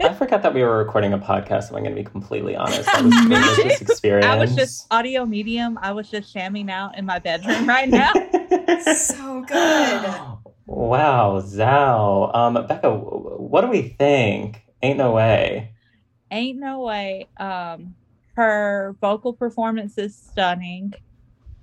I 0.02 0.14
forgot 0.14 0.42
that 0.44 0.54
we 0.54 0.62
were 0.64 0.78
recording 0.78 1.14
a 1.14 1.18
podcast, 1.20 1.70
if 1.70 1.74
I'm 1.76 1.84
going 1.84 1.96
to 1.96 2.02
be 2.02 2.04
completely 2.04 2.56
honest. 2.56 2.86
That 2.86 3.04
was 3.04 3.14
a 3.16 3.30
delicious 3.30 3.82
experience. 3.82 4.26
I 4.26 4.36
was 4.36 4.56
just 4.56 4.88
audio 4.92 5.26
medium. 5.26 5.78
I 5.82 5.92
was 5.92 6.10
just 6.10 6.32
shamming 6.32 6.70
out 6.70 6.98
in 6.98 7.06
my 7.06 7.20
bedroom 7.20 7.68
right 7.68 7.90
now. 7.90 8.12
So 8.96 9.44
good. 9.48 10.06
wow, 10.66 11.40
Zal. 11.40 12.32
Um, 12.34 12.54
Becca, 12.68 12.92
what 12.92 13.62
do 13.62 13.68
we 13.68 13.90
think? 13.98 14.62
Ain't 14.82 14.98
no 14.98 15.12
way. 15.12 15.72
Ain't 16.32 16.60
no 16.60 16.82
way. 16.82 17.28
Um, 17.38 17.96
her 18.36 18.96
vocal 19.00 19.34
performance 19.34 19.98
is 19.98 20.16
stunning. 20.16 20.94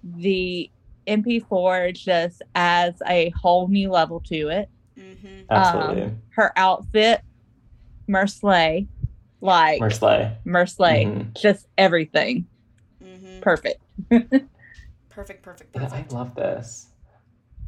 The 0.05 0.70
MP4 1.07 1.95
just 1.95 2.43
adds 2.55 3.03
a 3.09 3.31
whole 3.31 3.66
new 3.69 3.90
level 3.90 4.20
to 4.28 4.49
it. 4.49 4.69
Mm-hmm. 4.99 5.45
Absolutely. 5.51 6.03
Um, 6.03 6.23
her 6.31 6.53
outfit, 6.57 7.20
Mersley, 8.11 8.89
like 9.41 9.81
Mersley. 9.81 10.37
Mersley, 10.47 11.07
Mhm. 11.07 11.41
just 11.41 11.66
everything 11.77 12.47
Mm-hmm. 13.03 13.41
perfect. 13.41 13.81
Perfect, 15.11 15.43
perfect, 15.43 15.75
Yeah, 15.75 15.89
I 15.91 16.05
love 16.11 16.37
this. 16.37 16.87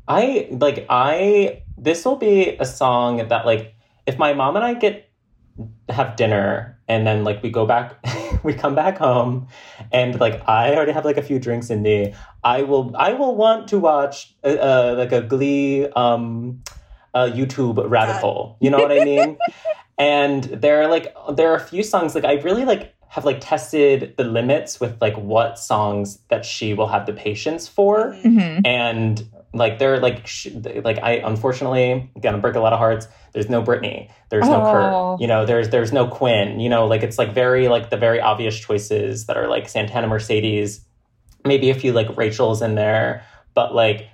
I 0.06 0.46
like 0.50 0.86
I 0.88 1.62
this 1.76 2.04
will 2.04 2.16
be 2.16 2.56
a 2.58 2.64
song 2.64 3.26
that 3.28 3.44
like 3.44 3.74
if 4.06 4.18
my 4.18 4.34
mom 4.34 4.54
and 4.56 4.64
I 4.64 4.74
get 4.74 5.08
have 5.88 6.14
dinner 6.16 6.78
and 6.86 7.06
then 7.06 7.24
like 7.24 7.42
we 7.42 7.50
go 7.50 7.66
back 7.66 7.98
we 8.44 8.54
come 8.54 8.74
back 8.76 8.98
home 8.98 9.48
and 9.92 10.18
like 10.20 10.40
I 10.48 10.74
already 10.76 10.92
have 10.92 11.04
like 11.04 11.16
a 11.16 11.22
few 11.22 11.38
drinks 11.40 11.70
in 11.70 11.82
me 11.82 12.14
I 12.44 12.62
will 12.62 12.94
I 12.96 13.14
will 13.14 13.34
want 13.34 13.66
to 13.68 13.78
watch 13.80 14.32
uh, 14.44 14.48
uh 14.48 14.94
like 14.96 15.10
a 15.12 15.20
glee 15.22 15.86
um 15.96 16.62
uh 17.14 17.26
YouTube 17.32 17.76
rabbit 17.90 18.12
God. 18.14 18.20
hole 18.20 18.56
you 18.60 18.70
know 18.70 18.78
what 18.78 18.92
I 18.92 19.04
mean 19.04 19.36
and 19.98 20.44
there 20.44 20.82
are 20.82 20.88
like 20.88 21.14
there 21.34 21.52
are 21.52 21.56
a 21.56 21.60
few 21.60 21.82
songs 21.82 22.14
like 22.14 22.24
I 22.24 22.34
really 22.34 22.64
like 22.64 22.94
have 23.08 23.24
like 23.24 23.38
tested 23.40 24.14
the 24.16 24.24
limits 24.24 24.78
with 24.78 25.00
like 25.00 25.16
what 25.16 25.58
songs 25.58 26.18
that 26.28 26.44
she 26.44 26.74
will 26.74 26.86
have 26.88 27.06
the 27.06 27.12
patience 27.12 27.66
for 27.66 28.12
Mhm. 28.24 28.36
Mhm. 28.36 28.66
and 28.66 29.28
like 29.52 29.80
they're 29.80 29.98
like 29.98 30.28
sh- 30.28 30.46
like 30.84 30.98
I 31.02 31.14
unfortunately 31.14 32.08
gonna 32.22 32.38
break 32.38 32.54
a 32.54 32.60
lot 32.60 32.72
of 32.72 32.78
hearts. 32.78 33.08
There's 33.32 33.48
no 33.48 33.62
Brittany. 33.62 34.08
There's 34.28 34.46
no 34.46 34.62
Oh. 34.62 34.70
Kurt. 35.16 35.20
You 35.22 35.26
know, 35.26 35.44
there's 35.44 35.70
there's 35.70 35.92
no 35.92 36.06
Quinn. 36.06 36.60
You 36.60 36.68
know, 36.68 36.86
like 36.86 37.02
it's 37.02 37.18
like 37.18 37.32
very 37.34 37.66
like 37.66 37.90
the 37.90 37.96
very 37.96 38.20
obvious 38.20 38.56
choices 38.56 39.26
that 39.26 39.36
are 39.36 39.48
like 39.48 39.68
Santana 39.68 40.06
Mercedes, 40.06 40.84
maybe 41.44 41.70
a 41.70 41.74
few 41.74 41.92
like 41.92 42.16
Rachel's 42.16 42.62
in 42.62 42.76
there, 42.76 43.24
but 43.54 43.74
like 43.74 44.06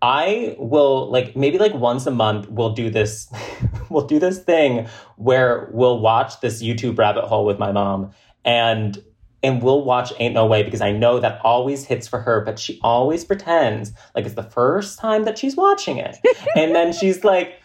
I 0.00 0.54
will 0.58 1.10
like 1.10 1.34
maybe 1.36 1.58
like 1.58 1.74
once 1.74 2.06
a 2.06 2.10
month 2.10 2.48
we'll 2.48 2.72
do 2.72 2.88
this 2.88 3.32
we'll 3.90 4.06
do 4.06 4.18
this 4.18 4.38
thing 4.38 4.86
where 5.16 5.68
we'll 5.72 5.98
watch 5.98 6.40
this 6.40 6.62
YouTube 6.62 6.98
rabbit 6.98 7.24
hole 7.24 7.44
with 7.44 7.58
my 7.58 7.72
mom 7.72 8.12
and 8.44 9.02
and 9.42 9.62
we'll 9.62 9.84
watch 9.84 10.12
Ain't 10.18 10.34
No 10.34 10.46
Way 10.46 10.62
because 10.62 10.80
I 10.80 10.92
know 10.92 11.20
that 11.20 11.40
always 11.44 11.84
hits 11.84 12.08
for 12.08 12.20
her, 12.20 12.40
but 12.40 12.58
she 12.58 12.80
always 12.82 13.24
pretends 13.24 13.92
like 14.14 14.24
it's 14.24 14.34
the 14.34 14.42
first 14.42 14.98
time 14.98 15.24
that 15.24 15.38
she's 15.38 15.56
watching 15.56 15.98
it. 15.98 16.16
and 16.56 16.74
then 16.74 16.92
she's 16.92 17.24
like 17.24 17.60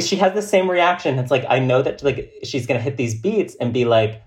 she 0.00 0.16
has 0.16 0.32
the 0.34 0.42
same 0.42 0.70
reaction. 0.70 1.18
It's 1.18 1.30
like 1.30 1.44
I 1.48 1.58
know 1.58 1.82
that 1.82 2.02
like 2.02 2.32
she's 2.42 2.66
gonna 2.66 2.80
hit 2.80 2.96
these 2.96 3.18
beats 3.18 3.54
and 3.56 3.72
be 3.72 3.84
like, 3.84 4.22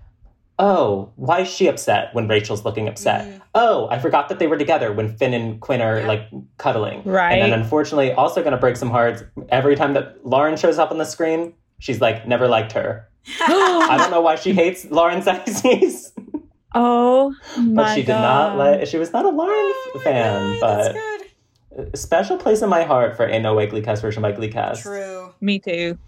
oh, 0.58 1.12
why 1.16 1.40
is 1.42 1.48
she 1.48 1.68
upset 1.68 2.12
when 2.14 2.26
Rachel's 2.28 2.64
looking 2.64 2.88
upset? 2.88 3.24
Mm. 3.26 3.40
Oh, 3.54 3.88
I 3.90 3.98
forgot 3.98 4.28
that 4.28 4.38
they 4.38 4.46
were 4.46 4.58
together 4.58 4.92
when 4.92 5.16
Finn 5.16 5.32
and 5.34 5.60
Quinn 5.60 5.80
are 5.80 6.00
Yeah. 6.00 6.06
like 6.08 6.28
cuddling. 6.58 7.02
Right. 7.04 7.32
And 7.34 7.42
then 7.52 7.58
unfortunately, 7.60 8.12
also 8.12 8.40
going 8.40 8.52
to 8.52 8.58
break 8.58 8.76
some 8.76 8.90
hearts. 8.90 9.22
Every 9.50 9.76
time 9.76 9.94
that 9.94 10.26
Lauren 10.26 10.56
shows 10.56 10.78
up 10.78 10.90
on 10.90 10.98
the 10.98 11.04
screen, 11.04 11.54
she's 11.78 12.00
like, 12.00 12.26
never 12.26 12.48
liked 12.48 12.72
her. 12.72 13.08
I 13.40 13.96
don't 13.98 14.10
know 14.10 14.20
why 14.20 14.34
she 14.36 14.52
hates 14.52 14.84
Lauren 14.90 15.20
Zizes, 15.22 16.12
oh 16.74 17.34
my 17.56 17.82
but 17.82 17.94
she 17.94 18.00
did 18.00 18.08
God. 18.08 18.22
not 18.22 18.56
like. 18.56 18.86
She 18.86 18.96
was 18.98 19.12
not 19.12 19.24
a 19.26 19.28
Lauren 19.28 19.54
Oh 19.54 20.00
fan, 20.02 20.58
God, 20.60 20.60
that's 20.62 20.88
but 20.88 21.86
good. 21.92 21.98
special 21.98 22.36
place 22.38 22.62
in 22.62 22.68
my 22.70 22.84
heart 22.84 23.16
for 23.16 23.26
Ain't 23.28 23.42
No 23.42 23.54
Way 23.54 23.66
Gleecast 23.68 24.00
version 24.00 24.22
by 24.22 24.32
Gleecast. 24.32 24.82
True. 24.82 25.34
Me 25.40 25.58
too. 25.58 25.98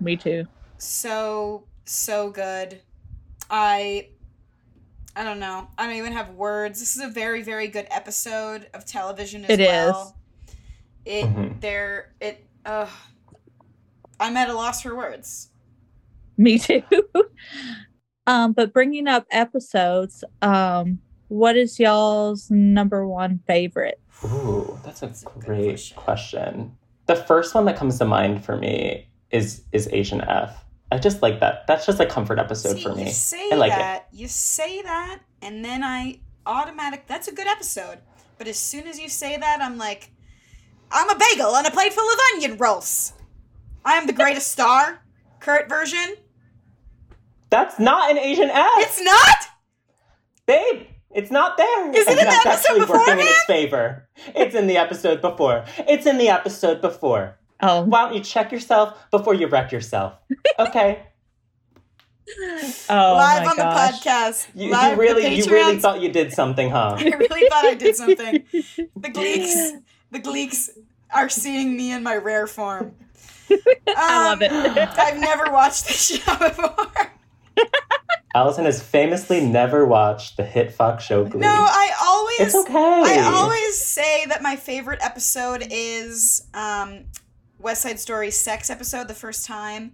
Me 0.00 0.16
too. 0.16 0.44
So 0.78 1.64
so 1.84 2.30
good. 2.30 2.80
I 3.50 4.08
I 5.16 5.24
don't 5.24 5.40
know. 5.40 5.68
I 5.76 5.86
don't 5.86 5.96
even 5.96 6.12
have 6.12 6.30
words. 6.30 6.78
This 6.80 6.96
is 6.96 7.02
a 7.02 7.08
very 7.08 7.42
very 7.42 7.68
good 7.68 7.86
episode 7.90 8.68
of 8.74 8.84
television 8.84 9.44
as 9.44 9.50
It 9.50 9.60
is. 9.60 9.68
well. 9.68 10.16
It 11.04 11.24
Mhm. 11.26 11.60
there 11.60 12.12
it 12.20 12.44
uh 12.64 12.86
I'm 14.20 14.36
at 14.36 14.48
a 14.48 14.54
loss 14.54 14.82
for 14.82 14.94
words. 14.96 15.50
Me 16.36 16.58
too. 16.58 16.82
um, 18.26 18.52
but 18.52 18.72
bringing 18.72 19.06
up 19.08 19.26
episodes, 19.30 20.22
um, 20.42 21.00
what 21.28 21.56
is 21.56 21.78
y'all's 21.80 22.50
number 22.50 23.06
one 23.06 23.40
favorite? 23.46 24.00
Ooh, 24.24 24.78
that's 24.84 25.02
a 25.02 25.06
That's 25.06 25.22
a 25.24 25.26
great 25.38 25.68
question. 25.68 25.96
question. 25.96 26.76
The 27.06 27.16
first 27.16 27.54
one 27.54 27.64
that 27.66 27.76
comes 27.76 27.98
to 27.98 28.04
mind 28.04 28.44
for 28.44 28.56
me 28.56 29.08
is 29.30 29.62
is 29.72 29.88
Asian 29.92 30.20
F. 30.22 30.64
I 30.90 30.98
just 30.98 31.22
like 31.22 31.40
that. 31.40 31.66
That's 31.66 31.84
just 31.86 32.00
a 32.00 32.06
comfort 32.06 32.38
episode 32.38 32.76
See, 32.76 32.82
for 32.82 32.94
me. 32.94 33.06
You 33.06 33.10
say 33.10 33.50
I 33.52 33.56
like 33.56 33.72
it. 33.72 34.02
you 34.12 34.28
say 34.28 34.82
that, 34.82 35.20
and 35.42 35.64
then 35.64 35.82
I 35.84 36.20
automatic 36.46 37.06
that's 37.06 37.28
a 37.28 37.34
good 37.34 37.46
episode. 37.46 37.98
But 38.38 38.48
as 38.48 38.56
soon 38.56 38.86
as 38.86 38.98
you 38.98 39.08
say 39.08 39.36
that, 39.36 39.60
I'm 39.60 39.76
like, 39.76 40.10
I'm 40.90 41.10
a 41.10 41.18
bagel 41.18 41.54
on 41.54 41.66
a 41.66 41.70
plate 41.70 41.92
full 41.92 42.08
of 42.08 42.18
onion 42.34 42.56
rolls. 42.56 43.12
I 43.84 43.94
am 43.94 44.06
the 44.06 44.12
greatest 44.12 44.50
star. 44.52 45.02
Kurt 45.40 45.68
version. 45.68 46.14
That's 47.50 47.78
not 47.78 48.10
an 48.10 48.18
Asian 48.18 48.50
F. 48.50 48.66
It's 48.76 49.00
not? 49.00 49.36
Babe, 50.46 50.86
it's 51.10 51.30
not 51.30 51.56
there. 51.56 51.90
Is 51.90 52.06
it 52.06 52.10
And 52.10 52.18
in 52.20 52.26
the 52.26 52.48
episode 52.48 52.88
working 52.88 53.14
in 53.14 53.26
its 53.26 53.44
favor. 53.44 54.08
It's 54.34 54.54
in 54.54 54.66
the 54.66 54.76
episode 54.76 55.20
before. 55.20 55.64
It's 55.78 56.06
in 56.06 56.18
the 56.18 56.28
episode 56.28 56.80
before. 56.80 57.38
Oh, 57.60 57.82
Why 57.82 58.04
don't 58.04 58.14
you 58.14 58.22
check 58.22 58.52
yourself 58.52 59.10
before 59.10 59.34
you 59.34 59.48
wreck 59.48 59.72
yourself? 59.72 60.14
Okay. 60.58 61.02
oh 62.88 63.14
Live 63.16 63.44
my 63.44 63.50
on 63.50 63.56
gosh. 63.56 64.02
the 64.02 64.08
podcast. 64.10 64.48
You, 64.54 64.70
Live 64.70 64.92
you 64.92 64.98
really 65.00 65.34
you 65.34 65.44
really 65.46 65.78
thought 65.78 66.00
you 66.00 66.10
did 66.10 66.32
something, 66.32 66.70
huh? 66.70 66.96
I 66.98 67.04
really 67.04 67.48
thought 67.48 67.64
I 67.64 67.74
did 67.74 67.96
something. 67.96 68.44
The 68.96 69.08
Gleeks, 69.08 69.80
the 70.10 70.20
Gleeks 70.20 70.70
are 71.14 71.28
seeing 71.28 71.76
me 71.76 71.92
in 71.92 72.02
my 72.02 72.16
rare 72.16 72.46
form. 72.46 72.94
I 73.88 74.28
love 74.28 74.42
it. 74.42 74.52
Um, 74.52 74.88
I've 74.98 75.18
never 75.18 75.50
watched 75.50 75.86
this 75.86 76.18
show 76.18 76.36
before. 76.36 77.12
Allison 78.34 78.66
has 78.66 78.82
famously 78.82 79.40
never 79.40 79.86
watched 79.86 80.36
the 80.36 80.44
hit 80.44 80.72
Fox 80.72 81.04
show 81.04 81.24
Glee. 81.24 81.40
No, 81.40 81.48
I 81.48 81.90
always 82.00 82.40
it's 82.40 82.54
okay. 82.54 82.74
I 82.74 83.30
always 83.34 83.80
say 83.80 84.26
that 84.26 84.42
my 84.42 84.56
favorite 84.56 84.98
episode 85.02 85.66
is 85.70 86.46
um, 86.52 87.04
West 87.58 87.82
Side 87.82 87.98
Story 88.00 88.30
sex 88.30 88.70
episode 88.70 89.08
the 89.08 89.14
first 89.14 89.44
time. 89.46 89.92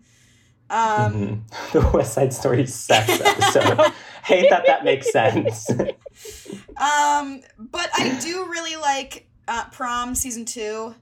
Um, 0.71 1.45
Mhm. 1.49 1.73
the 1.73 1.91
West 1.97 2.15
Side 2.15 2.33
Story 2.33 2.67
sex 2.67 3.21
episode. 3.21 3.93
Hate 4.25 4.49
that 4.51 4.65
that 4.67 4.85
makes 4.85 5.13
sense. 5.13 5.69
um, 5.71 7.43
but 7.59 7.91
I 7.95 8.19
do 8.23 8.47
really 8.51 8.77
like 8.77 9.29
uh, 9.47 9.65
Prom 9.71 10.15
season 10.15 10.45
two. 10.47 10.95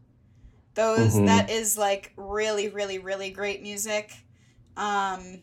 Those 0.75 1.15
Mhm. 1.15 1.27
that 1.27 1.51
is 1.51 1.79
like 1.79 2.13
really, 2.17 2.69
really, 2.69 2.99
really 2.99 3.31
great 3.31 3.63
music. 3.63 4.13
Um, 4.77 5.43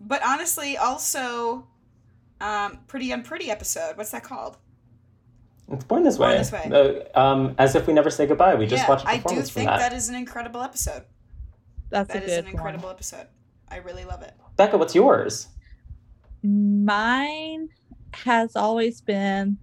but 0.00 0.22
honestly, 0.24 0.76
also, 0.76 1.66
um, 2.40 2.78
Pretty 2.86 3.10
Unpretty 3.10 3.50
episode. 3.50 3.96
What's 3.96 4.10
that 4.10 4.22
called? 4.22 4.56
It's 5.72 5.84
born 5.84 6.04
this 6.04 6.18
Born 6.18 6.30
way. 6.30 6.38
This 6.38 6.52
Way. 6.52 6.70
Uh, 7.14 7.20
um, 7.20 7.54
as 7.58 7.74
if 7.74 7.86
we 7.86 7.92
never 7.92 8.10
say 8.10 8.26
goodbye. 8.26 8.54
We 8.54 8.66
just 8.66 8.84
yeah, 8.84 8.88
watched 8.88 9.04
a 9.04 9.08
I 9.08 9.16
do 9.16 9.22
performance 9.22 9.50
from 9.50 9.60
think 9.60 9.70
that. 9.70 9.78
that 9.78 9.92
is 9.92 10.08
an 10.08 10.14
incredible 10.14 10.62
episode. 10.62 11.04
That's 11.90 12.12
That 12.12 12.22
a 12.22 12.24
is 12.24 12.30
good 12.30 12.44
an 12.44 12.50
incredible 12.50 12.88
episode. 12.88 13.26
I 13.68 13.78
really 13.78 14.04
love 14.04 14.22
it. 14.22 14.34
Becca, 14.56 14.78
what's 14.78 14.94
yours? 14.94 15.48
Mine 16.42 17.68
has 18.12 18.54
always 18.54 19.00
been, 19.00 19.58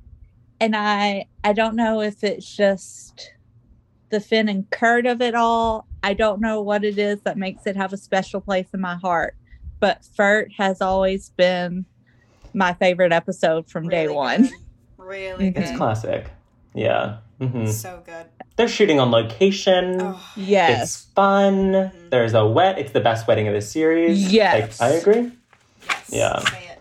and 0.59 0.75
I 0.75 1.27
I 1.43 1.53
don't 1.53 1.75
know 1.75 2.01
if 2.01 2.23
it's 2.23 2.53
just 2.55 3.31
the 4.09 4.19
Finn 4.19 4.49
and 4.49 4.69
Kurt 4.69 5.05
of 5.05 5.21
it 5.21 5.35
all. 5.35 5.87
I 6.03 6.13
don't 6.13 6.41
know 6.41 6.61
what 6.61 6.83
it 6.83 6.97
is 6.97 7.21
that 7.21 7.37
makes 7.37 7.65
it 7.65 7.77
have 7.77 7.93
a 7.93 7.97
special 7.97 8.41
place 8.41 8.67
in 8.73 8.81
my 8.81 8.95
heart, 8.95 9.35
but 9.79 10.03
Furt 10.17 10.51
has 10.57 10.81
always 10.81 11.29
been 11.29 11.85
my 12.53 12.73
favorite 12.73 13.13
episode 13.13 13.69
from 13.69 13.87
day 13.87 14.07
one. 14.09 14.43
good. 14.43 14.51
Really 15.03 15.51
good. 15.51 15.63
It's 15.63 15.77
classic. 15.77 16.29
Yeah. 16.73 17.17
hmm 17.39 17.65
So 17.67 18.01
good. 18.05 18.25
They're 18.55 18.67
shooting 18.67 18.99
on 18.99 19.11
location. 19.11 20.01
Oh, 20.01 20.19
It's 20.35 20.47
Yes. 20.47 21.07
fun. 21.15 21.71
Mhm. 21.73 22.09
There's 22.09 22.33
a 22.33 22.45
wet. 22.45 22.77
It's 22.79 22.91
the 22.91 22.99
best 22.99 23.27
wedding 23.27 23.47
of 23.47 23.53
the 23.53 23.61
series. 23.61 24.31
Yes. 24.31 24.79
Like, 24.79 24.91
I 24.91 24.93
agree. 24.95 25.31
yes. 26.09 26.09
Yeah. 26.09 26.75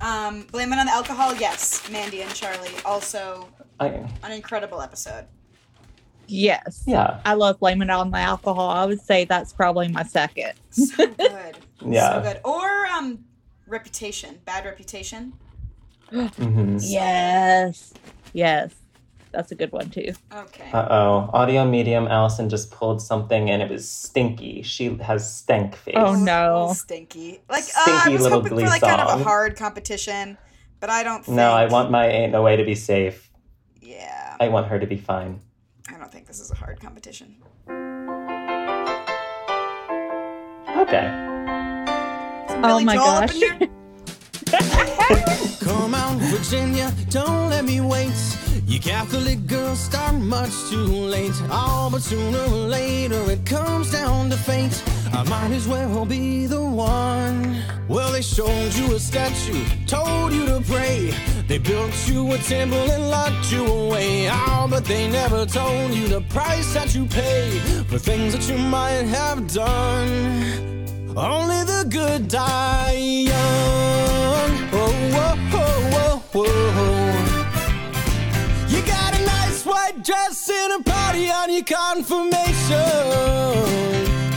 Um, 0.00 0.42
blame 0.52 0.72
it 0.72 0.78
on 0.78 0.86
the 0.86 0.92
alcohol. 0.92 1.34
Yes, 1.34 1.88
Mandy 1.90 2.22
and 2.22 2.32
Charlie. 2.32 2.70
Also, 2.84 3.48
I, 3.80 3.86
an 3.88 4.30
incredible 4.32 4.80
episode. 4.80 5.26
Yes. 6.28 6.84
yeah. 6.86 7.20
I 7.24 7.34
love 7.34 7.58
blaming 7.58 7.88
it 7.88 7.92
on 7.92 8.10
the 8.10 8.18
alcohol. 8.18 8.70
I 8.70 8.84
would 8.84 9.00
say 9.00 9.24
that's 9.24 9.52
probably 9.52 9.88
my 9.88 10.02
second. 10.04 10.52
So 10.70 11.06
good. 11.06 11.56
Yeah. 11.86 12.14
So 12.14 12.22
good. 12.22 12.40
Or 12.44 12.86
um, 12.86 13.24
Reputation. 13.68 14.40
Bad 14.44 14.64
Reputation. 14.64 15.32
Hmm 16.10 16.78
Yes. 16.80 17.92
Yes. 18.32 18.74
That's 19.32 19.52
a 19.52 19.54
good 19.54 19.72
one 19.72 19.90
too. 19.90 20.12
Okay. 20.32 20.70
Uh 20.72 20.86
oh. 20.90 21.30
Audio 21.32 21.64
medium 21.64 22.08
Allison 22.08 22.48
just 22.48 22.70
pulled 22.70 23.02
something 23.02 23.50
and 23.50 23.60
it 23.62 23.68
was 23.70 23.88
stinky. 23.88 24.62
She 24.62 24.96
has 24.98 25.32
stank 25.32 25.76
face. 25.76 25.94
Oh, 25.96 26.14
no. 26.14 26.72
Stinky. 26.74 27.40
Like 27.48 27.64
uh, 27.64 27.66
I 27.76 28.00
Stinky 28.00 28.14
was 28.14 28.22
little 28.22 28.38
hoping 28.40 28.54
Glee 28.54 28.64
for 28.64 28.70
like 28.70 28.80
kind 28.82 29.00
of 29.00 29.20
a 29.20 29.22
hard 29.24 29.56
competition, 29.56 30.38
but 30.80 30.88
I 30.90 31.02
don't. 31.02 31.24
Think, 31.24 31.36
No, 31.36 31.50
I 31.52 31.66
want 31.66 31.90
my 31.90 32.08
Ain't 32.08 32.32
No 32.32 32.42
Way 32.42 32.56
to 32.56 32.64
be 32.64 32.74
safe. 32.74 33.30
Yeah, 33.80 34.36
I 34.40 34.48
want 34.48 34.66
her 34.68 34.78
to 34.78 34.86
be 34.86 34.96
fine. 34.96 35.40
I 35.88 35.98
don't 35.98 36.10
think 36.10 36.26
this 36.26 36.40
is 36.40 36.50
a 36.50 36.54
hard 36.54 36.80
competition. 36.80 37.36
Okay. 40.76 41.06
Some 42.48 42.64
Oh 42.64 42.80
my 42.80 42.96
gosh. 42.96 43.40
Come 45.60 45.94
on, 45.94 46.18
Virginia, 46.18 46.92
don't 47.10 47.50
let 47.50 47.64
me 47.64 47.80
wait. 47.80 48.12
You 48.66 48.78
Catholic 48.78 49.46
girls 49.46 49.78
start 49.78 50.14
much 50.14 50.52
too 50.70 50.84
late. 50.84 51.32
Oh, 51.50 51.88
but 51.90 52.02
sooner 52.02 52.38
or 52.38 52.68
later 52.68 53.30
it 53.30 53.44
comes 53.44 53.90
down 53.90 54.30
to 54.30 54.36
fate. 54.36 54.82
I 55.12 55.22
might 55.24 55.52
as 55.52 55.66
well 55.66 56.04
be 56.04 56.46
the 56.46 56.62
one. 56.62 57.62
Well, 57.88 58.12
they 58.12 58.22
showed 58.22 58.74
you 58.74 58.94
a 58.94 59.00
statue, 59.00 59.64
told 59.86 60.32
you 60.32 60.46
to 60.46 60.60
pray. 60.66 61.14
They 61.46 61.58
built 61.58 61.94
you 62.06 62.32
a 62.32 62.38
temple 62.38 62.90
and 62.90 63.10
locked 63.10 63.50
you 63.50 63.66
away. 63.66 64.28
Oh, 64.30 64.66
but 64.68 64.84
they 64.84 65.10
never 65.10 65.46
told 65.46 65.92
you 65.92 66.08
the 66.08 66.20
price 66.28 66.72
that 66.74 66.94
you 66.94 67.06
pay 67.06 67.58
for 67.88 67.98
things 67.98 68.34
that 68.34 68.48
you 68.48 68.58
might 68.58 69.06
have 69.06 69.52
done. 69.52 70.68
Only 71.16 71.64
the 71.64 71.86
good 71.88 72.28
die 72.28 72.92
young. 72.92 74.17
Whoa, 74.98 75.36
whoa, 75.52 76.22
whoa. 76.32 77.14
You 78.68 78.82
got 78.82 79.18
a 79.18 79.24
nice 79.24 79.64
white 79.64 80.02
dress 80.02 80.50
and 80.50 80.80
a 80.80 80.82
party 80.82 81.30
on 81.30 81.52
your 81.52 81.64
confirmation. 81.64 82.78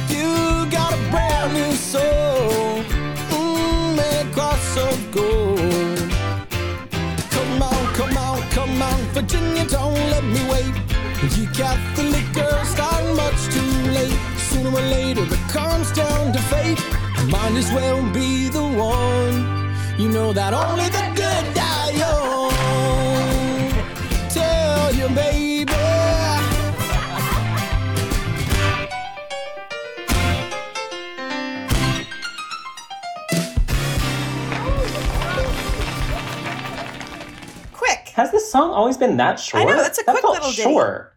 You 0.08 0.70
got 0.70 0.94
a 0.94 1.02
brand 1.10 1.54
new 1.54 1.74
soul. 1.74 2.84
Mmm, 3.30 4.00
and 4.00 4.34
cross 4.34 4.78
of 4.78 5.12
gold. 5.12 6.12
Come 7.32 7.64
on, 7.64 7.94
come 7.94 8.18
on, 8.18 8.42
come 8.50 8.82
on, 8.82 9.00
Virginia, 9.16 9.66
don't 9.66 9.96
let 10.14 10.24
me 10.24 10.42
wait. 10.50 10.74
You 11.38 11.46
got 11.58 11.78
Catholic 11.96 12.34
girls 12.34 12.70
start 12.70 13.04
much 13.16 13.42
too 13.54 13.92
late. 13.92 14.20
Sooner 14.38 14.70
or 14.70 14.82
later 14.82 15.24
it 15.24 15.50
comes 15.50 15.92
down 15.92 16.34
to 16.34 16.40
fate. 16.40 16.80
Might 17.30 17.54
as 17.54 17.72
well 17.72 18.02
be 18.12 18.50
the 18.50 18.64
one. 18.64 19.61
You 19.98 20.10
know 20.10 20.34
that 20.34 20.54
only 20.54 20.86
the 20.90 21.12
good 21.16 21.54
die 21.54 21.92
young. 21.92 22.52
Tell 24.30 24.94
you, 24.96 25.08
baby. 25.16 25.72
Quick. 37.74 38.10
Has 38.16 38.32
this 38.32 38.52
song 38.52 38.72
always 38.72 38.98
been 38.98 39.18
that 39.18 39.40
short? 39.40 39.64
I 39.64 39.66
know, 39.66 39.78
that's 39.78 40.00
a 40.00 40.04
that 40.06 40.12
quick 40.12 40.22
felt 40.22 40.34
little 40.36 40.52
ditty. 40.52 41.08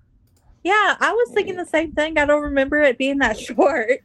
Yeah, 0.63 0.97
I 0.99 1.13
was 1.13 1.31
thinking 1.35 1.57
the 1.57 1.67
same 1.67 1.93
thing. 1.93 2.17
I 2.19 2.25
don't 2.25 2.43
remember 2.43 2.81
it 2.81 2.97
being 2.97 3.19
that 3.19 3.39
short. 3.47 4.01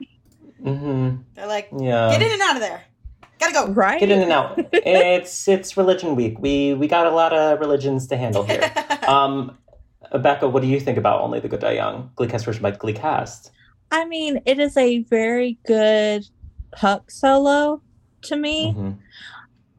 Mm-hmm. 0.62 1.22
They're 1.36 1.48
like, 1.48 1.70
Yeah. 1.78 2.12
get 2.12 2.22
in 2.22 2.32
and 2.34 2.42
out 2.42 2.56
of 2.56 2.62
there. 2.62 2.84
Gotta 3.40 3.54
go. 3.54 3.68
Right? 3.70 4.00
Get 4.00 4.12
in 4.12 4.22
and 4.22 4.32
out. 4.32 4.60
it's 4.74 5.48
it's 5.48 5.78
religion 5.78 6.16
week. 6.16 6.40
We 6.40 6.74
we 6.74 6.88
got 6.88 7.08
a 7.08 7.12
lot 7.12 7.34
of 7.34 7.60
religions 7.60 8.08
to 8.08 8.18
handle 8.18 8.44
here. 8.44 8.72
um, 9.08 9.58
Becca, 10.14 10.48
what 10.50 10.62
do 10.62 10.68
you 10.68 10.80
think 10.80 10.98
about 10.98 11.22
Only 11.22 11.40
the 11.40 11.48
Good 11.48 11.60
Die 11.62 11.72
Young? 11.74 12.12
Gleecast 12.18 12.46
version 12.46 12.62
by 12.64 12.72
Gleecast. 12.72 13.52
I 13.92 14.06
mean, 14.06 14.42
it 14.46 14.60
is 14.60 14.76
a 14.78 15.04
very 15.04 15.58
good 15.66 16.28
Puck 16.72 17.10
solo 17.12 17.82
to 18.24 18.36
me, 18.36 18.74
Mhm. 18.78 18.98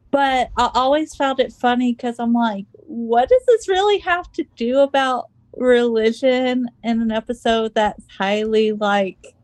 but 0.09 0.49
I 0.57 0.69
always 0.73 1.15
found 1.15 1.39
it 1.39 1.53
funny 1.53 1.93
because 1.93 2.19
I'm 2.19 2.33
like, 2.33 2.65
what 2.73 3.29
does 3.29 3.41
this 3.47 3.69
really 3.69 3.99
have 3.99 4.29
to 4.33 4.43
do 4.57 4.79
about 4.79 5.29
religion 5.55 6.67
in 6.83 7.01
an 7.01 7.11
episode 7.11 7.73
that's 7.75 8.03
highly 8.17 8.71
like 8.73 9.35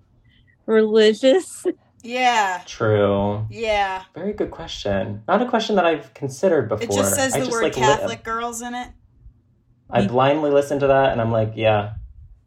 religious? 0.65 1.65
Yeah. 2.07 2.61
True. 2.65 3.45
Yeah. 3.49 4.03
Very 4.15 4.31
good 4.31 4.49
question. 4.49 5.23
Not 5.27 5.41
a 5.41 5.45
question 5.45 5.75
that 5.75 5.85
I've 5.85 6.13
considered 6.13 6.69
before. 6.69 6.85
It 6.85 6.91
just 6.91 7.15
says 7.15 7.33
I 7.35 7.39
the 7.39 7.45
just, 7.45 7.51
word 7.51 7.63
like, 7.63 7.75
li- 7.75 7.81
Catholic 7.81 8.23
girls 8.23 8.61
in 8.61 8.73
it. 8.73 8.87
I 9.89 10.07
blindly 10.07 10.49
listen 10.49 10.79
to 10.79 10.87
that 10.87 11.11
and 11.11 11.19
I'm 11.19 11.31
like, 11.33 11.53
yeah, 11.55 11.95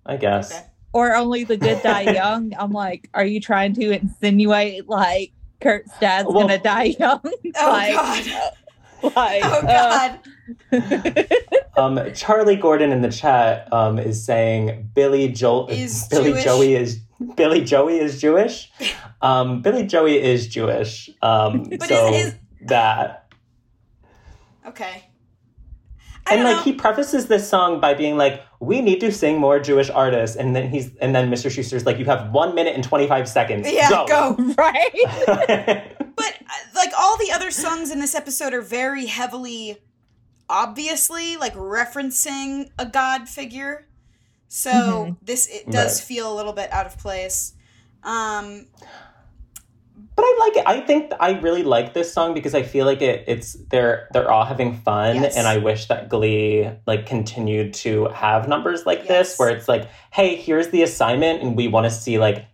I 0.06 0.16
guess. 0.16 0.62
Or 0.94 1.14
only 1.14 1.44
the 1.44 1.58
good 1.58 1.82
die 1.82 2.00
young? 2.14 2.54
I'm 2.58 2.72
like, 2.72 3.10
are 3.12 3.24
you 3.24 3.38
trying 3.38 3.74
to 3.74 3.90
insinuate 3.90 4.88
like 4.88 5.32
Kurt's 5.60 5.92
dad's 6.00 6.26
Well- 6.26 6.40
gonna 6.40 6.58
die 6.58 6.94
young? 6.98 7.20
Oh 7.22 7.32
like, 7.70 7.94
God. 7.94 8.52
like, 9.14 9.42
Oh 9.44 9.60
uh, 9.66 10.18
God. 10.72 11.28
Um, 11.76 12.12
Charlie 12.14 12.56
Gordon 12.56 12.92
in 12.92 13.02
the 13.02 13.10
chat 13.10 13.70
um, 13.72 13.98
is 13.98 14.24
saying 14.24 14.90
Billy 14.94 15.28
Joel 15.28 15.68
Is 15.68 16.06
Billy 16.08 16.32
Jewish. 16.32 16.44
Joey 16.44 16.74
is 16.76 17.00
Billy 17.36 17.62
Joey 17.64 17.98
is 17.98 18.20
Jewish. 18.20 18.70
Um, 19.22 19.62
Billy 19.62 19.86
Joey 19.86 20.20
is 20.20 20.48
Jewish. 20.48 21.10
Um, 21.22 21.64
But 21.78 21.88
so 21.88 22.30
that 22.66 23.32
Okay. 24.66 25.04
I 26.26 26.34
and 26.34 26.44
like 26.44 26.56
know. 26.58 26.62
he 26.62 26.72
prefaces 26.74 27.26
this 27.26 27.48
song 27.48 27.80
by 27.80 27.94
being 27.94 28.16
like, 28.18 28.42
"We 28.60 28.82
need 28.82 29.00
to 29.00 29.10
sing 29.10 29.38
more 29.38 29.58
Jewish 29.58 29.88
artists," 29.88 30.36
and 30.36 30.54
then 30.54 30.68
he's 30.68 30.94
and 30.96 31.14
then 31.14 31.30
Mr. 31.30 31.50
Schuester's 31.50 31.86
like, 31.86 31.98
"You 31.98 32.04
have 32.04 32.30
one 32.30 32.54
minute 32.54 32.74
and 32.74 32.84
twenty 32.84 33.06
five 33.08 33.26
seconds. 33.28 33.66
Yeah, 33.70 33.88
go." 33.88 34.06
go. 34.06 34.54
right? 34.58 34.90
But 36.14 36.34
uh, 36.40 36.52
like 36.74 36.90
all 36.96 37.16
the 37.16 37.32
other 37.32 37.50
songs 37.50 37.90
in 37.90 38.00
this 38.00 38.14
episode 38.14 38.52
are 38.52 38.60
very 38.60 39.06
heavily, 39.06 39.78
obviously 40.48 41.36
like 41.38 41.54
referencing 41.54 42.68
a 42.78 42.84
god 42.86 43.26
figure. 43.28 43.86
So 44.52 44.70
Mhm. 44.72 45.16
this 45.22 45.46
it 45.46 45.70
does 45.70 46.00
Right. 46.00 46.06
feel 46.08 46.32
a 46.32 46.34
little 46.34 46.52
bit 46.52 46.72
out 46.72 46.84
of 46.84 46.98
place. 46.98 47.54
Um, 48.02 48.66
But 50.16 50.24
I 50.24 50.36
like 50.40 50.56
it. 50.56 50.64
I 50.66 50.80
think 50.86 51.12
I 51.20 51.38
really 51.38 51.62
like 51.62 51.94
this 51.94 52.12
song 52.12 52.34
because 52.34 52.54
I 52.54 52.62
feel 52.62 52.84
like 52.84 53.00
it. 53.00 53.24
It's 53.26 53.54
they're 53.70 54.08
they're 54.12 54.30
all 54.30 54.44
having 54.44 54.74
fun, 54.74 55.22
Yes. 55.22 55.36
and 55.36 55.46
I 55.46 55.56
wish 55.58 55.86
that 55.86 56.08
Glee 56.10 56.68
like 56.86 57.06
continued 57.06 57.72
to 57.74 58.06
have 58.08 58.48
numbers 58.48 58.84
like 58.84 58.98
Yes. 59.00 59.08
this, 59.08 59.38
where 59.38 59.48
it's 59.50 59.68
like, 59.68 59.86
hey, 60.10 60.34
here's 60.36 60.68
the 60.68 60.82
assignment, 60.82 61.42
and 61.42 61.56
we 61.56 61.68
want 61.68 61.84
to 61.84 61.90
see 61.90 62.18
like 62.18 62.44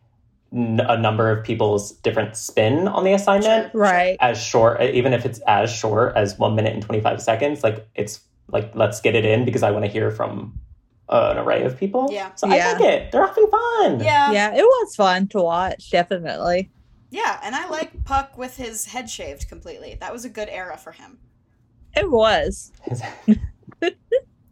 n- 0.55 0.81
a 0.87 0.97
number 0.97 1.31
of 1.31 1.43
people's 1.45 1.93
different 1.93 2.37
spin 2.37 2.87
on 2.87 3.03
the 3.05 3.13
assignment. 3.15 3.75
right. 3.75 4.17
As 4.21 4.41
short, 4.41 4.81
even 4.83 5.13
if 5.13 5.25
it's 5.27 5.41
as 5.49 5.73
short 5.73 6.15
as 6.15 6.39
one 6.39 6.55
minute 6.55 6.73
and 6.75 6.83
twenty 6.83 7.01
five 7.01 7.21
seconds, 7.23 7.65
like 7.65 7.89
it's 7.97 8.21
like 8.53 8.71
let's 8.77 9.01
get 9.01 9.17
it 9.17 9.25
in 9.25 9.45
because 9.45 9.63
I 9.65 9.71
want 9.73 9.85
to 9.87 9.91
hear 9.91 10.11
from 10.13 10.53
an 11.09 11.39
array 11.39 11.63
of 11.65 11.77
people. 11.79 12.09
Yeah. 12.11 12.35
so 12.35 12.49
I 12.49 12.57
Yeah. 12.57 12.73
like 12.73 12.81
it. 12.83 13.13
They're 13.13 13.27
having 13.27 13.49
fun. 13.49 14.01
yeah, 14.01 14.33
yeah, 14.33 14.53
Yeah, 14.53 14.55
it 14.57 14.63
was 14.65 14.97
fun 14.97 15.29
to 15.29 15.39
watch, 15.41 15.91
definitely. 15.91 16.71
Yeah. 17.11 17.39
And 17.43 17.55
I 17.55 17.69
like 17.69 18.05
Puck 18.05 18.37
with 18.37 18.57
his 18.57 18.87
head 18.87 19.09
shaved 19.09 19.49
completely. 19.49 19.97
That 20.01 20.13
was 20.13 20.25
a 20.25 20.29
good 20.29 20.49
era 20.49 20.77
for 20.77 20.93
him 20.93 21.19
It 21.97 22.11
was. 22.11 22.73
His, 22.85 23.03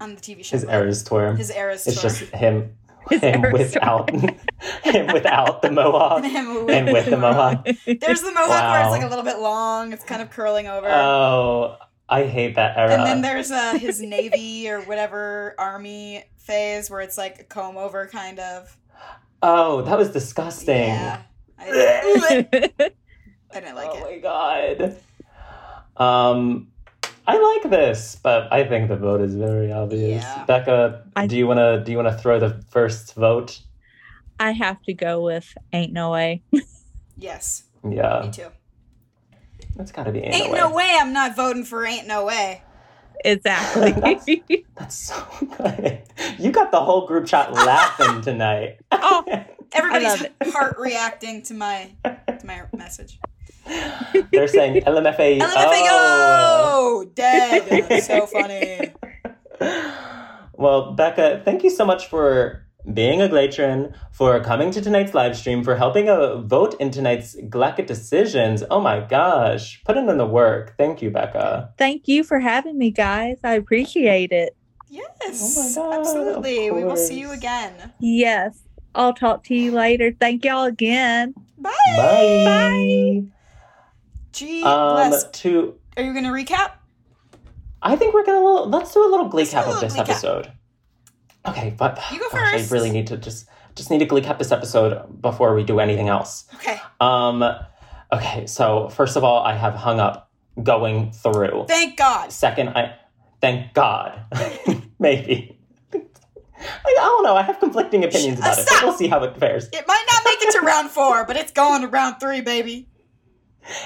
on 0.00 0.14
the 0.14 0.20
TV 0.20 0.44
show. 0.44 0.56
his 0.56 0.64
Eras 0.64 1.02
tour. 1.02 1.34
His 1.34 1.50
eras. 1.50 1.84
tour. 1.84 1.92
It's 1.92 2.02
just 2.02 2.20
him, 2.34 2.76
His 3.10 3.20
him 3.20 3.42
without, 3.52 4.10
him 4.82 5.06
without 5.12 5.62
the 5.62 5.70
mohawk, 5.70 6.24
Him 6.36 6.68
and 6.68 6.92
with 6.92 7.06
the 7.06 7.16
mohawk. 7.16 7.64
There's 7.86 8.22
the 8.22 8.32
mohawk 8.32 8.72
where 8.72 8.82
it's 8.82 8.90
like 8.90 9.02
a 9.02 9.08
little 9.08 9.24
bit 9.24 9.38
long. 9.38 9.92
It's 9.92 10.04
kind 10.04 10.20
of 10.22 10.30
curling 10.30 10.66
over. 10.66 10.88
Oh, 10.88 11.76
I 12.08 12.24
hate 12.24 12.54
that 12.56 12.76
era. 12.76 12.92
and 12.92 13.02
then 13.06 13.22
there's 13.22 13.50
uh, 13.50 13.78
his 13.78 14.00
navy 14.00 14.68
or 14.68 14.80
whatever 14.82 15.54
army 15.58 16.24
phase 16.36 16.90
where 16.90 17.00
it's 17.00 17.16
like 17.16 17.38
a 17.40 17.44
comb 17.44 17.76
over 17.76 18.06
kind 18.06 18.38
of. 18.38 18.76
oh, 19.42 19.82
that 19.82 19.96
was 19.98 20.10
disgusting. 20.10 20.88
Yeah. 20.88 21.22
I 21.58 21.70
didn't, 21.70 22.74
I 23.54 23.60
didn't 23.60 23.74
like 23.76 23.90
oh 23.92 23.96
it. 23.96 24.02
Oh 24.02 24.10
my 24.10 24.18
god. 24.18 24.96
Um, 25.96 26.68
I 27.26 27.38
like 27.38 27.70
this, 27.70 28.16
but 28.22 28.52
I 28.52 28.64
think 28.64 28.88
the 28.88 28.96
vote 28.96 29.20
is 29.22 29.34
very 29.34 29.72
obvious. 29.72 30.22
Yeah. 30.22 30.44
Becca, 30.44 31.04
I- 31.16 31.26
do 31.26 31.36
you 31.38 31.46
wanna 31.46 31.82
do 31.82 31.90
you 31.92 31.96
wanna 31.96 32.16
throw 32.18 32.38
the 32.38 32.62
first 32.70 33.14
vote? 33.14 33.60
I 34.40 34.50
have 34.50 34.82
to 34.82 34.92
go 34.92 35.22
with 35.22 35.46
Ain't 35.72 35.92
No 35.92 36.10
Way. 36.10 36.42
Yes, 37.16 37.62
Yeah, 37.88 38.22
me 38.24 38.32
too. 38.32 38.48
It's 39.78 39.92
gotta 39.92 40.12
be 40.12 40.20
Ain't, 40.20 40.34
Ain't 40.34 40.52
no 40.52 40.72
way 40.72 40.96
I'm 41.00 41.12
not 41.12 41.36
voting 41.36 41.64
for 41.64 41.84
Ain't 41.84 42.06
No 42.06 42.26
Way. 42.26 42.62
Exactly. 43.24 44.66
That's 44.76 44.94
so 44.94 45.24
good. 45.56 46.02
You 46.38 46.50
got 46.52 46.70
the 46.70 46.80
whole 46.80 47.06
group 47.06 47.26
chat 47.26 47.52
laughing 47.52 48.20
tonight. 48.22 48.80
oh, 48.92 49.24
Everybody's 49.72 50.26
heart 50.52 50.76
reacting 50.78 51.42
to 51.44 51.54
my 51.54 51.90
to 52.04 52.40
my 52.44 52.62
message. 52.76 53.18
They're 54.30 54.46
saying 54.46 54.82
LMFA. 54.84 55.40
LMFAO 55.40 55.88
oh. 55.90 57.10
dead. 57.14 58.02
so 58.02 58.26
funny. 58.26 58.92
Well, 60.56 60.92
Becca, 60.92 61.42
thank 61.44 61.64
you 61.64 61.70
so 61.70 61.84
much 61.84 62.06
for 62.06 62.63
being 62.92 63.22
a 63.22 63.28
Glatron, 63.28 63.94
for 64.12 64.38
coming 64.40 64.70
to 64.72 64.80
tonight's 64.80 65.14
live 65.14 65.36
stream, 65.36 65.64
for 65.64 65.76
helping 65.76 66.08
uh, 66.08 66.36
vote 66.42 66.74
in 66.80 66.90
tonight's 66.90 67.34
Glacket 67.48 67.86
decisions. 67.86 68.62
Oh 68.70 68.80
my 68.80 69.00
gosh, 69.00 69.82
put 69.84 69.96
in 69.96 70.06
the 70.06 70.26
work. 70.26 70.74
Thank 70.76 71.00
you, 71.02 71.10
Becca. 71.10 71.72
thank 71.78 72.08
you 72.08 72.22
for 72.24 72.40
having 72.40 72.76
me, 72.76 72.90
guys. 72.90 73.38
I 73.42 73.54
appreciate 73.54 74.32
it. 74.32 74.56
Yes, 74.90 75.56
Oh 75.78 75.90
my 75.90 75.96
God, 75.96 76.00
absolutely. 76.00 76.70
We 76.70 76.84
will 76.84 76.96
see 76.96 77.18
you 77.18 77.32
again. 77.32 77.92
Yes. 77.98 78.60
I'll 78.94 79.14
talk 79.14 79.42
to 79.44 79.54
you 79.54 79.72
later. 79.72 80.14
Thank 80.20 80.44
y'all 80.44 80.64
again. 80.64 81.34
Bye. 81.58 81.72
Bye. 81.96 83.22
Gee 84.32 84.62
Um, 84.62 84.96
bless. 85.10 85.24
to 85.40 85.74
Are 85.96 86.02
you 86.02 86.12
going 86.12 86.24
to 86.24 86.30
recap? 86.30 86.72
I 87.82 87.96
think 87.96 88.14
we're 88.14 88.24
gonna 88.24 88.40
let's 88.40 88.94
do 88.94 89.04
a 89.06 89.10
little 89.10 89.28
Glee 89.28 89.42
Let's 89.42 89.52
cap 89.52 89.66
of 89.66 89.80
this 89.80 89.92
Glee 89.94 90.04
cap. 90.04 90.56
Okay, 91.46 91.74
but 91.76 92.00
You 92.12 92.18
go 92.18 92.28
gosh. 92.30 92.54
I 92.54 92.74
really 92.74 92.90
need 92.90 93.06
to 93.08 93.16
just 93.16 93.46
just 93.74 93.90
need 93.90 93.98
to 93.98 94.06
Glee 94.06 94.20
cap 94.22 94.38
this 94.38 94.52
episode 94.52 95.20
before 95.20 95.54
we 95.54 95.64
do 95.64 95.80
anything 95.80 96.08
else. 96.08 96.44
Okay. 96.54 96.80
Um, 97.00 97.44
okay, 98.12 98.46
so 98.46 98.88
first 98.88 99.16
of 99.16 99.24
all, 99.24 99.42
I 99.42 99.54
have 99.54 99.74
hung 99.74 99.98
up 100.00 100.30
going 100.62 101.10
through. 101.10 101.64
Thank 101.68 101.96
God. 101.96 102.30
Second, 102.32 102.70
I 102.70 102.94
thank 103.40 103.74
God, 103.74 104.20
maybe. 104.98 105.58
I 105.92 106.94
don't 106.96 107.24
know. 107.24 107.36
I 107.36 107.42
have 107.42 107.58
conflicting 107.60 108.04
opinions 108.04 108.38
about 108.38 108.58
it, 108.58 108.66
but 108.70 108.82
we'll 108.84 108.94
see 108.94 109.08
how 109.08 109.22
it 109.24 109.36
fares. 109.36 109.68
It 109.72 109.86
might 109.86 110.04
not 110.10 110.22
make 110.24 110.38
it 110.40 110.52
to 110.58 110.64
round 110.64 110.88
four, 110.88 111.26
but 111.26 111.36
it's 111.36 111.52
going 111.52 111.82
to 111.82 111.88
round 111.88 112.20
three, 112.20 112.40
baby. 112.40 112.88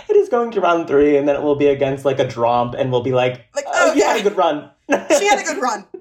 It 0.09 0.17
is 0.17 0.29
going 0.29 0.51
to 0.53 0.61
round 0.61 0.87
three, 0.87 1.17
and 1.17 1.27
then 1.27 1.35
it 1.35 1.43
will 1.43 1.57
be 1.57 1.67
against 1.67 2.05
like 2.05 2.19
a 2.21 2.25
Dromp, 2.25 2.75
and 2.79 2.93
we'll 2.93 3.03
be 3.03 3.13
like, 3.13 3.47
Like, 3.55 3.65
"Oh, 3.69 3.95
you 3.95 4.05
had 4.05 4.21
a 4.21 4.23
good 4.23 4.37
run." 4.37 4.71
She 4.89 5.27
had 5.27 5.39
a 5.41 5.45
good 5.45 5.61
run. 5.63 5.87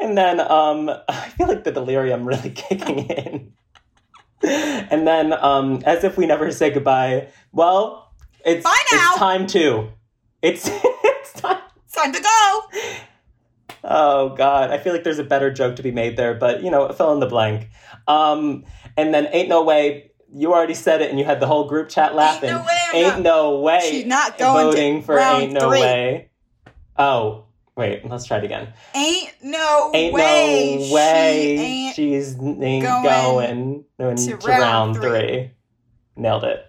And 0.00 0.16
then 0.16 0.40
um, 0.40 0.90
I 1.08 1.28
feel 1.30 1.48
like 1.48 1.64
the 1.64 1.72
delirium 1.72 2.26
really 2.26 2.50
kicking 2.54 2.98
in. 2.98 3.52
and 4.42 5.06
then, 5.06 5.32
um, 5.32 5.82
as 5.84 6.04
if 6.04 6.16
we 6.16 6.26
never 6.26 6.50
say 6.52 6.70
goodbye, 6.70 7.28
well, 7.52 8.12
it's, 8.44 8.64
it's 8.92 9.18
time 9.18 9.46
to. 9.48 9.88
It's, 10.42 10.68
it's 10.72 11.32
time. 11.32 11.58
It's 11.84 11.94
time 11.94 12.12
to 12.12 12.20
go. 12.20 12.62
Oh 13.82 14.34
God, 14.36 14.70
I 14.70 14.78
feel 14.78 14.92
like 14.92 15.02
there's 15.02 15.18
a 15.18 15.24
better 15.24 15.52
joke 15.52 15.76
to 15.76 15.82
be 15.82 15.90
made 15.90 16.16
there, 16.16 16.34
but 16.34 16.62
you 16.62 16.70
know, 16.70 16.88
fill 16.92 17.12
in 17.12 17.20
the 17.20 17.26
blank. 17.26 17.68
Um, 18.06 18.64
and 18.96 19.12
then 19.12 19.28
ain't 19.32 19.48
no 19.48 19.64
way. 19.64 20.12
You 20.32 20.52
already 20.52 20.74
said 20.74 21.00
it, 21.00 21.10
and 21.10 21.18
you 21.18 21.24
had 21.24 21.40
the 21.40 21.46
whole 21.46 21.66
group 21.66 21.88
chat 21.88 22.14
laughing. 22.14 22.50
no 22.50 22.58
way 22.58 22.78
I'm 22.90 22.96
ain't 22.96 23.22
no 23.22 23.60
way. 23.60 23.80
She's 23.90 24.06
not 24.06 24.36
going 24.38 24.66
to 24.66 24.72
voting 24.72 25.02
for 25.02 25.18
ain't 25.18 25.52
no 25.52 25.70
three. 25.70 25.80
way. 25.80 26.30
Oh 26.96 27.47
wait, 27.78 28.04
let's 28.06 28.26
try 28.26 28.38
it 28.38 28.44
again. 28.44 28.72
Ain't 28.94 29.32
no 29.42 29.92
Ain't 29.94 30.12
way. 30.12 30.76
no 30.88 30.92
way 30.92 31.54
She 31.56 31.62
ain't 31.62 31.94
she's 31.96 32.34
ain't 32.34 32.82
going 32.84 33.84
going, 33.98 34.16
to 34.16 34.36
to, 34.36 34.36
round 34.36 34.60
round, 34.60 34.96
three. 34.96 35.10
three. 35.20 35.50
Nailed 36.16 36.44
it. 36.44 36.66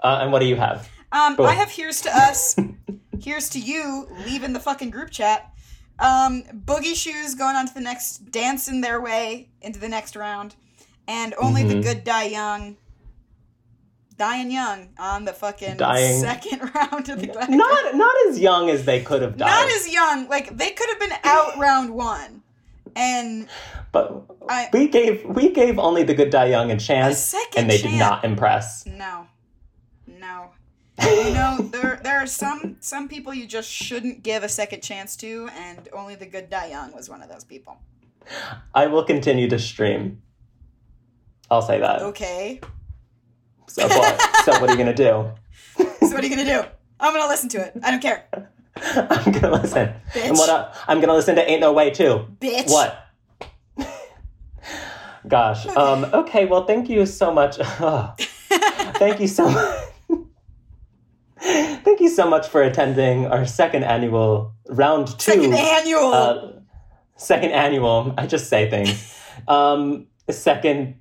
Uh, 0.00 0.18
and 0.20 0.32
what 0.32 0.40
do 0.40 0.46
you 0.46 0.56
have? 0.56 0.88
Um, 1.12 1.36
I 1.40 1.54
have 1.54 1.70
here's 1.70 2.00
to 2.02 2.10
us, 2.10 2.56
here's 3.20 3.48
to 3.50 3.60
you, 3.60 4.08
leaving 4.26 4.52
the 4.52 4.60
fucking 4.60 4.90
group 4.90 5.10
chat. 5.10 5.52
Um, 5.98 6.42
Boogie 6.52 6.96
Shoes 6.96 7.34
going 7.36 7.54
on 7.54 7.68
to 7.68 7.74
the 7.74 7.80
next, 7.80 8.30
dancing 8.32 8.80
their 8.80 9.00
way 9.00 9.50
into 9.60 9.78
the 9.78 9.88
next 9.88 10.16
round, 10.16 10.56
and 11.06 11.34
only 11.38 11.62
the 11.62 11.74
Mhm. 11.74 11.82
good 11.82 12.04
die 12.04 12.24
young, 12.24 12.76
dying 14.12 14.50
young 14.50 14.88
on 14.98 15.24
the 15.24 15.32
fucking 15.32 15.76
Dying. 15.76 16.20
second 16.20 16.60
round 16.74 17.08
of 17.08 17.20
the 17.20 17.26
Gladiator. 17.26 17.56
Not 17.56 17.94
not 17.94 18.14
as 18.28 18.38
young 18.38 18.70
as 18.70 18.84
they 18.84 19.02
could 19.02 19.22
have 19.22 19.36
died. 19.36 19.46
Not 19.48 19.70
as 19.70 19.92
young. 19.92 20.28
Like 20.28 20.56
they 20.56 20.70
could 20.70 20.88
have 20.90 21.00
been 21.00 21.18
out 21.24 21.56
round 21.58 21.90
one, 21.90 22.42
and 22.96 23.48
but 23.92 24.24
I 24.48 24.68
we 24.72 24.88
gave 24.88 25.24
we 25.24 25.50
gave 25.50 25.78
only 25.78 26.02
the 26.02 26.14
good 26.14 26.30
die 26.30 26.46
young 26.46 26.70
a 26.70 26.78
chance, 26.78 27.18
second 27.18 27.62
and 27.62 27.70
they 27.70 27.78
chance. 27.78 27.92
did 27.92 27.98
not 27.98 28.24
impress. 28.24 28.86
no, 28.86 29.26
no. 30.06 30.50
you 31.02 31.32
know 31.34 31.56
there 31.72 32.00
there 32.02 32.18
are 32.18 32.26
some 32.26 32.76
some 32.80 33.08
people 33.08 33.32
you 33.34 33.46
just 33.46 33.70
shouldn't 33.70 34.22
give 34.22 34.42
a 34.42 34.48
second 34.48 34.82
chance 34.82 35.16
to, 35.16 35.48
and 35.56 35.88
only 35.92 36.14
the 36.14 36.26
good 36.26 36.48
die 36.50 36.66
young 36.68 36.92
was 36.92 37.08
one 37.08 37.22
of 37.22 37.28
those 37.28 37.44
people. 37.44 37.76
I 38.74 38.86
will 38.86 39.02
continue 39.04 39.48
to 39.48 39.58
stream. 39.58 40.22
I'll 41.50 41.60
say 41.62 41.80
that. 41.80 42.02
Okay, 42.02 42.60
So 43.66 43.86
what? 43.88 44.20
so 44.44 44.52
what 44.60 44.70
are 44.70 44.72
you 44.72 44.78
gonna 44.78 44.94
do? 44.94 45.30
so 45.76 45.84
what 46.14 46.22
are 46.22 46.26
you 46.26 46.30
gonna 46.36 46.44
do? 46.44 46.68
I'm 47.00 47.12
gonna 47.14 47.28
listen 47.28 47.48
to 47.50 47.58
it. 47.58 47.72
I 47.82 47.90
don't 47.90 48.00
care, 48.00 48.28
I'm 48.76 49.32
gonna 49.32 49.62
listen. 49.62 49.94
Bitch. 50.12 50.28
And 50.28 50.38
what? 50.38 50.48
el- 50.48 50.72
I'm 50.88 51.00
gonna 51.00 51.14
listen 51.14 51.36
to 51.36 51.48
Ain't 51.50 51.60
No 51.60 51.72
Way 51.72 51.90
too. 51.90 52.26
bitch. 52.40 52.70
What? 52.70 52.98
Gosh. 55.28 55.66
Um. 55.68 56.04
Okay. 56.12 56.46
Well, 56.46 56.66
thank 56.66 56.88
you 56.90 57.06
so 57.06 57.32
much. 57.32 57.56
thank 58.98 59.20
you 59.20 59.28
so 59.28 59.48
much. 59.48 59.78
thank 61.40 62.00
you 62.00 62.08
so 62.08 62.28
much 62.28 62.48
for 62.48 62.62
attending 62.62 63.26
our 63.26 63.46
second 63.46 63.84
annual 63.84 64.52
round 64.68 65.06
two. 65.18 65.32
Second 65.32 65.54
annual. 65.54 66.12
Uh, 66.12 66.52
second 67.16 67.52
annual. 67.52 68.14
I 68.18 68.26
just 68.26 68.48
say 68.48 68.68
things. 68.68 69.16
Um. 69.46 70.08
Second 70.30 70.96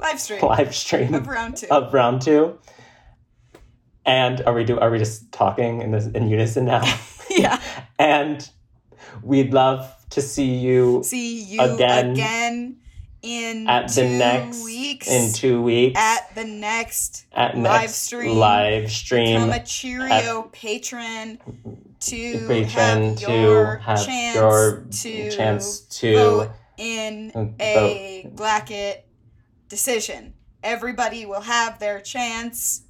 Live 0.00 0.20
stream 0.20 0.40
live 0.42 0.74
stream 0.74 1.14
of 1.14 1.26
round 1.28 1.56
two. 1.58 1.66
of 1.70 1.92
round 1.92 2.22
two. 2.22 2.58
And 4.06 4.40
are 4.42 4.54
we 4.54 4.64
do? 4.64 4.78
Are 4.78 4.90
we 4.90 4.98
just 4.98 5.30
talking 5.32 5.82
in 5.82 5.90
this 5.90 6.06
in 6.06 6.28
unison 6.28 6.64
now? 6.64 6.82
yeah. 7.30 7.60
and 7.98 8.48
we'd 9.22 9.52
love 9.52 9.94
to 10.10 10.20
see 10.22 10.54
you 10.56 11.02
See 11.04 11.42
you 11.42 11.60
Again. 11.60 12.10
again, 12.12 12.76
in 13.22 13.68
at 13.68 13.88
the 13.88 14.02
two 14.02 14.08
next 14.08 14.64
weeks. 14.64 15.08
in 15.08 15.32
two 15.34 15.62
weeks 15.62 15.98
at 16.00 16.34
the 16.34 16.44
next 16.44 17.26
at 17.32 17.56
live 17.56 17.82
next 17.82 17.94
stream. 17.96 18.36
live 18.38 18.90
stream 18.90 19.34
Become 19.34 19.50
a 19.50 19.64
Cheerio 19.64 20.42
patron 20.50 21.38
to 22.00 22.46
patron 22.48 22.68
have 23.08 23.16
to 23.18 23.32
your 23.32 23.76
have 23.76 24.06
chance 24.06 24.34
your 24.34 24.86
to 24.90 25.30
chance 25.36 25.80
to 25.80 26.14
vote 26.14 26.50
in 26.78 27.30
vote. 27.32 27.54
a 27.60 28.30
Glacket 28.34 29.04
decision. 29.70 30.34
Everybody 30.62 31.24
will 31.24 31.40
have 31.40 31.78
their 31.78 32.00
chance 32.00 32.82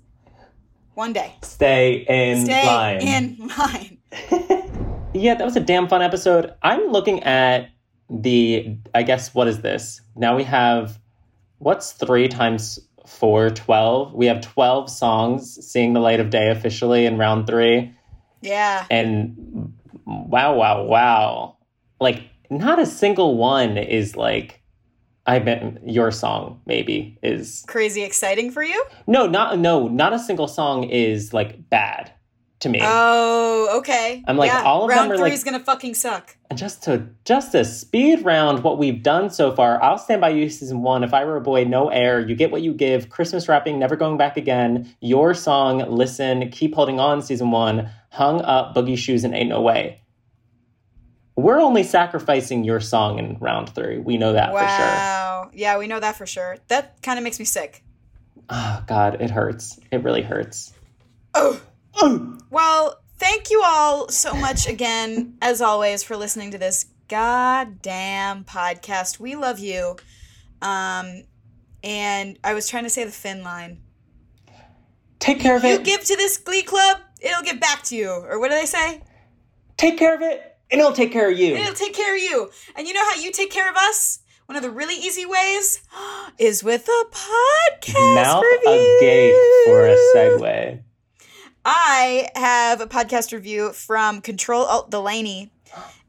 one 0.94 1.12
day. 1.12 1.36
stay 1.42 2.04
in 2.08 2.38
line. 2.38 2.46
Stay 2.46 2.66
line. 2.66 3.00
in 3.00 3.46
line. 3.46 5.10
yeah, 5.14 5.34
that 5.36 5.44
was 5.44 5.54
a 5.54 5.60
damn 5.60 5.86
fun 5.86 6.02
episode. 6.02 6.52
I'm 6.62 6.88
looking 6.88 7.22
at 7.22 7.70
the 8.10 8.76
I 8.92 9.04
guess 9.04 9.32
what 9.32 9.46
is 9.46 9.60
this? 9.60 10.00
Now 10.16 10.34
we 10.34 10.42
have 10.42 10.98
what's 11.58 11.92
three 11.92 12.26
times 12.26 12.80
four, 13.10 13.50
12? 13.50 14.14
We 14.14 14.26
have 14.26 14.40
12 14.40 14.88
songs 14.88 15.66
seeing 15.66 15.92
the 15.92 16.00
light 16.00 16.20
of 16.20 16.30
day 16.30 16.50
officially 16.50 17.06
in 17.06 17.18
round 17.18 17.46
three. 17.46 17.94
Yeah. 18.40 18.86
And 18.90 19.74
wow, 20.06 20.54
wow, 20.54 20.84
wow. 20.84 21.56
Like, 22.00 22.22
not 22.48 22.78
a 22.78 22.86
single 22.86 23.36
one 23.36 23.76
is 23.76 24.16
like, 24.16 24.59
I 25.26 25.38
bet 25.38 25.86
your 25.86 26.10
song 26.10 26.60
maybe 26.66 27.18
is. 27.22 27.64
Crazy 27.68 28.02
exciting 28.02 28.50
for 28.50 28.62
you? 28.62 28.84
No, 29.06 29.26
not, 29.26 29.58
no, 29.58 29.86
not 29.88 30.12
a 30.12 30.18
single 30.18 30.48
song 30.48 30.84
is 30.84 31.32
like 31.32 31.68
bad 31.70 32.12
to 32.60 32.68
me. 32.68 32.80
Oh, 32.82 33.78
okay. 33.78 34.22
I'm 34.26 34.36
like, 34.36 34.50
Yeah, 34.50 34.62
all 34.62 34.84
of 34.84 34.90
them 34.90 35.12
are, 35.12 35.16
three's 35.16 35.44
like- 35.44 35.52
gonna 35.52 35.64
fucking 35.64 35.94
suck. 35.94 36.36
And 36.50 36.58
just 36.58 36.82
to 36.84 37.06
just 37.24 37.52
to 37.52 37.64
speed 37.64 38.24
round 38.24 38.64
what 38.64 38.76
we've 38.78 39.02
done 39.02 39.30
so 39.30 39.54
far, 39.54 39.82
I'll 39.82 39.98
stand 39.98 40.20
by 40.20 40.30
you 40.30 40.48
season 40.50 40.82
one. 40.82 41.04
If 41.04 41.14
I 41.14 41.24
were 41.24 41.36
a 41.36 41.40
boy, 41.40 41.64
no 41.64 41.88
air. 41.88 42.18
You 42.20 42.34
get 42.34 42.50
what 42.50 42.62
you 42.62 42.74
give. 42.74 43.08
Christmas 43.08 43.48
wrapping, 43.48 43.78
never 43.78 43.96
going 43.96 44.18
back 44.18 44.36
again. 44.36 44.94
Your 45.00 45.32
song, 45.32 45.78
listen, 45.88 46.50
keep 46.50 46.74
holding 46.74 46.98
on. 46.98 47.22
Season 47.22 47.50
one, 47.50 47.88
hung 48.10 48.40
up, 48.42 48.74
boogie 48.74 48.98
shoes, 48.98 49.22
and 49.24 49.34
ain't 49.34 49.48
no 49.48 49.60
way. 49.60 49.99
We're 51.42 51.60
only 51.60 51.82
sacrificing 51.82 52.64
your 52.64 52.80
song 52.80 53.18
in 53.18 53.36
round 53.38 53.74
three. 53.74 53.98
We 53.98 54.16
know 54.16 54.32
that 54.32 54.52
for 54.52 54.58
sure. 54.58 54.66
Wow. 54.66 55.50
Yeah, 55.52 55.78
we 55.78 55.86
know 55.86 56.00
that 56.00 56.16
for 56.16 56.26
sure. 56.26 56.56
That 56.68 57.02
kind 57.02 57.18
of 57.18 57.24
makes 57.24 57.38
me 57.38 57.44
sick. 57.44 57.82
Oh 58.48 58.82
God, 58.86 59.20
it 59.20 59.30
hurts. 59.30 59.78
It 59.90 60.02
really 60.02 60.22
hurts. 60.22 60.72
Oh. 61.34 61.60
Well, 62.50 63.00
thank 63.18 63.50
you 63.50 63.62
all 63.64 64.08
so 64.08 64.34
much 64.34 64.66
again, 64.68 65.36
as 65.42 65.60
always, 65.60 66.02
for 66.02 66.16
listening 66.16 66.50
to 66.52 66.58
this 66.58 66.86
goddamn 67.08 68.44
podcast. 68.44 69.20
We 69.20 69.36
love 69.36 69.58
you. 69.58 69.96
Um, 70.62 71.24
and 71.82 72.38
I 72.42 72.54
was 72.54 72.68
trying 72.68 72.84
to 72.84 72.90
say 72.90 73.04
the 73.04 73.10
Finn 73.10 73.42
line. 73.42 73.82
Take 75.18 75.40
care 75.40 75.56
of 75.56 75.64
You 75.64 75.70
it. 75.70 75.78
You 75.80 75.84
give 75.84 76.04
to 76.04 76.16
this 76.16 76.38
glee 76.38 76.62
club, 76.62 76.98
it'll 77.20 77.42
give 77.42 77.60
back 77.60 77.82
to 77.84 77.96
you. 77.96 78.10
Or 78.10 78.38
what 78.40 78.50
do 78.50 78.56
they 78.56 78.66
say? 78.66 79.02
Take 79.76 79.98
care 79.98 80.14
of 80.14 80.22
it, 80.22 80.49
and 80.70 80.80
it'll 80.80 80.92
take 80.92 81.12
care 81.12 81.30
of 81.30 81.38
you. 81.38 81.54
And 81.54 81.62
It'll 81.64 81.74
take 81.74 81.94
care 81.94 82.14
of 82.16 82.22
you. 82.22 82.50
And 82.76 82.86
you 82.86 82.94
know 82.94 83.04
how 83.04 83.16
you 83.16 83.30
take 83.32 83.50
care 83.50 83.68
of 83.70 83.76
us? 83.76 84.20
One 84.46 84.56
of 84.56 84.62
the 84.62 84.70
really 84.70 84.96
easy 84.96 85.24
ways 85.26 85.82
is 86.38 86.64
with 86.64 86.88
a 86.88 87.04
podcast 87.10 88.14
Mouth 88.16 88.42
review. 88.44 88.98
agape 89.00 89.66
for 89.66 89.86
a 89.86 89.96
segue. 90.14 90.82
I 91.64 92.28
have 92.34 92.80
a 92.80 92.86
podcast 92.86 93.32
review 93.32 93.72
from 93.72 94.20
Control 94.22 94.64
Alt 94.64 94.90
Delaney, 94.90 95.52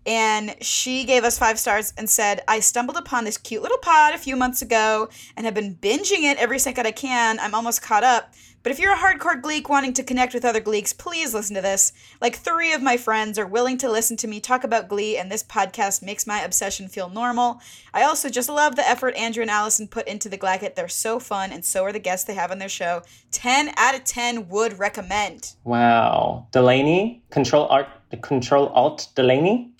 and 0.05 0.55
she 0.61 1.03
gave 1.03 1.23
us 1.23 1.37
five 1.37 1.59
stars 1.59 1.93
and 1.97 2.09
said, 2.09 2.41
I 2.47 2.61
stumbled 2.61 2.97
upon 2.97 3.25
this 3.25 3.37
cute 3.37 3.61
little 3.61 3.77
pod 3.77 4.15
a 4.15 4.17
few 4.17 4.35
months 4.35 4.61
ago 4.61 5.09
and 5.37 5.45
have 5.45 5.53
been 5.53 5.75
binging 5.75 6.23
it 6.23 6.37
every 6.39 6.57
second 6.57 6.87
I 6.87 6.91
can. 6.91 7.37
I'm 7.39 7.53
almost 7.53 7.81
caught 7.81 8.03
up. 8.03 8.33
But 8.63 8.71
if 8.71 8.79
you're 8.79 8.93
a 8.93 8.97
hardcore 8.97 9.41
Gleek 9.41 9.69
wanting 9.69 9.93
to 9.93 10.03
connect 10.03 10.33
with 10.33 10.45
other 10.45 10.61
Gleeks, 10.61 10.95
please 10.95 11.33
listen 11.33 11.55
to 11.55 11.61
this. 11.61 11.93
Like 12.21 12.35
three 12.35 12.73
of 12.73 12.83
my 12.83 12.95
friends 12.95 13.39
are 13.39 13.47
willing 13.47 13.77
to 13.79 13.89
listen 13.89 14.17
to 14.17 14.27
me 14.27 14.39
talk 14.39 14.63
about 14.63 14.87
Glee, 14.87 15.17
and 15.17 15.31
this 15.31 15.43
podcast 15.43 16.03
makes 16.03 16.27
my 16.27 16.41
obsession 16.41 16.87
feel 16.87 17.09
normal. 17.09 17.59
I 17.93 18.03
also 18.03 18.29
just 18.29 18.49
love 18.49 18.75
the 18.75 18.87
effort 18.87 19.15
Andrew 19.15 19.41
and 19.41 19.49
Allison 19.49 19.87
put 19.87 20.07
into 20.07 20.29
the 20.29 20.37
Glacket. 20.37 20.75
They're 20.75 20.87
so 20.87 21.19
fun, 21.19 21.51
and 21.51 21.65
so 21.65 21.83
are 21.85 21.91
the 21.91 21.99
guests 21.99 22.25
they 22.25 22.35
have 22.35 22.51
on 22.51 22.59
their 22.59 22.69
show. 22.69 23.01
10 23.31 23.73
out 23.77 23.95
of 23.95 24.03
10 24.03 24.47
would 24.49 24.77
recommend. 24.77 25.55
Wow. 25.63 26.47
Delaney? 26.51 27.23
Control 27.31 27.65
Alt 27.65 27.87
Control 28.21 28.67
Alt 28.67 29.07
Delaney? 29.15 29.71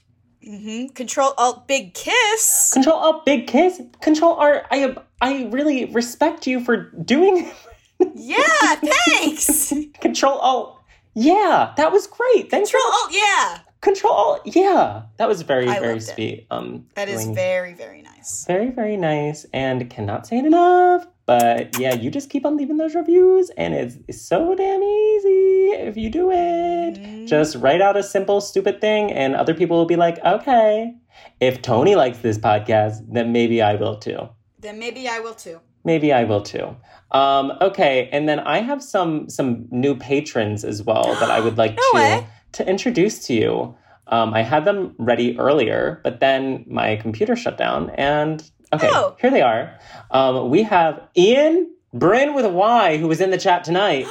Mm-hmm. 0.48 0.94
Control 0.94 1.34
Alt 1.38 1.68
Big 1.68 1.94
Kiss. 1.94 2.72
Control 2.74 2.96
Alt 2.96 3.26
Big 3.26 3.46
Kiss? 3.46 3.80
Control 4.02 4.34
Art 4.34 4.66
I 4.72 4.96
I 5.22 5.44
really 5.52 5.86
respect 5.86 6.48
you 6.48 6.64
for 6.64 6.78
doing 6.78 7.52
Yeah, 8.16 8.76
thanks. 8.76 9.74
Control 10.00 10.38
Alt. 10.40 10.80
Yeah, 11.14 11.74
that 11.78 11.92
was 11.92 12.08
great. 12.08 12.50
Thanks 12.50 12.72
Control 12.72 12.94
Alt, 12.94 13.12
yeah. 13.14 13.60
Control 13.82 14.14
Alt. 14.14 14.42
Yeah. 14.46 15.04
That 15.18 15.28
was 15.28 15.42
very, 15.42 15.68
I 15.68 15.80
very 15.80 16.00
sweet. 16.00 16.48
Um 16.52 16.86
That 16.96 17.10
is 17.10 17.22
Delaney. 17.22 17.36
very, 17.36 17.74
very 17.74 18.02
nice. 18.02 18.46
very, 18.46 18.70
very 18.70 18.96
nice 18.96 19.46
and 19.54 19.90
cannot 19.90 20.28
say 20.28 20.38
it 20.40 20.46
enough. 20.46 21.06
But 21.26 21.80
yeah, 21.80 21.94
you 21.96 22.12
just 22.12 22.30
keep 22.30 22.46
on 22.46 22.58
leaving 22.58 22.78
those 22.78 22.94
reviews 22.96 23.50
and 23.58 23.74
it's, 23.74 23.98
it's 24.08 24.22
so 24.22 24.54
damn 24.56 24.84
easy 24.84 25.72
if 25.90 25.98
you 25.98 26.10
do 26.10 26.30
it. 26.32 27.26
Just 27.28 27.56
write 27.58 27.82
out 27.82 27.98
a 27.98 28.04
simple, 28.04 28.40
stupid 28.42 28.80
thing 28.82 29.12
and 29.12 29.36
other 29.36 29.54
people 29.54 29.78
will 29.78 29.86
be 29.86 29.96
like, 29.96 30.18
okay, 30.26 30.94
if 31.40 31.62
Tony 31.62 31.96
likes 31.96 32.20
this 32.20 32.38
podcast, 32.38 33.02
then 33.12 33.32
maybe 33.32 33.62
I 33.62 33.76
will 33.76 33.98
too. 33.98 34.30
Then 34.60 34.78
maybe 34.80 35.08
I 35.10 35.20
will 35.20 35.34
too. 35.34 35.60
Maybe 35.84 36.14
I 36.14 36.24
will 36.26 36.42
too. 36.42 36.76
Um, 37.12 37.54
okay, 37.62 38.08
and 38.12 38.28
then 38.30 38.40
I 38.40 38.60
have 38.60 38.82
some 38.84 39.30
some 39.30 39.68
new 39.72 39.96
patrons 39.96 40.64
as 40.64 40.84
well 40.84 41.16
that 41.20 41.30
I 41.32 41.40
would 41.40 41.58
like 41.64 41.72
No 41.76 41.82
to 41.92 41.96
way. 41.96 42.28
to 42.54 42.68
introduce 42.70 43.26
to 43.28 43.34
you. 43.34 43.76
Um, 44.08 44.34
I 44.34 44.42
had 44.44 44.66
them 44.66 44.94
ready 44.98 45.38
earlier, 45.40 46.02
but 46.04 46.20
then 46.20 46.66
my 46.68 46.98
computer 46.98 47.36
shut 47.36 47.58
down. 47.58 47.90
And 47.92 48.44
okay, 48.74 48.90
Oh. 48.92 49.16
here 49.22 49.30
they 49.32 49.42
are. 49.42 49.78
Um, 50.12 50.50
we 50.50 50.64
have 50.64 51.02
Ian 51.18 51.70
Bryn 51.94 52.34
with 52.34 52.46
a 52.46 52.50
Y, 52.50 52.98
who 52.98 53.08
was 53.08 53.22
in 53.22 53.32
the 53.32 53.38
chat 53.38 53.64
tonight, 53.64 54.08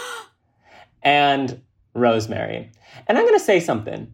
and 1.03 1.61
Rosemary. 1.95 2.71
And 3.07 3.19
I'm 3.19 3.25
going 3.25 3.39
to 3.39 3.45
say 3.45 3.61
something. 3.61 4.13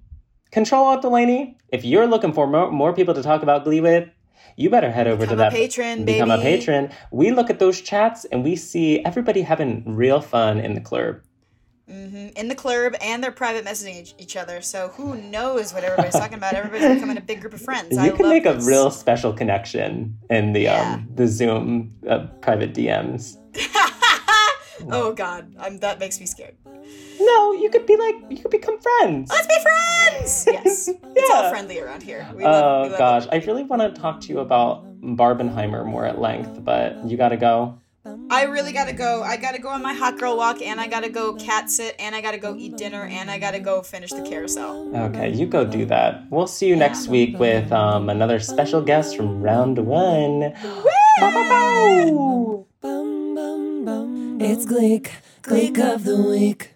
Control 0.50 0.86
Alt 0.86 1.02
Delaney, 1.02 1.58
if 1.70 1.84
you're 1.84 2.06
looking 2.06 2.32
for 2.32 2.46
more, 2.46 2.70
more 2.70 2.92
people 2.94 3.14
to 3.14 3.22
talk 3.22 3.42
about 3.42 3.64
Glee 3.64 3.80
with, 3.80 4.08
you 4.56 4.70
better 4.70 4.90
head 4.90 5.06
over 5.06 5.24
Become 5.24 5.38
to 5.38 5.42
a 5.46 5.50
that 5.50 5.52
patron, 5.52 6.04
become 6.04 6.30
a 6.30 6.38
patron. 6.38 6.90
We 7.10 7.30
look 7.30 7.50
at 7.50 7.58
those 7.58 7.80
chats 7.80 8.24
and 8.24 8.42
we 8.42 8.56
see 8.56 9.04
everybody 9.04 9.42
having 9.42 9.84
real 9.94 10.20
fun 10.20 10.58
in 10.60 10.74
the 10.74 10.80
club. 10.80 11.20
hmm 11.86 12.28
In 12.34 12.48
the 12.48 12.54
club, 12.54 12.94
and 13.00 13.22
they're 13.22 13.30
private 13.32 13.64
messaging 13.64 14.14
each, 14.18 14.36
other. 14.36 14.60
So 14.62 14.88
who 14.88 15.14
knows 15.14 15.72
what 15.74 15.84
everybody's 15.84 16.14
talking 16.14 16.38
about? 16.38 16.54
Everybody's 16.54 16.88
becoming 16.94 17.18
a 17.18 17.20
big 17.20 17.40
group 17.42 17.52
of 17.52 17.60
friends. 17.60 17.96
I 17.98 18.06
you 18.06 18.12
can 18.12 18.24
love 18.24 18.32
make 18.32 18.44
this. 18.44 18.64
a 18.64 18.66
real 18.66 18.90
special 18.90 19.32
connection 19.32 20.18
in 20.30 20.52
the 20.52 20.68
um 20.68 21.06
the 21.14 21.26
Zoom 21.26 21.94
uh, 22.08 22.26
private 22.40 22.72
DMs. 22.72 23.36
oh 24.90 25.12
God, 25.12 25.54
I'm, 25.60 25.78
that 25.78 25.98
makes 25.98 26.18
me 26.18 26.26
scared. 26.26 26.56
No, 27.20 27.52
you 27.52 27.70
could 27.70 27.86
be 27.86 27.96
like 27.96 28.16
you 28.30 28.38
could 28.38 28.50
become 28.50 28.78
friends. 28.80 29.30
Let's 29.30 29.46
be 29.46 29.54
friends. 29.62 30.48
Yes, 30.52 30.88
it's 30.88 31.30
all 31.30 31.50
friendly 31.50 31.78
around 31.80 32.02
here. 32.02 32.26
We 32.34 32.42
love, 32.44 32.64
Oh 32.64 32.82
we 32.84 32.88
love 32.90 32.98
gosh, 32.98 33.26
I 33.30 33.36
really 33.44 33.62
want 33.64 33.82
to 33.82 34.00
talk 34.00 34.20
to 34.22 34.28
you 34.28 34.40
about 34.40 34.84
Barbenheimer 35.00 35.84
more 35.84 36.04
at 36.04 36.20
length, 36.20 36.64
but 36.64 37.04
you 37.06 37.16
got 37.16 37.28
to 37.30 37.36
go. 37.36 37.78
I 38.30 38.44
really 38.44 38.72
gotta 38.72 38.92
go. 38.92 39.22
I 39.22 39.36
gotta 39.36 39.58
go 39.60 39.68
on 39.68 39.82
my 39.82 39.92
hot 39.92 40.16
girl 40.18 40.36
walk, 40.36 40.62
and 40.62 40.80
I 40.80 40.86
gotta 40.86 41.08
go 41.08 41.34
cat 41.34 41.68
sit, 41.70 41.96
and 41.98 42.14
I 42.14 42.20
gotta 42.20 42.38
go 42.38 42.54
eat 42.56 42.76
dinner, 42.76 43.02
and 43.04 43.28
I 43.28 43.38
gotta 43.38 43.58
go 43.58 43.82
finish 43.82 44.10
the 44.10 44.22
carousel. 44.22 44.94
Okay, 44.96 45.32
you 45.32 45.44
go 45.46 45.64
do 45.64 45.84
that. 45.86 46.30
We'll 46.30 46.46
see 46.46 46.68
you 46.68 46.76
next 46.76 47.08
week 47.08 47.36
with 47.38 47.72
um, 47.72 48.08
another 48.08 48.38
special 48.38 48.80
guest 48.80 49.16
from 49.16 49.42
round 49.42 49.78
one. 49.78 50.54
It's 54.38 54.66
Gleek, 54.66 55.10
Gleek 55.42 55.78
of 55.78 56.04
the 56.04 56.16
Week. 56.16 56.75